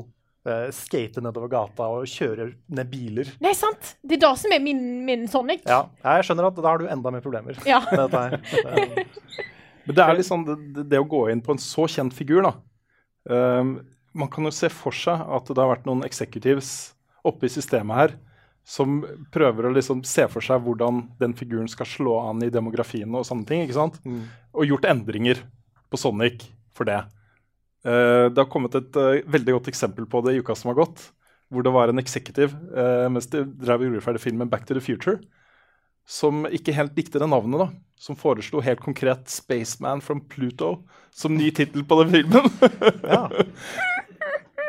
Uh, 0.42 0.68
skate 0.74 1.22
nedover 1.22 1.52
gata 1.52 1.86
og 1.94 2.08
kjøre 2.10 2.48
ned 2.74 2.90
biler. 2.90 3.30
Nei, 3.46 3.52
sant! 3.56 3.92
Det 4.02 4.18
er 4.18 4.24
det 4.24 4.32
som 4.42 4.56
er 4.56 4.64
min, 4.64 4.82
min 5.06 5.28
Sonic. 5.30 5.62
Ja, 5.70 5.84
jeg 6.02 6.26
skjønner 6.26 6.48
at 6.50 6.58
da 6.58 6.66
har 6.66 6.82
du 6.82 6.88
enda 6.90 7.12
mer 7.14 7.22
problemer 7.22 7.60
Ja. 7.70 7.78
med 7.92 8.02
dette 8.10 8.24
her. 8.26 9.06
Men 9.86 9.98
det 9.98 10.04
er 10.06 10.18
litt 10.18 10.28
sånn, 10.28 10.44
det, 10.48 10.88
det 10.92 11.00
å 11.02 11.06
gå 11.10 11.24
inn 11.32 11.44
på 11.46 11.54
en 11.56 11.62
så 11.62 11.86
kjent 11.90 12.14
figur, 12.18 12.42
da. 12.46 12.56
Um, 13.30 13.76
man 14.18 14.30
kan 14.34 14.46
jo 14.50 14.52
se 14.54 14.68
for 14.74 14.98
seg 14.98 15.22
at 15.30 15.48
det 15.54 15.62
har 15.62 15.70
vært 15.76 15.86
noen 15.88 16.02
executives 16.06 16.72
oppe 17.26 17.46
i 17.48 17.54
systemet 17.54 17.98
her 18.02 18.18
som 18.68 19.02
prøver 19.34 19.68
å 19.68 19.74
liksom 19.74 20.04
se 20.08 20.28
for 20.32 20.46
seg 20.46 20.62
hvordan 20.64 21.04
den 21.20 21.34
figuren 21.38 21.70
skal 21.72 21.90
slå 21.90 22.18
an 22.28 22.44
i 22.46 22.52
demografien 22.54 23.10
og 23.18 23.26
sånne 23.28 23.48
ting. 23.48 23.64
ikke 23.66 23.78
sant? 23.78 23.98
Mm. 24.06 24.24
Og 24.54 24.70
gjort 24.70 24.88
endringer 24.92 25.42
på 25.92 26.00
Sonic 26.00 26.46
for 26.78 26.88
det. 26.88 27.02
Uh, 27.82 28.30
det 28.30 28.38
har 28.38 28.50
kommet 28.52 28.78
et 28.78 28.98
uh, 29.00 29.18
veldig 29.34 29.58
godt 29.58 29.72
eksempel 29.72 30.06
på 30.10 30.22
det 30.26 30.36
i 30.36 30.42
uka 30.44 30.56
som 30.58 30.72
har 30.72 30.84
gått. 30.84 31.10
Hvor 31.52 31.66
det 31.66 31.74
var 31.76 31.92
en 31.92 32.00
executive 32.00 32.56
uh, 32.72 33.10
mens 33.12 33.28
de 33.34 33.44
drev 33.44 33.82
og 33.82 33.90
gjorde 33.90 34.06
ferdig 34.06 34.24
filmen 34.24 34.52
Back 34.52 34.68
to 34.70 34.78
the 34.78 34.84
Future, 34.84 35.18
som 36.08 36.46
ikke 36.48 36.76
helt 36.78 36.96
likte 36.98 37.20
det 37.20 37.28
navnet. 37.28 37.66
da, 37.66 37.68
Som 38.00 38.16
foreslo 38.16 38.62
helt 38.62 38.80
konkret 38.80 39.28
'Spaceman 39.28 40.02
from 40.02 40.22
Pluto' 40.30 40.78
som 41.12 41.36
ny 41.36 41.52
tittel 41.52 41.84
på 41.84 42.04
den 42.04 42.14
filmen. 42.14 42.48
Ja. 43.04 43.28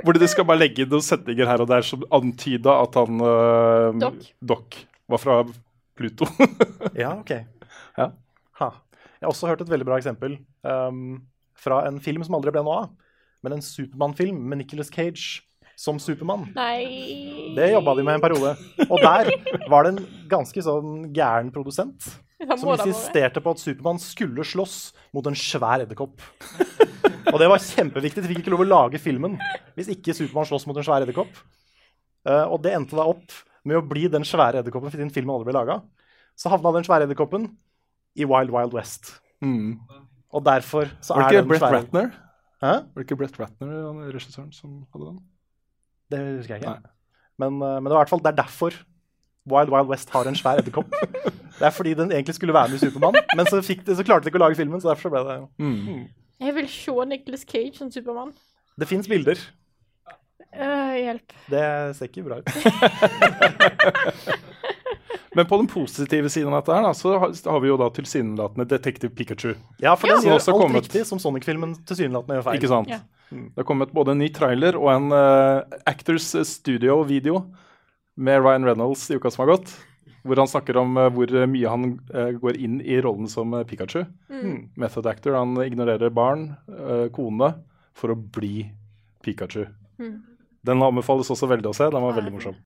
Hvor 0.02 0.18
de 0.18 0.28
skal 0.30 0.46
bare 0.48 0.60
legge 0.62 0.84
inn 0.84 0.90
noen 0.92 1.04
setninger 1.04 1.48
her 1.48 1.62
og 1.64 1.68
der 1.70 1.84
som 1.86 2.02
antyda 2.14 2.78
at 2.84 2.96
han 3.00 3.22
uh, 3.22 4.00
Doc. 4.02 4.32
Doc 4.40 4.80
var 5.10 5.22
fra 5.22 5.36
Pluto. 5.98 6.26
ja, 7.02 7.12
OK. 7.18 7.34
Ja. 7.98 8.08
Ha. 8.60 8.70
Jeg 9.20 9.26
har 9.26 9.30
også 9.30 9.50
hørt 9.50 9.62
et 9.62 9.70
veldig 9.70 9.86
bra 9.86 10.00
eksempel 10.00 10.38
um, 10.66 11.20
fra 11.58 11.84
en 11.86 12.00
film 12.02 12.24
som 12.26 12.38
aldri 12.38 12.54
ble 12.54 12.64
noe 12.66 12.82
av. 12.84 12.92
Men 13.42 13.56
en 13.58 13.64
Supermann-film 13.64 14.38
med 14.50 14.62
Nicolas 14.62 14.90
Cage 14.92 15.42
som 15.78 15.98
Supermann. 16.02 16.48
Det 17.56 17.70
jobba 17.72 17.94
de 17.98 18.04
med 18.06 18.18
en 18.18 18.24
periode. 18.24 18.52
Og 18.88 18.98
der 19.02 19.32
var 19.70 19.86
det 19.86 19.94
en 19.94 20.04
ganske 20.30 20.62
sånn 20.62 21.08
gæren 21.14 21.50
produsent 21.54 22.12
som 22.58 22.72
insisterte 22.74 23.42
på 23.42 23.54
at 23.54 23.62
Supermann 23.62 24.00
skulle 24.02 24.44
slåss 24.46 24.92
mot 25.14 25.26
en 25.26 25.36
svær 25.38 25.84
edderkopp. 25.84 26.22
Og 27.30 27.38
det 27.40 27.48
var 27.52 27.62
kjempeviktig. 27.62 28.22
De 28.24 28.30
fikk 28.30 28.42
ikke 28.42 28.52
lov 28.54 28.64
å 28.64 28.68
lage 28.68 29.00
filmen 29.02 29.38
hvis 29.76 29.90
ikke 29.94 30.14
Supermann 30.16 30.48
slåss 30.48 30.66
mot 30.68 30.78
en 30.78 30.86
svær 30.86 31.04
edderkopp. 31.04 31.32
Uh, 32.26 32.46
og 32.52 32.60
det 32.64 32.74
endte 32.76 32.98
da 32.98 33.06
opp 33.10 33.34
med 33.66 33.78
å 33.78 33.84
bli 33.86 34.08
den 34.10 34.26
svære 34.26 34.62
edderkoppen 34.62 34.94
den 34.94 35.12
filmen 35.14 35.34
aldri 35.34 35.50
ble 35.50 35.56
laga. 35.58 35.80
Så 36.38 36.50
havna 36.52 36.74
den 36.76 36.86
svære 36.86 37.06
edderkoppen 37.08 37.50
i 38.18 38.26
Wild 38.28 38.52
Wild 38.54 38.74
West. 38.76 39.14
Mm. 39.42 39.80
Og 40.32 40.44
derfor 40.46 40.90
så 41.04 41.18
er 41.18 41.28
det 41.28 41.42
den 41.42 41.50
Brett 41.50 41.62
svære 41.62 41.82
Ratner? 41.82 42.08
Hæ? 42.62 42.72
Var 42.86 43.02
det 43.02 43.06
ikke 43.08 43.18
Brett 43.18 43.38
Ratner, 43.40 43.76
regissøren, 44.14 44.52
som 44.54 44.82
hadde 44.94 45.10
den? 45.10 45.20
Det 46.12 46.22
husker 46.38 46.56
jeg 46.56 46.64
ikke. 46.64 46.94
Men, 47.42 47.60
uh, 47.62 47.76
men 47.80 47.90
det, 47.90 47.94
var 47.94 48.00
i 48.00 48.04
hvert 48.04 48.14
fall, 48.14 48.24
det 48.24 48.32
er 48.32 48.40
derfor 48.42 48.80
Wild 49.50 49.72
Wild 49.74 49.90
West 49.90 50.10
har 50.14 50.28
en 50.30 50.38
svær 50.38 50.62
edderkopp. 50.62 50.94
Det 51.52 51.68
er 51.68 51.74
fordi 51.74 51.92
den 51.94 52.10
egentlig 52.10 52.34
skulle 52.34 52.54
være 52.54 52.72
med 52.72 52.80
i 52.80 52.86
Supermann, 52.86 53.14
men 53.36 53.46
så, 53.46 53.60
fikk 53.62 53.84
de, 53.86 53.94
så 53.94 54.02
klarte 54.02 54.24
de 54.24 54.30
ikke 54.32 54.38
å 54.40 54.42
lage 54.42 54.56
filmen. 54.58 54.80
så 54.80 54.88
derfor 54.88 55.04
så 55.06 55.10
ble 55.12 55.20
det... 55.28 55.34
Mm. 55.62 56.06
Jeg 56.42 56.54
vil 56.56 56.68
se 56.70 56.94
Nicolas 57.06 57.44
Cage 57.46 57.76
som 57.78 57.90
Supermann. 57.92 58.32
Det 58.78 58.88
fins 58.90 59.08
bilder. 59.08 59.38
Uh, 60.52 60.96
hjelp. 60.98 61.32
Det 61.48 61.66
ser 61.96 62.10
ikke 62.10 62.24
bra 62.26 62.40
ut. 62.42 62.48
Men 65.36 65.46
på 65.48 65.56
den 65.56 65.68
positive 65.70 66.28
siden 66.28 66.52
av 66.52 66.60
dette 66.60 66.74
her, 66.76 66.84
da, 66.84 66.92
så 66.92 67.14
har, 67.16 67.60
vi 67.62 67.70
jo 67.70 67.78
da 67.80 67.88
tilsynelatende 67.94 68.66
Detective 68.68 69.14
Pikachu. 69.16 69.54
Ja, 69.80 69.94
for 69.96 70.12
den 70.12 70.20
ja. 70.20 70.34
gjør 70.34 70.42
alt 70.42 70.60
kommet- 70.60 70.82
riktig 70.82 71.06
som 71.08 71.22
Sonic-filmen 71.22 71.72
tilsynelatende 71.88 72.36
gjør 72.36 72.46
feil. 72.50 72.60
Ikke 72.60 72.72
sant? 72.74 72.92
Ja. 72.92 73.00
Det 73.32 73.62
har 73.62 73.64
kommet 73.64 73.94
både 73.96 74.12
en 74.12 74.20
ny 74.20 74.28
trailer 74.28 74.76
og 74.76 74.90
en 74.92 75.08
uh, 75.08 75.64
Actors 75.88 76.26
Studio-video 76.50 77.46
med 78.20 78.42
Ryan 78.44 78.68
Reynolds 78.68 79.06
i 79.08 79.16
uka 79.16 79.32
som 79.32 79.46
har 79.46 79.54
gått. 79.54 79.72
Hvor 80.22 80.38
han 80.38 80.50
snakker 80.50 80.78
om 80.78 80.96
eh, 81.00 81.10
hvor 81.14 81.32
mye 81.50 81.70
han 81.72 81.88
eh, 82.14 82.32
går 82.38 82.58
inn 82.62 82.80
i 82.80 83.00
rollen 83.02 83.30
som 83.30 83.54
eh, 83.58 83.64
Pikachu. 83.66 84.04
Mm. 84.30 84.70
Method 84.78 85.08
actor. 85.10 85.34
Han 85.38 85.56
ignorerer 85.64 86.14
barn, 86.14 86.52
eh, 86.70 87.08
kone, 87.14 87.52
for 87.98 88.14
å 88.14 88.18
bli 88.18 88.68
Pikachu. 89.24 89.66
Mm. 89.98 90.20
Den 90.62 90.82
anbefales 90.82 91.30
også 91.34 91.50
veldig 91.50 91.72
å 91.72 91.74
se. 91.74 91.90
Den 91.90 92.06
var 92.06 92.14
veldig 92.18 92.36
morsom. 92.36 92.58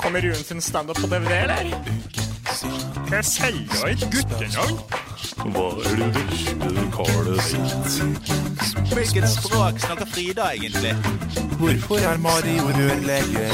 Kommer 0.00 0.20
Ruen 0.24 0.34
sin 0.34 0.60
standup 0.60 0.96
på 0.96 1.06
DVD, 1.12 1.44
eller? 1.44 2.21
Jeg 2.52 3.24
selger 3.24 3.86
et 3.88 4.02
guttenavn. 4.12 4.74
Hva 5.54 5.68
er 5.88 5.94
det 6.00 6.08
vesle 6.16 6.82
karet 6.92 7.38
sitt? 7.46 7.94
Hvilket 8.92 9.24
språk 9.32 9.78
snakker 9.80 10.10
Frida 10.12 10.50
egentlig? 10.52 10.92
Hvorfor 11.56 12.02
er 12.10 12.20
Mario 12.20 12.66
rørlege? 12.76 13.46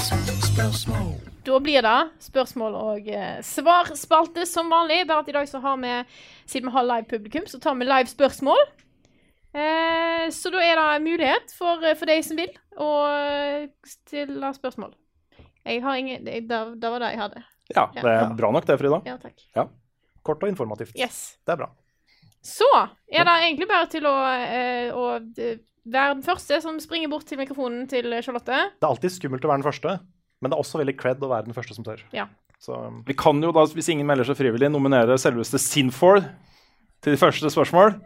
Da 1.46 1.60
blir 1.62 1.86
det 1.86 2.00
spørsmål 2.26 2.74
og 2.80 3.06
eh, 3.06 3.38
svarspalte 3.46 4.46
som 4.50 4.72
vanlig. 4.72 5.04
Bare 5.06 5.22
at 5.22 5.30
i 5.30 5.36
dag 5.36 5.46
så 5.48 5.60
har 5.62 5.78
vi, 5.84 5.92
siden 6.50 6.66
vi 6.66 6.74
har 6.74 6.88
live 6.88 7.06
publikum, 7.12 7.46
så 7.46 7.60
tar 7.62 7.78
vi 7.78 7.86
live 7.86 8.10
spørsmål. 8.10 8.64
Eh, 9.54 10.24
så 10.34 10.50
da 10.50 10.64
er 10.64 10.74
det 10.82 11.04
mulighet 11.06 11.54
for, 11.54 11.86
eh, 11.86 11.94
for 11.94 12.10
de 12.10 12.18
som 12.26 12.36
vil, 12.42 12.50
å 12.74 12.90
eh, 13.14 13.70
stille 13.86 14.50
spørsmål. 14.58 14.90
Jeg 15.64 15.82
har 15.86 16.02
ingen 16.02 16.26
det, 16.26 16.42
det 16.50 16.60
det 16.82 16.90
var 16.90 16.98
det 17.04 17.12
jeg 17.14 17.22
hadde. 17.22 17.44
Ja, 17.74 17.88
det 17.92 18.04
er 18.04 18.32
bra 18.38 18.50
nok 18.54 18.66
det, 18.68 18.78
Frida. 18.80 19.00
Ja, 19.08 19.18
takk. 19.20 19.70
Kort 20.24 20.42
og 20.44 20.50
informativt. 20.50 20.96
Yes. 20.98 21.38
Det 21.46 21.54
er 21.54 21.62
bra. 21.62 21.68
Så 22.44 22.68
er 23.10 23.26
det 23.26 23.34
egentlig 23.42 23.68
bare 23.68 23.88
til 23.90 24.06
å, 24.08 24.14
eh, 24.38 24.92
å 24.94 25.18
være 25.88 26.14
den 26.14 26.24
første 26.24 26.60
som 26.64 26.78
springer 26.80 27.10
bort 27.12 27.26
til 27.28 27.40
mikrofonen 27.40 27.88
til 27.90 28.12
Charlotte. 28.24 28.60
Det 28.78 28.86
er 28.86 28.90
alltid 28.92 29.14
skummelt 29.14 29.44
å 29.44 29.50
være 29.50 29.62
den 29.62 29.68
første, 29.68 29.96
men 30.40 30.50
det 30.50 30.56
er 30.56 30.62
også 30.64 30.80
veldig 30.80 30.96
cred 31.00 31.24
å 31.24 31.32
være 31.32 31.48
den 31.48 31.56
første 31.56 31.76
som 31.76 31.86
tør. 31.86 32.02
Ja. 32.14 32.28
Så 32.62 32.74
um, 32.74 33.02
Vi 33.06 33.14
kan 33.18 33.38
jo 33.42 33.52
da, 33.54 33.64
hvis 33.70 33.90
ingen 33.92 34.08
melder 34.08 34.26
seg 34.26 34.38
frivillig, 34.40 34.70
nominere 34.74 35.18
selveste 35.20 35.60
Sinfor 35.62 36.22
til 37.04 37.14
de 37.14 37.20
første 37.20 37.50
spørsmål. 37.54 37.98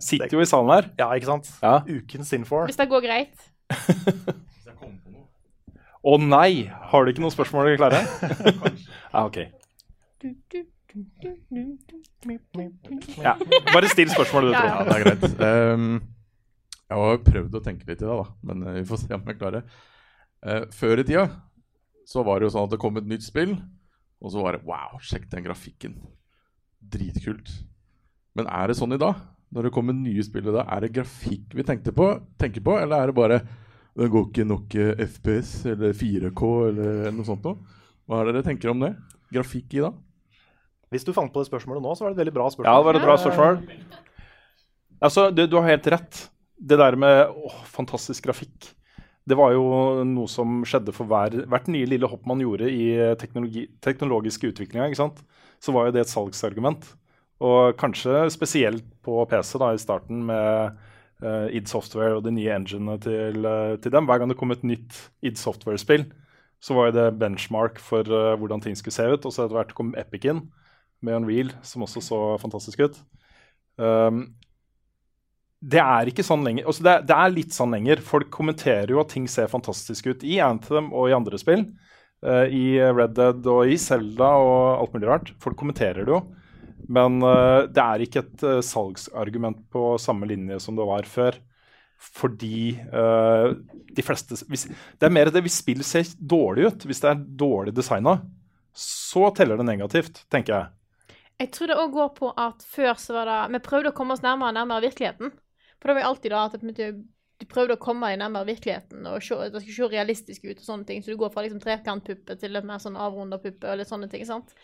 Sitter 0.00 0.32
jo 0.32 0.40
i 0.44 0.48
salen 0.48 0.72
her. 0.72 0.90
ja, 1.00 1.10
ikke 1.16 1.30
sant? 1.30 1.50
Ja. 1.62 1.80
Ukens 1.84 2.32
Sinfor. 2.32 2.68
Hvis 2.68 2.80
det 2.80 2.88
går 2.92 3.04
greit. 3.04 3.46
Å 6.06 6.14
nei! 6.22 6.68
Har 6.92 7.02
du 7.02 7.10
ikke 7.10 7.22
noen 7.24 7.34
spørsmål 7.34 7.72
klare? 7.80 7.98
ja, 9.14 9.24
OK. 9.24 9.40
Ja, 13.22 13.32
Bare 13.72 13.90
still 13.90 14.12
spørsmålet, 14.12 14.52
du, 14.52 14.58
tror. 14.58 14.68
Ja, 14.70 14.84
det 14.86 14.94
er 14.94 15.02
greit. 15.02 15.26
Um, 15.74 15.88
jeg 16.86 17.02
har 17.02 17.18
prøvd 17.26 17.58
å 17.58 17.62
tenke 17.64 17.88
litt 17.88 17.98
i 17.98 18.06
det, 18.06 18.18
da, 18.22 18.28
men 18.46 18.62
eh, 18.62 18.78
vi 18.78 18.84
får 18.86 19.02
se 19.02 19.10
om 19.16 19.26
jeg 19.26 19.40
klarer 19.40 19.58
det. 19.58 19.80
Uh, 20.46 20.62
før 20.78 21.02
i 21.02 21.06
tida 21.08 21.26
så 22.06 22.22
var 22.22 22.38
det 22.38 22.46
jo 22.46 22.54
sånn 22.54 22.68
at 22.68 22.76
det 22.76 22.80
kom 22.84 23.00
et 23.00 23.08
nytt 23.10 23.26
spill, 23.26 23.56
og 24.22 24.30
så 24.30 24.44
var 24.44 24.54
det 24.54 24.66
wow, 24.68 24.94
sjekk 25.02 25.26
den 25.32 25.48
grafikken. 25.48 25.98
Dritkult. 26.78 27.50
Men 28.38 28.46
er 28.46 28.70
det 28.70 28.78
sånn 28.78 28.94
i 28.94 29.02
dag? 29.02 29.18
Når 29.50 29.66
det 29.66 29.74
kommer 29.74 29.96
nye 29.96 30.22
spill 30.22 30.46
i 30.46 30.54
dag, 30.54 30.70
er 30.70 30.86
det 30.86 30.94
grafikk 30.94 31.54
vi 31.58 31.66
tenkte 31.66 31.90
på, 31.96 32.12
tenker 32.38 32.62
på, 32.62 32.78
eller 32.78 33.02
er 33.02 33.10
det 33.10 33.18
bare 33.18 33.42
det 33.96 34.10
går 34.12 34.26
ikke 34.28 34.46
nok 34.48 34.74
eh, 34.76 35.04
FPS 35.06 35.52
eller 35.72 35.94
4K 35.96 36.50
eller 36.70 37.14
noe 37.14 37.26
sånt 37.26 37.46
noe? 37.46 37.76
Hva 38.06 38.20
er 38.20 38.28
det 38.28 38.36
dere 38.36 38.46
tenker 38.50 38.72
om 38.72 38.82
det? 38.84 38.92
Grafikk 39.34 39.78
i 39.78 39.82
dag? 39.82 39.96
Hvis 40.92 41.06
du 41.06 41.12
fant 41.16 41.32
på 41.32 41.42
det 41.42 41.48
spørsmålet 41.48 41.82
nå, 41.82 41.94
så 41.96 42.04
var 42.04 42.12
det 42.12 42.18
et 42.18 42.22
veldig 42.24 42.34
bra 42.36 42.48
spørsmål. 42.52 42.68
Ja, 42.68 42.78
det 42.78 42.86
var 42.86 42.98
et 42.98 43.06
bra 43.06 43.16
spørsmål. 43.18 43.60
Altså, 45.06 45.28
du, 45.34 45.42
du 45.50 45.56
har 45.58 45.70
helt 45.72 45.88
rett. 45.92 46.20
Det 46.56 46.78
der 46.78 46.96
med 47.00 47.32
åh, 47.34 47.56
fantastisk 47.68 48.28
grafikk, 48.28 48.70
det 49.26 49.36
var 49.36 49.56
jo 49.56 49.64
noe 50.06 50.30
som 50.30 50.60
skjedde 50.68 50.94
for 50.94 51.10
hver, 51.10 51.34
hvert 51.50 51.66
nye 51.72 51.88
lille 51.90 52.08
hopp 52.08 52.28
man 52.30 52.40
gjorde 52.40 52.68
i 52.70 52.86
teknologiske 53.18 54.52
utviklinga. 54.52 54.86
ikke 54.86 55.00
sant? 55.00 55.18
Så 55.58 55.74
var 55.74 55.88
jo 55.88 55.96
det 55.96 56.04
et 56.04 56.12
salgsargument. 56.12 56.86
Og 57.44 57.74
kanskje 57.80 58.28
spesielt 58.32 58.86
på 59.04 59.18
PC 59.28 59.58
da, 59.60 59.72
i 59.74 59.82
starten 59.82 60.22
med 60.28 60.46
eh, 60.46 60.94
id 61.24 61.68
Software 61.70 62.18
og 62.18 62.24
de 62.26 62.34
nye 62.36 62.52
enginene 62.52 62.98
til, 63.00 63.44
eh, 63.48 63.76
til 63.80 63.92
dem. 63.92 64.06
Hver 64.08 64.20
gang 64.20 64.32
det 64.32 64.36
kom 64.36 64.52
et 64.52 64.64
nytt 64.66 64.98
id 65.24 65.38
Software-spill, 65.40 66.04
så 66.60 66.76
var 66.76 66.92
det 66.92 67.18
benchmark 67.20 67.80
for 67.80 68.04
eh, 68.04 68.36
hvordan 68.36 68.60
ting 68.60 68.76
skulle 68.76 68.96
se 68.96 69.06
ut. 69.08 69.24
Og 69.24 69.32
så 69.32 69.46
etter 69.46 69.56
hvert 69.56 69.74
kom 69.76 69.94
Epic 69.96 70.28
inn 70.28 70.46
med 71.04 71.22
Unreal, 71.22 71.54
som 71.64 71.84
også 71.86 72.02
så 72.04 72.20
fantastisk 72.42 72.84
ut. 72.84 73.00
Um, 73.76 74.36
det 75.60 75.80
er 75.80 76.08
ikke 76.08 76.24
sånn 76.24 76.44
lenger. 76.44 76.66
Altså 76.68 76.84
det, 76.84 76.92
er, 76.92 77.04
det 77.08 77.16
er 77.16 77.34
litt 77.34 77.56
sånn 77.56 77.74
lenger. 77.74 78.00
Folk 78.04 78.30
kommenterer 78.32 78.92
jo 78.92 79.00
at 79.02 79.12
ting 79.12 79.26
ser 79.28 79.50
fantastisk 79.52 80.08
ut 80.08 80.24
i 80.24 80.38
Anthem 80.44 80.92
og 80.92 81.10
i 81.10 81.16
andre 81.16 81.40
spill. 81.40 81.66
Uh, 82.24 82.44
I 82.48 82.66
Red 82.92 83.16
Dead 83.16 83.48
og 83.52 83.68
i 83.68 83.76
Zelda 83.80 84.34
og 84.40 84.82
alt 84.82 84.96
mulig 84.96 85.08
rart. 85.08 85.32
Folk 85.40 85.58
kommenterer 85.60 86.04
det 86.04 86.12
jo. 86.12 86.22
Men 86.86 87.18
eh, 87.22 87.66
det 87.72 87.82
er 87.82 88.04
ikke 88.04 88.22
et 88.22 88.46
eh, 88.46 88.62
salgsargument 88.64 89.64
på 89.72 89.96
samme 90.02 90.28
linje 90.30 90.60
som 90.62 90.78
det 90.78 90.86
var 90.86 91.08
før. 91.10 91.38
Fordi 91.96 92.76
eh, 92.76 93.46
de 93.96 94.04
fleste 94.04 94.36
hvis, 94.50 94.66
Det 94.68 95.08
er 95.08 95.14
mer 95.14 95.30
det 95.32 95.40
hvis 95.46 95.62
spill 95.62 95.82
ser 95.86 96.08
dårlig 96.20 96.68
ut, 96.68 96.86
hvis 96.88 97.02
det 97.02 97.10
er 97.10 97.26
dårlig 97.40 97.74
designa, 97.76 98.18
så 98.76 99.30
teller 99.34 99.56
det 99.56 99.68
negativt, 99.70 100.26
tenker 100.32 100.58
jeg. 100.58 101.06
Jeg 101.40 101.52
tror 101.52 101.68
det 101.68 101.80
òg 101.80 101.92
går 101.92 102.14
på 102.16 102.30
at 102.40 102.64
før 102.64 102.94
så 103.00 103.16
var 103.16 103.28
det 103.28 103.40
Vi 103.56 103.64
prøvde 103.64 103.92
å 103.92 103.96
komme 103.96 104.14
oss 104.16 104.24
nærmere 104.24 104.52
og 104.52 104.58
nærmere 104.60 104.86
virkeligheten. 104.86 105.32
For 105.80 105.88
det 105.88 105.96
var 105.96 106.04
jo 106.04 106.10
alltid 106.10 106.32
da 106.32 106.44
at 106.48 106.56
du 107.36 107.44
prøvde 107.50 107.76
å 107.76 107.80
komme 107.80 108.08
deg 108.08 108.20
nærmere 108.22 108.48
virkeligheten, 108.48 109.04
og 109.10 109.20
se, 109.24 109.36
det 109.52 109.60
skulle 109.60 109.76
se 109.76 109.88
realistisk 109.92 110.46
ut 110.46 110.60
og 110.60 110.64
sånne 110.64 110.88
ting. 110.88 111.02
Så 111.04 111.12
du 111.12 111.20
går 111.20 111.32
fra 111.34 111.44
liksom 111.44 111.60
trekantpuppe 111.60 112.38
til 112.40 112.54
litt 112.56 112.68
mer 112.68 112.80
sånn 112.80 112.96
avrunda 112.96 113.36
puppe 113.42 113.68
og 113.68 113.80
litt 113.80 113.90
sånne 113.90 114.08
ting. 114.12 114.24
sant? 114.28 114.54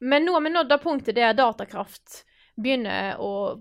Men 0.00 0.24
nå 0.24 0.32
har 0.36 0.44
vi 0.44 0.50
nådd 0.54 0.68
det 0.70 0.78
punktet 0.82 1.16
der 1.16 1.34
datakraft 1.34 2.22
begynner 2.58 3.18
å 3.22 3.58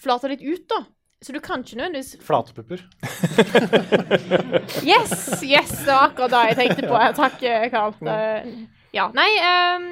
flate 0.00 0.30
litt 0.32 0.44
ut, 0.44 0.66
da. 0.68 0.84
Så 1.20 1.34
du 1.36 1.40
kan 1.44 1.60
ikke 1.60 1.76
nødvendigvis 1.76 2.16
Flatepupper. 2.24 2.80
Yes! 4.88 5.42
Yes, 5.44 5.74
det 5.84 5.92
var 5.92 6.06
akkurat 6.06 6.32
det 6.32 6.44
jeg 6.48 6.56
tenkte 6.62 6.88
på. 6.88 7.00
Takk, 7.20 7.42
Karl. 7.74 7.92
Ja, 8.96 9.10
nei 9.14 9.28
um, 9.36 9.84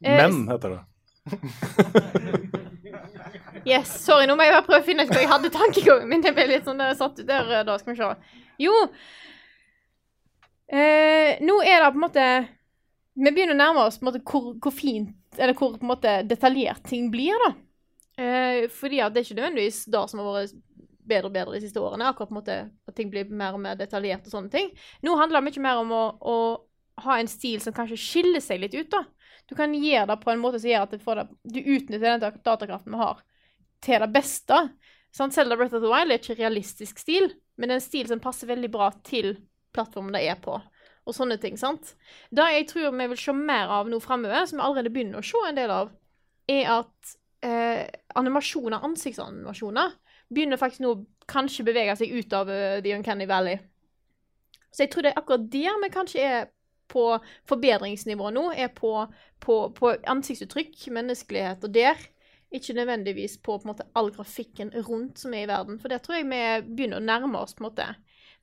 eh, 0.00 0.16
Men, 0.22 0.48
heter 0.48 0.78
det. 0.78 0.82
Yes, 3.64 3.88
sorry, 4.04 4.26
nå 4.28 4.34
må 4.36 4.44
jeg 4.44 4.52
bare 4.52 4.64
prøve 4.66 4.82
å 4.82 4.84
finne 4.84 5.04
ut 5.06 5.12
hva 5.12 5.22
jeg 5.22 5.28
hadde 5.30 5.50
tankegangen 5.52 6.08
min. 6.10 6.24
Jeg 6.24 6.36
ble 6.36 6.44
litt 6.50 6.66
sånn 6.68 6.80
der, 6.80 6.96
satt 6.98 7.16
ut 7.16 7.28
der, 7.28 7.46
eh, 7.48 7.62
da 7.64 7.78
skal 7.80 7.94
vi 7.94 8.00
se. 8.00 8.40
Jo, 8.60 8.74
Uh, 10.64 11.36
nå 11.44 11.58
er 11.60 11.82
det 11.82 11.88
på 11.92 11.98
en 11.98 12.02
måte 12.06 12.26
Vi 13.14 13.30
begynner 13.30 13.54
å 13.54 13.60
nærme 13.60 13.86
oss 13.86 14.00
måte 14.02 14.20
hvor, 14.26 14.54
hvor 14.58 14.74
fint, 14.74 15.14
eller 15.38 15.54
hvor 15.58 15.76
måte 15.86 16.16
detaljert 16.26 16.82
ting 16.88 17.10
blir, 17.12 17.38
da. 17.44 17.52
Eh, 18.14 18.64
fordi 18.70 19.00
at 19.02 19.14
det 19.14 19.20
er 19.20 19.26
ikke 19.28 19.38
nødvendigvis 19.40 19.80
det 19.90 20.02
som 20.10 20.22
har 20.22 20.30
vært 20.36 20.56
bedre 21.04 21.28
og 21.28 21.34
bedre 21.34 21.56
de 21.56 21.62
siste 21.64 21.82
årene. 21.82 22.08
Akkurat 22.08 22.30
på 22.30 22.34
en 22.34 22.40
måte 22.40 22.58
at 22.88 22.96
ting 22.96 23.10
blir 23.12 23.30
mer 23.30 23.56
og 23.56 23.62
mer 23.62 23.78
detaljert 23.78 24.26
og 24.26 24.34
sånne 24.34 24.52
ting. 24.52 24.70
Nå 25.04 25.16
handler 25.20 25.40
det 25.40 25.50
mye 25.50 25.64
mer 25.66 25.82
om 25.82 25.92
å, 25.94 26.04
å 26.18 26.36
ha 27.04 27.18
en 27.18 27.30
stil 27.30 27.60
som 27.62 27.74
kanskje 27.76 28.00
skiller 28.00 28.42
seg 28.42 28.62
litt 28.62 28.76
ut, 28.76 28.90
da. 28.92 29.04
Du 29.50 29.54
kan 29.58 29.74
gjøre 29.76 30.08
det 30.08 30.20
på 30.22 30.32
en 30.32 30.40
måte 30.40 30.60
som 30.62 30.70
gjør 30.70 30.86
at 30.86 30.94
det, 30.94 31.26
du 31.44 31.58
utnytter 31.60 32.04
den 32.06 32.42
datakraften 32.46 32.94
vi 32.94 33.00
har, 33.02 33.18
til 33.84 34.00
det 34.00 34.10
beste. 34.14 34.60
Sånn, 35.14 35.34
Selda 35.34 35.58
Breath 35.58 35.76
of 35.76 35.84
the 35.84 35.90
Wild 35.90 36.10
er 36.10 36.22
ikke 36.22 36.38
realistisk 36.38 37.02
stil, 37.02 37.28
men 37.54 37.68
det 37.68 37.76
er 37.76 37.82
en 37.82 37.84
stil 37.84 38.08
som 38.10 38.22
passer 38.22 38.48
veldig 38.50 38.70
bra 38.72 38.88
til 39.06 39.34
plattformen 39.74 40.16
det 40.16 40.24
er 40.30 40.40
på. 40.42 40.56
Og 41.04 41.12
sånne 41.12 41.36
ting, 41.40 41.58
sant? 41.60 41.92
Det 42.32 42.46
jeg 42.54 42.68
tror 42.70 42.94
vi 42.96 43.08
vil 43.12 43.20
se 43.20 43.34
mer 43.36 43.72
av 43.72 43.90
nå 43.92 43.98
framover, 44.00 44.46
som 44.48 44.60
vi 44.60 44.64
allerede 44.64 44.92
begynner 44.94 45.20
å 45.20 45.26
se 45.26 45.42
en 45.48 45.58
del 45.58 45.72
av, 45.74 45.92
er 46.48 46.70
at 46.78 47.14
eh, 47.44 47.84
animasjoner, 48.16 48.84
ansiktsanimasjoner, 48.88 49.92
begynner 50.32 50.60
faktisk 50.60 50.84
nå 50.84 50.94
å 50.94 51.02
kanskje 51.30 51.66
bevege 51.68 51.96
seg 52.00 52.12
ut 52.16 52.32
av 52.36 52.50
uh, 52.50 52.80
The 52.84 52.94
Uncanny 52.96 53.26
Valley. 53.28 53.60
Så 54.72 54.84
jeg 54.84 54.92
tror 54.92 55.04
det 55.04 55.12
er 55.12 55.20
akkurat 55.20 55.46
der 55.52 55.76
vi 55.82 55.90
kanskje 55.92 56.24
er 56.24 56.48
på 56.90 57.04
forbedringsnivå 57.48 58.32
nå, 58.34 58.48
er 58.52 58.72
på, 58.74 58.90
på, 59.40 59.58
på 59.76 59.92
ansiktsuttrykk, 60.10 60.88
menneskelighet 60.96 61.64
og 61.64 61.72
der. 61.76 62.00
Ikke 62.54 62.76
nødvendigvis 62.76 63.38
på, 63.42 63.56
på 63.58 63.70
måte, 63.70 63.86
all 63.98 64.10
grafikken 64.14 64.72
rundt 64.86 65.22
som 65.22 65.34
er 65.34 65.46
i 65.46 65.50
verden. 65.50 65.78
For 65.82 65.90
det 65.90 66.02
tror 66.04 66.18
jeg 66.20 66.28
vi 66.28 66.42
begynner 66.68 67.00
å 67.00 67.06
nærme 67.06 67.40
oss. 67.40 67.54
på 67.56 67.64
en 67.64 67.70
måte. 67.70 67.88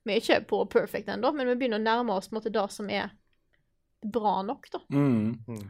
Vi 0.02 0.14
er 0.14 0.22
ikke 0.22 0.40
på 0.50 0.64
perfect 0.70 1.10
ennå, 1.12 1.30
men 1.36 1.50
vi 1.52 1.56
begynner 1.60 1.80
å 1.80 1.84
nærme 1.84 2.16
oss 2.16 2.28
på 2.28 2.34
en 2.34 2.40
måte, 2.40 2.52
det 2.54 2.66
som 2.74 2.90
er 2.90 3.12
bra 4.02 4.40
nok. 4.42 4.68
da. 4.72 4.82
Mm. 4.90 5.62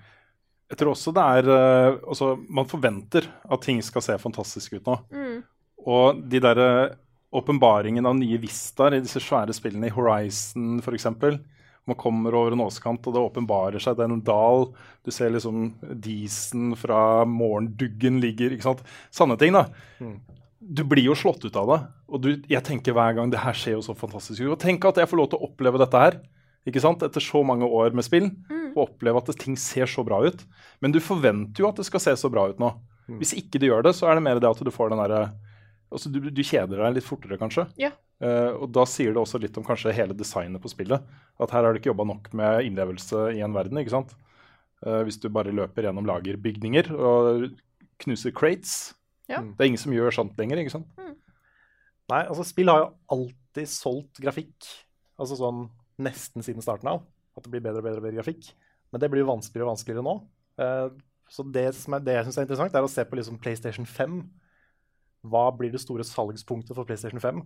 Jeg 0.73 0.81
tror 0.81 0.95
også 0.95 1.13
det 1.13 1.23
er 1.37 1.49
eh, 1.53 1.99
altså, 2.09 2.31
Man 2.49 2.69
forventer 2.69 3.27
at 3.45 3.65
ting 3.67 3.83
skal 3.85 4.05
se 4.05 4.17
fantastisk 4.21 4.79
ut 4.79 4.89
nå. 4.89 4.99
Mm. 5.13 5.41
Og 5.93 6.23
de 6.33 6.41
derre 6.41 6.69
åpenbaringen 7.33 8.07
av 8.09 8.17
nye 8.19 8.39
vistaer 8.41 8.97
i 8.97 9.03
disse 9.05 9.21
svære 9.25 9.55
spillene 9.57 9.89
i 9.89 9.95
Horizon 9.95 10.81
f.eks. 10.83 11.09
Man 11.89 11.99
kommer 11.99 12.35
over 12.39 12.55
en 12.55 12.63
åskant, 12.63 13.07
og 13.09 13.15
det 13.15 13.23
åpenbarer 13.25 13.83
seg 13.83 13.97
det 13.99 14.05
er 14.05 14.13
en 14.15 14.25
dal. 14.25 14.69
Du 15.03 15.11
ser 15.11 15.33
liksom 15.35 15.73
disen 16.05 16.77
fra 16.79 17.25
morgenduggen 17.27 18.21
ligger 18.23 18.55
ikke 18.55 18.69
sant? 18.69 18.85
Sanne 19.11 19.39
ting, 19.41 19.57
da. 19.57 19.65
Du 20.63 20.85
blir 20.87 21.05
jo 21.05 21.17
slått 21.19 21.45
ut 21.45 21.57
av 21.59 21.71
det. 21.73 21.81
Og 22.13 22.23
du, 22.23 22.31
jeg 22.51 22.65
tenker 22.67 22.95
hver 22.97 23.17
gang 23.17 23.33
det 23.33 23.43
her 23.43 23.57
skjer 23.57 23.77
jo 23.77 23.85
så 23.85 23.97
fantastisk. 23.99 24.45
Og 24.47 24.61
tenk 24.63 24.85
at 24.89 25.01
jeg 25.03 25.11
får 25.11 25.21
lov 25.21 25.33
til 25.33 25.41
å 25.41 25.49
oppleve 25.49 25.81
dette 25.83 26.03
her. 26.05 26.21
Ikke 26.69 26.83
sant? 26.83 27.03
Etter 27.03 27.25
så 27.25 27.43
mange 27.47 27.67
år 27.67 27.95
med 27.97 28.07
spill. 28.07 28.31
og 28.73 28.87
oppleve 28.87 29.21
at 29.21 29.33
ting 29.41 29.57
ser 29.61 29.91
så 29.91 30.05
bra 30.07 30.23
ut. 30.25 30.45
Men 30.81 30.95
du 30.95 31.01
forventer 31.03 31.65
jo 31.65 31.69
at 31.69 31.81
det 31.81 31.85
skal 31.89 32.01
se 32.01 32.15
så 32.17 32.31
bra 32.33 32.47
ut 32.49 32.63
nå. 32.63 32.71
Hvis 33.19 33.35
ikke 33.37 33.61
du 33.61 33.67
gjør 33.67 33.83
det, 33.85 33.97
så 33.99 34.09
er 34.09 34.17
det 34.17 34.25
mer 34.25 34.41
det 34.41 34.49
at 34.49 34.63
du 34.63 34.71
får 34.73 34.93
den 34.93 35.03
derre 35.03 35.27
altså 35.93 36.09
du, 36.09 36.23
du 36.33 36.43
kjeder 36.45 36.81
deg 36.81 36.97
litt 36.97 37.07
fortere, 37.07 37.39
kanskje. 37.41 37.67
Ja. 37.81 37.93
Uh, 38.23 38.65
og 38.65 38.71
da 38.75 38.87
sier 38.89 39.13
det 39.13 39.21
også 39.23 39.41
litt 39.43 39.57
om 39.59 39.67
kanskje 39.67 39.95
hele 39.97 40.17
designet 40.17 40.63
på 40.63 40.71
spillet. 40.73 41.05
At 41.43 41.53
her 41.55 41.67
har 41.67 41.75
du 41.75 41.81
ikke 41.81 41.91
jobba 41.91 42.07
nok 42.09 42.31
med 42.39 42.69
innlevelse 42.69 43.29
i 43.37 43.43
en 43.45 43.57
verden. 43.57 43.81
ikke 43.81 43.95
sant? 43.95 44.15
Uh, 44.81 45.03
hvis 45.07 45.21
du 45.23 45.29
bare 45.33 45.55
løper 45.55 45.89
gjennom 45.89 46.09
lagerbygninger 46.09 46.93
og 46.97 47.51
knuser 48.03 48.35
crates. 48.35 48.95
Ja. 49.31 49.41
Det 49.43 49.63
er 49.63 49.71
ingen 49.71 49.81
som 49.81 49.95
gjør 49.95 50.15
sånt 50.15 50.39
lenger. 50.41 50.61
ikke 50.63 50.75
sant? 50.75 50.91
Nei, 52.11 52.25
altså 52.27 52.45
spill 52.47 52.71
har 52.73 52.83
jo 52.83 52.91
alltid 53.15 53.71
solgt 53.71 54.21
grafikk. 54.23 54.69
Altså 55.21 55.39
sånn 55.39 55.65
nesten 56.03 56.45
siden 56.45 56.65
starten 56.65 56.91
av. 56.91 57.07
At 57.37 57.47
det 57.47 57.53
blir 57.55 57.65
bedre 57.65 57.81
og 57.81 57.87
bedre, 57.87 58.03
og 58.03 58.07
bedre 58.07 58.21
grafikk. 58.21 58.51
Men 58.93 59.01
det 59.01 59.09
blir 59.13 59.23
jo 59.23 59.31
vanskeligere 59.31 59.69
og 59.69 59.73
vanskeligere 59.73 60.05
nå. 60.05 60.15
Uh, 60.61 60.93
så 61.33 61.45
det, 61.49 61.71
som 61.79 61.97
er, 61.97 62.05
det 62.05 62.19
jeg 62.19 62.29
syns 62.29 62.39
er 62.41 62.47
interessant, 62.47 62.77
er 62.77 62.85
å 62.85 62.93
se 62.93 63.05
på 63.09 63.17
liksom 63.17 63.39
PlayStation 63.41 63.89
5. 63.89 64.21
Hva 65.33 65.47
blir 65.57 65.73
det 65.73 65.81
store 65.81 66.05
salgspunktet 66.05 66.77
for 66.77 66.89
PlayStation 66.89 67.23
5? 67.23 67.41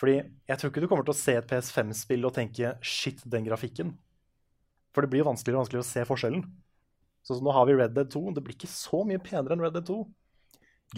Fordi 0.00 0.16
jeg 0.16 0.56
tror 0.58 0.72
ikke 0.72 0.82
du 0.82 0.88
kommer 0.88 1.04
til 1.06 1.12
å 1.12 1.20
se 1.20 1.36
et 1.36 1.46
PS5-spill 1.46 2.24
og 2.24 2.34
tenke 2.34 2.72
'shit, 2.80 3.20
den 3.28 3.44
grafikken'. 3.46 3.92
For 4.94 5.04
det 5.04 5.10
blir 5.12 5.22
jo 5.22 5.28
vanskeligere 5.28 5.60
og 5.60 5.66
vanskeligere 5.66 5.86
å 5.86 5.90
se 5.92 6.06
forskjellen. 6.08 6.44
Så, 7.22 7.36
så 7.36 7.44
nå 7.44 7.52
har 7.54 7.68
vi 7.68 7.76
Red 7.76 7.94
Dead 7.94 8.08
2. 8.10 8.32
Det 8.34 8.42
blir 8.42 8.56
ikke 8.56 8.72
så 8.72 9.04
mye 9.06 9.20
penere 9.22 9.54
enn 9.54 9.62
Red 9.62 9.76
Dead 9.76 9.86
2. 9.86 10.00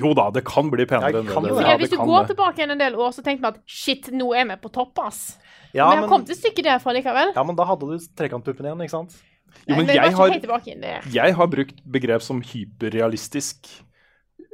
Jo 0.00 0.14
da, 0.16 0.30
det 0.32 0.40
kan 0.48 0.70
bli 0.72 0.86
penere 0.88 1.20
enn 1.20 1.26
det. 1.28 1.34
det. 1.34 1.64
Ja, 1.66 1.76
hvis 1.76 1.90
du 1.92 1.98
kan 1.98 2.08
går 2.08 2.22
det. 2.22 2.32
tilbake 2.32 2.64
en 2.64 2.78
del 2.80 2.94
år, 2.96 3.10
så 3.12 3.24
tenker 3.24 3.44
vi 3.44 3.50
at 3.50 3.60
shit, 3.68 4.08
nå 4.14 4.30
er 4.32 4.46
vi 4.48 4.56
på 4.62 4.72
topp, 4.72 4.96
ass. 5.04 5.36
Ja, 5.72 5.90
vi 5.90 5.96
har 5.96 6.00
men- 6.00 6.08
kommet 6.08 6.30
et 6.32 6.40
stykke 6.40 6.64
derfra 6.64 6.94
likevel. 6.96 7.32
Ja, 7.36 7.44
men 7.44 7.56
da 7.56 7.64
hadde 7.68 7.88
du 7.90 7.98
trekantpuppen 8.16 8.64
igjen, 8.64 8.80
ikke 8.86 8.96
sant? 8.96 9.16
Jo, 9.68 9.76
men 9.76 9.84
Nei, 9.84 9.92
vi 9.92 9.98
jeg 9.98 10.14
har, 10.16 10.28
inn 10.32 10.84
jeg 11.12 11.34
har 11.36 11.46
brukt 11.46 11.82
begrep 11.84 12.22
som 12.24 12.40
hyperrealistisk 12.40 13.68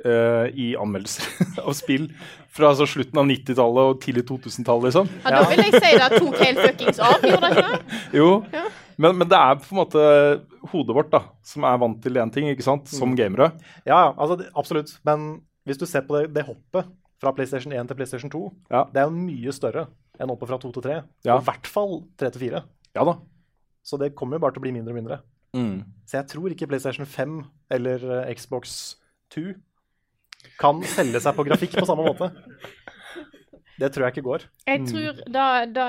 Uh, 0.07 0.47
i 0.55 0.77
anmeldelser 0.79 1.27
av 1.67 1.73
spill 1.75 2.05
fra 2.55 2.69
altså, 2.71 2.87
slutten 2.87 3.19
av 3.19 3.25
90-tallet 3.27 3.89
og 3.91 3.97
tidlig 3.99 4.23
2000-tallet, 4.29 4.93
liksom. 4.93 5.09
Ja, 5.25 5.33
da 5.35 5.41
vil 5.51 5.59
jeg 5.59 5.73
si 5.75 5.91
det 5.99 6.21
tok 6.23 6.37
helt 6.39 6.61
fuckings 6.63 7.01
av, 7.03 7.17
gjorde 7.27 7.49
det 7.49 7.57
ikke 7.57 7.73
det? 7.73 7.99
Jo, 8.15 8.29
Ja. 8.55 8.63
Men, 8.99 9.17
men 9.21 9.29
det 9.31 9.39
er 9.39 9.59
på 9.63 9.71
en 9.73 9.79
måte 9.81 10.03
hodet 10.73 10.97
vårt 10.97 11.11
da, 11.15 11.21
som 11.47 11.65
er 11.69 11.79
vant 11.81 12.01
til 12.03 12.19
én 12.21 12.33
ting, 12.35 12.49
ikke 12.51 12.67
sant, 12.67 12.89
som 12.91 13.15
gamere. 13.19 13.53
Ja, 13.89 14.09
altså, 14.13 14.41
absolutt. 14.59 14.93
Men 15.07 15.41
hvis 15.69 15.79
du 15.81 15.87
ser 15.87 16.05
på 16.07 16.19
det, 16.19 16.33
det 16.35 16.47
hoppet 16.49 16.91
fra 17.23 17.33
PlayStation 17.35 17.73
1 17.75 17.89
til 17.91 17.99
PlayStation 17.99 18.31
2, 18.31 18.43
Ja. 18.71 18.85
det 18.93 19.01
er 19.03 19.09
jo 19.09 19.15
mye 19.17 19.55
større 19.55 19.87
enn 20.19 20.31
hoppet 20.33 20.51
fra 20.51 20.59
2 20.59 20.73
til 20.75 20.83
3. 20.83 20.99
Ja. 21.27 21.37
Og 21.37 21.43
i 21.43 21.49
hvert 21.49 21.67
fall 21.71 21.97
3 22.19 22.31
til 22.35 22.45
4. 22.49 22.63
Ja 22.99 23.05
da. 23.07 23.17
Så 23.87 23.99
det 24.01 24.15
kommer 24.19 24.37
jo 24.39 24.45
bare 24.45 24.55
til 24.57 24.63
å 24.63 24.67
bli 24.67 24.75
mindre 24.75 24.93
og 24.95 24.99
mindre. 25.01 25.19
Mm. 25.57 25.81
Så 26.07 26.19
jeg 26.19 26.29
tror 26.29 26.53
ikke 26.53 26.67
PlayStation 26.69 27.07
5 27.07 27.39
eller 27.71 28.03
eh, 28.21 28.35
Xbox 28.37 28.97
2 29.35 29.55
kan 30.59 30.83
selge 30.87 31.21
seg 31.23 31.35
på 31.37 31.45
grafikk 31.47 31.75
på 31.79 31.87
samme 31.89 32.05
måte. 32.07 32.29
Det 33.79 33.93
tror 33.95 34.07
jeg 34.07 34.17
ikke 34.17 34.27
går. 34.27 34.45
Jeg 34.67 34.87
tror 34.91 35.21
da, 35.31 35.45
da, 35.71 35.87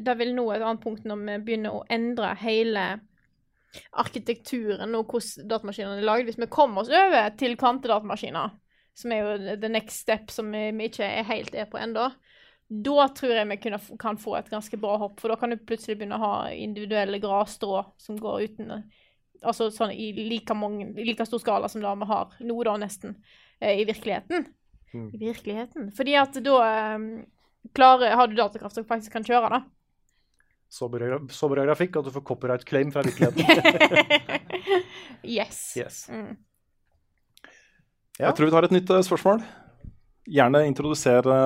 da 0.00 0.14
vil 0.16 0.32
nå 0.36 0.46
et 0.54 0.62
annet 0.64 0.82
punkt 0.82 1.04
når 1.04 1.20
vi 1.20 1.36
begynner 1.50 1.76
å 1.76 1.84
endre 1.92 2.32
hele 2.40 2.86
arkitekturen 4.00 4.94
og 4.96 5.10
hvordan 5.10 5.50
datamaskinene 5.50 6.00
er 6.00 6.08
lagd. 6.08 6.30
Hvis 6.30 6.40
vi 6.40 6.48
kommer 6.52 6.82
oss 6.82 6.92
over 6.92 7.28
til 7.36 7.58
kvantedatamaskiner, 7.60 8.54
som 8.96 9.12
er 9.12 9.20
jo 9.20 9.56
the 9.60 9.68
next 9.68 10.00
step 10.06 10.32
som 10.32 10.48
vi, 10.52 10.70
vi 10.78 10.88
ikke 10.88 11.04
er 11.04 11.28
helt 11.28 11.56
er 11.56 11.68
på 11.68 11.80
ennå, 11.80 12.08
da 12.66 13.08
tror 13.14 13.34
jeg 13.36 13.48
vi 13.52 13.58
kunne, 13.62 13.80
kan 14.00 14.18
få 14.18 14.38
et 14.38 14.48
ganske 14.50 14.78
bra 14.80 14.96
hopp. 14.98 15.20
For 15.20 15.30
da 15.30 15.36
kan 15.38 15.52
du 15.52 15.60
plutselig 15.60 15.98
begynne 15.98 16.18
å 16.18 16.24
ha 16.24 16.36
individuelle 16.50 17.20
grasstrå 17.22 17.84
som 18.00 18.20
går 18.20 18.48
uten 18.48 18.78
Altså 19.44 19.66
sånn 19.68 19.90
i 19.92 20.06
like, 20.16 20.54
mange, 20.56 20.86
i 20.96 21.04
like 21.04 21.26
stor 21.28 21.38
skala 21.42 21.68
som 21.68 21.82
det 21.84 21.90
vi 22.00 22.06
har 22.08 22.30
nå, 22.40 22.54
da, 22.64 22.72
nesten, 22.80 23.18
eh, 23.60 23.82
i 23.82 23.84
virkeligheten. 23.84 24.46
Mm. 24.96 25.08
I 25.12 25.20
virkeligheten. 25.20 25.90
Fordi 25.96 26.16
at 26.18 26.38
da 26.44 26.58
klarer, 27.76 28.14
har 28.16 28.30
du 28.30 28.36
datakraft 28.38 28.78
som 28.78 28.86
faktisk 28.88 29.12
kan 29.12 29.26
kjøre, 29.26 29.50
da. 29.52 29.62
Så 30.72 30.88
bra, 30.90 31.20
så 31.30 31.48
bra 31.50 31.62
grafikk 31.68 31.96
at 32.00 32.08
du 32.08 32.12
får 32.14 32.24
copyright 32.26 32.64
claim 32.66 32.90
fra 32.94 33.04
virkeligheten. 33.06 33.44
yes. 35.22 35.60
Yes. 35.78 36.00
Mm. 36.10 36.34
Ja. 38.16 38.30
Jeg 38.30 38.34
tror 38.38 38.48
vi 38.48 38.54
tar 38.56 38.66
et 38.66 38.74
nytt 38.74 38.90
eh, 38.90 39.04
spørsmål. 39.04 39.42
Gjerne 40.26 40.64
introdusere 40.66 41.36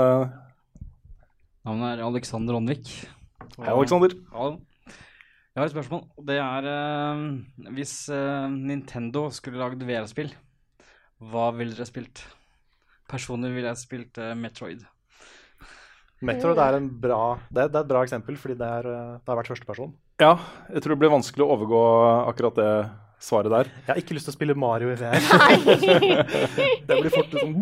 Navnet 1.66 1.98
er 1.98 2.04
Alexander 2.06 2.56
Åndvik. 2.56 2.88
Hei, 3.58 3.68
Alexander. 3.68 4.14
Hallo. 4.32 4.60
Jeg 5.50 5.58
har 5.58 5.66
et 5.66 5.74
spørsmål. 5.74 6.04
Det 6.30 6.38
er 6.40 6.68
eh, 6.70 7.24
Hvis 7.76 7.94
eh, 8.14 8.46
Nintendo 8.54 9.26
skulle 9.34 9.60
lagd 9.60 9.82
VR-spill, 9.84 10.30
hva 11.20 11.50
ville 11.58 11.76
dere 11.76 11.88
spilt? 11.90 12.22
Personlig 13.10 13.52
ville 13.56 13.70
jeg 13.72 13.82
spilt 13.82 14.20
uh, 14.22 14.32
Metroid. 14.38 14.86
Metroid 16.20 16.58
er, 16.60 16.76
en 16.76 16.88
bra, 17.00 17.38
det, 17.48 17.62
er, 17.64 17.70
det 17.72 17.78
er 17.78 17.84
et 17.84 17.90
bra 17.90 18.02
eksempel, 18.04 18.36
fordi 18.36 18.54
det, 18.60 18.66
er, 18.68 18.86
eh, 18.92 19.12
det 19.16 19.32
har 19.32 19.38
vært 19.38 19.48
førsteperson. 19.54 19.94
Ja, 20.20 20.34
jeg 20.68 20.82
tror 20.84 20.92
det 20.92 21.00
blir 21.00 21.12
vanskelig 21.14 21.46
å 21.46 21.54
overgå 21.54 21.80
akkurat 22.28 22.58
det 22.58 22.72
svaret 23.24 23.54
der. 23.54 23.70
Jeg 23.86 23.88
har 23.88 24.00
ikke 24.02 24.16
lyst 24.18 24.28
til 24.28 24.34
å 24.34 24.36
spille 24.36 24.56
Mario 24.58 24.92
i 24.92 24.98
VR. 25.00 25.16
det 26.90 26.98
blir 26.98 27.08
fort 27.14 27.32
liksom 27.32 27.56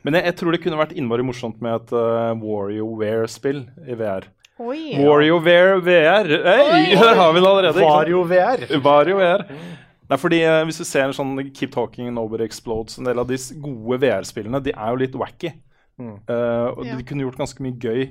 Men 0.00 0.16
jeg, 0.16 0.24
jeg 0.30 0.36
tror 0.40 0.56
det 0.56 0.62
kunne 0.64 0.80
vært 0.80 0.96
innmari 0.96 1.26
morsomt 1.28 1.60
med 1.64 1.76
et 1.76 1.92
uh, 1.92 2.32
WarioWare-spill 2.40 3.60
i 3.84 3.98
VR. 4.00 4.30
Oi. 4.58 4.80
WarioWare 4.98 5.76
VR! 5.84 6.32
Hei, 6.48 6.96
der 6.96 7.20
har 7.20 7.36
vi 7.36 7.44
det 7.44 7.50
allerede. 7.52 7.76
sant? 7.76 7.84
Wario 7.84 8.24
VR. 8.32 8.64
WarioWare. 8.80 9.60
Nei, 10.08 10.16
fordi 10.20 10.40
eh, 10.44 10.62
Hvis 10.68 10.80
du 10.80 10.86
ser 10.88 11.06
en 11.06 11.16
sånn 11.16 11.36
Keep 11.52 11.74
Talking 11.74 12.10
Nobody 12.16 12.46
Explodes, 12.46 12.98
en 12.98 13.08
del 13.08 13.20
av 13.20 13.28
de 13.28 13.36
gode 13.60 14.00
VR-spillene, 14.04 14.62
de 14.64 14.72
er 14.72 14.92
jo 14.92 15.00
litt 15.02 15.16
wacky. 15.20 15.52
Mm. 15.98 16.14
Uh, 16.30 16.68
og 16.78 16.84
Ja. 16.86 16.96
de 16.96 17.04
kunne 17.04 17.24
gjort 17.26 17.40
ganske 17.40 17.62
mye 17.64 17.74
gøy 17.82 18.04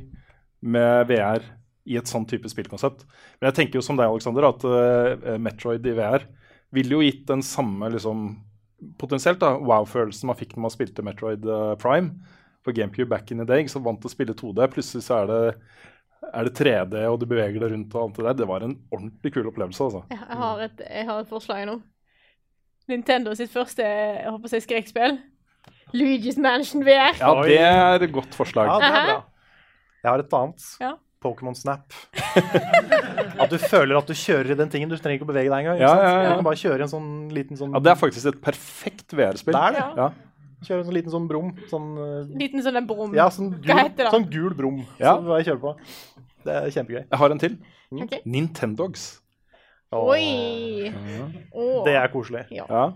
med 0.61 1.07
VR 1.07 1.45
i 1.87 1.95
et 1.95 2.09
sånn 2.09 2.27
type 2.27 2.49
spillkonsept. 2.51 3.05
Men 3.39 3.47
jeg 3.49 3.55
tenker 3.61 3.79
jo 3.79 3.85
som 3.85 3.95
deg, 3.95 4.09
Alexander, 4.11 4.49
at 4.49 4.65
uh, 4.67 5.37
Metroid 5.39 5.85
i 5.87 5.95
VR 5.95 6.25
ville 6.75 6.97
jo 6.97 6.99
gitt 7.05 7.23
den 7.29 7.41
samme 7.41 7.87
liksom, 7.93 8.25
potensielt 8.99 9.39
da, 9.39 9.53
wow-følelsen 9.55 10.27
man 10.27 10.35
fikk 10.37 10.57
når 10.57 10.65
man 10.65 10.73
spilte 10.73 11.05
Metroid 11.05 11.47
Prime 11.79 12.11
på 12.67 12.73
GameCube 12.75 13.09
back 13.09 13.31
in 13.31 13.39
the 13.39 13.47
day. 13.47 13.63
Så 13.71 13.79
vant 13.79 14.01
til 14.03 14.11
å 14.11 14.13
spille 14.13 14.35
2D. 14.35 14.67
Plutselig 14.73 15.05
så 15.07 15.21
er 15.21 15.31
det, 15.31 15.39
er 16.33 16.47
det 16.47 16.53
3D, 16.57 16.99
og 17.09 17.19
du 17.21 17.25
beveger 17.29 17.61
deg 17.63 17.73
rundt 17.73 17.95
og 17.95 18.03
alt 18.03 18.19
det 18.19 18.25
der. 18.27 18.37
Det 18.41 18.49
var 18.49 18.65
en 18.65 18.75
ordentlig 18.91 19.33
kul 19.33 19.47
opplevelse, 19.51 19.87
altså. 19.87 20.03
Jeg 20.11 20.19
jeg 20.19 20.41
har 20.41 20.61
et, 20.67 20.83
jeg 20.89 21.07
har 21.09 21.23
et 21.23 21.31
forslag 21.31 21.65
nå. 21.69 21.79
Nintendo 22.87 23.33
sitt 23.35 23.51
første 23.51 23.83
jeg 23.83 24.29
håper 24.29 24.47
å 24.47 24.53
si 24.53 24.61
skrekkspill. 24.63 25.17
Luigi's 25.95 26.37
Mansion 26.39 26.83
VR. 26.87 27.17
Ja, 27.19 27.33
det 27.43 27.59
er 27.63 28.05
et 28.07 28.13
godt 28.13 28.35
forslag. 28.35 28.69
Ja, 28.69 28.79
det 28.79 28.87
er 28.91 29.11
bra. 29.11 29.19
Jeg 30.03 30.09
har 30.11 30.23
et 30.23 30.39
annet. 30.39 30.69
Ja. 30.83 30.93
Pokémon 31.23 31.55
Snap. 31.57 31.95
at 33.41 33.49
du 33.49 33.57
føler 33.57 33.97
at 33.97 34.07
du 34.07 34.13
kjører 34.15 34.53
i 34.53 34.57
den 34.59 34.69
tingen. 34.71 34.91
Du 34.91 34.97
trenger 34.99 35.17
ikke 35.17 35.27
å 35.27 35.31
bevege 35.31 35.49
deg 35.49 35.65
engang. 35.65 35.79
Ja, 35.81 35.93
ja, 35.97 36.11
ja. 36.11 36.29
Du 36.29 36.37
kan 36.37 36.47
bare 36.47 36.61
kjøre 36.61 36.85
en 36.85 36.91
sånn 36.91 37.09
liten 37.33 37.59
sånn 37.59 37.73
Ja, 37.73 37.81
det 37.83 37.93
er 37.93 37.99
faktisk 37.99 38.29
et 38.31 38.39
perfekt 38.43 39.15
VR-spill. 39.17 39.57
Det 39.57 39.63
er 39.63 39.77
det. 39.79 39.85
Ja. 40.03 40.09
Kjøre 40.65 40.79
en 40.81 40.85
sånn 40.87 40.95
liten 40.97 41.11
sånn 41.13 41.27
brum. 41.29 41.51
Sånn, 41.69 41.89
eh, 42.01 42.37
Liten 42.39 42.63
sånn 42.65 42.77
en 42.79 42.87
brum. 42.89 43.13
ja, 43.13 43.27
sånn 43.29 43.51
gul, 43.61 43.69
Hva 43.69 43.83
heter 43.83 44.03
det? 44.07 44.11
sånn 44.11 44.29
gul 44.31 44.53
brum 44.57 44.79
Ja. 44.99 45.15
som 45.15 45.27
jeg 45.37 45.45
kjører 45.45 45.61
på. 45.61 45.73
Det 46.43 46.53
er 46.55 46.69
kjempegøy. 46.71 47.03
Jeg 47.11 47.19
har 47.19 47.31
en 47.31 47.39
til. 47.39 47.57
Ok. 47.91 48.15
Nintendogs. 48.25 49.21
Oi! 49.91 50.91
Oh. 51.53 51.83
Det 51.85 51.93
er 51.95 52.07
koselig. 52.11 52.45
Ja. 52.51 52.65
Ja. 52.69 52.93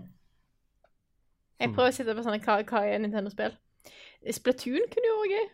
Jeg 1.60 1.70
prøver 1.72 1.88
å 1.88 1.94
sitte 1.94 2.14
på 2.16 2.24
sånne 2.26 2.40
hva, 2.42 2.58
hva 2.66 2.82
er 2.84 2.98
Nintendo-spill? 2.98 3.54
Splatoon 4.30 4.88
kunne 4.90 5.08
jo 5.08 5.16
vært 5.22 5.32
gøy. 5.36 5.48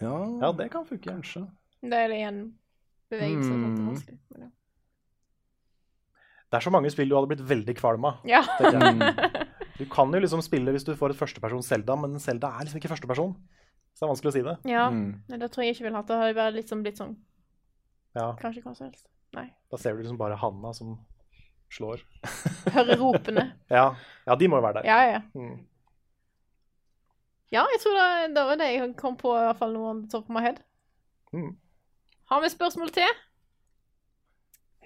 Ja. 0.00 0.14
Ja, 0.46 0.52
det 0.52 0.70
kan 0.70 0.86
funke. 0.86 1.10
kanskje. 1.10 1.42
Det 1.82 1.92
er 1.92 2.08
igjen 2.14 2.52
bevegelse 3.10 3.50
det 3.50 3.56
Mm. 3.56 3.94
ja. 4.38 4.46
Det 6.50 6.56
er 6.58 6.60
så 6.60 6.70
mange 6.70 6.90
spill 6.90 7.08
du 7.08 7.14
hadde 7.16 7.28
blitt 7.28 7.46
veldig 7.46 7.76
kvalm 7.76 8.04
av. 8.04 8.18
Ja. 8.24 8.42
Du 9.80 9.86
kan 9.88 10.12
jo 10.12 10.20
liksom 10.20 10.42
spille 10.44 10.72
hvis 10.74 10.84
du 10.84 10.92
får 10.98 11.14
et 11.14 11.18
førstepersons 11.20 11.68
Zelda, 11.72 11.96
men 11.96 12.18
Zelda 12.20 12.50
er 12.58 12.66
liksom 12.68 12.80
ikke 12.82 12.90
førsteperson. 12.92 13.32
Så 13.96 14.02
det 14.02 14.06
er 14.06 14.10
vanskelig 14.12 14.30
å 14.30 14.34
si 14.36 14.42
det. 14.46 14.56
Ja, 14.70 14.84
Mm. 14.92 15.22
Det 15.28 15.48
tror 15.50 15.64
jeg 15.64 15.74
ikke 15.74 15.86
vil 15.88 15.96
ha. 15.96 16.02
Det 16.04 16.16
hadde 16.16 16.28
vært 16.30 16.36
bare 16.40 16.54
liksom 16.58 16.82
blitt 16.84 17.00
sånn 17.00 17.16
Ja, 18.14 18.32
Kanskje 18.40 18.62
hva 18.64 18.74
som 18.76 18.86
helst. 18.90 19.06
Nei. 19.34 19.48
Da 19.70 19.78
ser 19.78 19.94
du 19.94 20.02
liksom 20.02 20.18
bare 20.18 20.36
Hanna 20.36 20.72
som 20.74 20.98
slår. 21.70 22.02
Hører 22.74 22.96
ropene. 22.98 23.52
Ja, 23.70 23.94
ja 24.26 24.34
de 24.36 24.48
må 24.50 24.58
jo 24.58 24.64
være 24.66 24.82
der. 24.82 24.88
Ja, 24.90 25.00
ja. 25.12 25.20
Mm. 25.34 25.66
Ja, 27.50 27.64
jeg 27.72 27.80
tror 27.82 27.94
det, 27.98 28.34
det 28.36 28.44
var 28.46 28.56
det 28.60 28.68
jeg 28.74 28.96
kom 28.96 29.16
på, 29.18 29.32
i 29.34 29.42
hvert 29.48 29.58
fall 29.58 29.72
noe 29.74 29.90
on 29.90 30.02
the 30.04 30.08
top 30.12 30.28
of 30.28 30.34
my 30.34 30.40
head. 30.44 30.60
Mm. 31.34 31.56
Har 32.30 32.40
vi 32.44 32.48
spørsmål 32.52 32.90
til? 32.94 33.08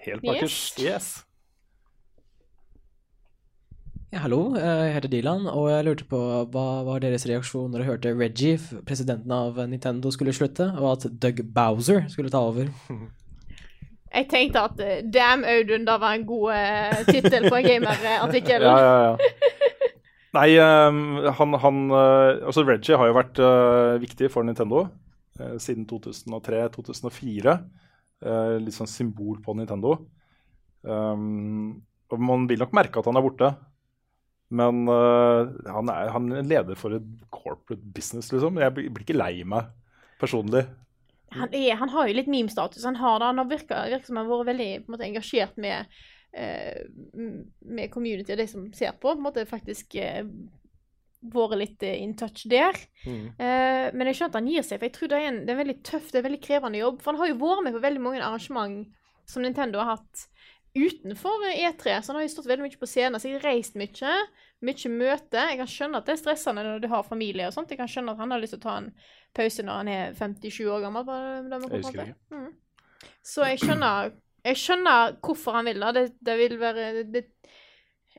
Helt 0.05 0.23
Yes. 0.23 0.33
bakerst. 0.33 0.79
Yes. 0.79 1.24
Ja, 4.15 4.21
hallo, 4.23 4.53
jeg 4.55 4.93
heter 4.95 5.11
Dylan, 5.11 5.41
og 5.51 5.65
jeg 5.67 5.83
lurte 5.83 6.05
på 6.07 6.17
hva 6.53 6.61
var 6.87 7.01
deres 7.03 7.25
reaksjon 7.27 7.65
når 7.67 7.81
dere 7.81 7.87
hørte 7.89 8.13
Reggie, 8.15 8.59
presidenten 8.87 9.33
av 9.35 9.57
Nintendo, 9.67 10.07
skulle 10.15 10.31
slutte, 10.31 10.69
og 10.79 10.85
at 10.93 11.07
Doug 11.19 11.41
Bowser 11.51 12.05
skulle 12.13 12.31
ta 12.31 12.39
over? 12.47 12.69
Jeg 14.15 14.29
tenkte 14.31 14.61
at 14.69 14.79
eh, 14.79 15.01
Damn 15.11 15.43
Audun, 15.43 15.83
da 15.83 15.97
var 15.99 16.15
en 16.15 16.23
god 16.23 16.53
uh, 16.55 17.01
tittel 17.09 17.49
på 17.49 17.59
en 17.59 17.67
gamerartikkel. 17.67 18.63
Ja, 18.69 18.77
ja, 18.79 18.95
ja. 19.03 19.75
Nei, 20.39 20.47
ehm, 20.63 21.03
han, 21.35 21.59
han 21.65 21.83
eh, 21.91 22.39
Altså, 22.47 22.63
Reggie 22.63 22.95
har 22.95 23.11
jo 23.11 23.19
vært 23.19 23.43
eh, 23.43 23.99
viktig 23.99 24.31
for 24.31 24.47
Nintendo 24.47 24.85
eh, 25.41 25.59
siden 25.59 25.83
2003-2004. 25.91 27.59
Uh, 28.23 28.55
litt 28.63 28.79
sånn 28.79 28.87
symbol 28.87 29.43
på 29.43 29.59
Nintendo. 29.59 29.97
Um, 30.87 31.81
og 32.07 32.21
man 32.31 32.47
vil 32.47 32.63
nok 32.63 32.71
merke 32.79 33.03
at 33.03 33.11
han 33.11 33.19
er 33.19 33.27
borte. 33.27 33.51
Men 34.53 34.85
uh, 34.85 35.49
han, 35.73 35.89
er, 35.89 36.11
han 36.13 36.31
er 36.31 36.45
leder 36.45 36.77
for 36.77 36.93
et 36.97 37.05
corporate 37.33 37.81
business, 37.95 38.29
liksom. 38.33 38.59
Jeg 38.61 38.75
blir 38.75 39.05
ikke 39.05 39.17
lei 39.17 39.39
meg 39.47 39.71
personlig 40.21 40.67
han, 41.35 41.53
er, 41.53 41.75
han 41.75 41.91
har 41.91 42.07
jo 42.07 42.17
litt 42.17 42.29
meme-status. 42.31 42.83
Han 42.87 42.99
har 42.99 43.19
det, 43.19 43.29
han 43.31 43.41
har 43.41 43.49
virka, 43.49 43.85
virker 43.91 44.09
som 44.09 44.19
han 44.19 44.27
har 44.27 44.41
vært 44.41 44.51
veldig 44.53 44.69
måte, 44.91 45.07
engasjert 45.07 45.57
med, 45.61 45.95
uh, 46.37 47.31
med 47.65 47.91
community 47.93 48.35
og 48.35 48.41
de 48.41 48.47
som 48.51 48.69
ser 48.75 48.93
på. 48.95 49.09
på 49.09 49.15
en 49.15 49.25
måte 49.25 49.47
faktisk 49.49 49.97
uh, 49.99 50.21
vært 51.35 51.57
litt 51.59 51.87
in 51.89 52.15
touch 52.19 52.45
der. 52.51 52.77
Mm. 53.05 53.25
Uh, 53.39 53.87
men 53.95 54.11
jeg 54.11 54.19
skjønner 54.19 54.35
at 54.35 54.39
han 54.41 54.51
gir 54.53 54.67
seg, 54.67 54.79
for 54.79 54.89
jeg 54.89 54.97
tror 54.97 55.11
det 55.11 55.19
er 55.19 55.31
en, 55.31 55.41
det 55.43 55.51
er 55.51 55.57
en 55.57 55.63
veldig 55.63 55.79
tøff, 55.91 56.11
det 56.11 56.19
er 56.19 56.23
en 56.23 56.29
veldig 56.29 56.43
krevende 56.45 56.83
jobb. 56.83 57.01
For 57.03 57.13
han 57.13 57.23
har 57.23 57.31
jo 57.31 57.41
vært 57.41 57.65
med 57.67 57.77
på 57.77 57.83
veldig 57.87 58.05
mange 58.07 58.23
arrangement 58.23 58.79
som 59.25 59.41
Nintendo 59.41 59.81
har 59.81 59.97
hatt 59.97 60.27
utenfor 60.75 61.45
E3. 61.51 62.01
Så 62.01 62.11
nå 62.11 62.19
har 62.19 62.25
jeg 62.25 62.33
stått 62.33 62.49
veldig 62.49 62.65
mye 62.67 62.81
på 62.81 62.89
scenen, 62.89 63.19
så 63.19 63.29
jeg 63.29 63.39
har 63.39 63.47
reist 63.49 63.77
mye. 63.79 64.15
Mye 64.65 64.91
møte. 64.91 65.45
Jeg 65.51 65.59
kan 65.61 65.71
skjønne 65.71 66.01
at 66.01 66.09
det 66.09 66.15
er 66.15 66.21
stressende 66.21 66.65
når 66.65 66.83
du 66.83 66.89
har 66.91 67.07
familie 67.07 67.47
og 67.47 67.55
sånt. 67.55 67.71
Jeg 67.71 67.79
kan 67.79 67.91
skjønne 67.91 68.15
at 68.15 68.21
han 68.23 68.33
har 68.35 68.43
lyst 68.43 68.55
til 68.57 68.61
å 68.61 68.65
ta 68.65 68.75
en 68.81 68.91
pause 69.35 69.65
når 69.65 69.81
han 69.81 69.91
er 69.93 70.19
57 70.19 70.61
år 70.71 70.85
gammel. 70.85 71.07
Det 71.07 71.61
Jeg 71.61 71.73
husker 71.79 72.01
det. 72.01 72.15
Mm. 72.33 72.51
Så 73.25 73.47
jeg 73.49 73.61
skjønner, 73.63 74.11
jeg 74.45 74.61
skjønner 74.61 75.15
hvorfor 75.25 75.59
han 75.59 75.69
vil 75.69 75.85
da. 75.85 75.93
Det, 75.95 76.05
det 76.25 76.37
vil 76.41 76.59
være 76.61 76.89
det, 77.13 77.25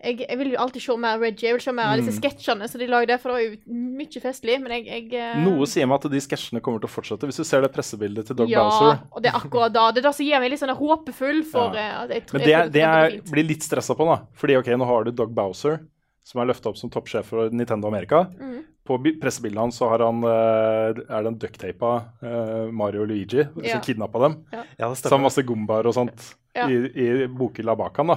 jeg, 0.03 0.19
jeg 0.29 0.39
vil 0.39 0.51
jo 0.53 0.59
alltid 0.61 0.83
se 0.83 0.97
mer 1.01 1.19
Reggie. 1.19 1.49
Jeg 1.49 1.55
vil 1.57 1.63
se 1.65 1.73
mer 1.73 1.93
av 1.93 1.97
disse 2.01 2.13
Mm. 2.13 2.21
sketsjene 2.21 2.69
som 2.69 2.81
de 2.81 2.87
lagde, 2.87 3.19
for 3.21 3.31
det 3.33 3.37
var 3.37 3.45
jo 3.45 3.77
mye 3.97 4.21
festlig. 4.23 4.61
Men 4.63 4.73
jeg, 4.77 4.85
jeg 4.87 5.07
uh... 5.17 5.41
Noe 5.45 5.67
sier 5.67 5.87
meg 5.89 6.05
at 6.05 6.11
de 6.13 6.21
sketsjene 6.21 6.61
kommer 6.61 6.81
til 6.81 6.89
å 6.91 6.93
fortsette. 6.93 7.27
Hvis 7.31 7.37
du 7.41 7.45
ser 7.45 7.63
det 7.65 7.73
pressebildet 7.73 8.27
til 8.29 8.37
Dog 8.37 8.49
ja, 8.53 8.63
Bowser. 8.67 9.01
og 9.11 9.23
det 9.23 9.33
er 9.33 9.37
akkurat 9.41 9.73
da. 9.73 9.91
Det 9.93 10.03
er 10.05 10.09
det 10.11 10.15
som 10.19 10.27
gir 10.27 10.41
meg 10.41 10.51
litt 10.53 10.61
sånn 10.61 10.77
håpefull 10.77 11.43
for 11.49 11.75
Ja. 11.75 11.81
eh, 11.81 12.03
at 12.05 12.11
jeg 12.11 12.27
tror 12.27 12.39
Men 12.39 12.47
det, 12.47 12.53
jeg 12.57 12.73
det, 12.73 12.83
er, 12.83 13.11
fint. 13.17 13.31
blir 13.33 13.49
litt 13.49 13.63
stressa 13.63 13.95
på, 13.97 14.05
da. 14.07 14.19
Fordi 14.37 14.57
ok, 14.61 14.67
nå 14.77 14.85
har 14.87 15.05
du 15.05 15.11
Dog 15.13 15.35
Bowser, 15.35 15.81
som 16.27 16.41
er 16.43 16.47
løfta 16.53 16.69
opp 16.71 16.77
som 16.77 16.91
toppsjef 16.91 17.25
for 17.33 17.51
Nintendo 17.51 17.87
Amerika. 17.89 18.25
Mm. 18.41 18.65
På 18.87 19.01
bi- 19.03 19.17
pressebildet 19.19 19.59
hans 19.59 19.79
så 19.81 19.89
har 19.91 19.99
han, 20.05 20.23
eh, 20.23 21.03
er 21.11 21.23
det 21.23 21.27
en 21.33 21.39
ducktapa 21.39 21.93
uh, 22.23 22.71
Mario 22.71 23.03
og 23.03 23.09
Luigi 23.11 23.43
Ja. 23.43 23.73
som 23.73 23.81
kidnappa 23.83 24.21
dem. 24.23 24.45
Ja. 24.53 24.63
Ja, 24.79 24.91
Så 24.95 25.09
stemmer. 25.09 25.25
masse 25.27 25.43
gombaer 25.43 25.87
og 25.87 25.95
sånt 25.95 26.35
Ja. 26.55 26.69
i, 26.69 26.75
i 26.95 27.27
bokhylla 27.27 27.75
bak 27.77 27.97
han 27.97 28.07
da. 28.07 28.17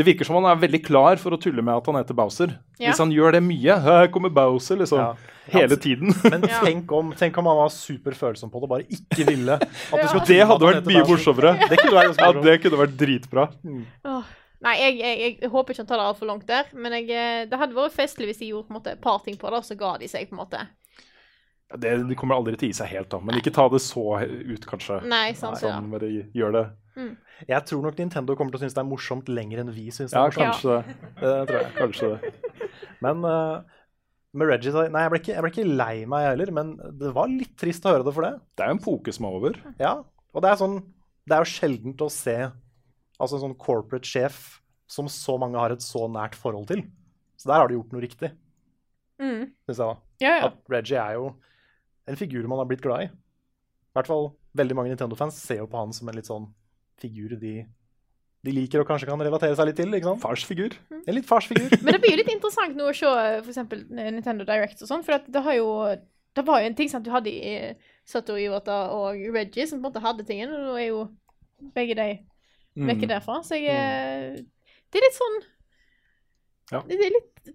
Det 0.00 0.06
virker 0.08 0.24
som 0.24 0.38
han 0.38 0.46
er 0.48 0.60
veldig 0.62 0.80
klar 0.86 1.20
for 1.20 1.36
å 1.36 1.38
tulle 1.40 1.60
med 1.60 1.76
at 1.76 1.88
han 1.90 1.98
heter 2.00 2.16
Bowser. 2.16 2.54
Ja. 2.80 2.88
Hvis 2.88 3.02
han 3.02 3.12
gjør 3.12 3.36
det 3.36 3.42
mye, 3.44 3.76
her 3.84 4.08
kommer 4.14 4.32
Bowser, 4.32 4.80
liksom. 4.80 5.02
Ja. 5.02 5.36
Hele 5.50 5.76
tiden. 5.76 6.14
Men 6.32 6.46
tenk 6.48 6.92
om, 6.96 7.12
tenk 7.18 7.36
om 7.42 7.48
han 7.50 7.58
var 7.60 7.72
superfølsom 7.74 8.52
på 8.52 8.62
det, 8.62 8.70
bare 8.70 8.86
ikke 8.96 9.26
ville 9.28 9.58
at 9.60 9.68
du 9.68 9.96
Ja. 10.00 10.08
skulle 10.08 10.26
Det 10.30 10.42
hadde 10.48 10.70
vært 10.70 10.88
mye 10.88 11.06
morsommere. 11.08 11.54
Det 11.68 11.80
kunne 11.82 11.96
vært 11.98 12.22
Ja, 12.24 12.32
det 12.48 12.58
kunne 12.64 12.80
vært 12.86 12.96
dritbra. 13.04 13.48
Åh. 14.08 14.36
Nei, 14.60 14.74
jeg, 14.76 14.96
jeg, 15.00 15.36
jeg 15.40 15.48
håper 15.52 15.72
ikke 15.72 15.80
han 15.80 15.88
tar 15.88 16.00
det 16.00 16.08
altfor 16.10 16.28
langt 16.28 16.48
der. 16.48 16.66
Men 16.76 16.96
jeg, 16.98 17.06
eh, 17.16 17.44
det 17.48 17.60
hadde 17.60 17.76
vært 17.76 17.96
festlig 17.96 18.28
hvis 18.28 18.42
de 18.42 18.50
gjorde 18.50 18.76
måte, 18.76 18.92
et 18.96 19.00
par 19.04 19.20
ting 19.24 19.38
på 19.40 19.48
det, 19.48 19.60
og 19.62 19.68
så 19.68 19.76
ga 19.80 19.94
de 20.00 20.08
seg. 20.10 20.28
på 20.28 20.36
en 20.36 20.42
måte. 20.42 20.60
Ja, 21.70 21.76
Det, 21.78 21.90
de 22.08 22.16
kommer 22.18 22.34
aldri 22.40 22.56
til 22.58 22.68
å 22.68 22.72
gi 22.72 22.78
seg 22.80 22.88
helt, 22.90 23.08
da. 23.12 23.20
Men 23.22 23.38
ikke 23.38 23.52
ta 23.54 23.68
det 23.70 23.80
så 23.84 24.02
ut, 24.26 24.64
kanskje. 24.66 25.00
Nei, 25.06 25.32
sant, 25.38 25.60
Sånn, 25.62 25.90
bare 25.92 26.08
gjør 26.34 26.52
det. 26.56 26.64
Mm. 26.98 27.12
Jeg 27.48 27.64
tror 27.70 27.82
nok 27.86 27.98
Nintendo 28.00 28.34
kommer 28.36 28.52
til 28.52 28.58
å 28.58 28.62
synes 28.64 28.74
det 28.76 28.82
er 28.82 28.88
morsomt 28.90 29.28
lenger 29.30 29.60
enn 29.62 29.70
vi 29.72 29.86
syns 29.94 30.10
det 30.12 30.18
er 30.18 30.26
morsomt. 30.26 30.58
kanskje 30.58 30.74
det. 30.76 30.96
Det 31.20 31.34
tror 31.48 31.60
jeg. 31.60 31.70
Kanskje 31.78 32.08
det. 32.10 32.32
Men 33.00 33.22
uh, 33.24 33.62
med 34.36 34.50
Reggie 34.50 34.72
Nei, 34.90 35.04
jeg 35.06 35.12
ble, 35.14 35.20
ikke, 35.22 35.32
jeg 35.36 35.44
ble 35.46 35.50
ikke 35.54 35.68
lei 35.80 35.94
meg 36.10 36.26
heller, 36.26 36.50
men 36.58 36.74
det 37.00 37.12
var 37.16 37.30
litt 37.32 37.54
trist 37.58 37.86
å 37.86 37.94
høre 37.94 38.04
det 38.06 38.12
for 38.18 38.26
det. 38.26 38.32
Det 38.58 38.66
er 38.66 38.72
jo 38.72 38.76
en 38.76 38.82
poke 38.84 39.14
som 39.16 39.26
er 39.30 39.38
over. 39.38 39.60
Ja, 39.80 39.94
og 40.34 40.44
det 40.44 40.50
er 40.52 40.60
sånn 40.60 40.76
Det 41.26 41.34
er 41.36 41.42
jo 41.46 41.50
sjeldent 41.54 42.02
å 42.04 42.10
se 42.12 42.36
altså 43.20 43.36
en 43.38 43.42
sånn 43.46 43.56
corporate 43.60 44.06
sjef 44.08 44.58
som 44.90 45.06
så 45.12 45.36
mange 45.38 45.58
har 45.60 45.70
et 45.74 45.82
så 45.84 46.06
nært 46.10 46.34
forhold 46.38 46.66
til. 46.72 46.82
Så 47.38 47.46
der 47.48 47.60
har 47.62 47.68
du 47.70 47.76
gjort 47.78 47.92
noe 47.94 48.02
riktig, 48.02 48.32
Mm. 49.20 49.50
syns 49.68 49.78
jeg. 49.78 49.84
da. 49.86 49.96
Ja, 50.24 50.30
ja. 50.38 50.46
At 50.48 50.56
Reggie 50.72 50.96
er 50.98 51.14
jo 51.18 51.26
en 52.08 52.16
figur 52.16 52.46
man 52.48 52.58
har 52.62 52.68
blitt 52.70 52.82
glad 52.84 53.06
i. 53.06 53.10
I 53.10 53.98
hvert 53.98 54.06
fall 54.10 54.30
veldig 54.56 54.76
mange 54.78 54.92
Nintendo-fans 54.92 55.36
ser 55.40 55.60
jo 55.62 55.66
på 55.70 55.78
han 55.78 55.92
som 55.92 56.08
en 56.08 56.16
litt 56.16 56.28
sånn 56.30 56.46
figur 57.00 57.36
de, 57.40 57.64
de 58.44 58.54
liker 58.54 58.82
og 58.82 58.88
kanskje 58.88 59.08
kan 59.08 59.20
relatere 59.20 59.56
seg 59.56 59.66
litt 59.70 59.76
til. 59.80 59.92
ikke 59.94 60.10
sant? 60.10 60.22
Farsfigur. 60.22 60.76
En 61.00 61.14
litt 61.16 61.28
farsfigur. 61.28 61.74
Men 61.84 61.96
det 61.96 62.00
blir 62.02 62.14
jo 62.14 62.20
litt 62.22 62.32
interessant 62.32 62.76
nå 62.78 62.88
å 62.90 62.94
se 62.94 63.06
f.eks. 63.10 63.42
for 63.44 63.52
eksempel 63.54 63.84
Nintendo 63.90 64.46
Direct 64.48 64.82
og 64.82 64.90
sånn, 64.90 65.04
for 65.06 65.18
at 65.18 65.28
det 65.30 65.42
har 65.46 65.58
jo 65.58 65.68
det 66.38 66.44
var 66.46 66.60
jo 66.62 66.68
en 66.70 66.76
ting 66.78 66.90
som 66.92 67.02
du 67.02 67.10
hadde 67.10 67.30
i 67.34 67.54
Sato 68.06 68.36
Iwata 68.38 68.84
og 68.94 69.18
Reggie, 69.34 69.66
som 69.66 69.80
på 69.80 69.82
en 69.82 69.88
måte 69.88 70.02
hadde 70.04 70.22
tingen, 70.28 70.52
og 70.54 70.68
nå 70.68 70.76
er 70.78 70.88
jo 70.92 71.06
begge 71.74 71.96
de 71.98 72.10
Mm. 72.78 73.00
derfra. 73.02 73.40
Så 73.42 73.58
jeg 73.58 73.74
mm. 73.74 74.46
Det 74.90 74.98
er 75.00 75.04
litt 75.04 75.16
sånn 75.18 75.38
Ja. 76.70 76.82
Det 76.86 76.94
er 76.94 77.10
litt 77.16 77.50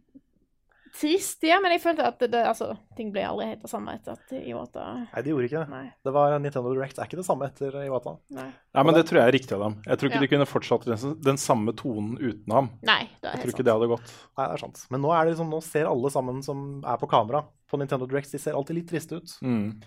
trist, 0.96 1.44
ja, 1.44 1.58
men 1.62 1.72
jeg 1.76 1.82
følte 1.84 2.06
at 2.08 2.18
det, 2.20 2.30
det, 2.32 2.42
altså, 2.48 2.70
ting 2.96 3.10
ble 3.12 3.24
aldri 3.28 3.46
helt 3.50 3.62
det 3.66 3.70
samme 3.70 3.94
etter 3.98 4.14
at 4.16 4.32
Iwata 4.40 4.84
Nei, 5.02 5.22
de 5.26 5.32
gjorde 5.34 5.48
ikke 5.50 5.62
det. 5.66 5.70
Nei. 5.74 5.86
Det 6.08 6.14
var 6.16 6.36
Nintendo 6.40 6.72
Direct 6.74 6.98
er 7.02 7.10
ikke 7.10 7.20
det 7.20 7.26
samme 7.28 7.50
etter 7.50 7.76
Iwata. 7.84 8.14
Nei. 8.38 8.46
Nei, 8.74 8.84
men 8.88 8.96
det 8.96 9.04
tror 9.10 9.20
jeg 9.22 9.28
er 9.28 9.36
riktig 9.36 9.58
av 9.58 9.64
dem. 9.66 9.76
Jeg 9.86 9.98
tror 10.00 10.10
ikke 10.10 10.20
Ja. 10.22 10.26
de 10.26 10.32
kunne 10.34 10.48
fortsatt 10.50 10.86
den, 10.88 11.16
den 11.22 11.38
samme 11.42 11.74
tonen 11.76 12.16
uten 12.18 12.52
ham. 12.56 12.70
Nei, 12.82 13.10
det 13.22 13.28
er 13.28 13.36
Jeg 13.36 13.42
tror 13.42 13.42
tror 13.42 13.42
sant. 13.42 13.54
ikke 13.60 13.66
det 13.68 13.76
hadde 13.76 13.92
gått. 13.96 14.14
Nei, 14.38 14.46
det 14.48 14.54
er 14.56 14.64
sant. 14.66 14.86
Men 14.90 15.02
nå 15.02 15.12
er 15.16 15.26
det 15.26 15.34
liksom, 15.36 15.50
nå 15.52 15.62
ser 15.64 15.86
alle 15.92 16.10
sammen 16.16 16.44
som 16.44 16.64
er 16.86 16.98
på 16.98 17.10
kamera 17.12 17.44
på 17.72 17.78
Nintendo 17.82 18.06
Direct, 18.08 18.32
de 18.32 18.38
ser 18.40 18.54
alltid 18.56 18.76
litt 18.80 18.88
triste 18.90 19.18
ut, 19.20 19.36
Mm. 19.42 19.82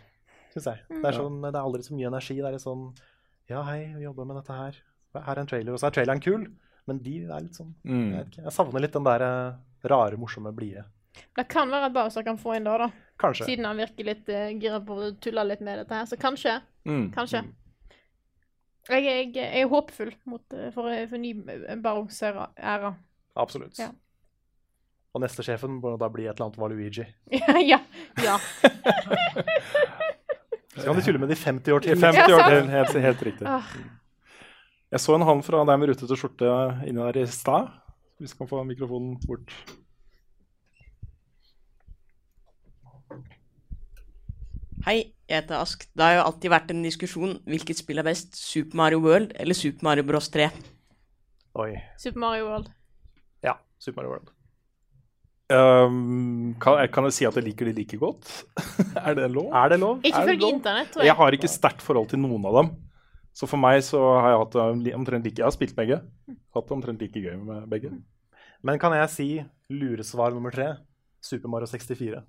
syns 0.55 0.65
jeg. 0.67 0.79
Det 0.89 1.05
er, 1.05 1.13
sånn, 1.17 1.41
det 1.43 1.55
er 1.55 1.63
aldri 1.65 1.83
så 1.83 1.95
mye 1.97 2.09
energi. 2.13 2.37
Det 2.37 2.45
er 2.45 2.53
litt 2.53 2.65
sånn 2.67 2.93
Ja, 3.49 3.63
hei, 3.65 3.95
vi 3.97 4.03
jobber 4.05 4.27
med 4.27 4.37
dette 4.43 4.53
her. 4.53 4.75
Her 5.15 5.33
er 5.37 5.41
en 5.41 5.47
trailer. 5.47 5.73
Og 5.73 5.79
så 5.81 5.87
er 5.89 5.91
traileren 5.97 6.21
kul, 6.21 6.47
men 6.87 6.99
de 6.99 7.25
er 7.25 7.41
litt 7.41 7.57
sånn 7.57 7.73
Mm. 7.85 8.13
Jeg, 8.13 8.19
vet 8.19 8.27
ikke, 8.35 8.43
jeg 8.45 8.53
savner 8.53 8.81
litt 8.81 8.93
den 8.93 9.05
der 9.05 9.23
eh, 9.23 9.89
rare, 9.89 10.17
morsomme, 10.19 10.53
blide. 10.55 10.85
Det 11.39 11.47
kan 11.51 11.71
være 11.73 11.91
at 11.91 11.95
Bowser 11.95 12.27
kan 12.27 12.39
få 12.41 12.57
inn 12.59 12.67
det, 12.69 12.77
da. 12.83 12.89
Kanskje. 13.19 13.49
Siden 13.49 13.67
han 13.67 13.81
virker 13.81 14.07
litt 14.07 14.29
uh, 14.31 14.49
gira 14.55 14.81
på 14.85 14.99
å 14.99 15.13
tulle 15.23 15.45
litt 15.49 15.63
med 15.65 15.81
dette 15.83 15.97
her. 15.97 16.07
Så 16.11 16.19
kanskje. 16.21 16.59
Mm. 16.89 17.09
Kanskje. 17.15 17.45
Jeg, 18.89 19.05
jeg, 19.05 19.31
jeg 19.37 19.63
er 19.63 19.69
håpefull 19.69 20.13
mot, 20.31 20.45
eh, 20.57 20.71
for, 20.73 20.89
for 21.11 21.21
ny 21.21 21.35
Bowser-æra. 21.85 22.95
Absolutt. 23.39 23.77
Ja. 23.81 23.91
Og 25.13 25.23
neste 25.25 25.45
sjefen 25.45 25.81
må 25.83 25.97
da 26.01 26.09
bli 26.13 26.29
et 26.29 26.37
eller 26.37 26.49
annet 26.49 26.61
Valuigi. 26.61 27.05
ja. 27.73 27.81
ja. 28.25 28.39
Så 30.79 30.85
kan 30.85 30.97
de 30.97 31.03
tulle 31.03 31.19
med 31.19 31.33
de 31.33 31.37
50 31.37 31.75
år 31.75 31.85
til. 31.85 31.99
50 31.99 32.35
år 32.37 32.45
til, 32.47 32.69
helt, 32.71 32.99
helt 33.03 33.23
riktig. 33.27 33.47
Ah. 33.51 33.67
Jeg 34.93 35.03
så 35.03 35.17
en 35.17 35.27
han 35.27 35.43
fra 35.45 35.65
deg 35.69 35.81
med 35.81 35.91
rutete 35.91 36.17
skjorte 36.17 36.53
inni 36.87 37.03
der 37.03 37.19
i 37.25 37.27
stad. 37.29 37.73
Hvis 38.23 38.33
vi 38.35 38.39
kan 38.41 38.51
få 38.51 38.63
mikrofonen 38.67 39.19
bort. 39.27 39.53
Hei, 44.89 45.03
jeg 45.29 45.43
heter 45.43 45.59
Ask. 45.61 45.83
Det 45.93 46.01
har 46.01 46.15
jo 46.17 46.21
alltid 46.25 46.49
vært 46.49 46.71
en 46.73 46.79
diskusjon 46.81 47.35
hvilket 47.45 47.77
spill 47.77 48.01
er 48.01 48.07
best, 48.07 48.39
Super 48.41 48.79
Mario 48.81 49.03
World 49.05 49.35
eller 49.37 49.53
Super 49.53 49.85
Mario 49.85 50.07
Bros 50.09 50.31
3. 50.33 50.47
Oi. 51.61 51.75
Super 52.01 52.23
Mario 52.23 52.47
World. 52.49 52.71
Ja, 53.45 53.53
Super 53.77 54.01
Mario 54.01 54.15
World. 54.15 54.31
Um, 55.53 56.55
kan, 56.61 56.79
jeg- 56.81 56.93
kan 56.93 57.05
jeg 57.05 57.13
si 57.19 57.27
at 57.29 57.37
jeg 57.37 57.45
liker 57.51 57.69
de 57.69 57.75
like 57.77 57.99
godt? 58.01 58.31
er 58.97 59.15
det 59.19 59.29
lov? 59.35 59.51
Er 59.53 59.69
det 59.75 59.79
lov? 59.81 60.01
Ikke 60.01 60.23
Er 60.23 60.31
følge 60.33 60.51
internett, 60.55 60.91
tror 60.95 61.05
jeg. 61.05 61.11
Jeg 61.11 61.17
har 61.21 61.37
ikke 61.37 61.53
sterkt 61.53 61.85
forhold 61.85 62.09
til 62.09 62.25
noen 62.25 62.49
av 62.49 62.57
dem. 62.63 62.73
Så 63.37 63.45
for 63.47 63.61
meg 63.61 63.83
så 63.85 64.01
har 64.23 64.31
jeg 64.33 64.41
hatt 64.41 64.57
omtrent 64.97 65.25
like 65.29 65.37
Jeg 65.39 65.45
har 65.51 65.53
spilt 65.53 65.77
begge. 65.77 66.01
Hatt 66.57 66.73
omtrent 66.73 67.05
like 67.05 67.21
gøy 67.29 67.37
med 67.45 67.69
begge. 67.69 67.93
Men 68.65 68.81
kan 68.81 68.97
jeg 68.97 69.13
si 69.13 69.29
luresvar 69.69 70.33
nummer 70.33 70.51
tre? 70.51 70.79
Super 71.21 71.53
Mario 71.53 71.69
64. 71.69 72.25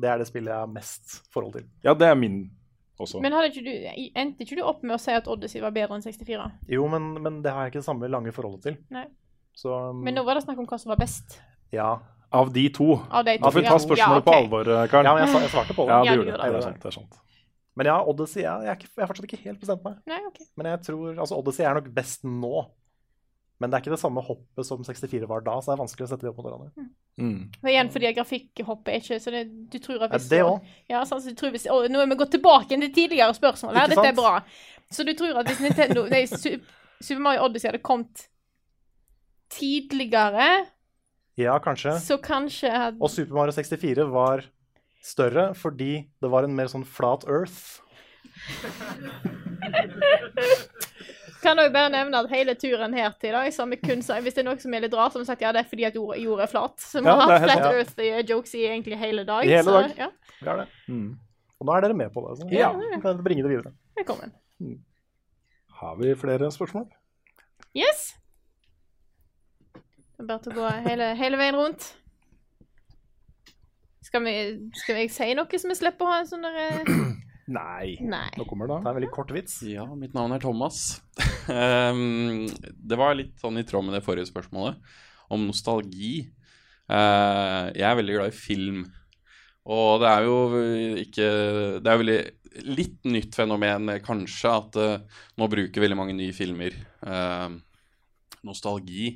Det 0.00 0.08
er 0.10 0.20
det 0.22 0.26
spillet 0.28 0.52
jeg 0.52 0.64
har 0.64 0.70
mest 0.72 1.18
forhold 1.34 1.54
til. 1.58 1.66
Ja, 1.86 1.94
det 1.98 2.08
er 2.08 2.16
min 2.18 2.42
også. 3.00 3.20
Men 3.24 3.32
hadde 3.36 3.50
ikke 3.52 3.64
du, 3.64 3.72
endte 4.20 4.44
ikke 4.44 4.58
du 4.58 4.62
opp 4.66 4.82
med 4.84 4.96
å 4.96 5.00
si 5.00 5.12
at 5.16 5.28
Odyssey 5.30 5.62
var 5.64 5.72
bedre 5.76 5.96
enn 5.96 6.04
64? 6.04 6.46
Jo, 6.72 6.86
men, 6.92 7.10
men 7.24 7.40
det 7.44 7.52
har 7.54 7.66
jeg 7.66 7.74
ikke 7.74 7.82
det 7.82 7.88
samme 7.88 8.10
lange 8.12 8.32
forholdet 8.36 8.66
til. 8.68 8.78
Nei. 8.92 9.06
Så 9.56 9.72
um, 9.72 10.02
Men 10.04 10.14
nå 10.16 10.24
var 10.26 10.38
det 10.38 10.44
snakk 10.46 10.60
om 10.62 10.68
hva 10.68 10.78
som 10.80 10.92
var 10.94 11.00
best. 11.00 11.40
ja. 11.74 11.98
Av 12.30 12.46
de 12.54 12.62
to. 12.70 12.92
Av 13.10 13.24
de 13.26 13.32
to, 13.34 13.42
Ja, 13.42 13.50
for 13.50 13.64
ta 13.66 13.72
ja. 13.74 13.78
spørsmålet 13.82 14.20
Ja, 14.20 14.22
på 14.22 14.34
alvor, 14.36 14.68
eh, 14.70 14.84
Karl. 14.86 15.02
Ja, 15.02 15.14
men 15.16 15.24
jeg, 15.24 15.32
jeg 15.42 15.50
svarte 15.50 15.74
på 15.74 15.82
det. 15.88 15.96
Ja, 15.96 16.12
du 16.14 16.20
gjorde 16.20 16.30
det. 16.30 16.36
det. 16.38 16.58
er 16.60 16.62
sant, 16.62 16.76
det 16.78 16.86
er 16.86 16.94
sant. 16.94 17.16
Men 17.74 17.88
ja, 17.90 17.96
Odyssey 18.06 18.44
jeg, 18.44 18.66
jeg, 18.68 18.70
er 18.70 18.78
ikke, 18.78 18.90
jeg 18.92 19.02
er 19.02 19.08
fortsatt 19.10 19.26
ikke 19.26 19.38
helt 19.48 19.58
bestemt 19.64 19.82
meg. 19.82 19.96
Nei, 20.06 20.18
ok. 20.28 20.38
Men 20.60 20.68
jeg 20.70 20.80
tror, 20.86 21.08
altså 21.24 21.40
Odyssey 21.40 21.66
er 21.66 21.80
nok 21.80 21.88
best 21.96 22.22
nå. 22.22 22.60
Men 23.60 23.68
det 23.68 23.76
er 23.76 23.82
ikke 23.84 23.92
det 23.92 24.00
samme 24.00 24.22
hoppet 24.24 24.64
som 24.64 24.80
64 24.86 25.26
var 25.28 25.42
da, 25.44 25.58
så 25.60 25.70
det 25.70 25.74
er 25.74 25.80
vanskelig 25.82 26.06
å 26.06 26.10
sette 26.14 26.24
de 26.24 26.30
opp 26.30 26.38
mot 26.40 26.46
hverandre. 26.48 26.84
Mm. 27.20 27.40
Og 27.60 27.66
igjen 27.68 27.90
fordi 27.92 28.12
grafikkhoppet 28.16 28.94
er 28.94 29.02
ikke 29.02 29.18
Så 29.20 29.32
det, 29.34 29.42
du 29.68 29.76
tror 29.84 30.06
at 30.06 30.14
Ja, 30.14 30.16
hvis 30.16 30.28
det 30.30 30.38
også. 30.46 30.70
Ja, 30.88 31.02
sånn, 31.04 31.20
så 31.20 31.34
du 31.34 31.36
tror 31.36 31.50
hvis 31.52 31.66
å, 31.68 31.76
Nå 31.92 32.00
er 32.00 32.08
vi 32.08 32.16
gått 32.22 32.30
tilbake 32.32 32.70
til 32.72 32.92
tidligere 32.96 33.34
spørsmål. 33.36 33.76
her, 33.76 33.90
Dette 33.92 34.06
er 34.08 34.16
bra. 34.16 34.38
Så 34.88 35.04
du 35.04 35.12
tror 35.18 35.42
at 35.42 35.50
hvis 35.50 35.60
Nintendo 35.60 36.06
Nei, 36.08 36.22
Super 36.30 37.20
Mario 37.26 37.44
Odyssey 37.44 37.68
hadde 37.68 37.82
kommet 37.84 38.24
tidligere, 39.52 40.48
Ja, 41.36 41.58
kanskje. 41.60 41.98
så 42.00 42.16
kanskje 42.22 42.72
hadde 42.72 43.02
Og 43.02 43.10
Super 43.12 43.36
Mario 43.36 43.52
64 43.52 44.08
var 44.12 44.46
større 45.04 45.50
fordi 45.56 46.06
det 46.20 46.30
var 46.32 46.44
en 46.48 46.56
mer 46.56 46.72
sånn 46.72 46.84
flat 46.88 47.28
earth. 47.28 47.82
Kan 51.40 51.56
òg 51.62 51.70
bare 51.72 51.88
nevne 51.92 52.18
at 52.20 52.28
hele 52.32 52.52
turen 52.60 52.92
her 52.94 53.14
til 53.20 53.32
da, 53.32 53.46
så 53.54 53.64
vi 53.70 53.78
kun 53.80 54.02
Hvis 54.04 54.34
det 54.36 54.42
er 54.42 54.48
noe 54.50 54.60
som 54.60 54.74
er 54.76 54.82
litt 54.84 54.94
rart, 54.96 55.14
så 55.14 55.22
vi 55.22 55.28
sagt 55.28 55.40
ja, 55.44 55.52
det 55.56 55.62
er 55.62 55.68
fordi 55.70 55.86
at 55.88 55.94
jorda, 55.96 56.18
jorda 56.20 56.44
er 56.44 56.52
flat. 56.52 56.76
Så 56.84 57.00
vi 57.00 57.08
Ja, 57.08 57.14
har 57.16 57.30
hatt 57.32 57.46
Flat 57.46 57.64
ja. 57.64 57.72
Earth-jokes 58.20 58.54
i 58.58 58.66
egentlig 58.68 58.98
hele 59.00 59.24
dag. 59.24 59.44
I 59.48 59.54
hele 59.56 59.64
så, 59.64 59.80
dag. 59.80 59.94
Ja. 59.96 60.10
Vi 60.40 60.48
har 60.50 60.56
det. 60.64 60.68
Mm. 60.88 61.18
Og 61.60 61.66
nå 61.68 61.76
er 61.76 61.80
dere 61.86 61.96
med 61.96 62.12
på 62.12 62.24
det. 62.28 62.38
Så 62.40 62.48
Ja. 62.52 62.70
kan 62.72 63.00
dere 63.08 63.22
bringe 63.24 63.42
det 63.42 63.50
videre. 63.54 63.72
Velkommen. 63.96 64.32
Har 65.80 65.96
vi 65.96 66.14
flere 66.14 66.50
spørsmål? 66.52 66.86
Yes! 67.74 68.14
Det 69.72 70.24
er 70.24 70.28
bare 70.28 70.42
til 70.44 70.52
å 70.52 70.56
gå 70.60 70.70
hele, 70.84 71.14
hele 71.16 71.36
veien 71.40 71.56
rundt. 71.56 71.94
Skal 74.04 74.24
vi, 74.24 74.34
skal 74.74 74.96
jeg 74.96 75.10
si 75.14 75.28
noe 75.38 75.58
som 75.60 75.70
vi 75.70 75.76
slipper 75.78 76.04
å 76.04 76.10
ha 76.12 76.18
en 76.20 76.28
sånn 76.28 76.42
derre 76.44 76.84
Nei. 77.50 77.96
Nei. 78.04 78.28
Nå 78.38 78.46
kommer 78.48 78.70
det. 78.70 78.80
Det 78.80 78.88
er 78.88 78.94
en 78.94 78.98
veldig 79.00 79.12
kort 79.14 79.32
vits. 79.34 79.60
Ja, 79.66 79.86
mitt 79.98 80.14
navn 80.16 80.34
er 80.36 80.42
Thomas. 80.42 81.00
um, 81.50 82.46
det 82.90 82.98
var 83.00 83.16
litt 83.18 83.34
sånn 83.42 83.60
i 83.60 83.66
tråd 83.66 83.88
med 83.88 83.98
det 83.98 84.04
forrige 84.06 84.30
spørsmålet, 84.30 84.78
om 85.34 85.48
nostalgi. 85.48 86.28
Uh, 86.90 87.70
jeg 87.74 87.86
er 87.86 87.98
veldig 87.98 88.18
glad 88.18 88.32
i 88.32 88.38
film. 88.38 88.84
Og 89.70 90.00
det 90.02 90.08
er 90.08 90.24
jo 90.24 90.36
ikke 91.02 91.26
Det 91.84 91.90
er 91.90 91.92
jo 91.92 92.00
veldig 92.00 92.20
litt 92.66 93.04
nytt 93.06 93.36
fenomen, 93.38 93.92
kanskje, 94.02 94.54
at 94.54 94.78
uh, 94.80 95.20
nå 95.38 95.50
bruker 95.50 95.84
veldig 95.84 95.98
mange 95.98 96.16
nye 96.18 96.34
filmer 96.34 96.74
uh, 97.06 97.50
nostalgi 98.46 99.14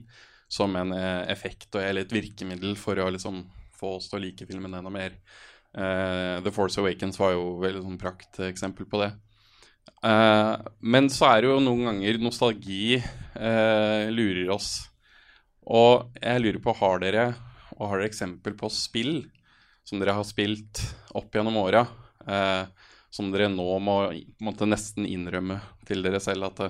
som 0.55 0.77
en 0.77 0.93
eh, 0.95 1.23
effekt 1.33 1.75
og 1.75 1.83
eller 1.83 2.05
et 2.05 2.15
virkemiddel 2.15 2.77
for 2.79 2.99
å 3.01 3.09
liksom 3.11 3.43
få 3.75 3.97
oss 3.99 4.11
til 4.11 4.21
å 4.21 4.23
like 4.23 4.47
filmen 4.47 4.77
enda 4.77 4.93
mer. 4.93 5.17
Eh, 5.75 6.43
The 6.43 6.53
Force 6.55 6.79
Awakens 6.81 7.19
var 7.19 7.35
jo 7.35 7.57
veldig 7.63 7.83
sånn 7.83 8.01
prakteksempel 8.01 8.87
på 8.91 9.01
det. 9.03 9.11
Eh, 10.07 10.55
men 10.87 11.11
så 11.11 11.33
er 11.33 11.43
det 11.43 11.51
jo 11.51 11.63
noen 11.65 11.89
ganger 11.91 12.21
nostalgi 12.23 12.99
eh, 13.01 14.05
lurer 14.15 14.53
oss. 14.55 14.71
Og 15.65 16.15
jeg 16.21 16.45
lurer 16.45 16.61
på, 16.63 16.77
har 16.79 17.03
dere, 17.03 17.27
og 17.75 17.89
har 17.91 17.99
dere 17.99 18.13
eksempel 18.13 18.55
på 18.59 18.71
spill 18.71 19.17
som 19.85 19.99
dere 20.01 20.15
har 20.17 20.27
spilt 20.29 20.81
opp 21.17 21.35
gjennom 21.35 21.59
åra, 21.61 21.83
som 23.13 23.27
dere 23.33 23.51
nå 23.53 23.67
må 23.85 23.97
måtte 24.41 24.65
nesten 24.69 25.05
innrømme 25.05 25.59
til 25.85 26.01
dere 26.05 26.23
selv 26.25 26.47
at 26.49 26.63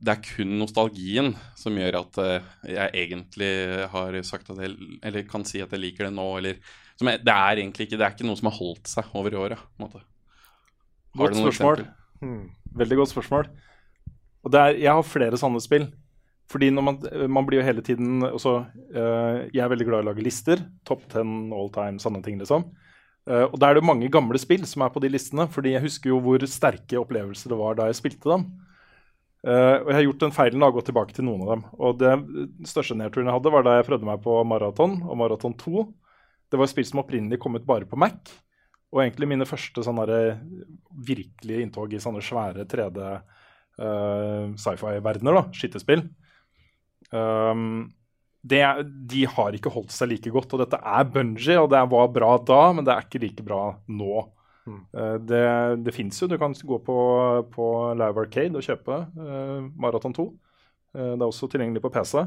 det, 0.00 0.14
er 0.14 0.22
kun 0.24 0.54
nostalgien 0.56 1.34
som 1.58 1.76
gjør 1.76 1.98
at 2.00 2.20
jeg 2.64 2.94
egentlig 3.02 3.50
har 3.92 4.16
sagt 4.24 4.48
at 4.54 4.62
jeg 4.64 4.72
Eller 5.04 5.28
kan 5.28 5.44
si 5.48 5.60
at 5.60 5.76
jeg 5.76 5.84
liker 5.84 6.08
det 6.08 6.14
nå, 6.16 6.28
eller 6.40 6.72
som 7.00 7.10
er, 7.10 7.20
Det 7.22 7.34
er 7.34 7.60
egentlig 7.62 7.86
ikke 7.88 7.98
Det 7.98 8.06
er 8.06 8.14
ikke 8.14 8.28
noe 8.28 8.38
som 8.38 8.50
har 8.50 8.58
holdt 8.58 8.90
seg 8.90 9.16
over 9.18 9.38
åra, 9.40 9.58
på 9.58 9.80
en 9.80 9.86
måte. 9.86 10.04
Godt 11.18 11.36
spørsmål. 11.36 11.84
Hmm. 12.22 12.44
Veldig 12.78 13.02
godt 13.02 13.12
spørsmål. 13.12 13.50
Og 14.42 14.52
det 14.52 14.60
er, 14.60 14.78
jeg 14.80 14.96
har 14.96 15.06
flere 15.06 15.38
sånne 15.40 15.60
spill. 15.62 15.90
Fordi 16.52 16.68
når 16.74 16.84
man, 16.84 16.98
man 17.32 17.46
blir 17.48 17.60
jo 17.60 17.66
hele 17.66 17.84
tiden 17.84 18.24
også, 18.26 18.58
uh, 18.92 19.36
Jeg 19.48 19.62
er 19.62 19.70
veldig 19.72 19.86
glad 19.88 20.02
i 20.02 20.06
å 20.06 20.08
lage 20.10 20.24
lister. 20.24 20.64
Top 20.88 21.04
10 21.08 21.52
all 21.56 21.70
time, 21.72 22.02
sånne 22.02 22.22
ting, 22.24 22.40
liksom. 22.40 22.66
Uh, 23.28 23.46
og 23.46 23.56
da 23.62 23.70
er 23.70 23.78
det 23.78 23.86
mange 23.86 24.10
gamle 24.12 24.40
spill 24.40 24.66
som 24.66 24.82
er 24.84 24.92
på 24.92 25.02
de 25.04 25.12
listene. 25.12 25.46
Fordi 25.52 25.76
jeg 25.76 25.84
husker 25.86 26.12
jo 26.12 26.20
hvor 26.24 26.44
sterke 26.50 27.00
opplevelser 27.00 27.52
det 27.52 27.60
var 27.60 27.78
da 27.78 27.88
jeg 27.90 28.00
spilte 28.02 28.28
dem. 28.28 28.48
Uh, 29.42 29.82
og 29.82 29.88
jeg 29.90 29.96
har 29.96 30.06
gjort 30.06 30.24
den 30.26 30.34
feilen 30.36 30.64
og 30.66 30.76
gått 30.76 30.90
tilbake 30.90 31.16
til 31.16 31.26
noen 31.26 31.44
av 31.44 31.54
dem. 31.54 31.64
Og 31.78 31.98
det 32.02 32.12
den 32.12 32.68
største 32.68 32.98
nedturen 32.98 33.30
jeg 33.30 33.38
hadde, 33.38 33.54
var 33.54 33.66
da 33.66 33.78
jeg 33.78 33.88
prøvde 33.88 34.08
meg 34.08 34.22
på 34.24 34.38
Maraton 34.48 35.00
og 35.06 35.18
Maraton 35.22 35.56
2. 35.58 35.86
Det 36.52 36.60
var 36.60 36.68
spill 36.68 36.84
som 36.84 37.00
opprinnelig 37.00 37.40
kom 37.40 37.56
ut 37.56 37.66
bare 37.68 37.88
på 37.88 37.98
Mac. 38.00 38.34
Og 38.92 39.00
egentlig 39.00 39.30
mine 39.30 39.48
første 39.48 39.84
sånne 39.84 40.04
virkelige 41.08 41.64
inntog 41.64 41.94
i 41.96 42.00
sånne 42.02 42.20
svære 42.24 42.66
3D 42.68 43.00
uh, 43.08 44.52
sci-fi-verdener, 44.60 45.46
skittespill. 45.56 46.04
Um, 47.08 47.88
det, 48.42 48.60
de 49.08 49.24
har 49.32 49.56
ikke 49.56 49.72
holdt 49.72 49.94
seg 49.94 50.12
like 50.12 50.34
godt. 50.34 50.52
Og 50.52 50.60
dette 50.64 50.76
er 50.76 51.08
Bungie, 51.08 51.56
og 51.56 51.70
det 51.72 51.82
var 51.94 52.12
bra 52.12 52.36
da, 52.42 52.62
men 52.76 52.84
det 52.84 52.94
er 52.94 53.08
ikke 53.08 53.24
like 53.24 53.46
bra 53.46 53.64
nå. 53.88 54.26
Eh, 54.68 55.14
det 55.18 55.42
det 55.82 55.94
fins 55.94 56.20
jo, 56.22 56.28
du 56.30 56.36
kan 56.38 56.54
gå 56.54 56.78
på, 56.86 56.96
på 57.50 57.68
Live 57.98 58.26
Arcade 58.26 58.58
og 58.58 58.66
kjøpe 58.66 58.98
uh, 59.18 59.60
Maraton 59.74 60.14
2. 60.14 60.26
Uh, 60.94 61.12
det 61.16 61.22
er 61.22 61.28
også 61.28 61.48
tilgjengelig 61.50 61.82
på 61.82 61.90
PC. 61.94 62.26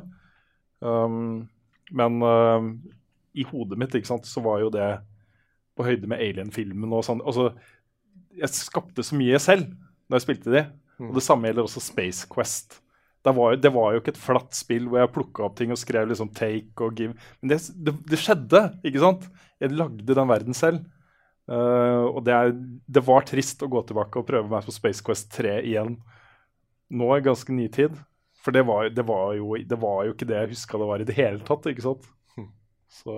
Um, 0.83 1.45
men 1.95 2.21
eh, 2.25 2.69
i 3.35 3.45
hodet 3.49 3.79
mitt 3.79 3.95
ikke 3.97 4.09
sant, 4.09 4.27
så 4.29 4.43
var 4.43 4.63
jo 4.63 4.71
det 4.73 4.87
på 5.75 5.85
høyde 5.85 6.07
med 6.07 6.21
Alien-filmen 6.23 6.93
og 6.95 7.03
sånn. 7.05 7.21
Altså, 7.27 7.51
jeg 8.35 8.51
skapte 8.55 9.03
så 9.03 9.17
mye 9.19 9.39
selv 9.43 9.69
da 10.07 10.17
jeg 10.17 10.25
spilte 10.27 10.53
de. 10.53 10.65
Og 11.01 11.17
det 11.17 11.23
samme 11.25 11.49
gjelder 11.49 11.67
også 11.67 11.83
Space 11.83 12.27
Quest. 12.31 12.79
Det 13.25 13.33
var, 13.33 13.55
jo, 13.55 13.59
det 13.59 13.71
var 13.73 13.91
jo 13.91 14.01
ikke 14.01 14.13
et 14.13 14.21
flatt 14.21 14.53
spill 14.55 14.85
hvor 14.87 15.01
jeg 15.01 15.11
plukka 15.15 15.47
opp 15.47 15.55
ting 15.57 15.71
og 15.73 15.79
skrev 15.81 16.07
liksom 16.11 16.29
take 16.37 16.85
og 16.85 16.99
give. 16.99 17.15
Men 17.41 17.51
det, 17.51 17.57
det, 17.73 17.95
det 18.11 18.19
skjedde, 18.21 18.61
ikke 18.85 19.01
sant? 19.01 19.25
Jeg 19.61 19.73
lagde 19.73 20.17
den 20.19 20.29
verden 20.29 20.57
selv. 20.57 20.83
Uh, 21.49 22.05
og 22.09 22.23
det, 22.25 22.33
er, 22.33 22.53
det 22.85 23.03
var 23.05 23.25
trist 23.25 23.61
å 23.65 23.69
gå 23.69 23.81
tilbake 23.89 24.21
og 24.21 24.27
prøve 24.29 24.49
meg 24.49 24.65
på 24.65 24.73
Space 24.73 25.03
Quest 25.05 25.33
3 25.35 25.57
igjen. 25.65 25.97
Nå 26.93 27.09
er 27.15 27.25
ganske 27.25 27.53
ny 27.53 27.65
tid. 27.73 27.97
For 28.45 28.53
det 28.53 28.61
var, 28.69 28.91
det, 28.93 29.05
var 29.09 29.33
jo, 29.39 29.55
det 29.57 29.81
var 29.81 30.05
jo 30.05 30.13
ikke 30.13 30.29
det 30.29 30.37
jeg 30.37 30.53
huska 30.53 30.77
det 30.77 30.89
var 30.91 31.01
i 31.01 31.09
det 31.09 31.17
hele 31.17 31.41
tatt. 31.47 31.65
ikke 31.71 31.85
sant? 31.87 32.05
Så 32.91 33.15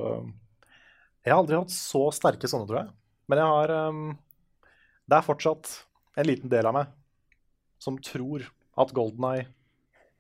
Jeg 1.26 1.34
har 1.34 1.42
aldri 1.42 1.58
hatt 1.60 1.74
så 1.74 2.08
sterke 2.16 2.50
sånne, 2.50 2.68
tror 2.70 2.82
jeg. 2.82 2.92
Men 3.28 3.42
jeg 3.42 3.52
har 3.52 3.74
um, 3.90 4.06
Det 5.08 5.18
er 5.20 5.26
fortsatt 5.28 5.74
en 6.18 6.28
liten 6.28 6.52
del 6.52 6.66
av 6.70 6.76
meg 6.78 6.94
som 7.84 7.98
tror 8.02 8.48
at 8.82 8.94
Golden 8.96 9.26
Eye 9.30 9.44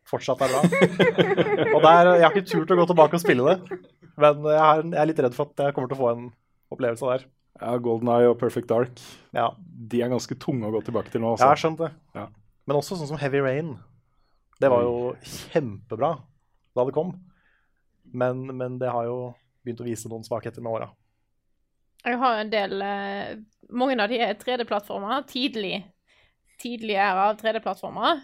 fortsatt 0.08 0.44
er 0.46 0.52
bra. 0.54 0.62
og 1.76 1.80
der, 1.84 2.12
Jeg 2.20 2.26
har 2.26 2.36
ikke 2.36 2.50
turt 2.52 2.74
å 2.74 2.78
gå 2.78 2.86
tilbake 2.92 3.18
og 3.18 3.24
spille 3.24 3.48
det, 3.48 3.80
men 4.18 4.46
jeg, 4.46 4.60
er, 4.62 4.84
jeg 4.94 5.02
er 5.02 5.10
litt 5.10 5.24
redd 5.26 5.36
for 5.38 5.50
at 5.50 5.66
jeg 5.66 5.76
kommer 5.76 5.90
til 5.90 5.98
å 5.98 6.04
få 6.04 6.12
en 6.14 6.28
opplevelse 6.74 7.10
der. 7.10 7.26
Ja, 7.58 7.74
Golden 7.82 8.12
Eye 8.14 8.30
og 8.30 8.38
Perfect 8.38 8.70
Dark 8.70 9.02
Ja. 9.34 9.50
de 9.58 10.04
er 10.06 10.12
ganske 10.14 10.38
tunge 10.38 10.70
å 10.70 10.76
gå 10.76 10.84
tilbake 10.86 11.10
til 11.14 11.24
nå. 11.24 11.34
Jeg 11.40 11.50
har 11.50 11.60
skjønt 11.60 11.82
det. 11.82 11.90
Ja. 12.16 12.28
Men 12.70 12.78
også 12.80 13.00
sånn 13.00 13.10
som 13.10 13.20
Heavy 13.22 13.42
Rain. 13.42 13.74
Det 14.62 14.70
var 14.74 14.86
jo 14.86 14.96
kjempebra 15.54 16.16
da 16.78 16.86
det 16.86 16.94
kom. 16.94 17.16
Men, 18.14 18.46
men 18.58 18.80
det 18.80 18.92
har 18.94 19.08
jo 19.08 19.18
begynt 19.66 19.84
å 19.84 19.88
vise 19.88 20.10
noen 20.12 20.26
svakheter 20.26 20.64
med 20.64 20.78
åra. 20.80 20.88
Jeg 22.06 22.20
har 22.22 22.40
en 22.40 22.50
del 22.54 22.82
eh, 22.86 23.38
Mange 23.74 23.98
av 24.00 24.12
de 24.12 24.20
er 24.24 24.38
3D-plattformer. 24.40 25.26
Tidlig 25.28 25.82
tidlig 26.62 26.98
æra 26.98 27.30
av 27.32 27.40
3D-plattformer. 27.42 28.24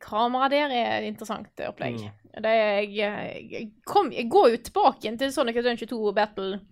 Kameraet 0.00 0.54
der 0.54 0.72
er 0.72 0.92
et 0.94 1.08
interessant 1.10 1.50
opplegg. 1.66 1.98
opplegg. 2.00 2.38
Det 2.42 2.52
er, 2.52 2.78
jeg, 2.88 3.42
jeg, 3.52 3.66
kom, 3.84 4.08
jeg 4.14 4.30
går 4.32 4.54
jo 4.54 4.60
tilbake 4.68 5.12
til 5.20 5.34
Sonic 5.34 5.58
Adventure 5.60 5.90
2 5.90 6.14
Battle 6.16 6.62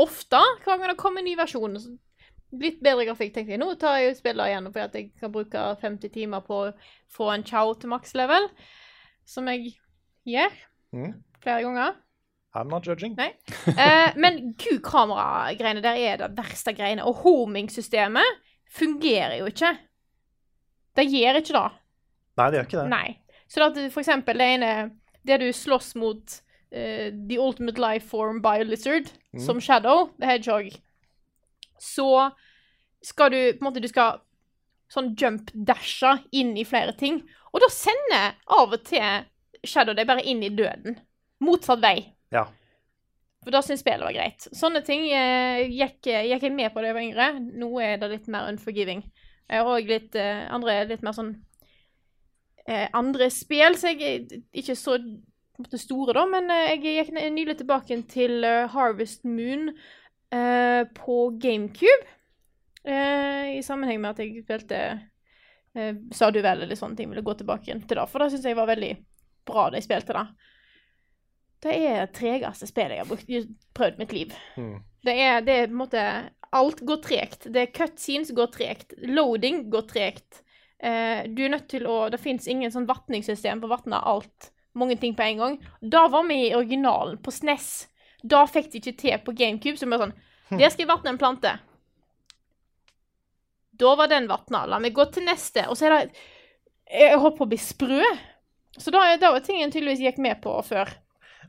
ofte. 0.00 0.40
Hver 0.64 0.80
gang 0.80 0.94
det 0.94 1.00
kommer 1.00 1.20
en 1.20 1.28
ny 1.28 1.36
versjon. 1.36 1.76
så 1.76 1.92
Litt 2.62 2.80
bedre 2.84 3.06
grafikk, 3.08 3.34
tenkte 3.34 3.54
jeg. 3.54 3.60
Nå 3.60 3.74
tar 3.80 3.98
jeg 4.00 4.12
og 4.12 4.18
spiller 4.18 4.50
igjen 4.50 4.66
fordi 4.68 4.84
at 4.84 4.96
jeg 4.96 5.10
kan 5.20 5.32
bruke 5.32 5.60
50 5.80 6.12
timer 6.12 6.42
på 6.44 6.58
å 6.66 6.72
få 7.12 7.30
en 7.32 7.44
chow 7.48 7.72
til 7.80 7.92
maks 7.92 8.16
level. 8.18 8.48
Som 9.28 9.52
jeg 9.52 9.74
gjør 10.28 10.60
Mm. 10.92 11.12
Flere 11.42 11.62
ganger. 11.66 11.94
I'm 12.54 12.68
not 12.68 12.84
judging. 12.86 13.14
Nei. 13.16 13.30
Eh, 13.72 14.12
men 14.20 14.52
gud, 14.60 14.82
kameragreiene 14.84 15.80
der 15.84 15.96
er 15.96 16.18
det 16.20 16.30
verste 16.36 16.74
greiene. 16.76 17.04
Og 17.08 17.22
homing-systemet 17.24 18.40
fungerer 18.76 19.38
jo 19.40 19.46
ikke. 19.48 19.70
Det 20.96 21.06
gjør 21.08 21.38
ikke 21.40 21.54
det. 21.56 21.68
Nei, 22.36 22.46
det 22.52 22.58
gjør 22.58 22.66
ikke 22.68 22.82
det. 22.82 22.88
Nei. 22.92 23.08
Så 23.48 23.64
at 23.64 23.78
for 23.92 24.00
eksempel 24.04 24.38
det 24.40 24.46
ene 24.54 24.72
Det 25.24 25.36
du 25.40 25.46
slåss 25.54 25.94
mot 26.00 26.22
uh, 26.74 27.08
The 27.12 27.36
Ultimate 27.38 27.78
Life 27.80 28.08
Form 28.08 28.40
Biolizard, 28.44 29.10
Mm. 29.32 29.40
som 29.40 29.60
Shadow, 29.64 30.10
The 30.20 30.26
Hedgehog, 30.28 30.66
så 31.80 32.30
skal 33.02 33.30
du 33.32 33.38
på 33.56 33.62
en 33.62 33.68
måte 33.70 33.80
Du 33.80 33.88
skal 33.88 34.18
sånn 34.92 35.14
jump-dashe 35.16 36.18
inn 36.36 36.50
i 36.60 36.66
flere 36.68 36.92
ting. 36.92 37.22
Og 37.54 37.62
da 37.64 37.70
sender 37.72 38.34
av 38.52 38.74
og 38.76 38.82
til 38.84 39.24
Shadow 39.64 39.94
deg 39.96 40.04
bare 40.10 40.20
inn 40.28 40.42
i 40.44 40.50
døden. 40.52 40.98
Motsatt 41.42 41.82
vei. 41.82 41.96
Ja. 42.32 42.46
For 43.42 43.50
da 43.54 43.60
syntes 43.64 43.82
spillet 43.82 44.04
var 44.06 44.14
greit. 44.14 44.44
Sånne 44.54 44.84
ting 44.86 45.08
eh, 45.10 45.64
gikk, 45.66 46.06
gikk 46.06 46.44
jeg 46.46 46.54
med 46.54 46.70
på 46.70 46.82
da 46.82 46.92
jeg 46.92 46.96
var 46.98 47.06
yngre. 47.08 47.28
Nå 47.58 47.70
er 47.82 47.96
det 47.98 48.10
litt 48.12 48.28
mer 48.30 48.46
unforgiving. 48.52 49.02
Eh, 49.50 49.62
Og 49.66 49.88
litt 49.90 50.14
eh, 50.14 50.44
andre 50.54 50.84
litt 50.86 51.02
mer 51.02 51.16
sånn 51.16 51.32
eh, 52.68 52.86
Andre 52.94 53.26
spill 53.34 53.74
så 53.78 53.90
jeg 53.92 54.02
er 54.06 54.38
ikke 54.62 54.76
så 54.78 54.94
store, 55.78 56.14
da, 56.16 56.22
men 56.30 56.50
eh, 56.54 56.68
jeg 56.76 56.96
gikk 57.00 57.10
nylig 57.34 57.58
tilbake 57.60 57.98
til 58.10 58.46
eh, 58.46 58.68
Harvest 58.72 59.26
Moon 59.26 59.72
eh, 60.32 60.82
på 60.96 61.18
GameCube. 61.42 62.06
Eh, 62.86 63.58
I 63.58 63.62
sammenheng 63.66 64.00
med 64.02 64.14
at 64.14 64.22
jeg 64.22 64.42
spilte 64.42 64.78
eh, 65.74 65.98
Sa 66.14 66.30
du 66.34 66.40
vel, 66.42 66.64
eller 66.64 66.78
sånne 66.78 66.98
ting. 66.98 67.10
Ville 67.10 67.26
gå 67.26 67.34
tilbake 67.38 67.74
til 67.74 67.98
det, 67.98 68.06
for 68.10 68.22
det 68.22 68.32
syns 68.32 68.46
jeg 68.48 68.58
var 68.58 68.70
veldig 68.70 68.94
bra 69.50 69.68
da 69.70 69.78
jeg 69.82 69.90
spilte 69.90 70.14
det. 70.16 70.24
Det 71.62 71.74
er 71.74 72.00
det 72.02 72.14
tregeste 72.16 72.66
spillet 72.66 72.98
jeg 72.98 73.04
har 73.04 73.10
brukt, 73.10 73.58
prøvd 73.76 74.00
mitt 74.00 74.14
liv. 74.14 74.32
Mm. 74.58 74.78
Det 75.06 75.14
er, 75.14 75.44
det 75.46 75.58
er 75.58 75.68
på 75.68 75.76
en 75.76 75.82
måte 75.82 76.06
Alt 76.52 76.82
går 76.84 76.98
tregt. 77.00 77.46
Det 77.48 77.60
er 77.62 77.70
cutscenes 77.72 78.32
går 78.36 78.50
tregt. 78.52 78.90
Loading 79.08 79.70
går 79.72 79.86
tregt. 79.88 80.42
Eh, 80.82 81.22
du 81.32 81.46
er 81.46 81.54
nødt 81.54 81.70
til 81.70 81.86
å 81.88 82.10
Det 82.12 82.20
fins 82.20 82.48
ingen 82.50 82.72
sånn 82.74 82.88
vatningssystem 82.88 83.62
på 83.62 83.70
å 83.70 83.78
av 83.78 84.08
alt. 84.10 84.50
Mange 84.76 84.98
ting 85.00 85.14
på 85.16 85.24
en 85.24 85.40
gang. 85.40 85.56
Da 85.80 86.08
var 86.12 86.26
vi 86.28 86.48
i 86.48 86.54
originalen, 86.54 87.16
på 87.24 87.32
SNES. 87.32 87.86
Da 88.22 88.44
fikk 88.46 88.70
de 88.72 88.82
ikke 88.82 88.98
til 89.00 89.18
på 89.24 89.32
GameCube. 89.32 89.78
Vi 89.80 89.88
var 89.88 90.04
sånn 90.04 90.16
Der 90.58 90.68
skal 90.68 90.84
jeg 90.84 90.90
vatne 90.92 91.14
en 91.14 91.20
plante. 91.20 91.54
Da 93.72 93.94
var 93.96 94.12
den 94.12 94.28
vatna. 94.28 94.66
La 94.66 94.78
meg 94.78 94.92
gå 94.92 95.06
til 95.08 95.24
neste. 95.24 95.64
Og 95.70 95.78
så 95.78 95.88
er 95.88 95.96
det 95.96 96.12
Jeg 96.92 97.16
holdt 97.18 97.38
på 97.38 97.46
å 97.46 97.48
bli 97.48 97.56
sprø. 97.56 98.02
Så 98.76 98.92
da, 98.92 99.16
da 99.16 99.32
var 99.32 99.40
jeg 99.40 99.72
tydeligvis 99.72 100.04
gikk 100.04 100.20
med 100.20 100.42
på 100.44 100.52
før. 100.68 100.92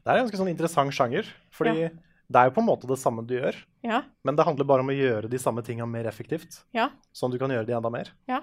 Det 0.03 0.11
er 0.11 0.17
en 0.19 0.25
ganske 0.25 0.39
sånn 0.41 0.51
interessant 0.51 0.91
sjanger, 0.93 1.27
fordi 1.55 1.89
det 2.33 2.39
er 2.39 2.49
jo 2.49 2.55
på 2.55 2.61
en 2.63 2.67
måte 2.67 2.87
det 2.89 2.97
samme 2.99 3.23
du 3.27 3.35
gjør, 3.37 3.55
Ja. 3.83 4.01
men 4.23 4.35
det 4.35 4.45
handler 4.45 4.65
bare 4.65 4.79
om 4.83 4.89
å 4.91 4.95
gjøre 4.95 5.29
de 5.29 5.37
samme 5.39 5.63
tinga 5.63 5.85
mer 5.87 6.05
effektivt, 6.09 6.63
Ja. 6.73 6.89
sånn 7.13 7.31
du 7.31 7.37
kan 7.39 7.49
gjøre 7.49 7.65
de 7.65 7.73
enda 7.77 7.89
mer. 7.89 8.09
Ja. 8.27 8.41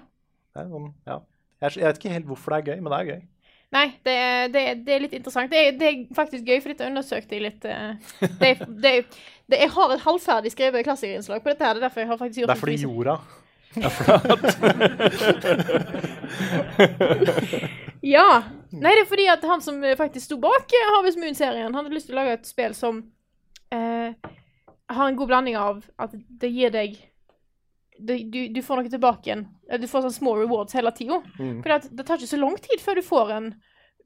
Det 0.55 0.65
sånn, 0.69 0.93
ja. 1.07 1.19
jeg, 1.61 1.71
jeg 1.77 1.83
vet 1.85 1.99
ikke 1.99 2.13
helt 2.13 2.25
hvorfor 2.27 2.51
det 2.55 2.57
er 2.67 2.73
gøy, 2.75 2.81
men 2.81 2.91
det 2.91 2.99
er 2.99 3.11
gøy. 3.13 3.21
Nei, 3.71 3.85
det, 4.03 4.15
det, 4.51 4.61
er- 4.67 4.79
det 4.83 4.93
er 4.95 4.99
litt 4.99 5.13
interessant. 5.15 5.49
Det 5.49 5.59
er, 5.67 5.71
det 5.79 5.87
er 5.87 5.99
faktisk 6.15 6.43
gøy, 6.43 6.57
for 6.61 6.73
dette 6.73 6.87
undersøkte 6.89 7.37
jeg 7.37 7.41
litt 7.45 7.65
eh, 7.65 7.93
det, 8.41 8.49
det, 8.67 8.91
det, 9.47 9.59
Jeg 9.61 9.69
har 9.71 9.93
et 9.95 10.01
halvferdig 10.03 10.51
skrevet 10.51 10.83
klassikerinnslag 10.83 11.39
på 11.45 11.53
dette. 11.53 11.63
her, 11.63 11.73
Det 11.77 11.83
er 11.83 11.87
derfor 11.87 12.01
jeg 12.03 12.09
har 12.09 12.17
faktisk 12.19 12.39
gjort 12.41 12.51
Det 12.51 12.57
er 12.57 12.63
fordi 12.65 12.81
jorda 12.83 13.15
Ja. 18.01 18.43
Nei, 18.71 18.93
det 18.95 19.03
er 19.03 19.09
fordi 19.09 19.25
at 19.29 19.43
han 19.45 19.61
som 19.61 19.81
eh, 19.83 19.97
faktisk 19.99 20.25
sto 20.25 20.37
bak 20.41 20.71
eh, 20.73 20.87
Harvest 20.95 21.19
Moon-serien, 21.21 21.65
han 21.67 21.75
hadde 21.75 21.91
lyst 21.93 22.07
til 22.09 22.15
å 22.15 22.21
lage 22.21 22.37
et 22.39 22.47
spill 22.49 22.73
som 22.77 23.01
eh, 23.75 24.13
har 24.91 25.07
en 25.09 25.17
god 25.19 25.29
blanding 25.29 25.57
av 25.59 25.83
at 26.01 26.15
det 26.15 26.49
gir 26.49 26.71
deg 26.73 26.95
det, 28.01 28.15
du, 28.33 28.39
du 28.49 28.61
får 28.65 28.79
noe 28.81 28.89
tilbake 28.89 29.27
igjen. 29.29 29.43
Eh, 29.69 29.77
Du 29.81 29.85
får 29.91 30.07
sånne 30.07 30.17
små 30.17 30.33
rewards 30.39 30.73
hele 30.73 30.89
tida. 30.97 31.19
Mm. 31.37 31.59
For 31.61 31.69
det, 31.75 31.91
det 31.99 32.07
tar 32.07 32.17
ikke 32.17 32.31
så 32.31 32.39
lang 32.41 32.55
tid 32.63 32.81
før 32.81 32.97
du 32.97 33.03
får 33.05 33.33
en 33.35 33.51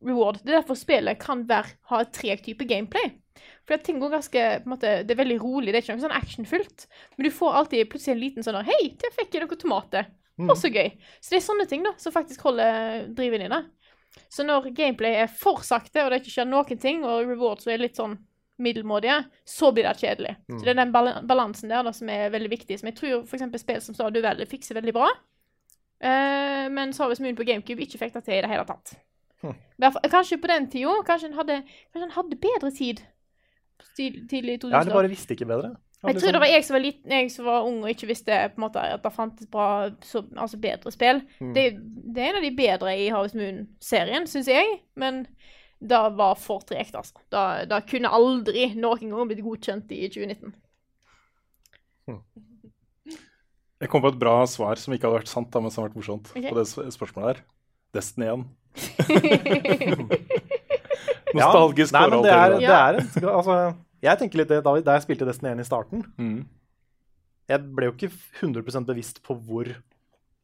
reward. 0.05 0.41
Det 0.43 0.51
er 0.51 0.59
derfor 0.59 0.75
spillet 0.79 1.21
kan 1.21 1.45
være, 1.47 1.77
ha 1.93 2.01
et 2.03 2.11
treg 2.17 2.43
type 2.43 2.67
gameplay. 2.67 3.13
For 3.65 3.81
ting 3.81 3.97
går 4.01 4.13
ganske 4.17 4.43
på 4.61 4.69
en 4.69 4.73
måte, 4.75 4.91
Det 5.03 5.15
er 5.15 5.21
veldig 5.23 5.39
rolig, 5.41 5.71
det 5.71 5.79
er 5.79 5.85
ikke 5.85 5.97
noe 5.97 6.05
sånn 6.05 6.19
actionfylt. 6.19 6.85
Men 7.15 7.27
du 7.27 7.31
får 7.33 7.57
alltid 7.61 7.89
plutselig 7.91 8.15
en 8.15 8.23
liten 8.23 8.45
sånn 8.45 8.61
Hei, 8.67 8.93
der 9.01 9.15
fikk 9.15 9.35
jeg 9.35 9.45
noen 9.45 9.61
tomater. 9.61 10.11
Mm. 10.35 10.51
Å, 10.51 10.55
så 10.59 10.69
gøy. 10.69 10.91
Så 11.23 11.31
det 11.31 11.39
er 11.39 11.47
sånne 11.47 11.65
ting 11.71 11.83
da, 11.85 11.93
som 12.01 12.13
faktisk 12.15 12.43
holder 12.47 13.05
driven 13.15 13.45
i 13.45 13.51
det. 13.51 13.61
Så 14.31 14.43
når 14.47 14.71
gameplay 14.75 15.17
er 15.23 15.31
for 15.31 15.63
sakte, 15.63 16.03
og 16.03 16.11
det 16.11 16.21
ikke 16.21 16.33
skjer 16.33 16.47
noen 16.49 16.79
ting, 16.81 17.03
og 17.07 17.27
rewards 17.27 17.67
er 17.67 17.81
litt 17.81 17.99
sånn 17.99 18.17
middelmådige, 18.61 19.17
så 19.47 19.71
blir 19.75 19.87
det 19.87 19.99
kjedelig. 19.99 20.35
Mm. 20.47 20.59
Så 20.59 20.63
det 20.63 20.73
er 20.73 20.79
den 20.79 20.93
balansen 21.27 21.71
der 21.71 21.83
da, 21.83 21.91
som 21.95 22.11
er 22.11 22.31
veldig 22.33 22.51
viktig, 22.51 22.77
som 22.79 22.91
jeg 22.91 22.97
tror 22.99 23.25
eksempel 23.25 23.61
spill 23.61 23.81
som 23.83 23.97
du 24.13 24.21
Valley 24.23 24.47
fikser 24.49 24.77
veldig 24.79 24.93
bra. 24.95 25.09
Uh, 26.03 26.67
mens 26.75 26.99
Harvest 26.99 27.23
Moon 27.23 27.35
på 27.35 27.47
GameCube 27.47 27.83
ikke 27.83 27.99
fikk 27.99 28.15
det 28.17 28.25
til 28.27 28.37
i 28.37 28.43
det 28.43 28.51
hele 28.51 28.67
tatt. 28.67 28.95
Hm. 29.43 29.55
Kanskje 30.11 30.39
på 30.41 30.51
den 30.51 30.69
tida, 30.71 30.95
kanskje 31.07 31.31
en 31.31 31.37
hadde, 31.39 31.59
kanskje 31.93 32.15
hadde 32.15 32.41
bedre 32.47 32.71
tid. 32.75 33.03
Tid- 33.95 34.21
Tidlig 34.29 34.53
i 34.57 34.61
2000 34.65 34.73
Ja, 34.75 34.81
eller 34.81 34.97
bare 34.99 35.11
visste 35.11 35.35
ikke 35.35 35.47
bedre. 35.49 35.75
Ja, 36.03 36.11
jeg 36.11 36.21
tror 36.21 36.35
det 36.35 36.41
var 36.43 36.51
jeg 36.51 36.65
som 36.67 36.75
var 36.75 36.83
liten, 36.83 37.11
jeg 37.11 37.31
som 37.33 37.45
var 37.47 37.65
ung 37.65 37.77
og 37.81 37.89
ikke 37.89 38.07
visste 38.11 38.35
på 38.53 38.59
en 38.59 38.65
måte 38.67 38.81
at 38.93 39.01
det 39.01 39.11
fantes 39.15 39.47
bra, 39.49 39.67
så, 40.05 40.21
altså 40.37 40.59
bedre 40.61 40.91
spill. 40.93 41.21
Mm. 41.41 41.53
Det, 41.55 41.63
det 42.13 42.21
er 42.21 42.29
en 42.29 42.39
av 42.41 42.45
de 42.45 42.51
bedre 42.59 42.93
i 42.99 43.07
Harvest 43.09 43.37
Moon-serien, 43.39 44.27
syns 44.29 44.49
jeg, 44.51 44.75
men 45.01 45.23
det 45.81 46.01
var 46.19 46.35
for 46.39 46.61
tregt, 46.67 46.95
altså. 46.95 47.17
Det, 47.33 47.45
det 47.71 47.81
kunne 47.89 48.11
aldri 48.13 48.67
noen 48.77 49.09
gang 49.11 49.31
blitt 49.31 49.43
godkjent 49.45 49.91
i 49.95 50.05
2019. 50.13 50.53
Jeg 53.81 53.89
kom 53.91 54.01
på 54.05 54.13
et 54.13 54.21
bra 54.21 54.37
svar 54.49 54.79
som 54.79 54.93
ikke 54.95 55.09
hadde 55.09 55.19
vært 55.23 55.31
sant, 55.31 55.49
da, 55.51 55.59
men 55.61 55.73
som 55.73 55.83
hadde 55.83 55.91
vært 55.91 55.99
morsomt. 56.03 56.31
Okay. 56.31 56.49
På 56.51 56.55
det 56.61 56.67
spørsmålet 56.95 57.27
der. 57.27 57.43
Destiny 57.95 58.27
1. 58.31 58.45
Ja, 61.35 61.47
Nostalgisk 61.49 61.93
ja, 61.93 62.03
forhold 62.05 62.11
forhold 62.11 62.25
det 62.25 62.35
er, 62.35 62.99
til 62.99 63.21
det 63.21 63.29
er 63.29 63.35
altså, 63.35 63.57
Jeg 64.05 64.21
tenker 64.21 64.41
litt 64.41 64.51
det 64.53 64.61
da, 64.65 64.75
da 64.85 64.95
jeg 64.97 65.05
spilte 65.05 65.27
Destiny 65.27 65.51
1 65.55 65.63
i 65.63 65.67
starten. 65.67 66.05
Mm. 66.17 66.37
Jeg 67.49 67.65
ble 67.77 67.89
jo 67.89 67.95
ikke 67.95 68.11
100% 68.41 68.87
bevisst 68.89 69.21
på 69.25 69.35
hvor 69.37 69.69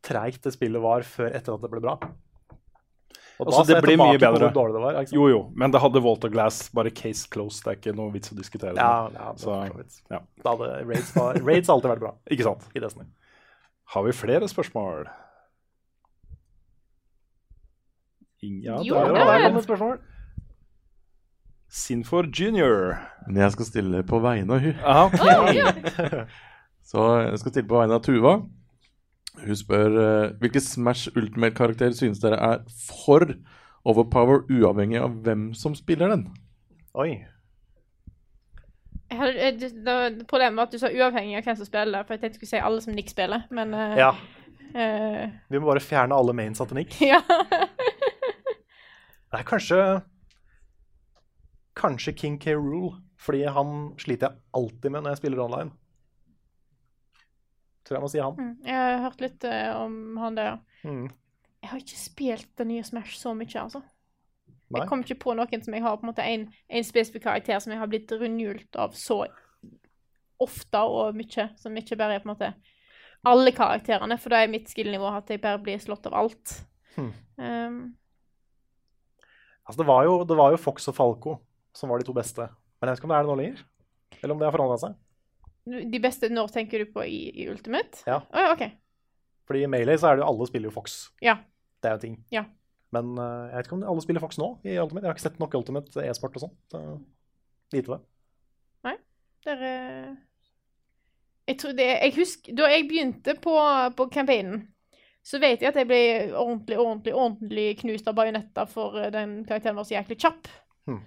treigt 0.06 0.44
det 0.46 0.54
spillet 0.56 0.82
var 0.82 1.06
før 1.06 1.32
etter 1.34 1.56
at 1.56 1.64
det 1.64 1.72
ble 1.72 1.82
bra. 1.84 1.96
Og 3.42 3.48
Altså, 3.48 3.64
da 3.66 3.74
det 3.74 3.82
blir 3.88 3.98
mye 3.98 4.20
bedre. 4.22 4.52
det 4.54 4.82
var. 4.84 5.00
Jo, 5.10 5.24
jo, 5.32 5.40
men 5.58 5.74
det 5.74 5.82
hadde 5.82 6.02
Walter 6.06 6.30
Glass 6.30 6.70
bare 6.78 6.92
case 6.94 7.26
closed. 7.32 7.64
Det 7.66 7.72
er 7.72 7.80
ikke 7.80 7.96
noe 7.98 8.14
vits 8.14 8.30
å 8.30 8.38
diskutere. 8.38 8.76
Ja, 8.78 9.10
ja, 9.10 9.32
det 9.34 9.42
Så, 9.42 9.56
ja. 10.12 10.20
Da 10.44 10.54
hadde 10.54 10.86
Raids, 10.86 11.10
var, 11.16 11.40
Raids 11.42 11.70
alltid 11.74 11.90
vært 11.90 12.04
bra 12.04 12.14
Ikke 12.30 12.46
sant? 12.46 12.68
i 12.78 12.84
Destiny. 12.84 13.08
Har 13.96 14.06
vi 14.06 14.14
flere 14.14 14.48
spørsmål? 14.48 15.10
Ingen, 18.42 18.62
ja, 18.64 18.78
Jo, 18.86 18.96
det 18.96 19.22
er 19.22 19.50
det. 19.50 19.58
et 19.58 19.64
spørsmål. 19.66 19.98
Sinfor 21.72 22.28
junior. 22.40 22.98
Men 23.28 23.38
jeg 23.46 23.52
skal 23.56 23.66
stille 23.70 24.04
på 24.04 24.20
vegne 24.20 24.58
av 24.58 24.60
hun. 24.60 24.76
Ah, 24.84 25.54
ja! 25.56 25.72
Så 26.92 27.06
jeg 27.22 27.40
skal 27.40 27.54
stille 27.54 27.70
på 27.70 27.80
vegne 27.80 27.96
av 27.96 28.04
Tuva. 28.04 28.34
Hun 29.42 29.56
spør 29.56 29.96
uh, 29.96 30.34
hvilke 30.42 30.60
Smash 30.60 31.08
Ultimate-karakter 31.16 31.96
synes 31.96 32.20
dere 32.20 32.40
er 32.44 32.66
for 32.68 33.24
overpower, 33.88 34.44
uavhengig 34.52 35.00
av 35.00 35.16
hvem 35.24 35.54
som 35.58 35.76
spiller 35.78 36.12
den? 36.12 36.28
Oi. 37.00 37.14
Eh, 39.12 39.56
problemet 40.28 40.60
var 40.60 40.68
at 40.68 40.76
du 40.76 40.80
sa 40.80 40.92
uavhengig 40.92 41.40
av 41.40 41.48
hvem 41.48 41.58
som 41.62 41.68
spiller, 41.68 42.04
for 42.04 42.16
jeg 42.16 42.22
tenkte 42.22 42.36
jeg 42.36 42.42
skulle 42.42 42.52
si 42.52 42.66
alle 42.68 42.84
som 42.84 42.96
Nick 42.96 43.10
spiller, 43.16 43.48
men 43.52 43.74
eh, 43.74 43.98
Ja. 44.04 44.12
Uh, 44.72 45.28
Vi 45.52 45.60
må 45.60 45.68
bare 45.68 45.84
fjerne 45.84 46.16
alle 46.16 46.36
mains 46.36 46.62
av 46.64 46.72
Nick. 46.76 46.96
ja. 47.14 47.20
Det 49.32 49.40
er 49.40 49.48
kanskje 49.48 49.80
Kanskje 51.82 52.14
King 52.14 52.38
K. 52.42 52.54
Rule, 52.58 53.00
fordi 53.22 53.46
han 53.50 53.92
sliter 54.02 54.30
jeg 54.30 54.44
alltid 54.58 54.94
med 54.94 55.04
når 55.04 55.16
jeg 55.16 55.22
spiller 55.22 55.46
online. 55.46 55.72
Tror 57.88 57.98
jeg 57.98 58.04
må 58.04 58.10
si 58.12 58.22
han. 58.22 58.38
Mm, 58.38 58.52
Jeg 58.68 58.78
har 58.78 59.02
hørt 59.08 59.24
litt 59.24 59.48
uh, 59.50 59.82
om 59.82 59.96
han 60.22 60.38
der. 60.38 60.60
Mm. 60.86 61.08
Jeg 61.62 61.72
har 61.72 61.82
ikke 61.82 62.02
spilt 62.02 62.52
det 62.58 62.68
nye 62.70 62.86
Smash 62.86 63.18
så 63.18 63.34
mye, 63.38 63.50
altså. 63.64 63.82
Nei. 64.72 64.82
Jeg 64.84 64.90
kommer 64.90 65.08
ikke 65.08 65.24
på 65.26 65.34
noen 65.36 65.64
som 65.66 65.76
jeg 65.76 65.84
har 65.84 65.98
på 66.00 66.06
en 66.06 66.12
måte 66.14 66.26
en, 66.26 66.46
en 66.72 66.86
spesifikk 66.88 67.26
karakter 67.26 67.60
som 67.60 67.74
jeg 67.74 67.82
har 67.82 67.90
blitt 67.92 68.14
rundhjult 68.14 68.78
av 68.80 68.94
så 68.96 69.26
ofte 70.42 70.84
og 70.88 71.18
mye, 71.18 71.50
som 71.60 71.76
ikke 71.78 71.98
bare 72.00 72.18
er 72.18 72.24
på 72.24 72.30
en 72.30 72.34
måte 72.36 72.54
alle 73.28 73.52
karakterene, 73.54 74.16
for 74.18 74.34
da 74.34 74.40
er 74.42 74.54
mitt 74.54 74.70
skill-nivå 74.72 75.10
at 75.14 75.30
jeg 75.30 75.42
bare 75.44 75.60
blir 75.62 75.82
slått 75.82 76.08
av 76.10 76.16
alt. 76.24 76.54
Hmm. 76.96 77.12
Um, 77.38 77.82
Altså, 79.62 79.84
det, 79.84 79.88
var 79.88 80.04
jo, 80.04 80.16
det 80.28 80.36
var 80.36 80.52
jo 80.52 80.58
Fox 80.60 80.90
og 80.90 80.96
Falco 80.98 81.36
som 81.76 81.92
var 81.92 82.02
de 82.02 82.08
to 82.08 82.16
beste. 82.16 82.48
Men 82.80 82.90
jeg 82.90 82.96
vet 82.96 83.02
ikke 83.02 83.10
om 83.10 83.14
det 83.14 83.20
er 83.20 83.26
det 83.26 83.32
nå 83.32 83.40
lenger? 83.40 83.64
Eller 84.20 84.36
om 84.36 84.42
det 84.42 84.48
har 84.50 84.58
forandra 84.58 84.82
seg? 84.82 85.00
de 85.66 86.00
beste 86.02 86.30
når 86.32 86.50
tenker 86.50 86.82
du 86.82 86.90
på 86.94 87.04
i, 87.06 87.20
i 87.44 87.50
Ultimate? 87.52 88.02
Ja. 88.08 88.22
Oh, 88.34 88.40
ja, 88.42 88.54
OK. 88.56 88.64
Fordi 89.50 89.62
i 89.66 89.70
Melee 89.70 90.00
så 90.00 90.10
er 90.10 90.18
det 90.18 90.24
jo 90.24 90.32
alle 90.32 90.48
spiller 90.50 90.72
jo 90.72 90.74
Fox. 90.74 90.98
Ja. 91.22 91.38
Det 91.82 91.90
er 91.90 91.98
jo 91.98 92.02
ting. 92.02 92.18
Ja. 92.34 92.46
Men 92.96 93.14
uh, 93.20 93.48
jeg 93.50 93.60
vet 93.60 93.70
ikke 93.70 93.78
om 93.78 93.86
alle 93.94 94.04
spiller 94.04 94.24
Fox 94.24 94.40
nå 94.42 94.50
i 94.66 94.80
Ultimate. 94.82 95.06
Jeg 95.06 95.12
har 95.12 95.18
ikke 95.18 95.28
sett 95.28 95.40
nok 95.42 95.56
Ultimate 95.60 96.08
e-sport 96.08 96.40
og 96.40 96.46
sånn. 96.46 96.58
Så 96.74 96.82
lite 97.76 97.94
det. 97.94 98.02
Nei, 98.88 98.96
der 99.46 99.64
eh, 99.68 100.12
Jeg 101.48 101.58
tror 101.62 101.76
det 101.78 101.86
Jeg 101.88 102.14
husker 102.16 102.56
Da 102.58 102.70
jeg 102.72 102.88
begynte 102.90 103.36
på, 103.40 103.54
på 103.98 104.08
campaignen, 104.12 104.66
så 105.24 105.40
vet 105.40 105.62
jeg 105.62 105.70
at 105.70 105.78
jeg 105.78 105.88
ble 105.88 106.02
ordentlig, 106.34 106.80
ordentlig, 106.82 107.14
ordentlig 107.14 107.66
knust 107.84 108.10
av 108.10 108.18
bajonetter 108.18 108.70
for 108.72 108.98
eh, 109.00 109.12
den 109.14 109.44
karakteren 109.46 109.78
var 109.78 109.86
så 109.88 109.96
jæklig 110.00 110.18
kjapp. 110.24 110.50
Hmm. 110.90 111.04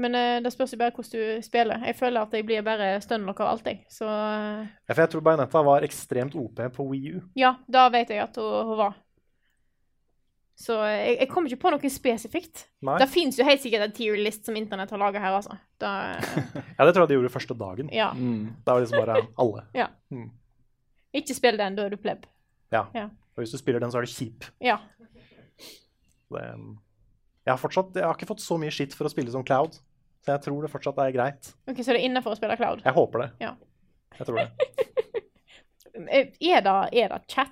Men 0.00 0.14
eh, 0.16 0.38
det 0.44 0.52
spørs 0.54 0.72
jo 0.74 0.78
bare 0.80 0.94
hvordan 0.96 1.12
du 1.12 1.44
spiller. 1.44 1.82
Jeg 1.90 1.96
føler 1.98 2.22
at 2.24 2.34
jeg 2.38 2.46
blir 2.48 2.64
bare 2.64 2.94
stønnlock 3.04 3.42
av 3.44 3.52
alt, 3.52 3.66
jeg. 3.68 3.82
Så 3.92 4.06
eh, 4.08 4.64
Ja, 4.88 4.94
For 4.94 5.02
jeg 5.04 5.12
tror 5.12 5.24
Bayonetta 5.26 5.62
var 5.66 5.84
ekstremt 5.86 6.36
OP 6.40 6.62
på 6.76 6.86
Wii 6.90 7.14
U. 7.18 7.22
ja, 7.38 7.54
da 7.68 7.88
vet 7.92 8.12
jeg 8.14 8.22
at 8.24 8.36
hun, 8.40 8.50
hun 8.70 8.78
var. 8.80 8.98
Så 10.60 10.76
eh, 10.84 10.96
jeg, 11.10 11.14
jeg 11.22 11.30
kommer 11.32 11.48
ikke 11.52 11.62
på 11.66 11.72
noe 11.74 11.92
spesifikt. 11.92 12.66
Nei. 12.84 12.96
Det 13.00 13.08
fins 13.12 13.38
jo 13.40 13.46
helt 13.48 13.62
sikkert 13.62 13.86
en 13.86 13.94
tier 13.96 14.18
list 14.20 14.44
som 14.48 14.56
internett 14.60 14.92
har 14.92 15.00
laga 15.00 15.22
her, 15.22 15.36
altså. 15.38 15.56
Da, 15.80 15.92
Ja, 16.78 16.84
det 16.84 16.92
tror 16.92 17.04
jeg 17.06 17.12
de 17.12 17.16
gjorde 17.20 17.32
første 17.32 17.56
dagen. 17.56 17.88
Ja. 17.96 18.10
Da 18.12 18.74
var 18.76 18.80
det 18.82 18.88
liksom 18.88 19.04
bare 19.04 19.22
alle. 19.40 19.64
ja. 19.76 19.88
Mm. 20.12 20.28
Ikke 21.16 21.34
spill 21.34 21.56
den, 21.58 21.74
da 21.74 21.88
er 21.88 21.90
du 21.90 21.96
pleb. 21.98 22.22
Ja. 22.70 22.84
Ja. 22.94 23.08
Og 23.34 23.40
hvis 23.42 23.50
du 23.50 23.58
spiller 23.58 23.80
den, 23.82 23.90
så 23.90 23.98
er 23.98 24.06
du 24.06 24.12
kjip. 24.12 24.44
Ja. 24.62 24.76
Det, 26.30 26.42
jeg, 27.42 27.50
har 27.50 27.58
fortsatt, 27.58 27.96
jeg 27.98 28.06
har 28.06 28.14
ikke 28.14 28.28
fått 28.30 28.44
så 28.44 28.58
mye 28.62 28.70
skitt 28.74 28.94
for 28.94 29.08
å 29.08 29.10
spille 29.10 29.32
som 29.34 29.42
Cloud, 29.42 29.80
så 30.24 30.34
jeg 30.34 30.42
tror 30.44 30.62
det 30.66 30.70
fortsatt 30.72 30.98
er 31.04 31.12
greit. 31.16 31.52
Ok, 31.70 31.78
Så 31.82 31.92
det 31.94 32.00
er 32.02 32.06
innafor 32.10 32.34
å 32.34 32.38
spille 32.38 32.56
Cloud? 32.60 32.82
Jeg 32.84 32.92
håper 32.96 33.24
det. 33.24 33.28
Ja. 33.46 33.54
Jeg 34.18 34.26
tror 34.28 34.42
det. 34.42 34.48
Eh, 36.00 36.28
Er 36.40 36.62
det, 36.64 36.72
er 36.96 37.08
det 37.12 37.18
chat 37.28 37.50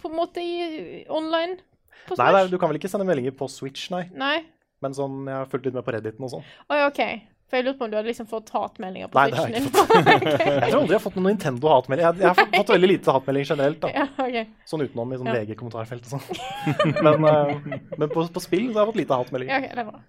på 0.00 0.08
en 0.10 0.16
måte 0.18 0.42
i, 0.42 1.04
online? 1.12 1.54
På 2.08 2.16
Nei, 2.18 2.26
Smash? 2.26 2.32
nei, 2.34 2.42
du 2.50 2.58
kan 2.58 2.68
vel 2.70 2.78
ikke 2.80 2.90
sende 2.90 3.06
meldinger 3.08 3.32
på 3.38 3.46
Switch, 3.48 3.86
nei. 3.94 4.02
Nei? 4.12 4.40
Men 4.84 4.92
sånn, 4.96 5.22
jeg 5.30 5.36
har 5.38 5.46
fulgt 5.48 5.68
litt 5.68 5.76
med 5.78 5.86
på 5.86 5.94
Redditen 5.94 6.26
og 6.26 6.32
sånn. 6.34 6.44
Oi, 6.74 6.80
OK. 6.88 7.00
For 7.46 7.60
jeg 7.60 7.64
lurte 7.68 7.78
på 7.78 7.86
om 7.86 7.92
du 7.92 7.96
hadde 7.96 8.10
liksom 8.10 8.26
fått 8.26 8.50
hatmeldinger 8.52 9.08
på 9.12 9.20
Nei, 9.20 9.28
det 9.30 9.38
har 9.38 9.52
jeg 9.54 9.62
Switchen 9.62 9.70
ikke 9.70 9.86
din. 9.86 9.86
fått. 9.86 10.42
Jeg 10.66 10.72
tror 10.72 10.80
aldri 10.80 10.96
jeg 10.96 10.98
har 10.98 11.04
fått 11.06 11.16
noen 11.20 11.28
Nintendo-hatmelding. 11.30 12.04
Jeg, 12.08 12.18
jeg 12.24 12.28
har 12.32 12.38
fått, 12.40 12.56
fått 12.58 12.72
veldig 12.74 12.90
lite 12.90 13.14
hatmelding 13.16 13.46
generelt. 13.54 13.78
da. 13.86 13.92
Ja, 13.94 14.06
okay. 14.26 14.44
Sånn 14.66 14.82
utenom 14.84 15.14
i 15.14 15.20
sånn 15.22 15.30
Ja. 15.30 15.36
VG-kommentarfelt 15.38 16.10
og 16.10 16.16
sånn. 16.16 17.02
men 17.06 17.28
uh, 17.30 17.78
men 18.02 18.10
på, 18.10 18.26
på 18.34 18.42
spill 18.44 18.66
så 18.72 18.80
har 18.80 18.82
jeg 18.82 18.90
fått 18.92 19.00
lite 19.04 19.20
hatmeldinger. 19.22 19.54
Ja, 19.54 19.62
ok, 19.62 19.78
det 19.78 19.84
er 19.86 19.90
bra. 19.94 20.02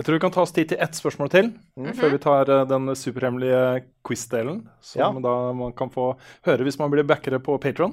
Jeg 0.00 0.06
tror 0.06 0.16
vi 0.16 0.20
kan 0.22 0.32
ta 0.32 0.40
oss 0.46 0.52
tid 0.56 0.70
til 0.72 0.78
ett 0.80 0.96
spørsmål 0.96 1.28
til 1.30 1.50
Mhm. 1.76 1.92
før 1.98 2.10
vi 2.14 2.18
tar 2.24 2.48
eh, 2.48 2.64
den 2.64 2.86
superhemmelige 2.96 3.84
quiz-delen. 4.06 4.62
Som 4.80 5.00
Ja. 5.00 5.10
da 5.20 5.52
man 5.52 5.72
kan 5.76 5.90
få 5.92 6.16
høre 6.46 6.64
hvis 6.64 6.78
man 6.80 6.90
blir 6.90 7.04
backere 7.04 7.38
på 7.38 7.58
Patron. 7.60 7.92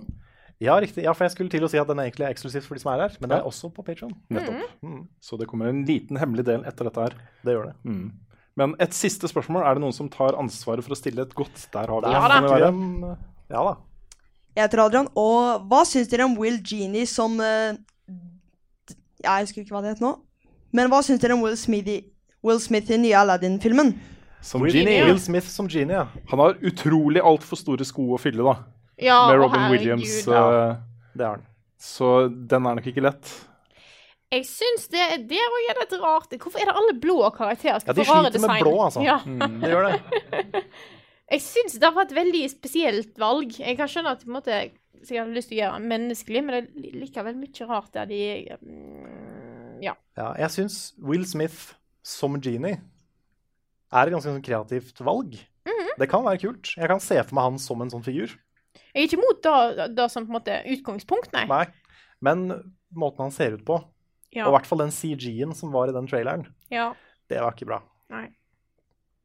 Ja, 0.59 0.79
riktig. 0.79 1.03
Ja, 1.03 1.11
for 1.13 1.25
jeg 1.25 1.31
skulle 1.35 1.49
til 1.51 1.61
å 1.61 1.69
si 1.69 1.77
at 1.77 1.85
den 1.87 1.97
egentlig 1.99 2.25
er 2.25 2.33
eksklusivt 2.33 2.63
for 2.65 2.73
de 2.75 2.79
som 2.81 2.93
er 2.93 3.01
her, 3.09 3.17
men 3.19 3.29
det 3.29 3.37
er 3.39 3.43
også 3.45 3.69
på 3.73 3.83
Patron. 3.85 4.13
Nettopp. 4.31 4.63
Mm. 4.81 5.07
Så 5.21 5.37
det 5.37 5.47
kommer 5.47 5.67
en 5.67 5.83
liten 5.85 6.17
hemmelig 6.17 6.45
del 6.45 6.63
etter 6.63 6.85
dette 6.87 6.95
her. 7.03 7.13
Det 7.43 7.53
gjør 7.53 7.65
det. 7.65 7.75
Mm. 7.85 8.11
Men 8.55 8.75
et 8.79 8.89
siste 8.93 9.27
spørsmål. 9.27 9.65
Er 9.67 9.73
det 9.75 9.81
noen 9.83 9.93
som 9.93 10.09
tar 10.09 10.31
ansvaret 10.33 10.83
for 10.83 10.95
å 10.95 10.97
stille 10.97 11.21
et 11.21 11.35
godt 11.35 11.67
Der 11.71 11.85
har 11.87 12.01
vi 12.01 12.09
ja, 12.09 12.41
det. 12.41 12.49
Være? 12.49 12.67
en- 12.69 13.17
Ja 13.51 13.63
da. 13.63 13.75
Jeg 14.55 14.69
heter 14.69 14.79
Adrian, 14.85 15.07
og 15.15 15.67
hva 15.69 15.83
syns 15.85 16.07
dere 16.09 16.25
om 16.25 16.35
Will 16.37 16.57
Genie 16.63 17.05
som 17.05 17.37
uh, 17.39 17.77
ja, 19.23 19.37
Jeg 19.37 19.45
husker 19.47 19.61
ikke 19.63 19.75
hva 19.75 19.81
det 19.83 19.89
het 19.97 20.01
nå. 20.01 20.15
Men 20.77 20.91
hva 20.91 21.01
syns 21.05 21.23
dere 21.23 21.33
om 21.37 21.41
Will 21.45 21.57
Smith 21.57 21.89
i, 21.89 21.97
Will 22.45 22.61
Smith 22.61 22.93
i 22.93 22.99
nye 23.01 23.17
Aladdin-filmen? 23.17 23.95
Som 24.45 24.61
Will, 24.63 24.75
Genie. 24.75 25.01
Will 25.07 25.19
Smith 25.19 25.49
som 25.49 25.67
genie, 25.71 25.97
ja. 25.97 26.05
Han 26.29 26.39
har 26.43 26.59
utrolig 26.61 27.23
altfor 27.25 27.57
store 27.59 27.85
sko 27.87 28.11
å 28.15 28.19
fylle, 28.21 28.45
da. 28.45 28.53
Ja, 29.01 29.17
Med 29.31 29.41
Robin 29.41 29.63
herregud. 29.65 29.73
Williams. 29.73 30.13
Ja, 30.29 30.43
uh, 30.45 31.15
Det 31.17 31.25
er 31.25 31.35
han. 31.35 31.45
så 31.81 32.11
den 32.29 32.69
er 32.69 32.77
nok 32.77 32.87
ikke 32.89 33.03
lett. 33.05 33.33
Jeg 34.33 34.43
syns 34.49 34.89
det, 34.91 35.03
det 35.29 35.39
er 35.39 35.53
også 35.55 35.73
litt 35.79 35.97
rart. 36.03 36.33
Hvorfor 36.35 36.61
er 36.61 36.69
det 36.69 36.75
alle 36.81 36.95
blå 36.99 37.17
karakterer? 37.35 37.83
Ja, 37.87 37.95
de 37.95 38.05
sliter 38.05 38.33
design? 38.35 38.51
med 38.51 38.65
blå, 38.65 38.73
altså. 38.83 39.03
Ja. 39.05 39.17
Mm, 39.23 39.59
det 39.61 39.71
gjør 39.71 39.87
det. 39.87 40.63
Jeg 41.31 41.43
syns 41.43 41.77
det 41.79 41.91
var 41.95 42.07
et 42.07 42.15
veldig 42.15 42.43
spesielt 42.51 43.17
valg. 43.19 43.55
Jeg 43.59 43.75
kan 43.79 43.89
skjønne 43.91 44.13
at 44.15 44.21
på 44.23 44.29
en 44.29 44.35
måte, 44.37 44.59
så 45.03 45.15
jeg 45.15 45.19
hadde 45.19 45.35
lyst 45.35 45.49
til 45.51 45.57
å 45.57 45.61
gjøre 45.65 45.81
menneskelig, 45.83 46.43
men 46.45 46.53
det 46.55 46.91
er 46.91 47.01
likevel 47.01 47.35
mye 47.35 47.67
rart 47.67 47.89
der 47.97 48.07
de 48.07 48.19
mm, 48.61 49.46
Ja. 49.83 49.93
Ja, 50.17 50.33
jeg 50.39 50.49
syns 50.55 50.93
Will 50.97 51.25
Smith 51.25 51.73
som 52.03 52.37
genie 52.41 52.79
er 53.93 54.07
et 54.07 54.13
ganske 54.13 54.29
sånn 54.31 54.43
kreativt 54.43 54.99
valg. 55.05 55.37
Mhm. 55.67 55.93
Det 55.99 56.09
kan 56.09 56.23
være 56.23 56.39
kult. 56.41 56.73
Jeg 56.77 56.87
kan 56.91 56.99
se 57.03 57.17
for 57.23 57.35
meg 57.35 57.43
han 57.43 57.57
som 57.59 57.81
en 57.81 57.89
sånn 57.91 58.03
figur. 58.05 58.33
Jeg 58.93 59.03
er 59.03 59.07
ikke 59.07 59.19
imot 59.19 59.41
det, 59.43 59.95
det 59.95 60.09
som 60.11 60.25
på 60.25 60.31
en 60.33 60.39
måte 60.39 60.57
utgangspunkt, 60.73 61.31
nei. 61.33 61.45
Nei. 61.49 61.65
Men 62.21 62.73
måten 62.93 63.25
han 63.27 63.31
ser 63.31 63.53
ut 63.57 63.65
på, 63.65 63.83
Ja. 64.33 64.45
og 64.47 64.53
i 64.53 64.57
hvert 64.57 64.65
fall 64.67 64.79
den 64.79 64.91
CG-en 64.91 65.53
som 65.53 65.71
var 65.71 65.87
i 65.89 65.93
den 65.93 66.07
traileren, 66.07 66.47
Ja. 66.69 66.93
det 67.29 67.39
var 67.41 67.51
ikke 67.53 67.65
bra. 67.67 67.81
Nei. 68.09 68.27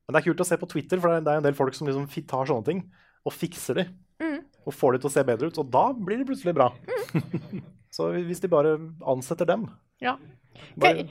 Men 0.08 0.12
det 0.14 0.16
er 0.26 0.32
kult 0.32 0.40
å 0.40 0.46
se 0.46 0.56
på 0.56 0.68
Twitter, 0.68 1.00
for 1.00 1.08
det 1.20 1.26
er- 1.26 1.36
en 1.36 1.42
del 1.42 1.54
folk 1.54 1.74
som 1.74 1.86
liksom 1.86 2.06
tar 2.26 2.44
sånne 2.46 2.64
ting 2.64 2.90
og 3.24 3.32
fikser 3.32 3.74
de. 3.76 3.84
Mm. 4.20 4.44
Og 4.66 4.72
får 4.74 4.92
de 4.92 4.98
til 4.98 5.10
å 5.10 5.12
se 5.12 5.22
bedre 5.24 5.46
ut, 5.46 5.58
og 5.58 5.70
da 5.70 5.92
blir 5.92 6.18
det 6.18 6.26
plutselig 6.26 6.54
bra. 6.54 6.70
Så 7.92 8.12
hvis 8.24 8.40
de 8.40 8.48
bare 8.48 8.78
ansetter 9.06 9.46
dem 9.46 9.68
Ja. 10.02 10.16
bare, 10.76 11.06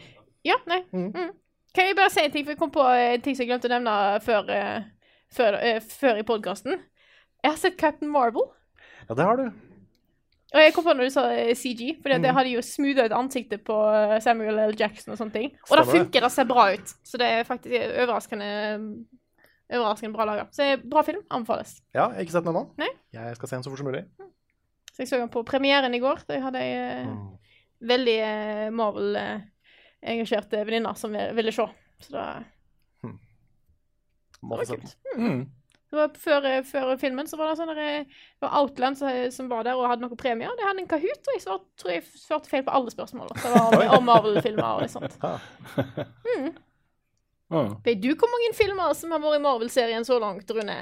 ja, 0.45 0.57
nei. 0.69 0.81
Mm. 0.91 1.31
Kan 1.71 1.87
jeg 1.87 1.95
bare 1.95 2.11
si 2.11 2.21
en 2.25 2.31
ting, 2.33 2.43
for 2.45 2.51
jeg 2.53 2.59
kom 2.59 2.71
på 2.73 2.83
en 2.83 3.21
ting 3.23 3.35
som 3.37 3.45
jeg 3.45 3.51
glemte 3.53 3.69
å 3.69 3.73
nevne 3.73 3.95
før, 4.25 4.49
eh, 4.51 4.87
før, 5.31 5.57
eh, 5.63 5.79
før 5.79 6.19
i 6.19 6.25
podkasten. 6.27 6.79
Jeg 7.41 7.53
har 7.53 7.59
sett 7.61 7.77
Captain 7.79 8.11
Marvel. 8.11 8.49
Ja, 9.07 9.15
det 9.15 9.23
har 9.25 9.39
du. 9.39 9.45
Og 10.51 10.59
jeg 10.59 10.73
kom 10.75 10.83
på 10.83 10.93
når 10.97 11.07
du 11.07 11.13
sa 11.15 11.23
eh, 11.31 11.53
CG, 11.55 11.93
for 12.03 12.11
det 12.11 12.33
hadde 12.35 12.51
jo 12.51 12.59
smootha 12.65 13.05
ut 13.07 13.15
ansiktet 13.15 13.63
på 13.63 13.77
eh, 13.95 14.17
Samuel 14.19 14.59
L. 14.67 14.75
Jackson 14.77 15.13
og 15.15 15.21
sånne 15.21 15.31
ting. 15.37 15.53
Og 15.69 15.77
det 15.77 15.85
det. 15.85 15.93
funker, 15.95 16.25
det 16.27 16.31
ser 16.35 16.49
bra 16.49 16.65
ut. 16.75 16.91
Så 17.07 17.17
det 17.21 17.29
er 17.31 17.47
faktisk 17.47 17.71
overraskende 18.03 18.49
overraskende 19.71 20.11
bra 20.17 20.25
laga. 20.27 20.47
Så 20.51 20.65
det 20.65 20.73
er 20.73 20.81
bra 20.91 21.03
film. 21.07 21.21
Anbefales. 21.31 21.77
Ja, 21.95 22.09
jeg 22.09 22.17
har 22.17 22.25
ikke 22.25 22.35
sett 22.35 22.43
den 22.43 22.51
ennå. 22.57 22.89
Jeg 23.15 23.35
skal 23.37 23.47
se 23.47 23.55
den 23.55 23.63
så 23.63 23.71
fort 23.71 23.79
som 23.79 23.87
mulig. 23.87 24.03
Så 24.91 24.99
jeg 25.05 25.07
så 25.07 25.19
den 25.21 25.31
på 25.31 25.45
premieren 25.47 25.95
i 25.95 26.01
går. 26.03 26.25
Da 26.27 26.35
jeg 26.35 26.43
hadde 26.43 26.65
eh, 26.67 27.05
Mm. 27.07 27.29
Veldig 27.81 28.17
eh, 28.25 28.67
Marvel-engasjerte 28.75 30.65
venninner 30.65 30.93
som 30.99 31.15
ville 31.15 31.53
se. 31.55 31.67
Så 32.01 32.13
da 32.13 32.27
Det 34.41 34.49
var 34.49 34.65
kult. 34.65 34.95
Mm. 35.17 35.41
det 35.91 35.97
var 35.99 36.15
før, 36.17 36.45
eh, 36.49 36.63
før 36.65 36.95
filmen 36.97 37.27
så 37.29 37.37
var 37.37 37.51
det 37.51 37.59
sånn 37.59 37.69
der, 37.73 37.81
eh, 37.83 38.07
det 38.07 38.45
var 38.45 38.55
Outland 38.61 38.97
som, 38.97 39.11
som 39.31 39.51
var 39.51 39.67
der 39.67 39.77
og 39.77 39.89
hadde 39.89 40.05
noen 40.05 40.17
premier. 40.17 40.55
De 40.57 40.65
hadde 40.65 40.81
en 40.81 40.89
Kahoot, 40.89 41.21
og 41.27 41.35
jeg 41.35 41.43
svarte, 41.43 41.69
tror 41.77 41.93
jeg 41.93 42.07
svarte 42.15 42.49
feil 42.49 42.65
på 42.65 42.73
alle 42.73 42.93
spørsmål. 42.93 43.29
Det 43.37 43.53
var 43.53 43.69
om, 43.69 43.95
om 43.99 44.09
Marvel-filmer 44.09 44.69
og 44.71 44.85
litt 44.85 44.95
sånt. 44.95 45.17
Mm. 46.31 46.51
Ah. 47.51 47.73
Vet 47.83 47.99
du 47.99 48.13
hvor 48.15 48.29
mange 48.31 48.53
filmer 48.55 48.93
som 48.95 49.11
har 49.11 49.19
vært 49.19 49.41
i 49.41 49.43
Marvel-serien 49.43 50.05
så 50.07 50.15
langt, 50.23 50.49
Rune? 50.55 50.77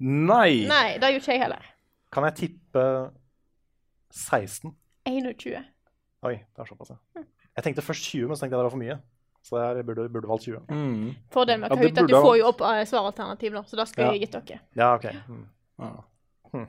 Nei. 0.00 0.64
Nei, 0.64 0.96
det 0.96 1.10
gjør 1.12 1.20
ikke 1.20 1.34
jeg 1.34 1.42
heller. 1.42 1.66
Kan 2.10 2.24
jeg 2.30 2.38
tippe 2.38 2.84
16? 4.16 4.72
21. 5.08 5.64
Oi, 6.28 6.34
det 6.36 6.60
er 6.62 6.68
såpass, 6.68 6.90
ja. 6.92 7.22
Jeg 7.56 7.64
tenkte 7.64 7.82
først 7.84 8.04
20, 8.12 8.28
men 8.28 8.36
så 8.36 8.44
tenkte 8.44 8.56
jeg 8.56 8.60
det 8.60 8.66
var 8.68 8.74
for 8.74 8.82
mye. 8.82 8.98
Så 9.46 9.56
jeg 9.56 9.86
burde, 9.88 10.04
burde 10.12 10.28
valgt 10.28 10.44
20. 10.44 10.58
Mm. 10.68 11.14
Fordelen 11.32 11.62
med 11.62 11.70
Ja, 11.70 11.76
Kahoot 11.76 11.98
er 11.98 12.02
at 12.04 12.10
du 12.10 12.16
får 12.16 12.34
jo 12.38 12.46
opp 12.50 12.60
eh, 12.60 12.82
svaralternativ, 12.88 13.54
da, 13.56 13.62
så 13.64 13.76
da 13.80 13.86
skulle 13.88 14.06
Ja. 14.06 14.12
jeg 14.12 14.20
gitt 14.26 14.36
dere. 14.36 14.60
Ja, 14.76 14.94
OK. 14.94 15.06
Mm. 15.28 15.46
Ja. 15.80 15.90
Hm. 16.52 16.66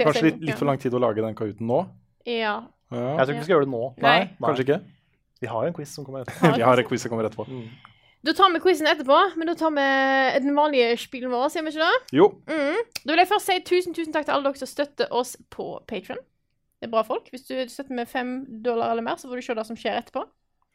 Kanskje 0.00 0.22
litt, 0.26 0.40
litt 0.40 0.58
for 0.58 0.66
lang 0.66 0.78
tid 0.82 0.94
å 0.94 1.00
lage 1.02 1.22
den 1.22 1.34
kahooten 1.38 1.66
nå? 1.66 1.84
Ja. 2.26 2.56
Ja. 2.90 3.16
Jeg 3.18 3.26
tror 3.26 3.34
ikke 3.34 3.38
vi 3.38 3.46
skal 3.46 3.54
gjøre 3.56 3.66
det 3.68 3.74
nå. 3.74 3.84
Nei. 4.02 4.18
Kanskje 4.42 4.66
ikke? 4.66 4.80
Vi 5.40 5.48
har 5.48 5.62
jo 5.64 5.70
en 5.70 5.74
quiz 5.78 5.94
som 5.94 6.04
kommer 6.04 6.26
etterpå. 6.26 6.50
Vi 6.58 6.66
har 6.66 6.82
en 6.82 6.84
quiz 6.90 7.00
som 7.06 7.10
kommer 7.12 7.24
etterpå. 7.30 7.46
Da 8.20 8.34
tar 8.36 8.50
vi 8.52 8.58
quizen 8.60 8.84
etterpå, 8.90 9.16
men 9.40 9.48
da 9.48 9.54
tar 9.56 9.70
vi 9.72 9.84
den 10.44 10.52
vanlige 10.52 10.90
spilen 11.00 11.30
vår, 11.32 11.46
sier 11.48 11.64
vi 11.64 11.70
ikke 11.72 11.86
det? 11.86 12.18
Jo. 12.18 12.26
Mm. 12.50 12.82
Da 13.06 13.14
vil 13.14 13.22
jeg 13.22 13.30
først 13.30 13.48
si 13.48 13.56
tusen, 13.64 13.94
tusen 13.96 14.12
takk 14.12 14.26
til 14.28 14.34
alle 14.34 14.44
dere 14.44 14.60
som 14.60 14.68
støtter 14.68 15.08
oss 15.16 15.38
på 15.48 15.70
Patron. 15.88 16.20
Det 16.80 16.88
er 16.88 16.92
bra 16.92 17.02
folk. 17.04 17.26
Hvis 17.32 17.44
du 17.44 17.54
støtter 17.68 17.92
med 17.96 18.08
fem 18.08 18.38
dollar 18.64 18.94
eller 18.94 19.04
mer, 19.04 19.18
så 19.20 19.28
får 19.28 19.40
du 19.40 19.44
se 19.44 19.56
det 19.58 19.66
som 19.68 19.76
skjer 19.76 19.98
etterpå. 20.00 20.24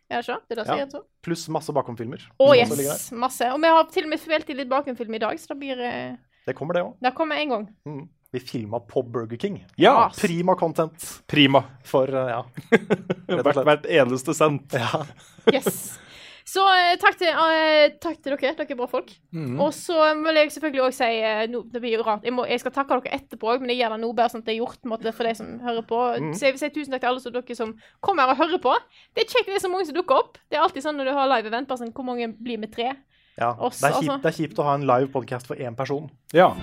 Er 0.06 0.22
det 0.22 0.28
ikke? 0.28 0.38
Det 0.46 0.54
er 0.54 0.60
det 0.60 0.66
som 0.68 0.76
Ja. 0.76 0.82
er 0.84 0.88
etterpå. 0.88 1.06
Pluss 1.26 1.48
masse 1.50 1.74
bakomfilmer. 1.74 2.28
Å 2.38 2.46
oh, 2.46 2.54
yes, 2.54 3.12
masse. 3.12 3.48
Og 3.50 3.58
vi 3.64 3.72
har 3.74 3.88
til 3.90 4.06
og 4.06 4.12
med 4.14 4.22
spilt 4.22 4.50
i 4.54 4.58
litt 4.60 4.70
bakomfilm 4.70 5.18
i 5.18 5.24
dag, 5.24 5.40
så 5.42 5.54
det 5.54 5.58
blir 5.64 5.82
eh, 5.82 6.14
Det 6.46 6.54
kommer, 6.54 6.78
det 6.78 6.84
òg. 6.86 6.94
Det 7.02 7.14
kommer 7.18 7.42
en 7.42 7.50
gang. 7.50 7.66
Mm. 7.90 8.04
Vi 8.36 8.40
filma 8.40 8.80
på 8.80 9.02
Burger 9.02 9.38
King. 9.38 9.66
Ja. 9.82 10.12
Prima 10.14 10.56
content. 10.56 11.24
Prima. 11.26 11.64
For, 11.84 12.06
uh, 12.06 12.30
ja. 12.30 12.42
Hvert, 13.42 13.64
hvert 13.64 13.86
eneste 13.90 14.34
sendt. 14.38 14.74
Ja. 14.78 15.06
Yes. 15.50 15.98
Så 16.46 16.62
eh, 16.70 16.94
takk, 17.02 17.16
til, 17.18 17.32
uh, 17.34 17.96
takk 17.98 18.20
til 18.22 18.36
dere. 18.36 18.52
Dere 18.54 18.68
er 18.70 18.78
bra 18.78 18.86
folk. 18.90 19.10
Mhm. 19.34 19.58
Og 19.66 19.72
så 19.74 19.98
vil 20.20 20.38
jeg 20.38 20.52
selvfølgelig 20.54 20.84
òg 20.86 20.94
si 20.94 21.08
eh, 21.26 21.42
no, 21.50 21.64
Det 21.74 21.82
blir 21.82 21.98
jo 21.98 22.06
rart. 22.06 22.28
Jeg, 22.28 22.36
må, 22.38 22.46
jeg 22.46 22.62
skal 22.62 22.76
takke 22.76 23.00
dere 23.02 23.18
etterpå 23.18 23.50
òg, 23.50 23.64
men 23.64 23.74
jeg 23.74 23.82
gjør 23.82 23.96
det 23.96 24.04
nå 24.04 24.12
bare 24.14 24.34
sånn 24.34 24.44
at 24.46 24.52
det 24.52 24.54
er 24.54 24.62
gjort 24.62 24.86
måte, 24.92 25.14
for 25.18 25.26
de 25.26 25.34
som 25.42 25.50
hører 25.66 25.88
på. 25.90 26.04
Mhm. 26.22 26.38
Så 26.38 26.48
jeg 26.48 26.56
vil 26.56 26.62
si 26.62 26.72
tusen 26.78 26.94
takk 26.94 27.02
til 27.08 27.12
alle 27.14 27.26
som 27.26 27.34
dere 27.34 27.58
som 27.58 27.74
kommer 28.06 28.30
her 28.30 28.36
og 28.36 28.44
hører 28.44 28.62
på. 28.62 28.78
Det 29.18 29.26
er 29.26 29.34
kjekt 29.34 29.50
det 29.50 29.58
er 29.58 29.66
så 29.66 29.74
mange 29.74 29.90
som 29.90 29.98
dukker 29.98 30.22
opp. 30.22 30.40
Det 30.46 30.60
er 30.60 30.68
alltid 30.68 30.86
sånn 30.86 31.02
når 31.02 31.10
du 31.10 31.16
har 31.18 31.34
live-event, 31.34 31.72
bare 31.72 31.82
sånn 31.82 31.94
Hvor 31.96 32.10
mange 32.14 32.30
blir 32.30 32.62
med 32.62 32.76
tre? 32.76 32.94
Ja. 33.36 33.56
Oss, 33.60 33.82
det, 33.82 33.90
er 33.90 33.98
kjipt, 33.98 34.12
altså. 34.12 34.22
det 34.22 34.30
er 34.30 34.38
kjipt 34.38 34.60
å 34.62 34.70
ha 34.70 34.78
en 34.78 34.86
live 34.88 35.10
podcast 35.12 35.50
for 35.50 35.60
én 35.60 35.76
person. 35.76 36.06
Ja. 36.32 36.54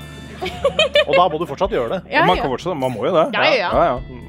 Og 1.08 1.14
da 1.18 1.26
må 1.28 1.42
du 1.42 1.48
fortsatt 1.50 1.74
gjøre 1.74 1.98
det. 1.98 2.04
Ja, 2.14 2.22
man, 2.24 2.38
ja. 2.38 2.46
kan 2.46 2.54
fortsatt, 2.54 2.78
man 2.78 2.94
må 2.94 3.04
jo 3.10 3.16
det. 3.18 3.26
Ja, 3.34 3.50
ja, 3.50 3.88
ja. 3.90 4.21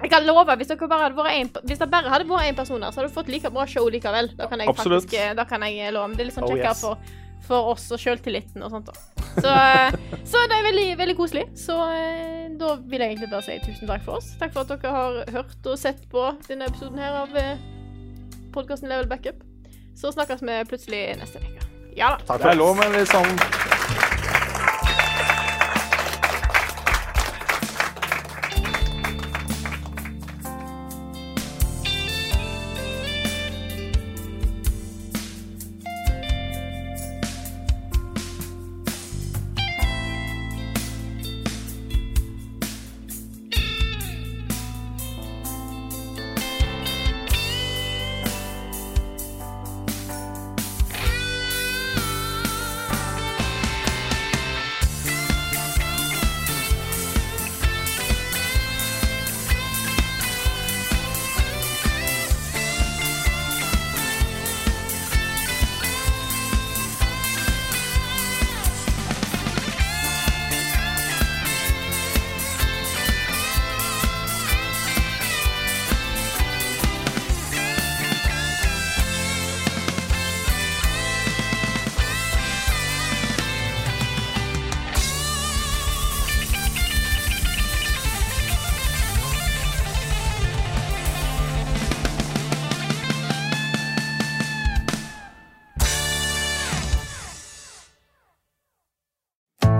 Jeg 0.00 0.10
kan 0.12 0.24
love, 0.24 0.54
hvis, 0.56 0.68
dere 0.70 0.88
bare 0.88 1.06
hadde 1.08 1.16
vært 1.18 1.36
en, 1.36 1.50
hvis 1.68 1.80
det 1.82 1.88
bare 1.92 2.08
hadde 2.12 2.28
vært 2.30 2.48
én 2.50 2.56
person 2.56 2.82
her, 2.82 2.92
så 2.94 3.00
hadde 3.02 3.10
du 3.12 3.16
fått 3.18 3.28
like 3.32 3.50
bra 3.52 3.66
show 3.68 3.88
likevel. 3.92 4.30
Da 4.38 4.46
kan 4.48 4.62
jeg 4.62 4.70
Absolutt. 4.72 5.04
faktisk 5.04 5.18
eh, 5.20 5.34
da 5.36 5.44
kan 5.48 5.62
jeg 5.68 5.92
love. 5.92 6.14
Det 6.16 6.24
er 6.24 6.30
litt 6.30 6.36
sånn 6.38 6.46
Oh, 6.48 6.54
kjekkere 6.54 6.72
yes. 6.72 6.80
for, 6.80 7.18
for 7.48 7.72
oss 7.74 7.84
og 7.92 8.00
sjøltilliten 8.00 8.64
og 8.64 8.72
sånt. 8.72 8.88
da. 8.88 9.26
Så, 9.30 9.50
eh, 9.52 9.98
så 10.26 10.44
det 10.50 10.56
er 10.56 10.64
veldig, 10.70 10.86
veldig 11.02 11.16
koselig. 11.18 11.44
Så 11.60 11.76
eh, 11.92 12.48
da 12.60 12.72
vil 12.80 13.04
jeg 13.04 13.12
egentlig 13.14 13.30
bare 13.30 13.44
si 13.46 13.58
tusen 13.66 13.90
takk 13.92 14.02
for 14.08 14.18
oss. 14.22 14.32
Takk 14.40 14.56
for 14.56 14.64
at 14.64 14.72
dere 14.72 14.94
har 14.96 15.20
hørt 15.36 15.68
og 15.74 15.78
sett 15.78 16.02
på 16.10 16.24
denne 16.48 16.66
episoden 16.72 16.98
her 16.98 17.20
av 17.22 17.36
eh, 17.36 17.60
podkasten 18.56 18.88
Level 18.90 19.06
Backup. 19.12 19.44
Så 20.00 20.12
snakkes 20.16 20.40
vi 20.42 20.56
plutselig 20.70 21.04
neste 21.20 21.44
uke. 21.44 21.66
Ja 21.98 22.14
da. 22.24 22.38
Det 22.40 22.52
er 22.54 22.56
lov 22.56 22.76
med 22.78 22.94
litt 22.96 23.10
sånn 23.10 23.36